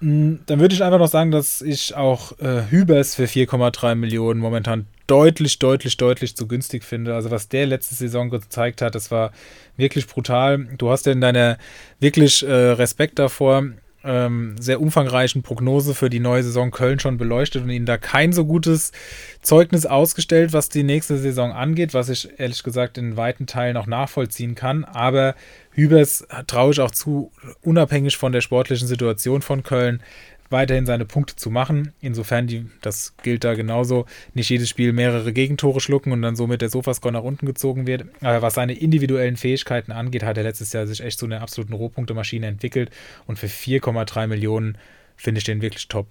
Mm, 0.00 0.36
dann 0.46 0.60
würde 0.60 0.74
ich 0.74 0.82
einfach 0.82 0.98
noch 0.98 1.08
sagen, 1.08 1.30
dass 1.30 1.62
ich 1.62 1.94
auch 1.94 2.38
äh, 2.38 2.62
Hübers 2.70 3.14
für 3.14 3.24
4,3 3.24 3.94
Millionen 3.94 4.40
momentan 4.40 4.86
deutlich, 5.06 5.58
deutlich, 5.58 5.96
deutlich 5.96 6.36
zu 6.36 6.48
günstig 6.48 6.84
finde. 6.84 7.14
Also 7.14 7.30
was 7.30 7.48
der 7.48 7.66
letzte 7.66 7.94
Saison 7.94 8.30
gezeigt 8.30 8.82
hat, 8.82 8.94
das 8.94 9.10
war 9.10 9.32
wirklich 9.76 10.06
brutal. 10.06 10.66
Du 10.78 10.90
hast 10.90 11.06
ja 11.06 11.12
in 11.12 11.20
deiner 11.20 11.58
wirklich 12.00 12.42
äh, 12.42 12.52
Respekt 12.52 13.18
davor 13.18 13.64
ähm, 14.04 14.56
sehr 14.60 14.80
umfangreichen 14.80 15.42
Prognose 15.42 15.94
für 15.94 16.10
die 16.10 16.20
neue 16.20 16.42
Saison 16.42 16.70
Köln 16.70 17.00
schon 17.00 17.16
beleuchtet 17.16 17.62
und 17.62 17.70
ihnen 17.70 17.86
da 17.86 17.96
kein 17.96 18.32
so 18.32 18.44
gutes 18.44 18.92
Zeugnis 19.40 19.86
ausgestellt, 19.86 20.52
was 20.52 20.68
die 20.68 20.82
nächste 20.82 21.16
Saison 21.16 21.52
angeht, 21.52 21.94
was 21.94 22.10
ich 22.10 22.28
ehrlich 22.38 22.62
gesagt 22.62 22.98
in 22.98 23.16
weiten 23.16 23.46
Teilen 23.46 23.76
auch 23.76 23.86
nachvollziehen 23.86 24.54
kann. 24.54 24.84
Aber 24.84 25.34
Hübers 25.74 26.26
traue 26.46 26.72
ich 26.72 26.80
auch 26.80 26.90
zu, 26.90 27.32
unabhängig 27.62 28.16
von 28.16 28.32
der 28.32 28.40
sportlichen 28.40 28.88
Situation 28.88 29.42
von 29.42 29.62
Köln, 29.62 30.02
weiterhin 30.50 30.86
seine 30.86 31.04
Punkte 31.04 31.36
zu 31.36 31.50
machen. 31.50 31.92
Insofern, 32.00 32.46
die, 32.46 32.66
das 32.80 33.16
gilt 33.22 33.44
da 33.44 33.54
genauso, 33.54 34.06
nicht 34.34 34.48
jedes 34.48 34.68
Spiel 34.68 34.92
mehrere 34.92 35.32
Gegentore 35.32 35.80
schlucken 35.80 36.12
und 36.12 36.22
dann 36.22 36.36
somit 36.36 36.62
der 36.62 36.68
Sofascore 36.68 37.12
nach 37.12 37.22
unten 37.22 37.46
gezogen 37.46 37.86
wird. 37.86 38.04
Aber 38.20 38.40
was 38.42 38.54
seine 38.54 38.74
individuellen 38.74 39.36
Fähigkeiten 39.36 39.92
angeht, 39.92 40.22
hat 40.22 40.36
er 40.36 40.44
letztes 40.44 40.72
Jahr 40.72 40.86
sich 40.86 41.00
echt 41.00 41.18
zu 41.18 41.26
einer 41.26 41.42
absoluten 41.42 41.72
Rohpunktemaschine 41.72 42.46
entwickelt 42.46 42.90
und 43.26 43.38
für 43.38 43.46
4,3 43.48 44.26
Millionen 44.26 44.78
finde 45.16 45.38
ich 45.38 45.44
den 45.44 45.60
wirklich 45.60 45.88
top. 45.88 46.06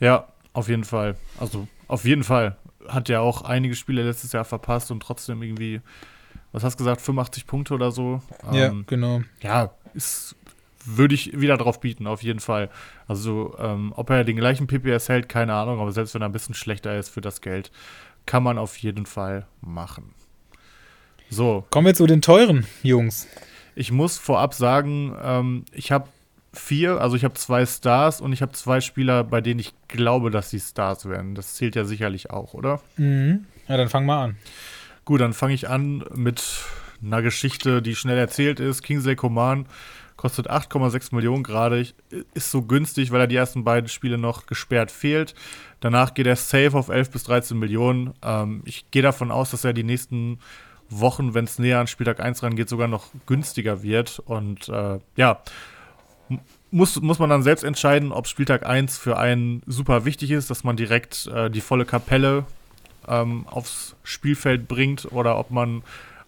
Ja, 0.00 0.28
auf 0.52 0.68
jeden 0.68 0.84
Fall. 0.84 1.16
Also 1.38 1.68
auf 1.86 2.04
jeden 2.04 2.24
Fall. 2.24 2.56
Hat 2.86 3.08
ja 3.08 3.20
auch 3.20 3.42
einige 3.42 3.74
Spiele 3.74 4.02
letztes 4.02 4.32
Jahr 4.32 4.44
verpasst 4.44 4.90
und 4.90 5.00
trotzdem 5.00 5.42
irgendwie, 5.42 5.80
was 6.52 6.64
hast 6.64 6.74
du 6.74 6.84
gesagt, 6.84 7.00
85 7.00 7.46
Punkte 7.46 7.74
oder 7.74 7.90
so. 7.90 8.22
Ja, 8.52 8.66
ähm, 8.66 8.84
genau. 8.86 9.22
Ja, 9.40 9.70
ist 9.94 10.36
würde 10.96 11.14
ich 11.14 11.38
wieder 11.38 11.56
drauf 11.56 11.80
bieten, 11.80 12.06
auf 12.06 12.22
jeden 12.22 12.40
Fall. 12.40 12.70
Also, 13.06 13.54
ähm, 13.58 13.92
ob 13.96 14.10
er 14.10 14.24
den 14.24 14.36
gleichen 14.36 14.66
PPS 14.66 15.08
hält, 15.08 15.28
keine 15.28 15.54
Ahnung, 15.54 15.80
aber 15.80 15.92
selbst 15.92 16.14
wenn 16.14 16.22
er 16.22 16.28
ein 16.28 16.32
bisschen 16.32 16.54
schlechter 16.54 16.98
ist 16.98 17.10
für 17.10 17.20
das 17.20 17.40
Geld, 17.40 17.70
kann 18.26 18.42
man 18.42 18.58
auf 18.58 18.76
jeden 18.78 19.06
Fall 19.06 19.46
machen. 19.60 20.14
So. 21.30 21.66
Kommen 21.70 21.86
wir 21.86 21.94
zu 21.94 22.06
den 22.06 22.22
teuren 22.22 22.66
Jungs. 22.82 23.28
Ich 23.74 23.92
muss 23.92 24.18
vorab 24.18 24.54
sagen, 24.54 25.14
ähm, 25.22 25.64
ich 25.72 25.92
habe 25.92 26.08
vier, 26.52 27.00
also 27.00 27.16
ich 27.16 27.24
habe 27.24 27.34
zwei 27.34 27.66
Stars 27.66 28.20
und 28.20 28.32
ich 28.32 28.42
habe 28.42 28.52
zwei 28.52 28.80
Spieler, 28.80 29.24
bei 29.24 29.40
denen 29.40 29.60
ich 29.60 29.74
glaube, 29.88 30.30
dass 30.30 30.50
sie 30.50 30.60
Stars 30.60 31.08
werden. 31.08 31.34
Das 31.34 31.54
zählt 31.54 31.76
ja 31.76 31.84
sicherlich 31.84 32.30
auch, 32.30 32.54
oder? 32.54 32.80
Mhm. 32.96 33.44
Ja, 33.68 33.76
dann 33.76 33.88
fang 33.88 34.06
mal 34.06 34.24
an. 34.24 34.36
Gut, 35.08 35.22
dann 35.22 35.32
fange 35.32 35.54
ich 35.54 35.70
an 35.70 36.04
mit 36.14 36.66
einer 37.02 37.22
Geschichte, 37.22 37.80
die 37.80 37.96
schnell 37.96 38.18
erzählt 38.18 38.60
ist. 38.60 38.82
Kingsley 38.82 39.16
Coman 39.16 39.64
kostet 40.18 40.50
8,6 40.50 41.14
Millionen 41.14 41.42
gerade, 41.42 41.86
ist 42.34 42.50
so 42.50 42.60
günstig, 42.60 43.10
weil 43.10 43.22
er 43.22 43.26
die 43.26 43.36
ersten 43.36 43.64
beiden 43.64 43.88
Spiele 43.88 44.18
noch 44.18 44.44
gesperrt 44.44 44.90
fehlt. 44.90 45.34
Danach 45.80 46.12
geht 46.12 46.26
er 46.26 46.36
safe 46.36 46.76
auf 46.76 46.90
11 46.90 47.10
bis 47.10 47.24
13 47.24 47.58
Millionen. 47.58 48.12
Ähm, 48.22 48.60
ich 48.66 48.90
gehe 48.90 49.00
davon 49.00 49.30
aus, 49.30 49.50
dass 49.50 49.64
er 49.64 49.72
die 49.72 49.82
nächsten 49.82 50.40
Wochen, 50.90 51.32
wenn 51.32 51.46
es 51.46 51.58
näher 51.58 51.80
an 51.80 51.86
Spieltag 51.86 52.20
1 52.20 52.42
rangeht, 52.42 52.68
sogar 52.68 52.86
noch 52.86 53.06
günstiger 53.24 53.82
wird. 53.82 54.18
Und 54.26 54.68
äh, 54.68 54.98
ja, 55.16 55.40
muss, 56.70 57.00
muss 57.00 57.18
man 57.18 57.30
dann 57.30 57.42
selbst 57.42 57.64
entscheiden, 57.64 58.12
ob 58.12 58.26
Spieltag 58.26 58.66
1 58.66 58.98
für 58.98 59.16
einen 59.16 59.62
super 59.64 60.04
wichtig 60.04 60.32
ist, 60.32 60.50
dass 60.50 60.64
man 60.64 60.76
direkt 60.76 61.28
äh, 61.28 61.48
die 61.48 61.62
volle 61.62 61.86
Kapelle 61.86 62.44
ähm, 63.08 63.46
aufs 63.48 63.96
Spielfeld 64.02 64.68
bringt 64.68 65.10
oder 65.12 65.38
ob 65.38 65.50
man 65.50 65.82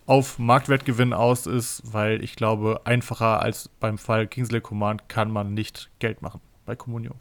auf 0.07 0.39
Marktwertgewinn 0.39 1.13
aus 1.13 1.47
ist, 1.47 1.83
weil 1.85 2.25
ich 2.25 2.35
glaube, 2.35 2.81
einfacher 2.85 3.41
als 3.43 3.69
beim 3.79 3.97
Fall 3.97 4.27
Kingsley 4.27 4.61
Command 4.61 5.09
kann 5.09 5.31
man 5.31 5.55
nicht 5.55 5.89
Geld 6.01 6.21
machen 6.21 6.41
bei 6.67 6.75
Communio. 6.75 7.15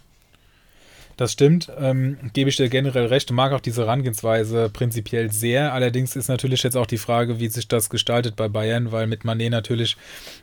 Das 1.20 1.34
stimmt, 1.34 1.70
ähm, 1.78 2.18
gebe 2.32 2.49
ich 2.49 2.55
dir 2.55 2.70
generell 2.70 3.07
recht. 3.07 3.30
Mag 3.32 3.51
auch 3.51 3.60
diese 3.60 3.82
Herangehensweise 3.82 4.70
prinzipiell 4.70 5.34
sehr. 5.34 5.74
Allerdings 5.74 6.16
ist 6.16 6.30
natürlich 6.30 6.64
jetzt 6.64 6.78
auch 6.78 6.86
die 6.86 6.97
Frage, 6.97 7.41
wie 7.41 7.49
sich 7.49 7.68
das 7.68 7.89
gestaltet 7.89 8.38
bei 8.38 8.47
Bayern, 8.47 8.93
weil 8.93 9.05
mit 9.05 9.26
Manet 9.26 9.51
natürlich 9.51 9.97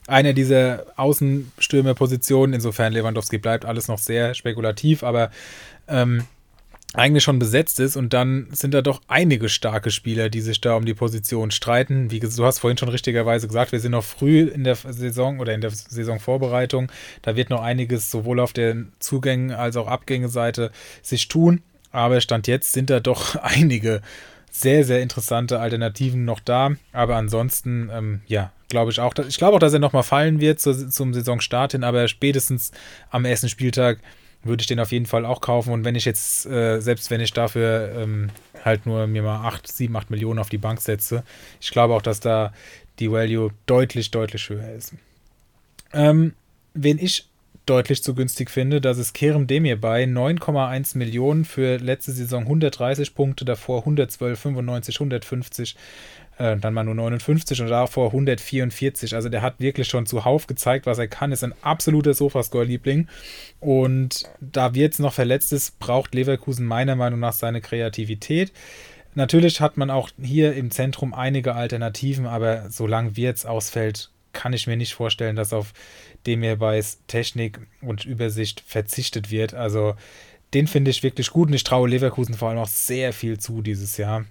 einer 0.06 0.34
dieser 0.34 0.84
Außenstürmerpositionen, 0.96 2.52
insofern 2.54 2.92
Lewandowski 2.92 3.38
bleibt 3.38 3.64
alles 3.64 3.88
noch 3.88 3.96
sehr 3.96 4.34
spekulativ, 4.34 5.02
aber 5.02 5.30
ähm, 5.88 6.24
eigentlich 6.96 7.24
schon 7.24 7.38
besetzt 7.38 7.78
ist 7.78 7.96
und 7.96 8.12
dann 8.12 8.48
sind 8.52 8.72
da 8.72 8.80
doch 8.80 9.00
einige 9.06 9.48
starke 9.48 9.90
Spieler, 9.90 10.30
die 10.30 10.40
sich 10.40 10.60
da 10.60 10.74
um 10.76 10.86
die 10.86 10.94
Position 10.94 11.50
streiten. 11.50 12.10
Wie 12.10 12.20
du 12.20 12.44
hast 12.44 12.58
vorhin 12.58 12.78
schon 12.78 12.88
richtigerweise 12.88 13.46
gesagt, 13.46 13.72
wir 13.72 13.80
sind 13.80 13.92
noch 13.92 14.04
früh 14.04 14.42
in 14.42 14.64
der 14.64 14.76
Saison 14.76 15.38
oder 15.38 15.54
in 15.54 15.60
der 15.60 15.70
Saisonvorbereitung. 15.70 16.90
Da 17.22 17.36
wird 17.36 17.50
noch 17.50 17.62
einiges 17.62 18.10
sowohl 18.10 18.40
auf 18.40 18.52
der 18.52 18.76
Zugängen- 18.98 19.52
als 19.52 19.76
auch 19.76 19.88
Abgängeseite 19.88 20.70
sich 21.02 21.28
tun. 21.28 21.62
Aber 21.92 22.20
Stand 22.20 22.46
jetzt 22.46 22.72
sind 22.72 22.88
da 22.88 23.00
doch 23.00 23.36
einige 23.42 24.00
sehr, 24.50 24.84
sehr 24.84 25.02
interessante 25.02 25.60
Alternativen 25.60 26.24
noch 26.24 26.40
da. 26.40 26.76
Aber 26.92 27.16
ansonsten, 27.16 27.90
ähm, 27.92 28.20
ja, 28.26 28.52
glaube 28.68 28.90
ich 28.90 29.00
auch. 29.00 29.14
Ich 29.28 29.36
glaube 29.36 29.56
auch, 29.56 29.60
dass 29.60 29.74
er 29.74 29.80
nochmal 29.80 30.02
fallen 30.02 30.40
wird 30.40 30.60
zu, 30.60 30.88
zum 30.88 31.12
Saisonstart 31.12 31.72
hin, 31.72 31.84
aber 31.84 32.08
spätestens 32.08 32.72
am 33.10 33.26
ersten 33.26 33.50
Spieltag 33.50 33.98
würde 34.42 34.60
ich 34.60 34.66
den 34.66 34.80
auf 34.80 34.92
jeden 34.92 35.06
Fall 35.06 35.24
auch 35.24 35.40
kaufen. 35.40 35.72
Und 35.72 35.84
wenn 35.84 35.94
ich 35.94 36.04
jetzt, 36.04 36.46
äh, 36.46 36.80
selbst 36.80 37.10
wenn 37.10 37.20
ich 37.20 37.32
dafür 37.32 37.92
ähm, 37.96 38.30
halt 38.64 38.86
nur 38.86 39.06
mir 39.06 39.22
mal 39.22 39.46
8, 39.46 39.66
7, 39.66 39.94
8 39.94 40.10
Millionen 40.10 40.38
auf 40.38 40.48
die 40.48 40.58
Bank 40.58 40.80
setze, 40.80 41.24
ich 41.60 41.70
glaube 41.70 41.94
auch, 41.94 42.02
dass 42.02 42.20
da 42.20 42.52
die 42.98 43.10
Value 43.10 43.50
deutlich, 43.66 44.10
deutlich 44.10 44.48
höher 44.48 44.72
ist. 44.72 44.94
Ähm, 45.92 46.34
wen 46.74 46.98
ich 46.98 47.28
deutlich 47.66 48.02
zu 48.02 48.14
günstig 48.14 48.50
finde, 48.50 48.80
das 48.80 48.96
ist 48.96 49.12
Kerem 49.12 49.48
Demir 49.48 49.80
bei 49.80 50.04
9,1 50.04 50.96
Millionen 50.96 51.44
für 51.44 51.78
letzte 51.78 52.12
Saison 52.12 52.42
130 52.42 53.14
Punkte, 53.14 53.44
davor 53.44 53.80
112, 53.80 54.38
95, 54.38 54.96
150 54.96 55.76
äh, 56.38 56.56
dann 56.56 56.74
mal 56.74 56.84
nur 56.84 56.94
59 56.94 57.60
und 57.62 57.68
davor 57.68 58.06
144. 58.06 59.14
Also 59.14 59.28
der 59.28 59.42
hat 59.42 59.58
wirklich 59.58 59.88
schon 59.88 60.06
zuhauf 60.06 60.46
gezeigt, 60.46 60.86
was 60.86 60.98
er 60.98 61.08
kann. 61.08 61.32
Ist 61.32 61.44
ein 61.44 61.54
absoluter 61.62 62.14
Sofascore-Liebling. 62.14 63.08
Und 63.60 64.24
da 64.40 64.74
wir 64.74 64.82
jetzt 64.82 65.00
noch 65.00 65.12
verletzt 65.12 65.52
ist, 65.52 65.78
braucht 65.78 66.14
Leverkusen 66.14 66.66
meiner 66.66 66.96
Meinung 66.96 67.20
nach 67.20 67.32
seine 67.32 67.60
Kreativität. 67.60 68.52
Natürlich 69.14 69.62
hat 69.62 69.78
man 69.78 69.90
auch 69.90 70.10
hier 70.20 70.54
im 70.54 70.70
Zentrum 70.70 71.14
einige 71.14 71.54
Alternativen, 71.54 72.26
aber 72.26 72.68
solange 72.68 73.16
Wirtz 73.16 73.46
ausfällt, 73.46 74.10
kann 74.34 74.52
ich 74.52 74.66
mir 74.66 74.76
nicht 74.76 74.92
vorstellen, 74.92 75.36
dass 75.36 75.54
auf 75.54 75.72
dem 76.26 76.42
hier 76.42 76.56
bei 76.56 76.82
Technik 77.06 77.60
und 77.80 78.04
Übersicht 78.04 78.60
verzichtet 78.60 79.30
wird. 79.30 79.54
Also 79.54 79.94
den 80.52 80.66
finde 80.66 80.90
ich 80.90 81.02
wirklich 81.02 81.30
gut 81.30 81.48
und 81.48 81.54
ich 81.54 81.64
traue 81.64 81.88
Leverkusen 81.88 82.34
vor 82.34 82.50
allem 82.50 82.58
auch 82.58 82.68
sehr 82.68 83.14
viel 83.14 83.38
zu 83.38 83.62
dieses 83.62 83.96
Jahr. 83.96 84.26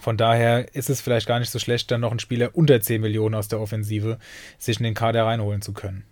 Von 0.00 0.16
daher 0.16 0.74
ist 0.74 0.90
es 0.90 1.00
vielleicht 1.00 1.26
gar 1.26 1.38
nicht 1.38 1.50
so 1.50 1.58
schlecht, 1.58 1.90
dann 1.90 2.02
noch 2.02 2.10
einen 2.10 2.20
Spieler 2.20 2.50
unter 2.54 2.80
10 2.80 3.00
Millionen 3.00 3.34
aus 3.34 3.48
der 3.48 3.60
Offensive 3.60 4.18
sich 4.58 4.78
in 4.78 4.84
den 4.84 4.94
Kader 4.94 5.24
reinholen 5.24 5.62
zu 5.62 5.72
können. 5.72 6.04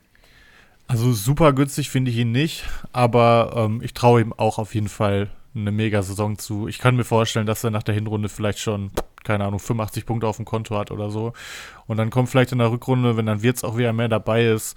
Also 0.89 1.13
super 1.13 1.53
günstig 1.53 1.91
finde 1.91 2.11
ich 2.11 2.17
ihn 2.17 2.33
nicht, 2.33 2.65
aber 2.93 3.53
ähm, 3.57 3.83
ich 3.83 3.93
traue 3.93 4.21
ihm 4.21 4.33
auch 4.33 4.59
auf 4.59 4.75
jeden 4.75 4.89
Fall 4.89 5.31
eine 5.55 5.73
Mega-Saison 5.73 6.39
zu. 6.39 6.69
Ich 6.69 6.79
kann 6.79 6.97
mir 6.97 7.05
vorstellen, 7.05 7.47
dass 7.47 7.65
er 7.65 7.71
nach 7.71 7.83
der 7.83 7.95
Hinrunde 7.95 8.29
vielleicht 8.29 8.61
schon, 8.61 8.91
keine 9.25 9.45
Ahnung, 9.45 9.59
85 9.59 10.07
Punkte 10.07 10.27
auf 10.27 10.37
dem 10.37 10.45
Konto 10.45 10.77
hat 10.79 10.91
oder 10.91 11.11
so. 11.11 11.33
Und 11.87 11.97
dann 11.97 12.11
kommt 12.11 12.29
vielleicht 12.29 12.53
in 12.53 12.59
der 12.59 12.71
Rückrunde, 12.71 13.17
wenn 13.17 13.27
dann 13.27 13.43
Wirtz 13.43 13.65
auch 13.65 13.77
wieder 13.77 13.93
mehr 13.93 14.09
dabei 14.09 14.47
ist, 14.47 14.77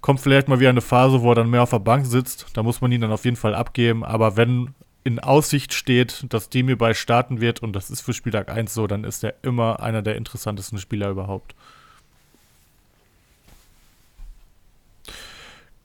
kommt 0.00 0.20
vielleicht 0.20 0.48
mal 0.48 0.60
wieder 0.60 0.70
eine 0.70 0.80
Phase, 0.80 1.20
wo 1.20 1.32
er 1.32 1.34
dann 1.34 1.50
mehr 1.50 1.62
auf 1.62 1.70
der 1.70 1.78
Bank 1.78 2.06
sitzt. 2.06 2.46
Da 2.54 2.62
muss 2.62 2.80
man 2.80 2.90
ihn 2.92 3.02
dann 3.02 3.12
auf 3.12 3.24
jeden 3.24 3.36
Fall 3.36 3.54
abgeben. 3.54 4.04
Aber 4.04 4.36
wenn 4.36 4.74
in 5.02 5.18
Aussicht 5.18 5.72
steht, 5.72 6.24
dass 6.28 6.50
Demir 6.50 6.76
bei 6.76 6.94
starten 6.94 7.40
wird 7.40 7.62
und 7.62 7.72
das 7.72 7.90
ist 7.90 8.02
für 8.02 8.12
Spieltag 8.12 8.50
1 8.50 8.74
so, 8.74 8.86
dann 8.86 9.04
ist 9.04 9.24
er 9.24 9.34
immer 9.42 9.80
einer 9.80 10.02
der 10.02 10.16
interessantesten 10.16 10.78
Spieler 10.78 11.10
überhaupt. 11.10 11.54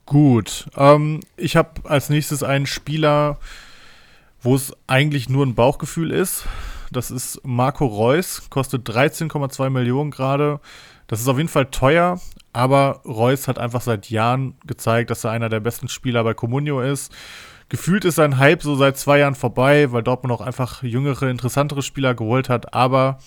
Gut, 0.05 0.66
ähm, 0.76 1.22
ich 1.38 1.55
habe 1.55 1.89
als 1.89 2.09
nächstes 2.09 2.43
einen 2.43 2.68
Spieler, 2.68 3.39
wo 4.41 4.55
es 4.55 4.74
eigentlich 4.86 5.30
nur 5.30 5.45
ein 5.45 5.55
Bauchgefühl 5.55 6.11
ist. 6.11 6.45
Das 6.91 7.09
ist 7.09 7.41
Marco 7.43 7.86
Reus, 7.86 8.49
kostet 8.49 8.88
13,2 8.88 9.70
Millionen 9.70 10.11
gerade. 10.11 10.59
Das 11.07 11.22
ist 11.22 11.28
auf 11.28 11.38
jeden 11.38 11.49
Fall 11.49 11.68
teuer, 11.68 12.20
aber 12.53 13.01
Reus 13.05 13.47
hat 13.47 13.57
einfach 13.57 13.82
seit 13.82 14.09
Jahren 14.09 14.55
gezeigt, 14.66 15.09
dass 15.09 15.24
er 15.24 15.32
einer 15.32 15.49
der 15.49 15.59
besten 15.59 15.88
Spieler 15.88 16.24
bei 16.24 16.34
Comunio 16.34 16.82
ist 16.82 17.11
gefühlt 17.70 18.05
ist 18.05 18.16
sein 18.16 18.38
Hype 18.38 18.63
so 18.63 18.76
seit 18.76 18.97
zwei 18.97 19.20
Jahren 19.20 19.36
vorbei, 19.36 19.91
weil 19.91 20.03
Dortmund 20.03 20.34
auch 20.34 20.41
einfach 20.41 20.84
jüngere, 20.84 21.30
interessantere 21.30 21.82
Spieler 21.82 22.16
geholt 22.16 22.49
hat. 22.49 22.74
Aber 22.74 23.20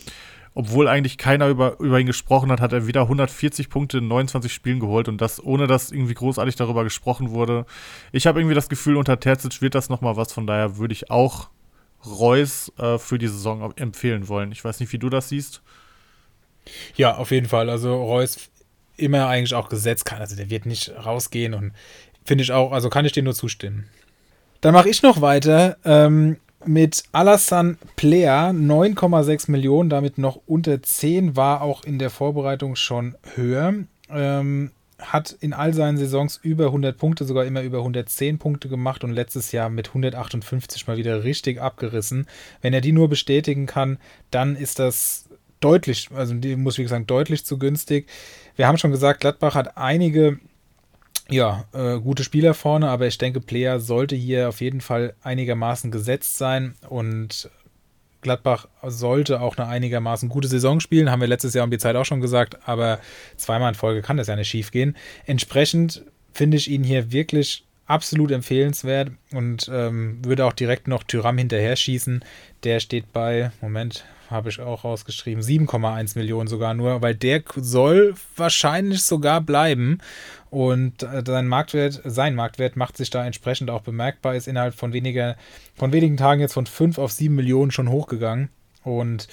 obwohl 0.55 0.89
eigentlich 0.89 1.19
keiner 1.19 1.49
über, 1.49 1.79
über 1.79 2.01
ihn 2.01 2.07
gesprochen 2.07 2.51
hat, 2.51 2.61
hat 2.61 2.73
er 2.73 2.87
wieder 2.87 3.03
140 3.03 3.71
Punkte 3.71 3.99
in 3.99 4.09
29 4.09 4.53
Spielen 4.53 4.81
geholt 4.81 5.09
und 5.09 5.21
das 5.21 5.43
ohne 5.43 5.67
dass 5.67 5.93
irgendwie 5.93 6.15
großartig 6.15 6.57
darüber 6.57 6.85
gesprochen 6.85 7.31
wurde. 7.31 7.65
Ich 8.13 8.27
habe 8.27 8.41
irgendwie 8.41 8.57
das 8.57 8.69
Gefühl, 8.69 8.97
unter 8.97 9.21
Terzic 9.21 9.63
wird 9.63 9.75
das 9.75 9.89
nochmal 9.89 10.17
was, 10.17 10.33
von 10.33 10.47
daher 10.47 10.77
würde 10.77 10.95
ich 10.95 11.11
auch 11.11 11.51
Reus 12.05 12.73
äh, 12.79 12.99
für 12.99 13.19
die 13.19 13.29
Saison 13.29 13.73
empfehlen 13.77 14.29
wollen. 14.29 14.53
Ich 14.53 14.65
weiß 14.65 14.81
nicht, 14.81 14.93
wie 14.93 14.99
du 14.99 15.11
das 15.11 15.29
siehst. 15.29 15.63
Ja, 16.97 17.17
auf 17.17 17.31
jeden 17.31 17.49
Fall. 17.49 17.71
Also 17.71 17.95
Reus 17.95 18.51
immer 18.97 19.29
eigentlich 19.29 19.55
auch 19.55 19.69
gesetzt 19.69 20.05
kann. 20.05 20.21
Also 20.21 20.37
der 20.37 20.51
wird 20.51 20.67
nicht 20.67 20.91
rausgehen 20.91 21.55
und 21.55 21.73
finde 22.25 22.43
ich 22.43 22.53
auch, 22.53 22.73
also 22.73 22.91
kann 22.91 23.05
ich 23.05 23.13
dir 23.13 23.23
nur 23.23 23.35
zustimmen. 23.35 23.89
Dann 24.61 24.75
mache 24.75 24.89
ich 24.89 25.03
noch 25.03 25.21
weiter 25.21 25.77
ähm, 25.85 26.37
mit 26.65 27.05
Alassane 27.13 27.77
Player, 27.97 28.51
9,6 28.51 29.51
Millionen, 29.51 29.89
damit 29.91 30.19
noch 30.19 30.41
unter 30.47 30.83
10, 30.83 31.37
war 31.37 31.63
auch 31.63 31.85
in 31.85 31.99
der 31.99 32.11
Vorbereitung 32.11 32.77
schon 32.77 33.15
höher. 33.35 33.75
Ähm, 34.11 34.73
hat 35.01 35.37
in 35.41 35.53
all 35.53 35.75
seinen 35.75 35.97
Saisons 35.97 36.41
über 36.43 36.67
100 36.67 36.99
Punkte, 36.99 37.25
sogar 37.25 37.45
immer 37.45 37.63
über 37.63 37.79
110 37.79 38.39
Punkte 38.39 38.69
gemacht 38.69 39.05
und 39.05 39.13
letztes 39.13 39.53
Jahr 39.53 39.69
mit 39.71 39.89
158 39.89 40.89
mal 40.89 40.97
wieder 40.97 41.23
richtig 41.23 41.61
abgerissen. 41.61 42.27
Wenn 42.63 42.75
er 42.75 42.81
die 42.81 42.93
nur 42.93 43.09
bestätigen 43.09 43.67
kann, 43.67 43.99
dann 44.33 44.57
ist 44.57 44.81
das 44.81 45.29
deutlich, 45.61 46.09
also 46.15 46.35
die 46.35 46.57
muss 46.57 46.79
wie 46.79 46.83
gesagt 46.83 47.11
deutlich 47.11 47.45
zu 47.45 47.59
günstig. 47.59 48.09
Wir 48.57 48.67
haben 48.67 48.79
schon 48.79 48.91
gesagt, 48.91 49.21
Gladbach 49.21 49.55
hat 49.55 49.77
einige 49.77 50.41
ja, 51.31 51.65
äh, 51.73 51.99
gute 51.99 52.25
Spieler 52.25 52.55
vorne, 52.55 52.89
aber 52.89 53.07
ich 53.07 53.19
denke, 53.19 53.41
Player 53.41 53.81
sollte 53.81 54.17
hier 54.17 54.49
auf 54.49 54.61
jeden 54.61 54.81
Fall 54.81 55.15
einigermaßen 55.23 55.91
gesetzt 55.91 56.39
sein 56.39 56.75
und 56.89 57.51
Gladbach 58.21 58.67
sollte 58.83 59.41
auch 59.41 59.57
eine 59.57 59.69
einigermaßen 59.69 60.29
gute 60.29 60.49
Saison 60.49 60.81
spielen, 60.81 61.11
haben 61.11 61.21
wir 61.21 61.29
letztes 61.29 61.55
Jahr 61.55 61.65
um 61.65 61.71
die 61.71 61.79
Zeit 61.79 61.97
auch 61.97 62.05
schon 62.05 62.21
gesagt, 62.21 62.59
aber 62.67 62.99
zweimal 63.37 63.69
in 63.69 63.75
Folge 63.75 64.03
kann 64.03 64.17
das 64.17 64.27
ja 64.27 64.37
nicht 64.37 64.49
schief 64.49 64.73
gehen. 64.73 64.97
Entsprechend 65.27 66.05
finde 66.33 66.57
ich 66.57 66.69
ihn 66.69 66.83
hier 66.83 67.13
wirklich 67.13 67.65
absolut 67.87 68.31
empfehlenswert 68.31 69.11
und 69.33 69.71
ähm, 69.73 70.19
würde 70.25 70.45
auch 70.45 70.53
direkt 70.53 70.89
noch 70.89 71.05
Tyram 71.05 71.39
hinterher 71.39 71.77
schießen. 71.77 72.25
Der 72.65 72.81
steht 72.81 73.13
bei, 73.13 73.51
Moment, 73.61 74.05
habe 74.31 74.51
ich 74.51 74.61
auch 74.61 74.85
rausgeschrieben, 74.85 75.43
7,1 75.43 76.19
Millionen 76.19 76.49
sogar 76.49 76.75
nur, 76.75 77.01
weil 77.01 77.15
der 77.15 77.43
soll 77.57 78.15
wahrscheinlich 78.37 79.03
sogar 79.03 79.41
bleiben. 79.41 79.99
Und 80.51 81.03
äh, 81.03 81.23
sein 81.27 81.47
Marktwert, 81.47 82.01
sein 82.05 82.35
Marktwert 82.35 82.77
macht 82.77 82.97
sich 82.97 83.11
da 83.11 83.25
entsprechend 83.25 83.71
auch 83.71 83.83
bemerkbar, 83.83 84.35
ist 84.35 84.49
innerhalb 84.49 84.75
von 84.75 84.93
weniger, 84.93 85.37
von 85.75 85.93
wenigen 85.93 86.17
Tagen 86.17 86.41
jetzt 86.41 86.55
von 86.55 86.67
5 86.67 86.99
auf 86.99 87.13
7 87.13 87.35
Millionen 87.35 87.71
schon 87.71 87.91
hochgegangen. 87.91 88.49
Und 88.83 89.29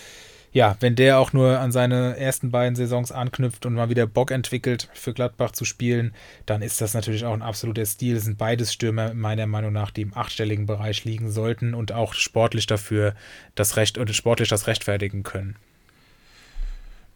ja, 0.55 0.77
wenn 0.79 0.95
der 0.95 1.19
auch 1.19 1.33
nur 1.33 1.59
an 1.59 1.73
seine 1.73 2.17
ersten 2.17 2.49
beiden 2.49 2.77
Saisons 2.77 3.11
anknüpft 3.11 3.65
und 3.65 3.73
mal 3.73 3.89
wieder 3.89 4.07
Bock 4.07 4.31
entwickelt, 4.31 4.87
für 4.93 5.13
Gladbach 5.13 5.51
zu 5.51 5.65
spielen, 5.65 6.13
dann 6.45 6.61
ist 6.61 6.79
das 6.79 6.93
natürlich 6.93 7.25
auch 7.25 7.33
ein 7.33 7.41
absoluter 7.41 7.85
Stil. 7.85 8.15
Das 8.15 8.23
sind 8.23 8.37
beides 8.37 8.71
Stürmer, 8.71 9.13
meiner 9.13 9.47
Meinung 9.47 9.73
nach, 9.73 9.91
die 9.91 10.03
im 10.03 10.15
achtstelligen 10.15 10.65
Bereich 10.65 11.03
liegen 11.03 11.29
sollten 11.29 11.73
und 11.73 11.91
auch 11.91 12.13
sportlich 12.13 12.67
dafür 12.67 13.15
das 13.55 13.75
Recht 13.75 13.97
und 13.97 14.15
sportlich 14.15 14.47
das 14.47 14.67
rechtfertigen 14.67 15.23
können. 15.23 15.57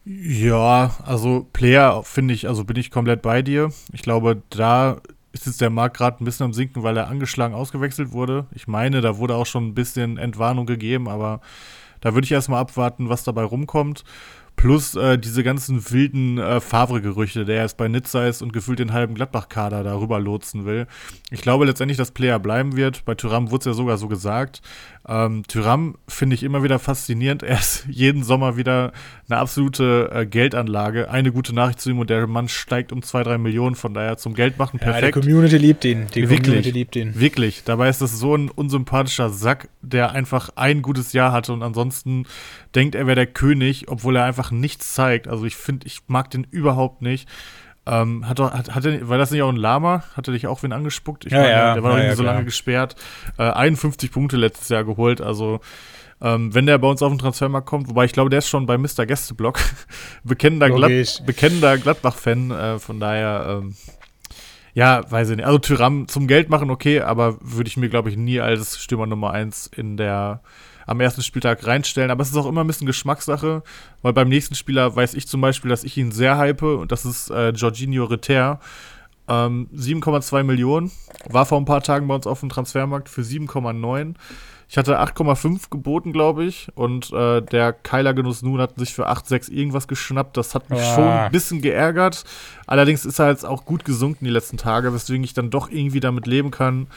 Ja, 0.05 0.95
also 1.05 1.47
Player 1.53 2.03
finde 2.03 2.33
ich, 2.33 2.47
also 2.47 2.63
bin 2.63 2.77
ich 2.77 2.89
komplett 2.89 3.21
bei 3.21 3.41
dir. 3.41 3.71
Ich 3.93 4.01
glaube, 4.01 4.41
da 4.49 5.01
ist 5.31 5.45
jetzt 5.45 5.61
der 5.61 5.69
Markt 5.69 5.97
gerade 5.97 6.23
ein 6.23 6.25
bisschen 6.25 6.45
am 6.45 6.53
Sinken, 6.53 6.83
weil 6.83 6.97
er 6.97 7.07
angeschlagen 7.07 7.53
ausgewechselt 7.53 8.11
wurde. 8.11 8.47
Ich 8.53 8.67
meine, 8.67 9.01
da 9.01 9.17
wurde 9.17 9.35
auch 9.35 9.45
schon 9.45 9.67
ein 9.67 9.75
bisschen 9.75 10.17
Entwarnung 10.17 10.65
gegeben, 10.65 11.07
aber 11.07 11.41
da 12.01 12.13
würde 12.13 12.25
ich 12.25 12.31
erstmal 12.31 12.61
abwarten, 12.61 13.09
was 13.09 13.23
dabei 13.23 13.43
rumkommt. 13.43 14.03
Plus 14.59 14.93
äh, 14.95 15.17
diese 15.17 15.41
ganzen 15.41 15.89
wilden 15.89 16.37
äh, 16.37 16.59
Favre-Gerüchte, 16.59 17.45
der 17.45 17.61
jetzt 17.61 17.77
bei 17.77 17.87
Nizza 17.87 18.27
ist 18.27 18.41
und 18.41 18.51
gefühlt 18.51 18.79
den 18.79 18.91
halben 18.91 19.15
Gladbach-Kader 19.15 19.85
darüber 19.85 20.19
lotsen 20.19 20.65
will. 20.65 20.85
Ich 21.31 21.41
glaube 21.41 21.63
letztendlich, 21.63 21.97
dass 21.97 22.11
Player 22.11 22.39
bleiben 22.39 22.75
wird. 22.75 23.05
Bei 23.05 23.15
Tyram 23.15 23.51
wurde 23.51 23.61
es 23.61 23.65
ja 23.67 23.73
sogar 23.73 23.97
so 23.97 24.09
gesagt. 24.09 24.61
Ähm, 25.07 25.43
Tyram 25.47 25.95
finde 26.09 26.35
ich 26.35 26.43
immer 26.43 26.61
wieder 26.61 26.77
faszinierend. 26.77 27.41
Er 27.49 27.57
ist 27.57 27.85
jeden 27.89 28.21
Sommer 28.23 28.57
wieder 28.57 28.91
eine 29.29 29.39
absolute 29.39 30.11
äh, 30.13 30.25
Geldanlage. 30.25 31.09
Eine 31.09 31.31
gute 31.31 31.55
Nachricht 31.55 31.79
zu 31.79 31.89
ihm 31.89 31.99
und 31.99 32.09
der 32.09 32.27
Mann 32.27 32.49
steigt 32.49 32.91
um 32.91 33.01
zwei, 33.01 33.23
drei 33.23 33.37
Millionen. 33.37 33.75
Von 33.75 33.93
daher 33.93 34.17
zum 34.17 34.33
Geld 34.33 34.59
machen 34.59 34.77
perfekt. 34.77 35.15
Ja, 35.15 35.21
die 35.21 35.27
Community 35.27 35.57
liebt 35.57 35.85
ihn. 35.85 36.07
Die 36.13 36.23
wirklich, 36.23 36.41
Community 36.41 36.71
liebt 36.71 36.95
ihn. 36.97 37.17
Wirklich. 37.17 37.63
Dabei 37.63 37.87
ist 37.87 38.01
das 38.01 38.19
so 38.19 38.35
ein 38.35 38.49
unsympathischer 38.49 39.29
Sack, 39.29 39.69
der 39.81 40.11
einfach 40.11 40.49
ein 40.57 40.81
gutes 40.81 41.13
Jahr 41.13 41.31
hatte 41.31 41.53
und 41.53 41.63
ansonsten 41.63 42.25
denkt, 42.75 42.95
er 42.95 43.07
wäre 43.07 43.15
der 43.15 43.27
König, 43.27 43.87
obwohl 43.87 44.15
er 44.15 44.25
einfach 44.25 44.51
nichts 44.51 44.93
zeigt. 44.93 45.27
Also 45.27 45.45
ich 45.45 45.55
finde, 45.55 45.87
ich 45.87 46.01
mag 46.07 46.29
den 46.29 46.45
überhaupt 46.49 47.01
nicht. 47.01 47.27
Ähm, 47.85 48.27
hat, 48.27 48.39
hat, 48.39 48.75
hat 48.75 48.85
er, 48.85 49.09
war 49.09 49.17
das 49.17 49.31
nicht 49.31 49.41
auch 49.41 49.49
ein 49.49 49.55
Lama? 49.55 50.03
Hat 50.15 50.27
er 50.27 50.33
dich 50.33 50.45
auch 50.45 50.61
wen 50.61 50.73
angespuckt? 50.73 51.25
Ich 51.25 51.31
ja, 51.31 51.39
meine, 51.39 51.51
ja, 51.51 51.73
der 51.73 51.83
war 51.83 51.91
ja, 51.91 51.97
noch 51.97 52.03
ja, 52.03 52.15
so 52.15 52.23
lange 52.23 52.45
gesperrt. 52.45 52.95
Äh, 53.37 53.43
51 53.43 54.11
Punkte 54.11 54.37
letztes 54.37 54.69
Jahr 54.69 54.83
geholt. 54.83 55.21
Also, 55.21 55.59
ähm, 56.21 56.53
wenn 56.53 56.65
der 56.65 56.77
bei 56.77 56.87
uns 56.87 57.01
auf 57.01 57.11
den 57.11 57.17
Transfermarkt 57.17 57.67
kommt, 57.67 57.89
wobei 57.89 58.05
ich 58.05 58.11
glaube, 58.11 58.29
der 58.29 58.39
ist 58.39 58.49
schon 58.49 58.65
bei 58.65 58.77
Mr. 58.77 59.05
Gästeblock. 59.07 59.59
bekennender, 60.23 60.69
Glad 60.69 61.25
bekennender 61.25 61.77
Gladbach-Fan. 61.77 62.51
Äh, 62.51 62.79
von 62.79 62.99
daher, 62.99 63.61
ähm, 63.61 63.75
ja, 64.75 65.09
weiß 65.09 65.31
ich 65.31 65.37
nicht. 65.37 65.45
Also, 65.45 65.57
Tyram 65.57 66.07
zum 66.07 66.27
Geld 66.27 66.49
machen, 66.49 66.69
okay, 66.69 67.01
aber 67.01 67.37
würde 67.41 67.69
ich 67.69 67.77
mir, 67.77 67.89
glaube 67.89 68.09
ich, 68.09 68.17
nie 68.17 68.39
als 68.39 68.79
Stürmer 68.79 69.07
Nummer 69.07 69.31
1 69.31 69.67
in 69.75 69.97
der 69.97 70.41
am 70.89 70.99
ersten 70.99 71.21
Spieltag 71.21 71.65
reinstellen. 71.65 72.09
Aber 72.09 72.23
es 72.23 72.29
ist 72.29 72.37
auch 72.37 72.47
immer 72.47 72.63
ein 72.63 72.67
bisschen 72.67 72.87
Geschmackssache, 72.87 73.63
weil 74.01 74.13
beim 74.13 74.27
nächsten 74.27 74.55
Spieler 74.55 74.95
weiß 74.95 75.13
ich 75.13 75.27
zum 75.27 75.39
Beispiel, 75.39 75.69
dass 75.69 75.83
ich 75.83 75.95
ihn 75.97 76.11
sehr 76.11 76.37
hype 76.37 76.63
und 76.63 76.91
das 76.91 77.05
ist 77.05 77.29
äh, 77.29 77.49
Jorginho 77.49 78.05
Reter. 78.05 78.59
Ähm, 79.27 79.69
7,2 79.75 80.43
Millionen. 80.43 80.91
War 81.29 81.45
vor 81.45 81.59
ein 81.59 81.65
paar 81.65 81.83
Tagen 81.83 82.07
bei 82.07 82.15
uns 82.15 82.25
auf 82.25 82.39
dem 82.39 82.49
Transfermarkt 82.49 83.09
für 83.09 83.21
7,9. 83.21 84.15
Ich 84.67 84.77
hatte 84.77 84.99
8,5 84.99 85.69
geboten, 85.69 86.11
glaube 86.11 86.45
ich. 86.45 86.69
Und 86.73 87.13
äh, 87.13 87.41
der 87.41 87.73
Keiler 87.73 88.15
Genuss 88.15 88.41
Nun 88.41 88.59
hat 88.59 88.79
sich 88.79 88.93
für 88.93 89.07
8,6 89.07 89.51
irgendwas 89.51 89.87
geschnappt. 89.87 90.37
Das 90.37 90.55
hat 90.55 90.71
mich 90.71 90.79
ja. 90.79 90.95
schon 90.95 91.07
ein 91.07 91.31
bisschen 91.31 91.61
geärgert. 91.61 92.23
Allerdings 92.65 93.05
ist 93.05 93.19
er 93.19 93.29
jetzt 93.29 93.45
auch 93.45 93.65
gut 93.65 93.85
gesunken 93.85 94.25
die 94.25 94.31
letzten 94.31 94.57
Tage, 94.57 94.91
weswegen 94.91 95.23
ich 95.23 95.35
dann 95.35 95.51
doch 95.51 95.69
irgendwie 95.69 95.99
damit 95.99 96.25
leben 96.25 96.49
kann. 96.49 96.87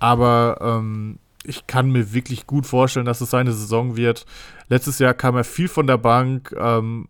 Aber 0.00 0.58
ähm, 0.60 1.18
ich 1.46 1.66
kann 1.66 1.90
mir 1.90 2.12
wirklich 2.12 2.46
gut 2.46 2.66
vorstellen, 2.66 3.06
dass 3.06 3.20
es 3.20 3.30
seine 3.30 3.52
Saison 3.52 3.96
wird. 3.96 4.26
Letztes 4.68 4.98
Jahr 4.98 5.14
kam 5.14 5.36
er 5.36 5.44
viel 5.44 5.68
von 5.68 5.86
der 5.86 5.98
Bank, 5.98 6.54
ähm, 6.58 7.08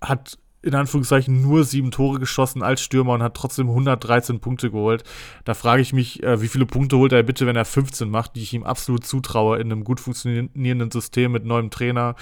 hat 0.00 0.38
in 0.62 0.74
Anführungszeichen 0.74 1.40
nur 1.40 1.64
sieben 1.64 1.90
Tore 1.90 2.18
geschossen 2.18 2.62
als 2.62 2.82
Stürmer 2.82 3.14
und 3.14 3.22
hat 3.22 3.34
trotzdem 3.34 3.68
113 3.68 4.40
Punkte 4.40 4.70
geholt. 4.70 5.04
Da 5.44 5.54
frage 5.54 5.80
ich 5.80 5.94
mich, 5.94 6.22
äh, 6.22 6.42
wie 6.42 6.48
viele 6.48 6.66
Punkte 6.66 6.98
holt 6.98 7.12
er 7.12 7.22
bitte, 7.22 7.46
wenn 7.46 7.56
er 7.56 7.64
15 7.64 8.10
macht, 8.10 8.36
die 8.36 8.42
ich 8.42 8.52
ihm 8.52 8.64
absolut 8.64 9.06
zutraue 9.06 9.58
in 9.58 9.72
einem 9.72 9.84
gut 9.84 10.00
funktionierenden 10.00 10.90
System 10.90 11.32
mit 11.32 11.46
neuem 11.46 11.70
Trainer. 11.70 12.14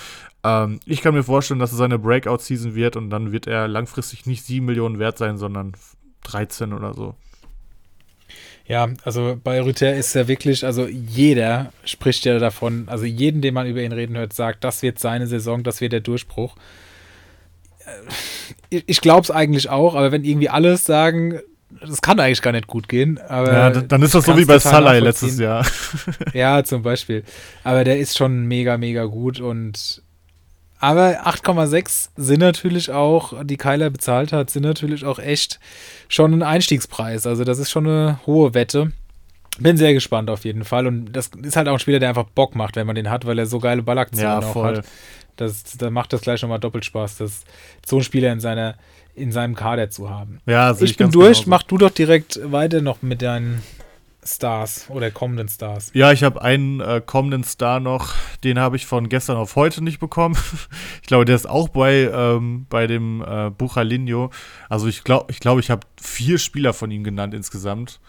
Ähm, 0.44 0.78
ich 0.86 1.02
kann 1.02 1.14
mir 1.14 1.24
vorstellen, 1.24 1.58
dass 1.58 1.72
es 1.72 1.78
seine 1.78 1.98
Breakout-Season 1.98 2.76
wird 2.76 2.94
und 2.96 3.10
dann 3.10 3.32
wird 3.32 3.48
er 3.48 3.66
langfristig 3.66 4.24
nicht 4.26 4.44
7 4.44 4.64
Millionen 4.64 5.00
wert 5.00 5.18
sein, 5.18 5.36
sondern 5.36 5.72
13 6.22 6.72
oder 6.72 6.94
so. 6.94 7.16
Ja, 8.66 8.88
also 9.04 9.38
bei 9.42 9.62
Rüther 9.62 9.94
ist 9.94 10.14
ja 10.14 10.28
wirklich, 10.28 10.64
also 10.64 10.86
jeder 10.86 11.72
spricht 11.84 12.24
ja 12.24 12.38
davon, 12.38 12.84
also 12.88 13.04
jeden, 13.04 13.40
den 13.40 13.54
man 13.54 13.66
über 13.66 13.82
ihn 13.82 13.92
reden 13.92 14.16
hört, 14.16 14.32
sagt, 14.32 14.62
das 14.64 14.82
wird 14.82 14.98
seine 14.98 15.26
Saison, 15.26 15.62
das 15.62 15.80
wird 15.80 15.92
der 15.92 16.00
Durchbruch. 16.00 16.56
Äh, 18.70 18.82
ich 18.86 19.00
glaube 19.00 19.22
es 19.22 19.30
eigentlich 19.30 19.70
auch, 19.70 19.94
aber 19.94 20.12
wenn 20.12 20.24
irgendwie 20.24 20.50
alles 20.50 20.84
sagen, 20.84 21.40
das 21.80 22.00
kann 22.00 22.18
eigentlich 22.18 22.42
gar 22.42 22.52
nicht 22.52 22.66
gut 22.66 22.88
gehen. 22.88 23.18
Aber 23.28 23.52
ja, 23.52 23.70
dann 23.70 24.02
ist 24.02 24.14
das 24.14 24.24
so 24.24 24.36
wie 24.36 24.44
bei 24.44 24.58
Salai 24.58 25.00
letztes 25.00 25.38
Jahr. 25.38 25.66
ja, 26.32 26.64
zum 26.64 26.82
Beispiel. 26.82 27.24
Aber 27.62 27.84
der 27.84 27.98
ist 27.98 28.16
schon 28.16 28.46
mega, 28.46 28.78
mega 28.78 29.04
gut 29.04 29.40
und 29.40 30.02
aber 30.80 31.26
8,6 31.26 32.10
sind 32.16 32.40
natürlich 32.40 32.90
auch, 32.90 33.44
die 33.44 33.56
Keiler 33.56 33.90
bezahlt 33.90 34.32
hat, 34.32 34.50
sind 34.50 34.62
natürlich 34.62 35.04
auch 35.04 35.18
echt 35.18 35.58
schon 36.08 36.32
ein 36.32 36.42
Einstiegspreis. 36.42 37.26
Also 37.26 37.44
das 37.44 37.58
ist 37.58 37.70
schon 37.70 37.86
eine 37.86 38.20
hohe 38.26 38.54
Wette. 38.54 38.92
Bin 39.58 39.76
sehr 39.76 39.92
gespannt 39.92 40.30
auf 40.30 40.44
jeden 40.44 40.64
Fall. 40.64 40.86
Und 40.86 41.12
das 41.12 41.30
ist 41.42 41.56
halt 41.56 41.66
auch 41.66 41.74
ein 41.74 41.78
Spieler, 41.80 41.98
der 41.98 42.10
einfach 42.10 42.24
Bock 42.24 42.54
macht, 42.54 42.76
wenn 42.76 42.86
man 42.86 42.94
den 42.94 43.10
hat, 43.10 43.26
weil 43.26 43.38
er 43.38 43.46
so 43.46 43.58
geile 43.58 43.82
Ballaktionen 43.82 44.42
ja, 44.42 44.48
auch 44.48 44.62
hat. 44.62 44.84
Das, 45.36 45.64
da 45.76 45.90
macht 45.90 46.12
das 46.12 46.20
gleich 46.20 46.42
nochmal 46.42 46.60
doppelt 46.60 46.84
Spaß, 46.84 47.18
das, 47.18 47.44
so 47.86 47.96
einen 47.96 48.04
Spieler 48.04 48.32
in, 48.32 48.40
seiner, 48.40 48.76
in 49.14 49.32
seinem 49.32 49.54
Kader 49.54 49.90
zu 49.90 50.10
haben. 50.10 50.40
Ja, 50.46 50.72
ich, 50.72 50.82
ich 50.82 50.96
bin 50.96 51.10
durch, 51.10 51.38
genauso. 51.38 51.50
mach 51.50 51.62
du 51.64 51.78
doch 51.78 51.90
direkt 51.90 52.40
weiter 52.44 52.82
noch 52.82 53.02
mit 53.02 53.22
deinen 53.22 53.62
Stars 54.28 54.86
oder 54.90 55.10
kommenden 55.10 55.48
Stars. 55.48 55.90
Ja, 55.94 56.12
ich 56.12 56.22
habe 56.22 56.42
einen 56.42 56.80
äh, 56.80 57.02
kommenden 57.04 57.44
Star 57.44 57.80
noch, 57.80 58.14
den 58.44 58.58
habe 58.58 58.76
ich 58.76 58.86
von 58.86 59.08
gestern 59.08 59.36
auf 59.36 59.56
heute 59.56 59.82
nicht 59.82 59.98
bekommen. 59.98 60.36
ich 61.02 61.08
glaube, 61.08 61.24
der 61.24 61.34
ist 61.36 61.48
auch 61.48 61.68
bei, 61.68 62.10
ähm, 62.12 62.66
bei 62.68 62.86
dem 62.86 63.22
äh, 63.22 63.50
Buchalinho. 63.50 64.30
Also 64.68 64.86
ich 64.86 65.04
glaube, 65.04 65.30
ich, 65.32 65.40
glaub, 65.40 65.58
ich 65.58 65.70
habe 65.70 65.86
vier 66.00 66.38
Spieler 66.38 66.72
von 66.74 66.90
ihm 66.90 67.04
genannt 67.04 67.34
insgesamt. 67.34 68.00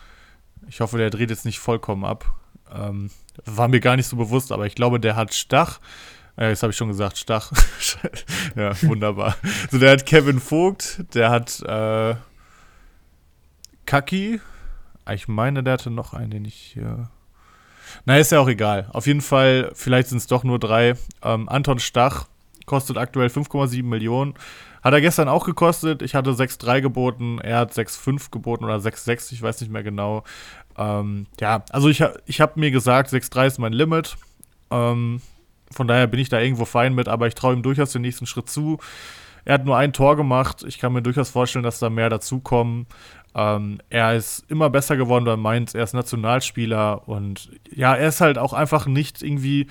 Ich 0.67 0.82
hoffe, 0.82 0.97
der 0.97 1.09
dreht 1.09 1.30
jetzt 1.30 1.45
nicht 1.45 1.59
vollkommen 1.59 2.05
ab. 2.05 2.26
Ähm, 2.72 3.09
war 3.45 3.67
mir 3.67 3.80
gar 3.80 3.95
nicht 3.95 4.07
so 4.07 4.17
bewusst, 4.17 4.51
aber 4.51 4.65
ich 4.65 4.76
glaube, 4.76 4.99
der 4.99 5.15
hat 5.15 5.34
Stach, 5.34 5.80
Ja, 6.38 6.49
jetzt 6.49 6.61
habe 6.61 6.72
ich 6.72 6.78
schon 6.78 6.89
gesagt, 6.89 7.17
Stach. 7.17 7.51
ja, 8.55 8.80
wunderbar. 8.84 9.36
So, 9.72 9.80
der 9.80 9.91
hat 9.91 10.05
Kevin 10.05 10.39
Vogt, 10.39 11.03
der 11.13 11.30
hat 11.30 11.61
äh, 11.61 12.15
Kaki. 13.86 14.39
Ich 15.14 15.28
meine, 15.28 15.64
der 15.64 15.74
hatte 15.74 15.91
noch 15.91 16.14
einen, 16.14 16.32
den 16.32 16.45
ich 16.45 16.55
hier. 16.55 17.10
Na, 18.05 18.18
ist 18.18 18.32
ja 18.32 18.39
auch 18.39 18.47
egal. 18.47 18.88
Auf 18.93 19.07
jeden 19.07 19.22
Fall, 19.22 19.72
vielleicht 19.74 20.10
sind 20.10 20.20
es 20.20 20.28
doch 20.28 20.43
nur 20.43 20.60
drei. 20.60 20.95
Ähm, 21.24 21.49
Anton 21.49 21.80
Stach 21.80 22.28
kostet 22.66 22.97
aktuell 22.97 23.28
5,7 23.28 23.84
Millionen. 23.84 24.36
Hat 24.84 24.93
er 24.93 25.01
gestern 25.01 25.28
auch 25.28 25.45
gekostet. 25.45 26.01
Ich 26.01 26.16
hatte 26.16 26.32
6,3 26.32 26.82
geboten. 26.82 27.39
Er 27.39 27.57
hat 27.57 27.74
6,5 27.74 28.32
geboten 28.32 28.64
oder 28.64 28.78
6,6, 28.78 29.34
ich 29.34 29.41
weiß 29.41 29.60
nicht 29.62 29.72
mehr 29.72 29.84
genau. 29.84 30.24
Ähm, 30.78 31.26
ja, 31.39 31.64
also 31.72 31.89
ich, 31.89 32.03
ich 32.26 32.41
habe 32.41 32.60
mir 32.60 32.72
gesagt, 32.72 33.12
6,3 33.12 33.47
ist 33.47 33.60
mein 33.60 33.74
Limit. 33.74 34.18
Ähm, 34.72 35.22
von 35.72 35.88
daher 35.88 36.07
bin 36.07 36.20
ich 36.20 36.30
da 36.30 36.39
irgendwo 36.39 36.66
fein 36.66 36.95
mit, 36.95 37.07
aber 37.07 37.28
ich 37.28 37.36
traue 37.36 37.53
ihm 37.53 37.64
durchaus 37.64 37.91
den 37.91 38.01
nächsten 38.01 38.26
Schritt 38.26 38.49
zu. 38.49 38.80
Er 39.45 39.55
hat 39.55 39.66
nur 39.66 39.78
ein 39.78 39.93
Tor 39.93 40.16
gemacht. 40.16 40.64
Ich 40.68 40.80
kann 40.80 40.93
mir 40.93 41.01
durchaus 41.01 41.30
vorstellen, 41.30 41.64
dass 41.64 41.80
da 41.80 41.89
mehr 41.89 42.10
dazukommen. 42.10 42.88
Ähm, 43.36 43.80
er 43.90 44.16
ist 44.16 44.46
immer 44.50 44.70
besser 44.70 44.98
geworden 44.98 45.26
bei 45.26 45.38
Mainz. 45.38 45.74
Er 45.76 45.84
ist 45.84 45.94
Nationalspieler 45.94 47.08
und 47.08 47.50
ja, 47.74 47.96
er 47.96 48.10
ist 48.10 48.22
halt 48.22 48.38
auch 48.38 48.54
einfach 48.54 48.86
nicht 48.86 49.22
irgendwie 49.22 49.68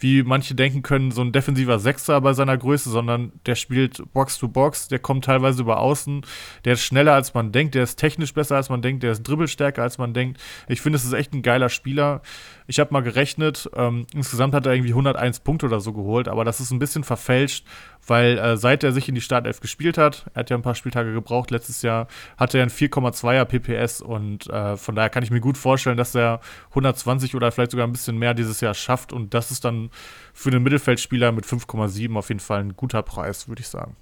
wie 0.00 0.22
manche 0.22 0.54
denken 0.54 0.82
können, 0.82 1.10
so 1.10 1.22
ein 1.22 1.32
defensiver 1.32 1.78
Sechser 1.78 2.20
bei 2.20 2.32
seiner 2.32 2.56
Größe, 2.56 2.90
sondern 2.90 3.32
der 3.46 3.56
spielt 3.56 4.02
Box 4.12 4.38
to 4.38 4.48
Box, 4.48 4.88
der 4.88 4.98
kommt 4.98 5.24
teilweise 5.24 5.62
über 5.62 5.80
außen, 5.80 6.24
der 6.64 6.74
ist 6.74 6.82
schneller 6.82 7.14
als 7.14 7.34
man 7.34 7.52
denkt, 7.52 7.74
der 7.74 7.82
ist 7.82 7.96
technisch 7.96 8.32
besser 8.32 8.56
als 8.56 8.68
man 8.68 8.82
denkt, 8.82 9.02
der 9.02 9.12
ist 9.12 9.22
dribbelstärker 9.22 9.82
als 9.82 9.98
man 9.98 10.14
denkt. 10.14 10.40
Ich 10.68 10.80
finde, 10.80 10.96
es 10.96 11.04
ist 11.04 11.12
echt 11.12 11.34
ein 11.34 11.42
geiler 11.42 11.68
Spieler. 11.68 12.22
Ich 12.70 12.78
habe 12.78 12.92
mal 12.92 13.00
gerechnet, 13.00 13.70
ähm, 13.74 14.06
insgesamt 14.12 14.52
hat 14.54 14.66
er 14.66 14.74
irgendwie 14.74 14.92
101 14.92 15.40
Punkte 15.40 15.64
oder 15.64 15.80
so 15.80 15.94
geholt, 15.94 16.28
aber 16.28 16.44
das 16.44 16.60
ist 16.60 16.70
ein 16.70 16.78
bisschen 16.78 17.02
verfälscht, 17.02 17.64
weil 18.06 18.36
äh, 18.36 18.58
seit 18.58 18.84
er 18.84 18.92
sich 18.92 19.08
in 19.08 19.14
die 19.14 19.22
Startelf 19.22 19.60
gespielt 19.60 19.96
hat, 19.96 20.26
er 20.34 20.40
hat 20.40 20.50
ja 20.50 20.56
ein 20.56 20.62
paar 20.62 20.74
Spieltage 20.74 21.14
gebraucht 21.14 21.50
letztes 21.50 21.80
Jahr, 21.80 22.08
hatte 22.36 22.58
er 22.58 22.64
ein 22.64 22.70
4,2er 22.70 23.46
PPS 23.46 24.02
und 24.02 24.48
äh, 24.50 24.76
von 24.76 24.94
daher 24.94 25.08
kann 25.08 25.22
ich 25.22 25.30
mir 25.30 25.40
gut 25.40 25.56
vorstellen, 25.56 25.96
dass 25.96 26.14
er 26.14 26.40
120 26.68 27.34
oder 27.34 27.50
vielleicht 27.50 27.70
sogar 27.70 27.86
ein 27.86 27.92
bisschen 27.92 28.18
mehr 28.18 28.34
dieses 28.34 28.60
Jahr 28.60 28.74
schafft 28.74 29.14
und 29.14 29.32
das 29.32 29.50
ist 29.50 29.64
dann 29.64 29.88
für 30.34 30.50
einen 30.50 30.62
Mittelfeldspieler 30.62 31.32
mit 31.32 31.46
5,7 31.46 32.14
auf 32.18 32.28
jeden 32.28 32.40
Fall 32.40 32.60
ein 32.60 32.76
guter 32.76 33.00
Preis, 33.00 33.48
würde 33.48 33.62
ich 33.62 33.68
sagen. 33.68 33.96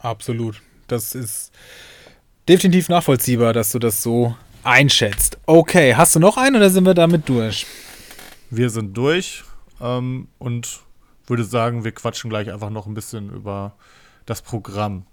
Absolut. 0.00 0.60
Das 0.88 1.14
ist 1.14 1.52
definitiv 2.48 2.88
nachvollziehbar, 2.88 3.52
dass 3.52 3.70
du 3.70 3.78
das 3.78 4.02
so 4.02 4.34
einschätzt. 4.64 5.38
Okay, 5.46 5.94
hast 5.94 6.14
du 6.14 6.20
noch 6.20 6.36
einen 6.36 6.56
oder 6.56 6.70
sind 6.70 6.84
wir 6.84 6.94
damit 6.94 7.28
durch? 7.28 7.66
Wir 8.50 8.70
sind 8.70 8.96
durch 8.96 9.44
ähm, 9.80 10.28
und 10.38 10.80
würde 11.26 11.44
sagen, 11.44 11.84
wir 11.84 11.92
quatschen 11.92 12.30
gleich 12.30 12.52
einfach 12.52 12.70
noch 12.70 12.86
ein 12.86 12.94
bisschen 12.94 13.30
über 13.30 13.74
das 14.26 14.42
Programm. 14.42 15.06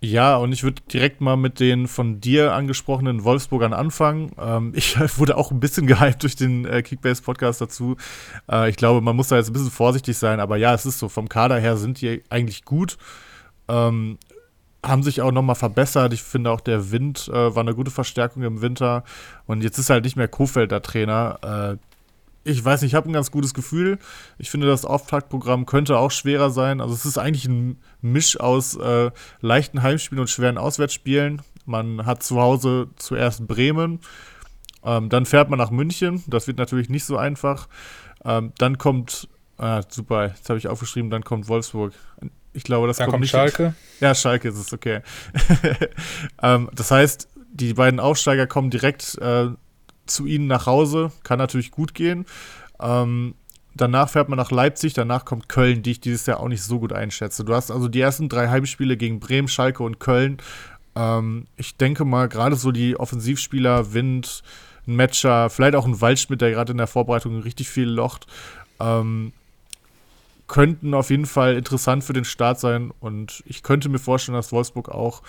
Ja, 0.00 0.36
und 0.36 0.52
ich 0.52 0.62
würde 0.62 0.82
direkt 0.92 1.20
mal 1.20 1.36
mit 1.36 1.60
den 1.60 1.88
von 1.88 2.20
dir 2.20 2.52
angesprochenen 2.52 3.24
Wolfsburgern 3.24 3.72
anfangen. 3.72 4.32
Ähm, 4.38 4.72
ich 4.74 4.98
wurde 5.18 5.36
auch 5.36 5.50
ein 5.50 5.60
bisschen 5.60 5.86
gehypt 5.86 6.22
durch 6.22 6.36
den 6.36 6.66
äh, 6.66 6.82
Kickbase-Podcast 6.82 7.60
dazu. 7.60 7.96
Äh, 8.50 8.68
ich 8.68 8.76
glaube, 8.76 9.00
man 9.00 9.16
muss 9.16 9.28
da 9.28 9.36
jetzt 9.36 9.48
ein 9.48 9.54
bisschen 9.54 9.70
vorsichtig 9.70 10.18
sein, 10.18 10.40
aber 10.40 10.56
ja, 10.56 10.74
es 10.74 10.84
ist 10.84 10.98
so, 10.98 11.08
vom 11.08 11.28
Kader 11.28 11.58
her 11.58 11.76
sind 11.76 12.00
die 12.00 12.22
eigentlich 12.28 12.64
gut. 12.64 12.98
Ähm, 13.68 14.18
haben 14.84 15.02
sich 15.02 15.22
auch 15.22 15.32
nochmal 15.32 15.56
verbessert. 15.56 16.12
Ich 16.12 16.22
finde 16.22 16.50
auch 16.50 16.60
der 16.60 16.92
Wind 16.92 17.28
äh, 17.28 17.54
war 17.54 17.62
eine 17.62 17.74
gute 17.74 17.90
Verstärkung 17.90 18.42
im 18.42 18.60
Winter. 18.60 19.04
Und 19.46 19.62
jetzt 19.62 19.78
ist 19.78 19.90
halt 19.90 20.04
nicht 20.04 20.16
mehr 20.16 20.28
Kofeld 20.28 20.70
der 20.70 20.82
Trainer. 20.82 21.38
Äh, 21.42 21.76
ich 22.44 22.62
weiß 22.62 22.82
nicht, 22.82 22.92
ich 22.92 22.94
habe 22.94 23.08
ein 23.08 23.14
ganz 23.14 23.30
gutes 23.30 23.54
Gefühl. 23.54 23.98
Ich 24.38 24.50
finde, 24.50 24.66
das 24.66 24.84
Auftaktprogramm 24.84 25.64
könnte 25.66 25.98
auch 25.98 26.10
schwerer 26.10 26.50
sein. 26.50 26.80
Also 26.80 26.94
es 26.94 27.06
ist 27.06 27.18
eigentlich 27.18 27.46
ein 27.46 27.78
Misch 28.02 28.38
aus 28.38 28.76
äh, 28.76 29.10
leichten 29.40 29.82
Heimspielen 29.82 30.20
und 30.20 30.28
schweren 30.28 30.58
Auswärtsspielen. 30.58 31.40
Man 31.64 32.04
hat 32.04 32.22
zu 32.22 32.40
Hause 32.40 32.88
zuerst 32.96 33.46
Bremen, 33.46 34.00
ähm, 34.84 35.08
dann 35.08 35.24
fährt 35.24 35.48
man 35.48 35.58
nach 35.58 35.70
München. 35.70 36.22
Das 36.26 36.46
wird 36.46 36.58
natürlich 36.58 36.90
nicht 36.90 37.04
so 37.04 37.16
einfach. 37.16 37.68
Ähm, 38.24 38.52
dann 38.58 38.76
kommt, 38.76 39.28
ah, 39.56 39.82
super, 39.88 40.28
jetzt 40.28 40.48
habe 40.50 40.58
ich 40.58 40.68
aufgeschrieben, 40.68 41.10
dann 41.10 41.24
kommt 41.24 41.48
Wolfsburg. 41.48 41.94
Ich 42.54 42.64
glaube, 42.64 42.86
das 42.86 42.96
Dann 42.96 43.06
kommt 43.06 43.12
kommt 43.14 43.20
nicht. 43.22 43.30
Schalke. 43.30 43.74
Ja, 44.00 44.14
Schalke 44.14 44.48
ist 44.48 44.56
es, 44.56 44.72
okay. 44.72 45.00
ähm, 46.42 46.70
das 46.72 46.90
heißt, 46.90 47.28
die 47.52 47.74
beiden 47.74 48.00
Aufsteiger 48.00 48.46
kommen 48.46 48.70
direkt 48.70 49.18
äh, 49.18 49.48
zu 50.06 50.26
ihnen 50.26 50.46
nach 50.46 50.66
Hause. 50.66 51.10
Kann 51.24 51.38
natürlich 51.38 51.70
gut 51.70 51.94
gehen. 51.94 52.26
Ähm, 52.80 53.34
danach 53.74 54.08
fährt 54.08 54.28
man 54.28 54.36
nach 54.36 54.50
Leipzig, 54.50 54.94
danach 54.94 55.24
kommt 55.24 55.48
Köln, 55.48 55.82
die 55.82 55.92
ich 55.92 56.00
dieses 56.00 56.26
Jahr 56.26 56.40
auch 56.40 56.48
nicht 56.48 56.62
so 56.62 56.78
gut 56.78 56.92
einschätze. 56.92 57.44
Du 57.44 57.54
hast 57.54 57.70
also 57.70 57.88
die 57.88 58.00
ersten 58.00 58.28
drei 58.28 58.48
Heimspiele 58.48 58.96
gegen 58.96 59.20
Bremen, 59.20 59.48
Schalke 59.48 59.82
und 59.82 60.00
Köln. 60.00 60.38
Ähm, 60.96 61.46
ich 61.56 61.76
denke 61.76 62.04
mal, 62.04 62.28
gerade 62.28 62.56
so 62.56 62.70
die 62.70 62.96
Offensivspieler, 62.96 63.92
Wind, 63.92 64.42
ein 64.86 64.96
Matcher, 64.96 65.50
vielleicht 65.50 65.74
auch 65.74 65.86
ein 65.86 66.00
Waldschmidt, 66.00 66.40
der 66.40 66.50
gerade 66.50 66.72
in 66.72 66.78
der 66.78 66.86
Vorbereitung 66.86 67.40
richtig 67.40 67.68
viel 67.68 67.88
locht, 67.88 68.26
ähm, 68.80 69.32
könnten 70.46 70.94
auf 70.94 71.10
jeden 71.10 71.26
Fall 71.26 71.56
interessant 71.56 72.04
für 72.04 72.12
den 72.12 72.24
Start 72.24 72.60
sein. 72.60 72.92
Und 73.00 73.42
ich 73.46 73.62
könnte 73.62 73.88
mir 73.88 73.98
vorstellen, 73.98 74.36
dass 74.36 74.52
Wolfsburg 74.52 74.88
auch 74.88 75.22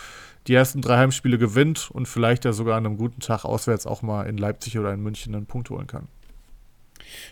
die 0.47 0.53
ersten 0.53 0.81
drei 0.81 0.97
Heimspiele 0.97 1.37
gewinnt 1.37 1.89
und 1.91 2.07
vielleicht 2.07 2.45
ja 2.45 2.53
sogar 2.53 2.77
an 2.77 2.85
einem 2.85 2.97
guten 2.97 3.19
Tag 3.19 3.45
auswärts 3.45 3.87
auch 3.87 4.01
mal 4.01 4.27
in 4.27 4.37
Leipzig 4.37 4.77
oder 4.77 4.93
in 4.93 5.01
München 5.01 5.33
einen 5.33 5.47
Punkt 5.47 5.69
holen 5.69 5.87
kann. 5.87 6.07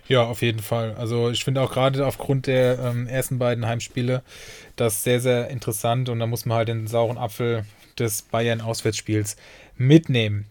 Ja, 0.07 0.23
auf 0.23 0.41
jeden 0.41 0.59
Fall. 0.59 0.95
Also 0.95 1.29
ich 1.29 1.43
finde 1.43 1.61
auch 1.61 1.71
gerade 1.71 2.05
aufgrund 2.05 2.47
der 2.47 2.79
ähm, 2.79 3.07
ersten 3.07 3.39
beiden 3.39 3.65
Heimspiele 3.65 4.23
das 4.75 5.03
sehr, 5.03 5.19
sehr 5.19 5.49
interessant 5.49 6.09
und 6.09 6.19
da 6.19 6.27
muss 6.27 6.45
man 6.45 6.57
halt 6.57 6.67
den 6.67 6.88
sauren 6.88 7.17
Apfel 7.17 7.65
des 7.97 8.23
Bayern-Auswärtsspiels 8.23 9.36
mitnehmen. 9.77 10.45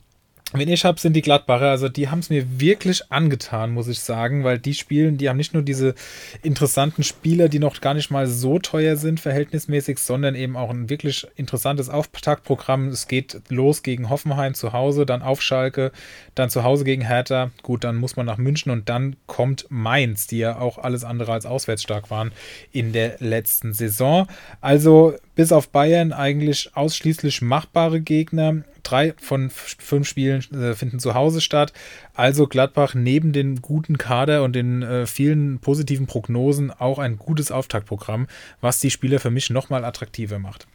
Wen 0.54 0.68
ich 0.68 0.84
habe, 0.84 1.00
sind 1.00 1.14
die 1.14 1.22
Gladbacher. 1.22 1.70
Also 1.70 1.88
die 1.88 2.10
haben 2.10 2.18
es 2.18 2.28
mir 2.28 2.60
wirklich 2.60 3.10
angetan, 3.10 3.72
muss 3.72 3.88
ich 3.88 4.00
sagen, 4.00 4.44
weil 4.44 4.58
die 4.58 4.74
spielen, 4.74 5.16
die 5.16 5.28
haben 5.28 5.38
nicht 5.38 5.54
nur 5.54 5.62
diese 5.62 5.94
interessanten 6.42 7.02
Spieler, 7.02 7.48
die 7.48 7.58
noch 7.58 7.80
gar 7.80 7.94
nicht 7.94 8.10
mal 8.10 8.26
so 8.26 8.58
teuer 8.58 8.96
sind, 8.96 9.18
verhältnismäßig, 9.18 9.98
sondern 9.98 10.34
eben 10.34 10.56
auch 10.56 10.68
ein 10.70 10.90
wirklich 10.90 11.26
interessantes 11.36 11.88
Auftaktprogramm. 11.88 12.88
Es 12.88 13.08
geht 13.08 13.40
los 13.48 13.82
gegen 13.82 14.10
Hoffenheim 14.10 14.52
zu 14.52 14.74
Hause, 14.74 15.06
dann 15.06 15.22
auf 15.22 15.40
Schalke, 15.40 15.90
dann 16.34 16.50
zu 16.50 16.64
Hause 16.64 16.84
gegen 16.84 17.02
Hertha. 17.02 17.50
Gut, 17.62 17.84
dann 17.84 17.96
muss 17.96 18.16
man 18.16 18.26
nach 18.26 18.38
München 18.38 18.70
und 18.70 18.90
dann 18.90 19.16
kommt 19.26 19.66
Mainz, 19.70 20.26
die 20.26 20.38
ja 20.38 20.58
auch 20.58 20.76
alles 20.76 21.04
andere 21.04 21.32
als 21.32 21.46
auswärts 21.46 21.82
stark 21.82 22.10
waren 22.10 22.32
in 22.72 22.92
der 22.92 23.16
letzten 23.20 23.72
Saison. 23.72 24.26
Also 24.60 25.14
bis 25.34 25.50
auf 25.50 25.70
Bayern 25.70 26.12
eigentlich 26.12 26.70
ausschließlich 26.74 27.40
machbare 27.40 28.00
Gegner. 28.00 28.64
Drei 28.82 29.14
von 29.20 29.50
fünf 29.50 30.08
Spielen 30.08 30.42
äh, 30.52 30.74
finden 30.74 30.98
zu 30.98 31.14
Hause 31.14 31.40
statt. 31.40 31.72
Also 32.14 32.46
Gladbach 32.46 32.94
neben 32.94 33.32
den 33.32 33.62
guten 33.62 33.98
Kader 33.98 34.42
und 34.42 34.54
den 34.54 34.82
äh, 34.82 35.06
vielen 35.06 35.58
positiven 35.58 36.06
Prognosen 36.06 36.70
auch 36.70 36.98
ein 36.98 37.16
gutes 37.16 37.50
Auftaktprogramm, 37.50 38.26
was 38.60 38.80
die 38.80 38.90
Spieler 38.90 39.20
für 39.20 39.30
mich 39.30 39.50
nochmal 39.50 39.84
attraktiver 39.84 40.38
macht. 40.38 40.66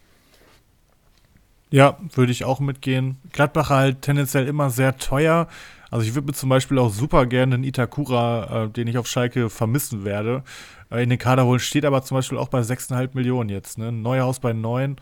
Ja, 1.69 1.97
würde 2.13 2.31
ich 2.31 2.45
auch 2.45 2.59
mitgehen. 2.61 3.17
Gladbach 3.33 3.69
halt 3.69 4.01
tendenziell 4.01 4.47
immer 4.47 4.69
sehr 4.69 4.97
teuer. 4.97 5.47
Also 5.91 6.05
ich 6.05 6.15
würde 6.15 6.27
mir 6.27 6.33
zum 6.33 6.49
Beispiel 6.49 6.79
auch 6.79 6.91
super 6.91 7.25
gerne 7.25 7.55
einen 7.55 7.63
Itakura, 7.63 8.65
äh, 8.65 8.69
den 8.69 8.87
ich 8.87 8.97
auf 8.97 9.07
Schalke 9.07 9.49
vermissen 9.49 10.05
werde, 10.05 10.43
äh, 10.91 11.03
in 11.03 11.09
den 11.09 11.19
Kader 11.19 11.45
holen. 11.45 11.59
Steht 11.59 11.85
aber 11.85 12.03
zum 12.03 12.15
Beispiel 12.15 12.37
auch 12.37 12.49
bei 12.49 12.61
6,5 12.61 13.09
Millionen 13.13 13.49
jetzt. 13.49 13.77
Ne? 13.77 13.91
Neuhaus 13.91 14.39
bei 14.39 14.53
9 14.53 14.97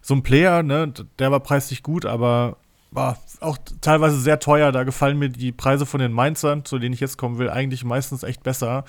so 0.00 0.14
ein 0.14 0.22
Player, 0.22 0.62
ne, 0.62 0.92
der 1.18 1.30
war 1.30 1.40
preislich 1.40 1.82
gut, 1.82 2.06
aber 2.06 2.56
war 2.90 3.18
auch 3.40 3.58
teilweise 3.80 4.20
sehr 4.20 4.40
teuer. 4.40 4.72
Da 4.72 4.82
gefallen 4.84 5.18
mir 5.18 5.28
die 5.28 5.52
Preise 5.52 5.86
von 5.86 6.00
den 6.00 6.12
Mainzern, 6.12 6.64
zu 6.64 6.78
denen 6.78 6.94
ich 6.94 7.00
jetzt 7.00 7.18
kommen 7.18 7.38
will, 7.38 7.50
eigentlich 7.50 7.84
meistens 7.84 8.22
echt 8.22 8.42
besser. 8.42 8.84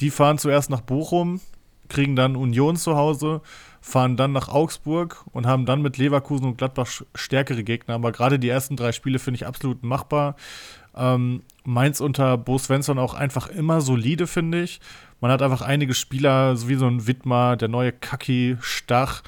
Die 0.00 0.10
fahren 0.10 0.38
zuerst 0.38 0.70
nach 0.70 0.80
Bochum, 0.80 1.40
kriegen 1.88 2.16
dann 2.16 2.36
Union 2.36 2.76
zu 2.76 2.96
Hause, 2.96 3.40
fahren 3.80 4.16
dann 4.16 4.32
nach 4.32 4.48
Augsburg 4.48 5.24
und 5.32 5.46
haben 5.46 5.66
dann 5.66 5.82
mit 5.82 5.96
Leverkusen 5.96 6.46
und 6.46 6.58
Gladbach 6.58 6.88
stärkere 7.14 7.64
Gegner. 7.64 7.94
Aber 7.94 8.12
gerade 8.12 8.38
die 8.38 8.48
ersten 8.48 8.76
drei 8.76 8.92
Spiele 8.92 9.18
finde 9.18 9.36
ich 9.36 9.46
absolut 9.46 9.82
machbar. 9.82 10.36
Ähm, 10.94 11.42
Mainz 11.64 12.00
unter 12.00 12.36
Bo 12.36 12.58
Svensson 12.58 12.98
auch 12.98 13.14
einfach 13.14 13.48
immer 13.48 13.80
solide, 13.80 14.26
finde 14.26 14.62
ich. 14.62 14.80
Man 15.20 15.30
hat 15.30 15.40
einfach 15.40 15.62
einige 15.62 15.94
Spieler, 15.94 16.56
so 16.56 16.68
wie 16.68 16.74
so 16.74 16.86
ein 16.86 17.06
Wittmar, 17.06 17.56
der 17.56 17.68
neue 17.68 17.92
Kaki, 17.92 18.56
Stach, 18.60 19.22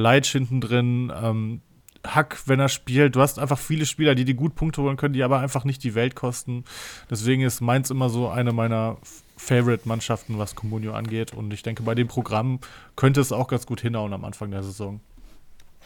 Leitsch 0.00 0.32
hinten 0.32 0.60
drin, 0.60 1.12
ähm, 1.14 1.60
Hack, 2.06 2.42
wenn 2.46 2.60
er 2.60 2.68
spielt. 2.68 3.14
Du 3.14 3.20
hast 3.20 3.38
einfach 3.38 3.58
viele 3.58 3.84
Spieler, 3.84 4.14
die 4.14 4.24
die 4.24 4.34
gut 4.34 4.54
Punkte 4.54 4.82
holen 4.82 4.96
können, 4.96 5.12
die 5.12 5.22
aber 5.22 5.40
einfach 5.40 5.64
nicht 5.64 5.84
die 5.84 5.94
Welt 5.94 6.14
kosten. 6.14 6.64
Deswegen 7.10 7.42
ist 7.42 7.60
Mainz 7.60 7.90
immer 7.90 8.08
so 8.08 8.28
eine 8.28 8.52
meiner 8.52 8.96
Favorite-Mannschaften, 9.36 10.38
was 10.38 10.54
Comunio 10.54 10.92
angeht. 10.92 11.34
Und 11.34 11.52
ich 11.52 11.62
denke, 11.62 11.82
bei 11.82 11.94
dem 11.94 12.08
Programm 12.08 12.60
könnte 12.96 13.20
es 13.20 13.32
auch 13.32 13.48
ganz 13.48 13.66
gut 13.66 13.80
hinhauen 13.80 14.12
am 14.12 14.24
Anfang 14.24 14.50
der 14.50 14.62
Saison. 14.62 15.00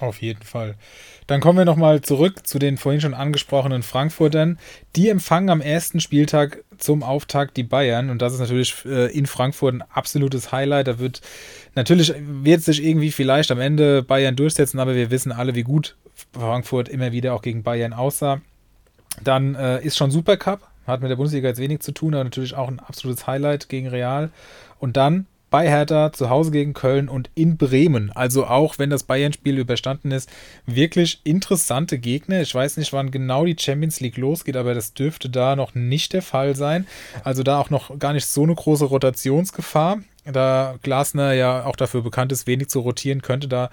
Auf 0.01 0.21
jeden 0.21 0.43
Fall. 0.43 0.75
Dann 1.29 1.41
kommen 1.41 1.59
wir 1.59 1.65
nochmal 1.65 2.01
zurück 2.01 2.47
zu 2.47 2.59
den 2.59 2.79
vorhin 2.79 3.01
schon 3.01 3.15
angesprochenen 3.15 3.85
Frankfurtern. 3.85 4.59
Die 4.97 5.09
empfangen 5.09 5.51
am 5.51 5.61
ersten 5.61 6.01
Spieltag 6.01 6.65
zum 6.79 7.05
Auftakt 7.05 7.57
die 7.57 7.63
Bayern 7.63 8.11
und 8.11 8.21
das 8.21 8.33
ist 8.33 8.41
natürlich 8.41 8.75
äh, 8.87 9.17
in 9.17 9.27
Frankfurt 9.27 9.75
ein 9.75 9.83
absolutes 9.83 10.51
Highlight. 10.51 10.89
Da 10.89 10.99
wird 10.99 11.21
natürlich 11.75 12.15
wird 12.19 12.63
sich 12.63 12.85
irgendwie 12.85 13.11
vielleicht 13.11 13.51
am 13.51 13.61
Ende 13.61 14.03
Bayern 14.03 14.37
durchsetzen, 14.37 14.79
aber 14.79 14.95
wir 14.95 15.11
wissen 15.11 15.33
alle, 15.33 15.55
wie 15.55 15.63
gut 15.63 15.97
Frankfurt 16.33 16.89
immer 16.89 17.13
wieder 17.13 17.35
auch 17.35 17.43
gegen 17.43 17.63
Bayern 17.63 17.93
aussah. 17.93 18.41
Dann 19.23 19.55
äh, 19.55 19.83
ist 19.83 19.97
schon 19.97 20.11
Supercup, 20.11 20.61
hat 20.87 21.01
mit 21.01 21.11
der 21.11 21.17
Bundesliga 21.17 21.49
jetzt 21.49 21.61
wenig 21.61 21.81
zu 21.81 21.93
tun, 21.93 22.15
aber 22.15 22.25
natürlich 22.25 22.55
auch 22.55 22.69
ein 22.69 22.81
absolutes 22.81 23.27
Highlight 23.27 23.69
gegen 23.69 23.89
Real. 23.89 24.31
Und 24.79 24.97
dann 24.97 25.27
bei 25.55 25.69
Hertha, 25.69 26.13
zu 26.13 26.31
Hause 26.31 26.51
gegen 26.51 26.73
Köln 26.75 27.09
und 27.09 27.31
in 27.37 27.57
Bremen. 27.57 28.11
Also 28.11 28.45
auch 28.45 28.81
wenn 28.81 28.91
das 28.91 29.05
Bayern-Spiel 29.05 29.57
überstanden 29.57 30.11
ist, 30.11 30.29
wirklich 30.67 31.21
interessante 31.23 32.01
Gegner. 32.01 32.41
Ich 32.41 32.53
weiß 32.53 32.77
nicht, 32.77 32.93
wann 32.93 33.13
genau 33.13 33.45
die 33.45 33.55
Champions 33.57 34.01
League 34.01 34.17
losgeht, 34.17 34.57
aber 34.57 34.75
das 34.75 34.95
dürfte 34.95 35.31
da 35.31 35.55
noch 35.55 35.77
nicht 35.77 36.13
der 36.13 36.23
Fall 36.23 36.57
sein. 36.57 36.89
Also 37.23 37.45
da 37.45 37.61
auch 37.61 37.71
noch 37.71 37.97
gar 38.01 38.15
nicht 38.15 38.27
so 38.27 38.43
eine 38.43 38.57
große 38.57 38.87
Rotationsgefahr. 38.87 40.01
Da 40.25 40.77
Glasner 40.83 41.33
ja 41.33 41.65
auch 41.65 41.77
dafür 41.77 42.03
bekannt 42.03 42.33
ist, 42.33 42.47
wenig 42.47 42.69
zu 42.69 42.81
rotieren, 42.81 43.21
könnte 43.21 43.49
da 43.49 43.71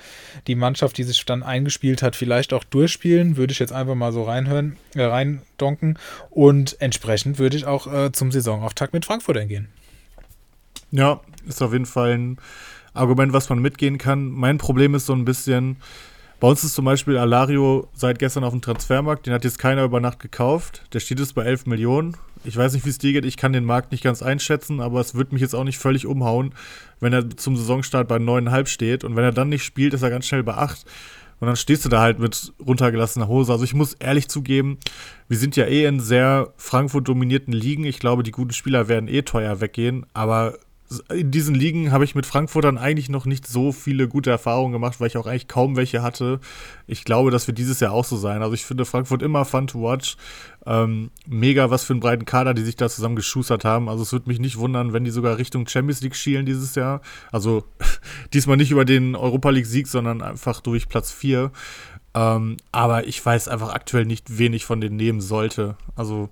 die 0.47 0.55
Mannschaft, 0.55 0.97
die 0.97 1.03
sich 1.03 1.25
dann 1.25 1.43
eingespielt 1.43 2.01
hat, 2.01 2.15
vielleicht 2.15 2.53
auch 2.53 2.63
durchspielen. 2.65 3.37
Würde 3.37 3.53
ich 3.53 3.59
jetzt 3.59 3.71
einfach 3.71 3.95
mal 3.95 4.11
so 4.11 4.23
reinhören, 4.23 4.77
äh, 4.95 5.03
reindonken. 5.03 5.97
Und 6.29 6.79
entsprechend 6.81 7.39
würde 7.39 7.55
ich 7.55 7.65
auch 7.65 7.91
äh, 7.91 8.11
zum 8.11 8.31
Saisonauftakt 8.31 8.93
mit 8.93 9.05
Frankfurt 9.05 9.37
eingehen. 9.37 9.69
Ja, 10.91 11.21
ist 11.47 11.61
auf 11.61 11.71
jeden 11.71 11.85
Fall 11.85 12.11
ein 12.11 12.37
Argument, 12.93 13.33
was 13.33 13.49
man 13.49 13.59
mitgehen 13.59 13.97
kann. 13.97 14.29
Mein 14.29 14.57
Problem 14.57 14.95
ist 14.95 15.05
so 15.05 15.13
ein 15.13 15.25
bisschen, 15.25 15.77
bei 16.39 16.47
uns 16.47 16.63
ist 16.63 16.73
zum 16.73 16.85
Beispiel 16.85 17.17
Alario 17.17 17.87
seit 17.93 18.19
gestern 18.19 18.43
auf 18.43 18.51
dem 18.51 18.61
Transfermarkt, 18.61 19.25
den 19.25 19.33
hat 19.33 19.43
jetzt 19.45 19.59
keiner 19.59 19.83
über 19.83 19.99
Nacht 19.99 20.19
gekauft. 20.19 20.83
Der 20.93 20.99
steht 20.99 21.19
jetzt 21.19 21.35
bei 21.35 21.43
11 21.43 21.65
Millionen. 21.65 22.17
Ich 22.43 22.57
weiß 22.57 22.73
nicht, 22.73 22.85
wie 22.85 22.89
es 22.89 22.97
dir 22.97 23.13
geht, 23.13 23.25
ich 23.25 23.37
kann 23.37 23.53
den 23.53 23.65
Markt 23.65 23.91
nicht 23.91 24.03
ganz 24.03 24.21
einschätzen, 24.21 24.79
aber 24.79 24.99
es 24.99 25.15
wird 25.15 25.31
mich 25.31 25.41
jetzt 25.41 25.53
auch 25.53 25.63
nicht 25.63 25.77
völlig 25.77 26.07
umhauen, 26.07 26.53
wenn 26.99 27.13
er 27.13 27.29
zum 27.29 27.55
Saisonstart 27.55 28.07
bei 28.07 28.17
9,5 28.17 28.65
steht. 28.67 29.03
Und 29.03 29.15
wenn 29.15 29.23
er 29.23 29.31
dann 29.31 29.49
nicht 29.49 29.63
spielt, 29.63 29.93
ist 29.93 30.01
er 30.01 30.09
ganz 30.09 30.25
schnell 30.25 30.43
bei 30.43 30.55
8. 30.55 30.85
Und 31.39 31.47
dann 31.47 31.55
stehst 31.55 31.83
du 31.85 31.89
da 31.89 32.01
halt 32.01 32.19
mit 32.19 32.53
runtergelassener 32.65 33.27
Hose. 33.27 33.51
Also 33.51 33.63
ich 33.63 33.73
muss 33.73 33.93
ehrlich 33.95 34.27
zugeben, 34.29 34.77
wir 35.27 35.37
sind 35.37 35.55
ja 35.55 35.65
eh 35.65 35.85
in 35.85 35.99
sehr 35.99 36.53
Frankfurt 36.55 37.07
dominierten 37.07 37.51
Ligen. 37.51 37.83
Ich 37.83 37.99
glaube, 37.99 38.21
die 38.21 38.31
guten 38.31 38.53
Spieler 38.53 38.87
werden 38.87 39.09
eh 39.09 39.23
teuer 39.23 39.59
weggehen. 39.59 40.05
Aber 40.13 40.53
in 41.09 41.31
diesen 41.31 41.55
Ligen 41.55 41.91
habe 41.91 42.03
ich 42.03 42.15
mit 42.15 42.25
Frankfurtern 42.25 42.77
eigentlich 42.77 43.09
noch 43.09 43.25
nicht 43.25 43.47
so 43.47 43.71
viele 43.71 44.07
gute 44.07 44.29
Erfahrungen 44.29 44.73
gemacht, 44.73 44.99
weil 44.99 45.07
ich 45.07 45.17
auch 45.17 45.25
eigentlich 45.25 45.47
kaum 45.47 45.75
welche 45.75 46.03
hatte. 46.03 46.39
Ich 46.85 47.05
glaube, 47.05 47.31
dass 47.31 47.47
wir 47.47 47.53
dieses 47.53 47.79
Jahr 47.79 47.93
auch 47.93 48.05
so 48.05 48.17
sein. 48.17 48.41
Also 48.41 48.53
ich 48.53 48.65
finde 48.65 48.85
Frankfurt 48.85 49.21
immer 49.21 49.45
fun 49.45 49.67
to 49.67 49.81
watch. 49.81 50.17
Ähm, 50.65 51.09
mega, 51.27 51.71
was 51.71 51.83
für 51.83 51.93
einen 51.93 52.01
breiten 52.01 52.25
Kader, 52.25 52.53
die 52.53 52.61
sich 52.61 52.75
da 52.75 52.87
zusammen 52.87 53.15
geschustert 53.15 53.65
haben. 53.65 53.89
Also 53.89 54.03
es 54.03 54.11
würde 54.11 54.29
mich 54.29 54.39
nicht 54.39 54.57
wundern, 54.57 54.93
wenn 54.93 55.03
die 55.03 55.11
sogar 55.11 55.37
Richtung 55.37 55.67
Champions 55.67 56.01
League 56.01 56.15
schielen 56.15 56.45
dieses 56.45 56.75
Jahr. 56.75 57.01
Also 57.31 57.63
diesmal 58.33 58.57
nicht 58.57 58.71
über 58.71 58.85
den 58.85 59.15
Europa 59.15 59.49
League 59.49 59.65
Sieg, 59.65 59.87
sondern 59.87 60.21
einfach 60.21 60.61
durch 60.61 60.87
Platz 60.87 61.11
4. 61.11 61.51
Ähm, 62.13 62.57
aber 62.71 63.07
ich 63.07 63.25
weiß 63.25 63.47
einfach 63.47 63.73
aktuell 63.73 64.05
nicht, 64.05 64.37
wen 64.37 64.53
ich 64.53 64.65
von 64.65 64.81
denen 64.81 64.97
nehmen 64.97 65.21
sollte. 65.21 65.77
Also 65.95 66.29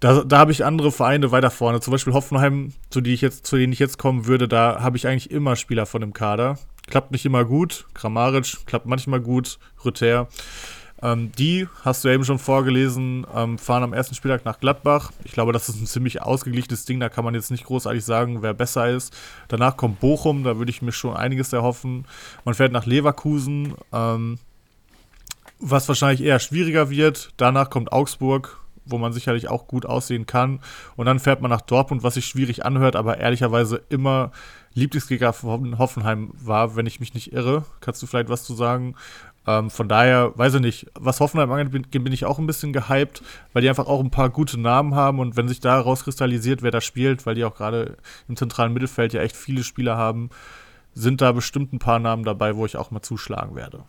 da, 0.00 0.22
da 0.24 0.38
habe 0.38 0.52
ich 0.52 0.64
andere 0.64 0.92
Vereine 0.92 1.32
weiter 1.32 1.50
vorne. 1.50 1.80
Zum 1.80 1.92
Beispiel 1.92 2.12
Hoffenheim, 2.12 2.72
zu, 2.90 3.00
die 3.00 3.14
ich 3.14 3.20
jetzt, 3.20 3.46
zu 3.46 3.56
denen 3.56 3.72
ich 3.72 3.78
jetzt 3.78 3.98
kommen 3.98 4.26
würde, 4.26 4.46
da 4.46 4.80
habe 4.80 4.96
ich 4.96 5.06
eigentlich 5.06 5.30
immer 5.30 5.56
Spieler 5.56 5.86
von 5.86 6.00
dem 6.00 6.12
Kader. 6.12 6.58
Klappt 6.86 7.10
nicht 7.10 7.24
immer 7.26 7.44
gut. 7.44 7.86
Kramaric 7.94 8.66
klappt 8.66 8.86
manchmal 8.86 9.20
gut. 9.20 9.58
Rüther. 9.84 10.28
Ähm, 11.02 11.30
die, 11.32 11.68
hast 11.82 12.04
du 12.04 12.08
eben 12.08 12.24
schon 12.24 12.38
vorgelesen, 12.38 13.26
ähm, 13.34 13.58
fahren 13.58 13.82
am 13.82 13.92
ersten 13.92 14.14
Spieltag 14.14 14.44
nach 14.44 14.60
Gladbach. 14.60 15.12
Ich 15.24 15.32
glaube, 15.32 15.52
das 15.52 15.68
ist 15.68 15.80
ein 15.80 15.86
ziemlich 15.86 16.22
ausgeglichenes 16.22 16.86
Ding. 16.86 17.00
Da 17.00 17.08
kann 17.08 17.24
man 17.24 17.34
jetzt 17.34 17.50
nicht 17.50 17.64
großartig 17.64 18.04
sagen, 18.04 18.42
wer 18.42 18.54
besser 18.54 18.88
ist. 18.88 19.14
Danach 19.48 19.76
kommt 19.76 20.00
Bochum, 20.00 20.42
da 20.42 20.56
würde 20.56 20.70
ich 20.70 20.80
mir 20.80 20.92
schon 20.92 21.14
einiges 21.14 21.52
erhoffen. 21.52 22.06
Man 22.44 22.54
fährt 22.54 22.72
nach 22.72 22.86
Leverkusen, 22.86 23.74
ähm, 23.92 24.38
was 25.58 25.88
wahrscheinlich 25.88 26.22
eher 26.22 26.38
schwieriger 26.38 26.88
wird. 26.88 27.30
Danach 27.36 27.68
kommt 27.68 27.92
Augsburg, 27.92 28.58
wo 28.86 28.96
man 28.96 29.12
sicherlich 29.12 29.48
auch 29.48 29.66
gut 29.66 29.84
aussehen 29.84 30.24
kann. 30.24 30.60
Und 30.96 31.06
dann 31.06 31.18
fährt 31.18 31.42
man 31.42 31.50
nach 31.50 31.60
Dortmund, 31.60 32.04
was 32.04 32.14
sich 32.14 32.26
schwierig 32.26 32.64
anhört, 32.64 32.96
aber 32.96 33.18
ehrlicherweise 33.18 33.82
immer 33.90 34.32
Lieblingsgegner 34.72 35.32
von 35.32 35.78
Hoffenheim 35.78 36.30
war, 36.34 36.76
wenn 36.76 36.86
ich 36.86 37.00
mich 37.00 37.14
nicht 37.14 37.32
irre. 37.32 37.64
Kannst 37.80 38.02
du 38.02 38.06
vielleicht 38.06 38.28
was 38.28 38.44
zu 38.44 38.54
sagen? 38.54 38.94
Ähm, 39.46 39.70
von 39.70 39.88
daher, 39.88 40.32
weiß 40.36 40.54
ich 40.54 40.60
nicht, 40.60 40.86
was 40.94 41.20
Hoffenheim 41.20 41.50
angeht, 41.50 41.90
bin, 41.90 42.04
bin, 42.04 42.12
ich 42.12 42.24
auch 42.24 42.38
ein 42.38 42.46
bisschen 42.46 42.72
gehypt, 42.72 43.22
weil 43.52 43.62
die 43.62 43.68
einfach 43.68 43.86
auch 43.86 44.00
ein 44.00 44.10
paar 44.10 44.30
gute 44.30 44.58
Namen 44.58 44.94
haben 44.94 45.20
und 45.20 45.36
wenn 45.36 45.48
sich 45.48 45.60
da 45.60 45.80
rauskristallisiert, 45.80 46.62
wer 46.62 46.70
da 46.70 46.80
spielt, 46.80 47.26
weil 47.26 47.34
die 47.34 47.44
auch 47.44 47.54
gerade 47.54 47.96
im 48.28 48.36
zentralen 48.36 48.72
Mittelfeld 48.72 49.12
ja 49.12 49.22
echt 49.22 49.36
viele 49.36 49.62
Spieler 49.62 49.96
haben, 49.96 50.30
sind 50.94 51.20
da 51.20 51.32
bestimmt 51.32 51.72
ein 51.72 51.78
paar 51.78 51.98
Namen 51.98 52.24
dabei, 52.24 52.56
wo 52.56 52.66
ich 52.66 52.76
auch 52.76 52.90
mal 52.90 53.02
zuschlagen 53.02 53.54
werde. 53.54 53.84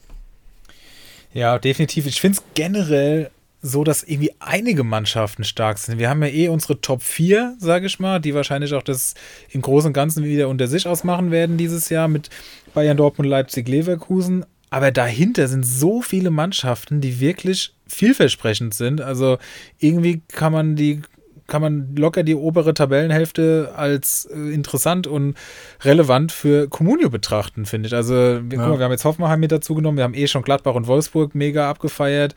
Ja, 1.33 1.57
definitiv. 1.57 2.05
Ich 2.05 2.21
finde 2.21 2.37
es 2.37 2.43
generell 2.53 3.31
so, 3.61 3.83
dass 3.83 4.03
irgendwie 4.03 4.33
einige 4.39 4.83
Mannschaften 4.83 5.43
stark 5.43 5.77
sind. 5.77 5.97
Wir 5.99 6.09
haben 6.09 6.21
ja 6.21 6.29
eh 6.29 6.49
unsere 6.49 6.79
Top 6.79 7.01
4, 7.01 7.55
sage 7.59 7.87
ich 7.87 7.99
mal, 7.99 8.19
die 8.19 8.35
wahrscheinlich 8.35 8.73
auch 8.73 8.83
das 8.83 9.15
im 9.49 9.61
Großen 9.61 9.87
und 9.87 9.93
Ganzen 9.93 10.23
wieder 10.23 10.47
unter 10.47 10.67
sich 10.67 10.87
ausmachen 10.87 11.31
werden 11.31 11.57
dieses 11.57 11.89
Jahr 11.89 12.07
mit 12.07 12.29
Bayern, 12.73 12.97
Dortmund, 12.97 13.29
Leipzig, 13.29 13.67
Leverkusen. 13.67 14.45
Aber 14.69 14.91
dahinter 14.91 15.47
sind 15.47 15.65
so 15.65 16.01
viele 16.01 16.29
Mannschaften, 16.29 17.01
die 17.01 17.19
wirklich 17.19 17.73
vielversprechend 17.87 18.73
sind. 18.73 19.01
Also 19.01 19.37
irgendwie 19.79 20.21
kann 20.27 20.51
man 20.51 20.75
die 20.75 21.01
kann 21.47 21.61
man 21.61 21.95
locker 21.95 22.23
die 22.23 22.35
obere 22.35 22.73
Tabellenhälfte 22.73 23.71
als 23.75 24.25
äh, 24.25 24.53
interessant 24.53 25.07
und 25.07 25.35
relevant 25.81 26.31
für 26.31 26.67
Comunio 26.67 27.09
betrachten, 27.09 27.65
finde 27.65 27.87
ich. 27.87 27.95
Also, 27.95 28.13
wir, 28.13 28.57
ja. 28.57 28.67
mal, 28.67 28.77
wir 28.77 28.83
haben 28.83 28.91
jetzt 28.91 29.05
Hoffenheim 29.05 29.39
mit 29.39 29.51
dazu 29.51 29.73
genommen, 29.73 29.97
wir 29.97 30.03
haben 30.03 30.13
eh 30.13 30.27
schon 30.27 30.41
Gladbach 30.41 30.75
und 30.75 30.87
Wolfsburg 30.87 31.33
mega 31.35 31.69
abgefeiert. 31.69 32.35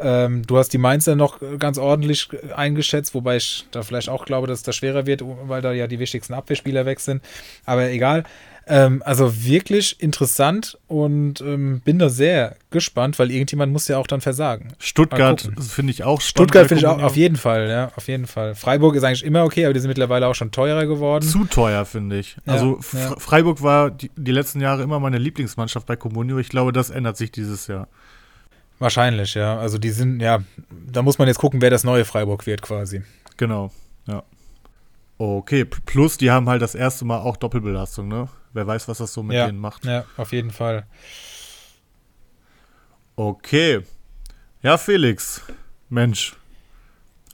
Ähm, 0.00 0.42
du 0.46 0.58
hast 0.58 0.72
die 0.72 0.78
Mainzer 0.78 1.16
noch 1.16 1.38
ganz 1.58 1.78
ordentlich 1.78 2.28
eingeschätzt, 2.54 3.14
wobei 3.14 3.36
ich 3.36 3.66
da 3.70 3.82
vielleicht 3.82 4.08
auch 4.08 4.26
glaube, 4.26 4.46
dass 4.46 4.62
das 4.62 4.76
schwerer 4.76 5.06
wird, 5.06 5.22
weil 5.24 5.62
da 5.62 5.72
ja 5.72 5.86
die 5.86 5.98
wichtigsten 5.98 6.34
Abwehrspieler 6.34 6.84
weg 6.84 7.00
sind. 7.00 7.22
Aber 7.64 7.88
egal. 7.88 8.24
Ähm, 8.70 9.02
also 9.02 9.44
wirklich 9.44 10.02
interessant 10.02 10.78
und 10.88 11.40
ähm, 11.40 11.80
bin 11.80 11.98
da 11.98 12.10
sehr 12.10 12.56
gespannt, 12.70 13.18
weil 13.18 13.30
irgendjemand 13.30 13.72
muss 13.72 13.88
ja 13.88 13.96
auch 13.96 14.06
dann 14.06 14.20
versagen. 14.20 14.74
Stuttgart 14.78 15.48
finde 15.58 15.90
ich 15.90 16.04
auch 16.04 16.20
spannend. 16.20 16.50
Stuttgart 16.50 16.68
finde 16.68 16.80
ich 16.80 16.86
auch 16.86 17.02
auf 17.02 17.16
jeden 17.16 17.36
Fall, 17.36 17.70
ja, 17.70 17.92
auf 17.96 18.08
jeden 18.08 18.26
Fall. 18.26 18.54
Freiburg 18.54 18.94
ist 18.94 19.04
eigentlich 19.04 19.24
immer 19.24 19.44
okay, 19.44 19.64
aber 19.64 19.72
die 19.72 19.80
sind 19.80 19.88
mittlerweile 19.88 20.26
auch 20.26 20.34
schon 20.34 20.50
teurer 20.50 20.84
geworden. 20.84 21.26
Zu 21.26 21.46
teuer, 21.46 21.86
finde 21.86 22.18
ich. 22.18 22.36
Ja, 22.44 22.52
also 22.52 22.78
ja. 22.92 23.14
Freiburg 23.16 23.62
war 23.62 23.90
die, 23.90 24.10
die, 24.16 24.32
letzten 24.32 24.60
Jahre 24.60 24.82
immer 24.82 25.00
meine 25.00 25.16
Lieblingsmannschaft 25.16 25.86
bei 25.86 25.96
Comunio. 25.96 26.38
Ich 26.38 26.50
glaube, 26.50 26.72
das 26.72 26.90
ändert 26.90 27.16
sich 27.16 27.32
dieses 27.32 27.68
Jahr. 27.68 27.88
Wahrscheinlich, 28.78 29.32
ja. 29.32 29.58
Also 29.58 29.78
die 29.78 29.90
sind, 29.90 30.20
ja, 30.20 30.40
da 30.92 31.00
muss 31.00 31.18
man 31.18 31.26
jetzt 31.26 31.38
gucken, 31.38 31.62
wer 31.62 31.70
das 31.70 31.84
neue 31.84 32.04
Freiburg 32.04 32.46
wird 32.46 32.60
quasi. 32.60 33.00
Genau, 33.38 33.70
ja. 34.06 34.22
Okay, 35.16 35.64
plus 35.64 36.18
die 36.18 36.30
haben 36.30 36.50
halt 36.50 36.60
das 36.60 36.74
erste 36.74 37.06
Mal 37.06 37.20
auch 37.20 37.38
Doppelbelastung, 37.38 38.08
ne? 38.08 38.28
Wer 38.58 38.66
weiß, 38.66 38.88
was 38.88 38.98
das 38.98 39.12
so 39.12 39.22
mit 39.22 39.36
ja, 39.36 39.46
denen 39.46 39.60
macht. 39.60 39.84
Ja, 39.84 40.04
auf 40.16 40.32
jeden 40.32 40.50
Fall. 40.50 40.84
Okay. 43.14 43.82
Ja, 44.62 44.76
Felix. 44.78 45.42
Mensch. 45.88 46.34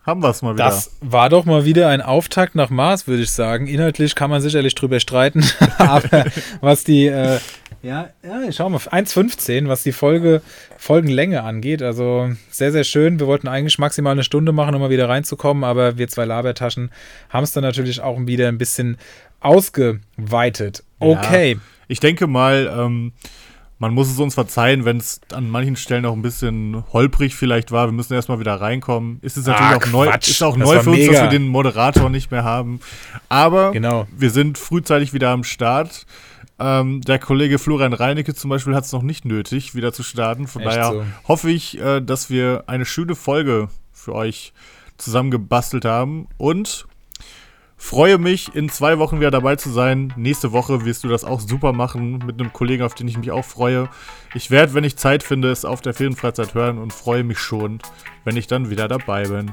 Haben 0.04 0.22
wir 0.22 0.28
es 0.28 0.42
mal 0.42 0.54
wieder. 0.54 0.64
Das 0.64 0.96
war 1.00 1.30
doch 1.30 1.46
mal 1.46 1.64
wieder 1.64 1.88
ein 1.88 2.02
Auftakt 2.02 2.54
nach 2.54 2.68
Mars, 2.68 3.06
würde 3.06 3.22
ich 3.22 3.30
sagen. 3.30 3.66
Inhaltlich 3.66 4.14
kann 4.14 4.28
man 4.28 4.42
sicherlich 4.42 4.74
drüber 4.74 5.00
streiten. 5.00 5.42
Aber 5.78 6.26
was 6.60 6.84
die, 6.84 7.06
äh, 7.06 7.38
ja, 7.82 8.10
ja, 8.22 8.42
ich 8.46 8.56
schau 8.56 8.68
mal, 8.68 8.78
1,15, 8.78 9.68
was 9.68 9.82
die 9.82 9.92
Folge, 9.92 10.42
Folgenlänge 10.76 11.42
angeht. 11.42 11.82
Also 11.82 12.30
sehr, 12.50 12.70
sehr 12.70 12.84
schön. 12.84 13.18
Wir 13.18 13.26
wollten 13.26 13.48
eigentlich 13.48 13.78
maximal 13.78 14.12
eine 14.12 14.24
Stunde 14.24 14.52
machen, 14.52 14.74
um 14.74 14.82
mal 14.82 14.90
wieder 14.90 15.08
reinzukommen, 15.08 15.64
aber 15.64 15.96
wir 15.96 16.08
zwei 16.08 16.26
Labertaschen 16.26 16.90
haben 17.30 17.44
es 17.44 17.52
dann 17.52 17.62
natürlich 17.62 18.02
auch 18.02 18.18
wieder 18.26 18.48
ein 18.48 18.58
bisschen 18.58 18.98
ausgeweitet. 19.40 20.84
Okay. 20.98 21.52
Ja, 21.52 21.60
ich 21.88 22.00
denke 22.00 22.26
mal, 22.26 22.72
ähm, 22.76 23.12
man 23.84 23.92
muss 23.92 24.10
es 24.10 24.18
uns 24.18 24.34
verzeihen, 24.34 24.86
wenn 24.86 24.96
es 24.96 25.20
an 25.34 25.50
manchen 25.50 25.76
Stellen 25.76 26.06
auch 26.06 26.14
ein 26.14 26.22
bisschen 26.22 26.84
holprig 26.94 27.36
vielleicht 27.36 27.70
war. 27.70 27.86
Wir 27.86 27.92
müssen 27.92 28.14
erstmal 28.14 28.40
wieder 28.40 28.58
reinkommen. 28.58 29.18
Ist 29.20 29.36
es 29.36 29.44
natürlich 29.44 29.72
ah, 29.72 29.76
auch 29.76 29.92
neu, 29.92 30.10
ist 30.10 30.42
auch 30.42 30.56
neu 30.56 30.80
für 30.80 30.90
uns, 30.90 31.06
dass 31.06 31.20
wir 31.20 31.28
den 31.28 31.48
Moderator 31.48 32.08
nicht 32.08 32.30
mehr 32.30 32.44
haben. 32.44 32.80
Aber 33.28 33.72
genau. 33.72 34.06
wir 34.16 34.30
sind 34.30 34.56
frühzeitig 34.56 35.12
wieder 35.12 35.28
am 35.28 35.44
Start. 35.44 36.06
Ähm, 36.58 37.02
der 37.02 37.18
Kollege 37.18 37.58
Florian 37.58 37.92
Reinecke 37.92 38.34
zum 38.34 38.48
Beispiel 38.48 38.74
hat 38.74 38.84
es 38.84 38.92
noch 38.92 39.02
nicht 39.02 39.26
nötig, 39.26 39.74
wieder 39.74 39.92
zu 39.92 40.02
starten. 40.02 40.46
Von 40.46 40.62
Echt 40.62 40.70
daher 40.70 40.92
so. 40.92 41.04
hoffe 41.28 41.50
ich, 41.50 41.78
äh, 41.78 42.00
dass 42.00 42.30
wir 42.30 42.64
eine 42.66 42.86
schöne 42.86 43.14
Folge 43.14 43.68
für 43.92 44.14
euch 44.14 44.54
zusammengebastelt 44.96 45.84
haben. 45.84 46.26
Und 46.38 46.86
Freue 47.84 48.16
mich, 48.16 48.54
in 48.54 48.70
zwei 48.70 48.98
Wochen 48.98 49.20
wieder 49.20 49.30
dabei 49.30 49.56
zu 49.56 49.68
sein. 49.68 50.10
Nächste 50.16 50.52
Woche 50.52 50.86
wirst 50.86 51.04
du 51.04 51.08
das 51.08 51.22
auch 51.22 51.38
super 51.38 51.74
machen 51.74 52.18
mit 52.26 52.40
einem 52.40 52.50
Kollegen, 52.50 52.82
auf 52.82 52.94
den 52.94 53.06
ich 53.08 53.18
mich 53.18 53.30
auch 53.30 53.44
freue. 53.44 53.90
Ich 54.34 54.50
werde, 54.50 54.72
wenn 54.72 54.84
ich 54.84 54.96
Zeit 54.96 55.22
finde, 55.22 55.50
es 55.50 55.66
auf 55.66 55.82
der 55.82 55.92
Filmfreizeit 55.92 56.54
hören 56.54 56.78
und 56.78 56.94
freue 56.94 57.24
mich 57.24 57.38
schon, 57.38 57.80
wenn 58.24 58.38
ich 58.38 58.46
dann 58.46 58.70
wieder 58.70 58.88
dabei 58.88 59.24
bin. 59.24 59.52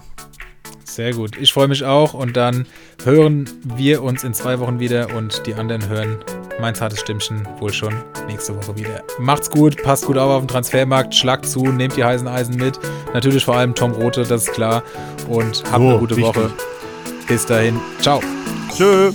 Sehr 0.86 1.14
gut. 1.14 1.38
Ich 1.42 1.52
freue 1.52 1.68
mich 1.68 1.84
auch 1.84 2.14
und 2.14 2.38
dann 2.38 2.68
hören 3.04 3.50
wir 3.66 4.02
uns 4.02 4.24
in 4.24 4.34
zwei 4.34 4.60
Wochen 4.60 4.80
wieder 4.80 5.14
und 5.14 5.46
die 5.46 5.54
anderen 5.54 5.90
hören 5.90 6.24
mein 6.62 6.74
zartes 6.74 7.02
Stimmchen 7.02 7.46
wohl 7.60 7.74
schon 7.74 7.94
nächste 8.28 8.56
Woche 8.56 8.78
wieder. 8.78 9.04
Macht's 9.20 9.50
gut, 9.50 9.84
passt 9.84 10.06
gut 10.06 10.18
auf 10.18 10.32
auf 10.32 10.42
dem 10.42 10.48
Transfermarkt, 10.48 11.14
schlagt 11.14 11.48
zu, 11.48 11.66
nehmt 11.66 11.98
die 11.98 12.06
heißen 12.06 12.30
Eisen 12.30 12.56
mit. 12.56 12.80
Natürlich 13.14 13.44
vor 13.44 13.58
allem 13.58 13.76
Tom 13.76 13.92
Rote, 13.92 14.24
das 14.24 14.48
ist 14.48 14.54
klar. 14.54 14.84
Und 15.28 15.64
habt 15.70 15.82
So, 15.82 15.90
eine 15.90 16.00
gute 16.00 16.16
wichtig. 16.16 16.36
Woche. 16.36 16.54
Bis 17.28 17.46
dahin. 17.46 17.80
Ciao. 18.02 18.22
Tschö. 18.76 19.12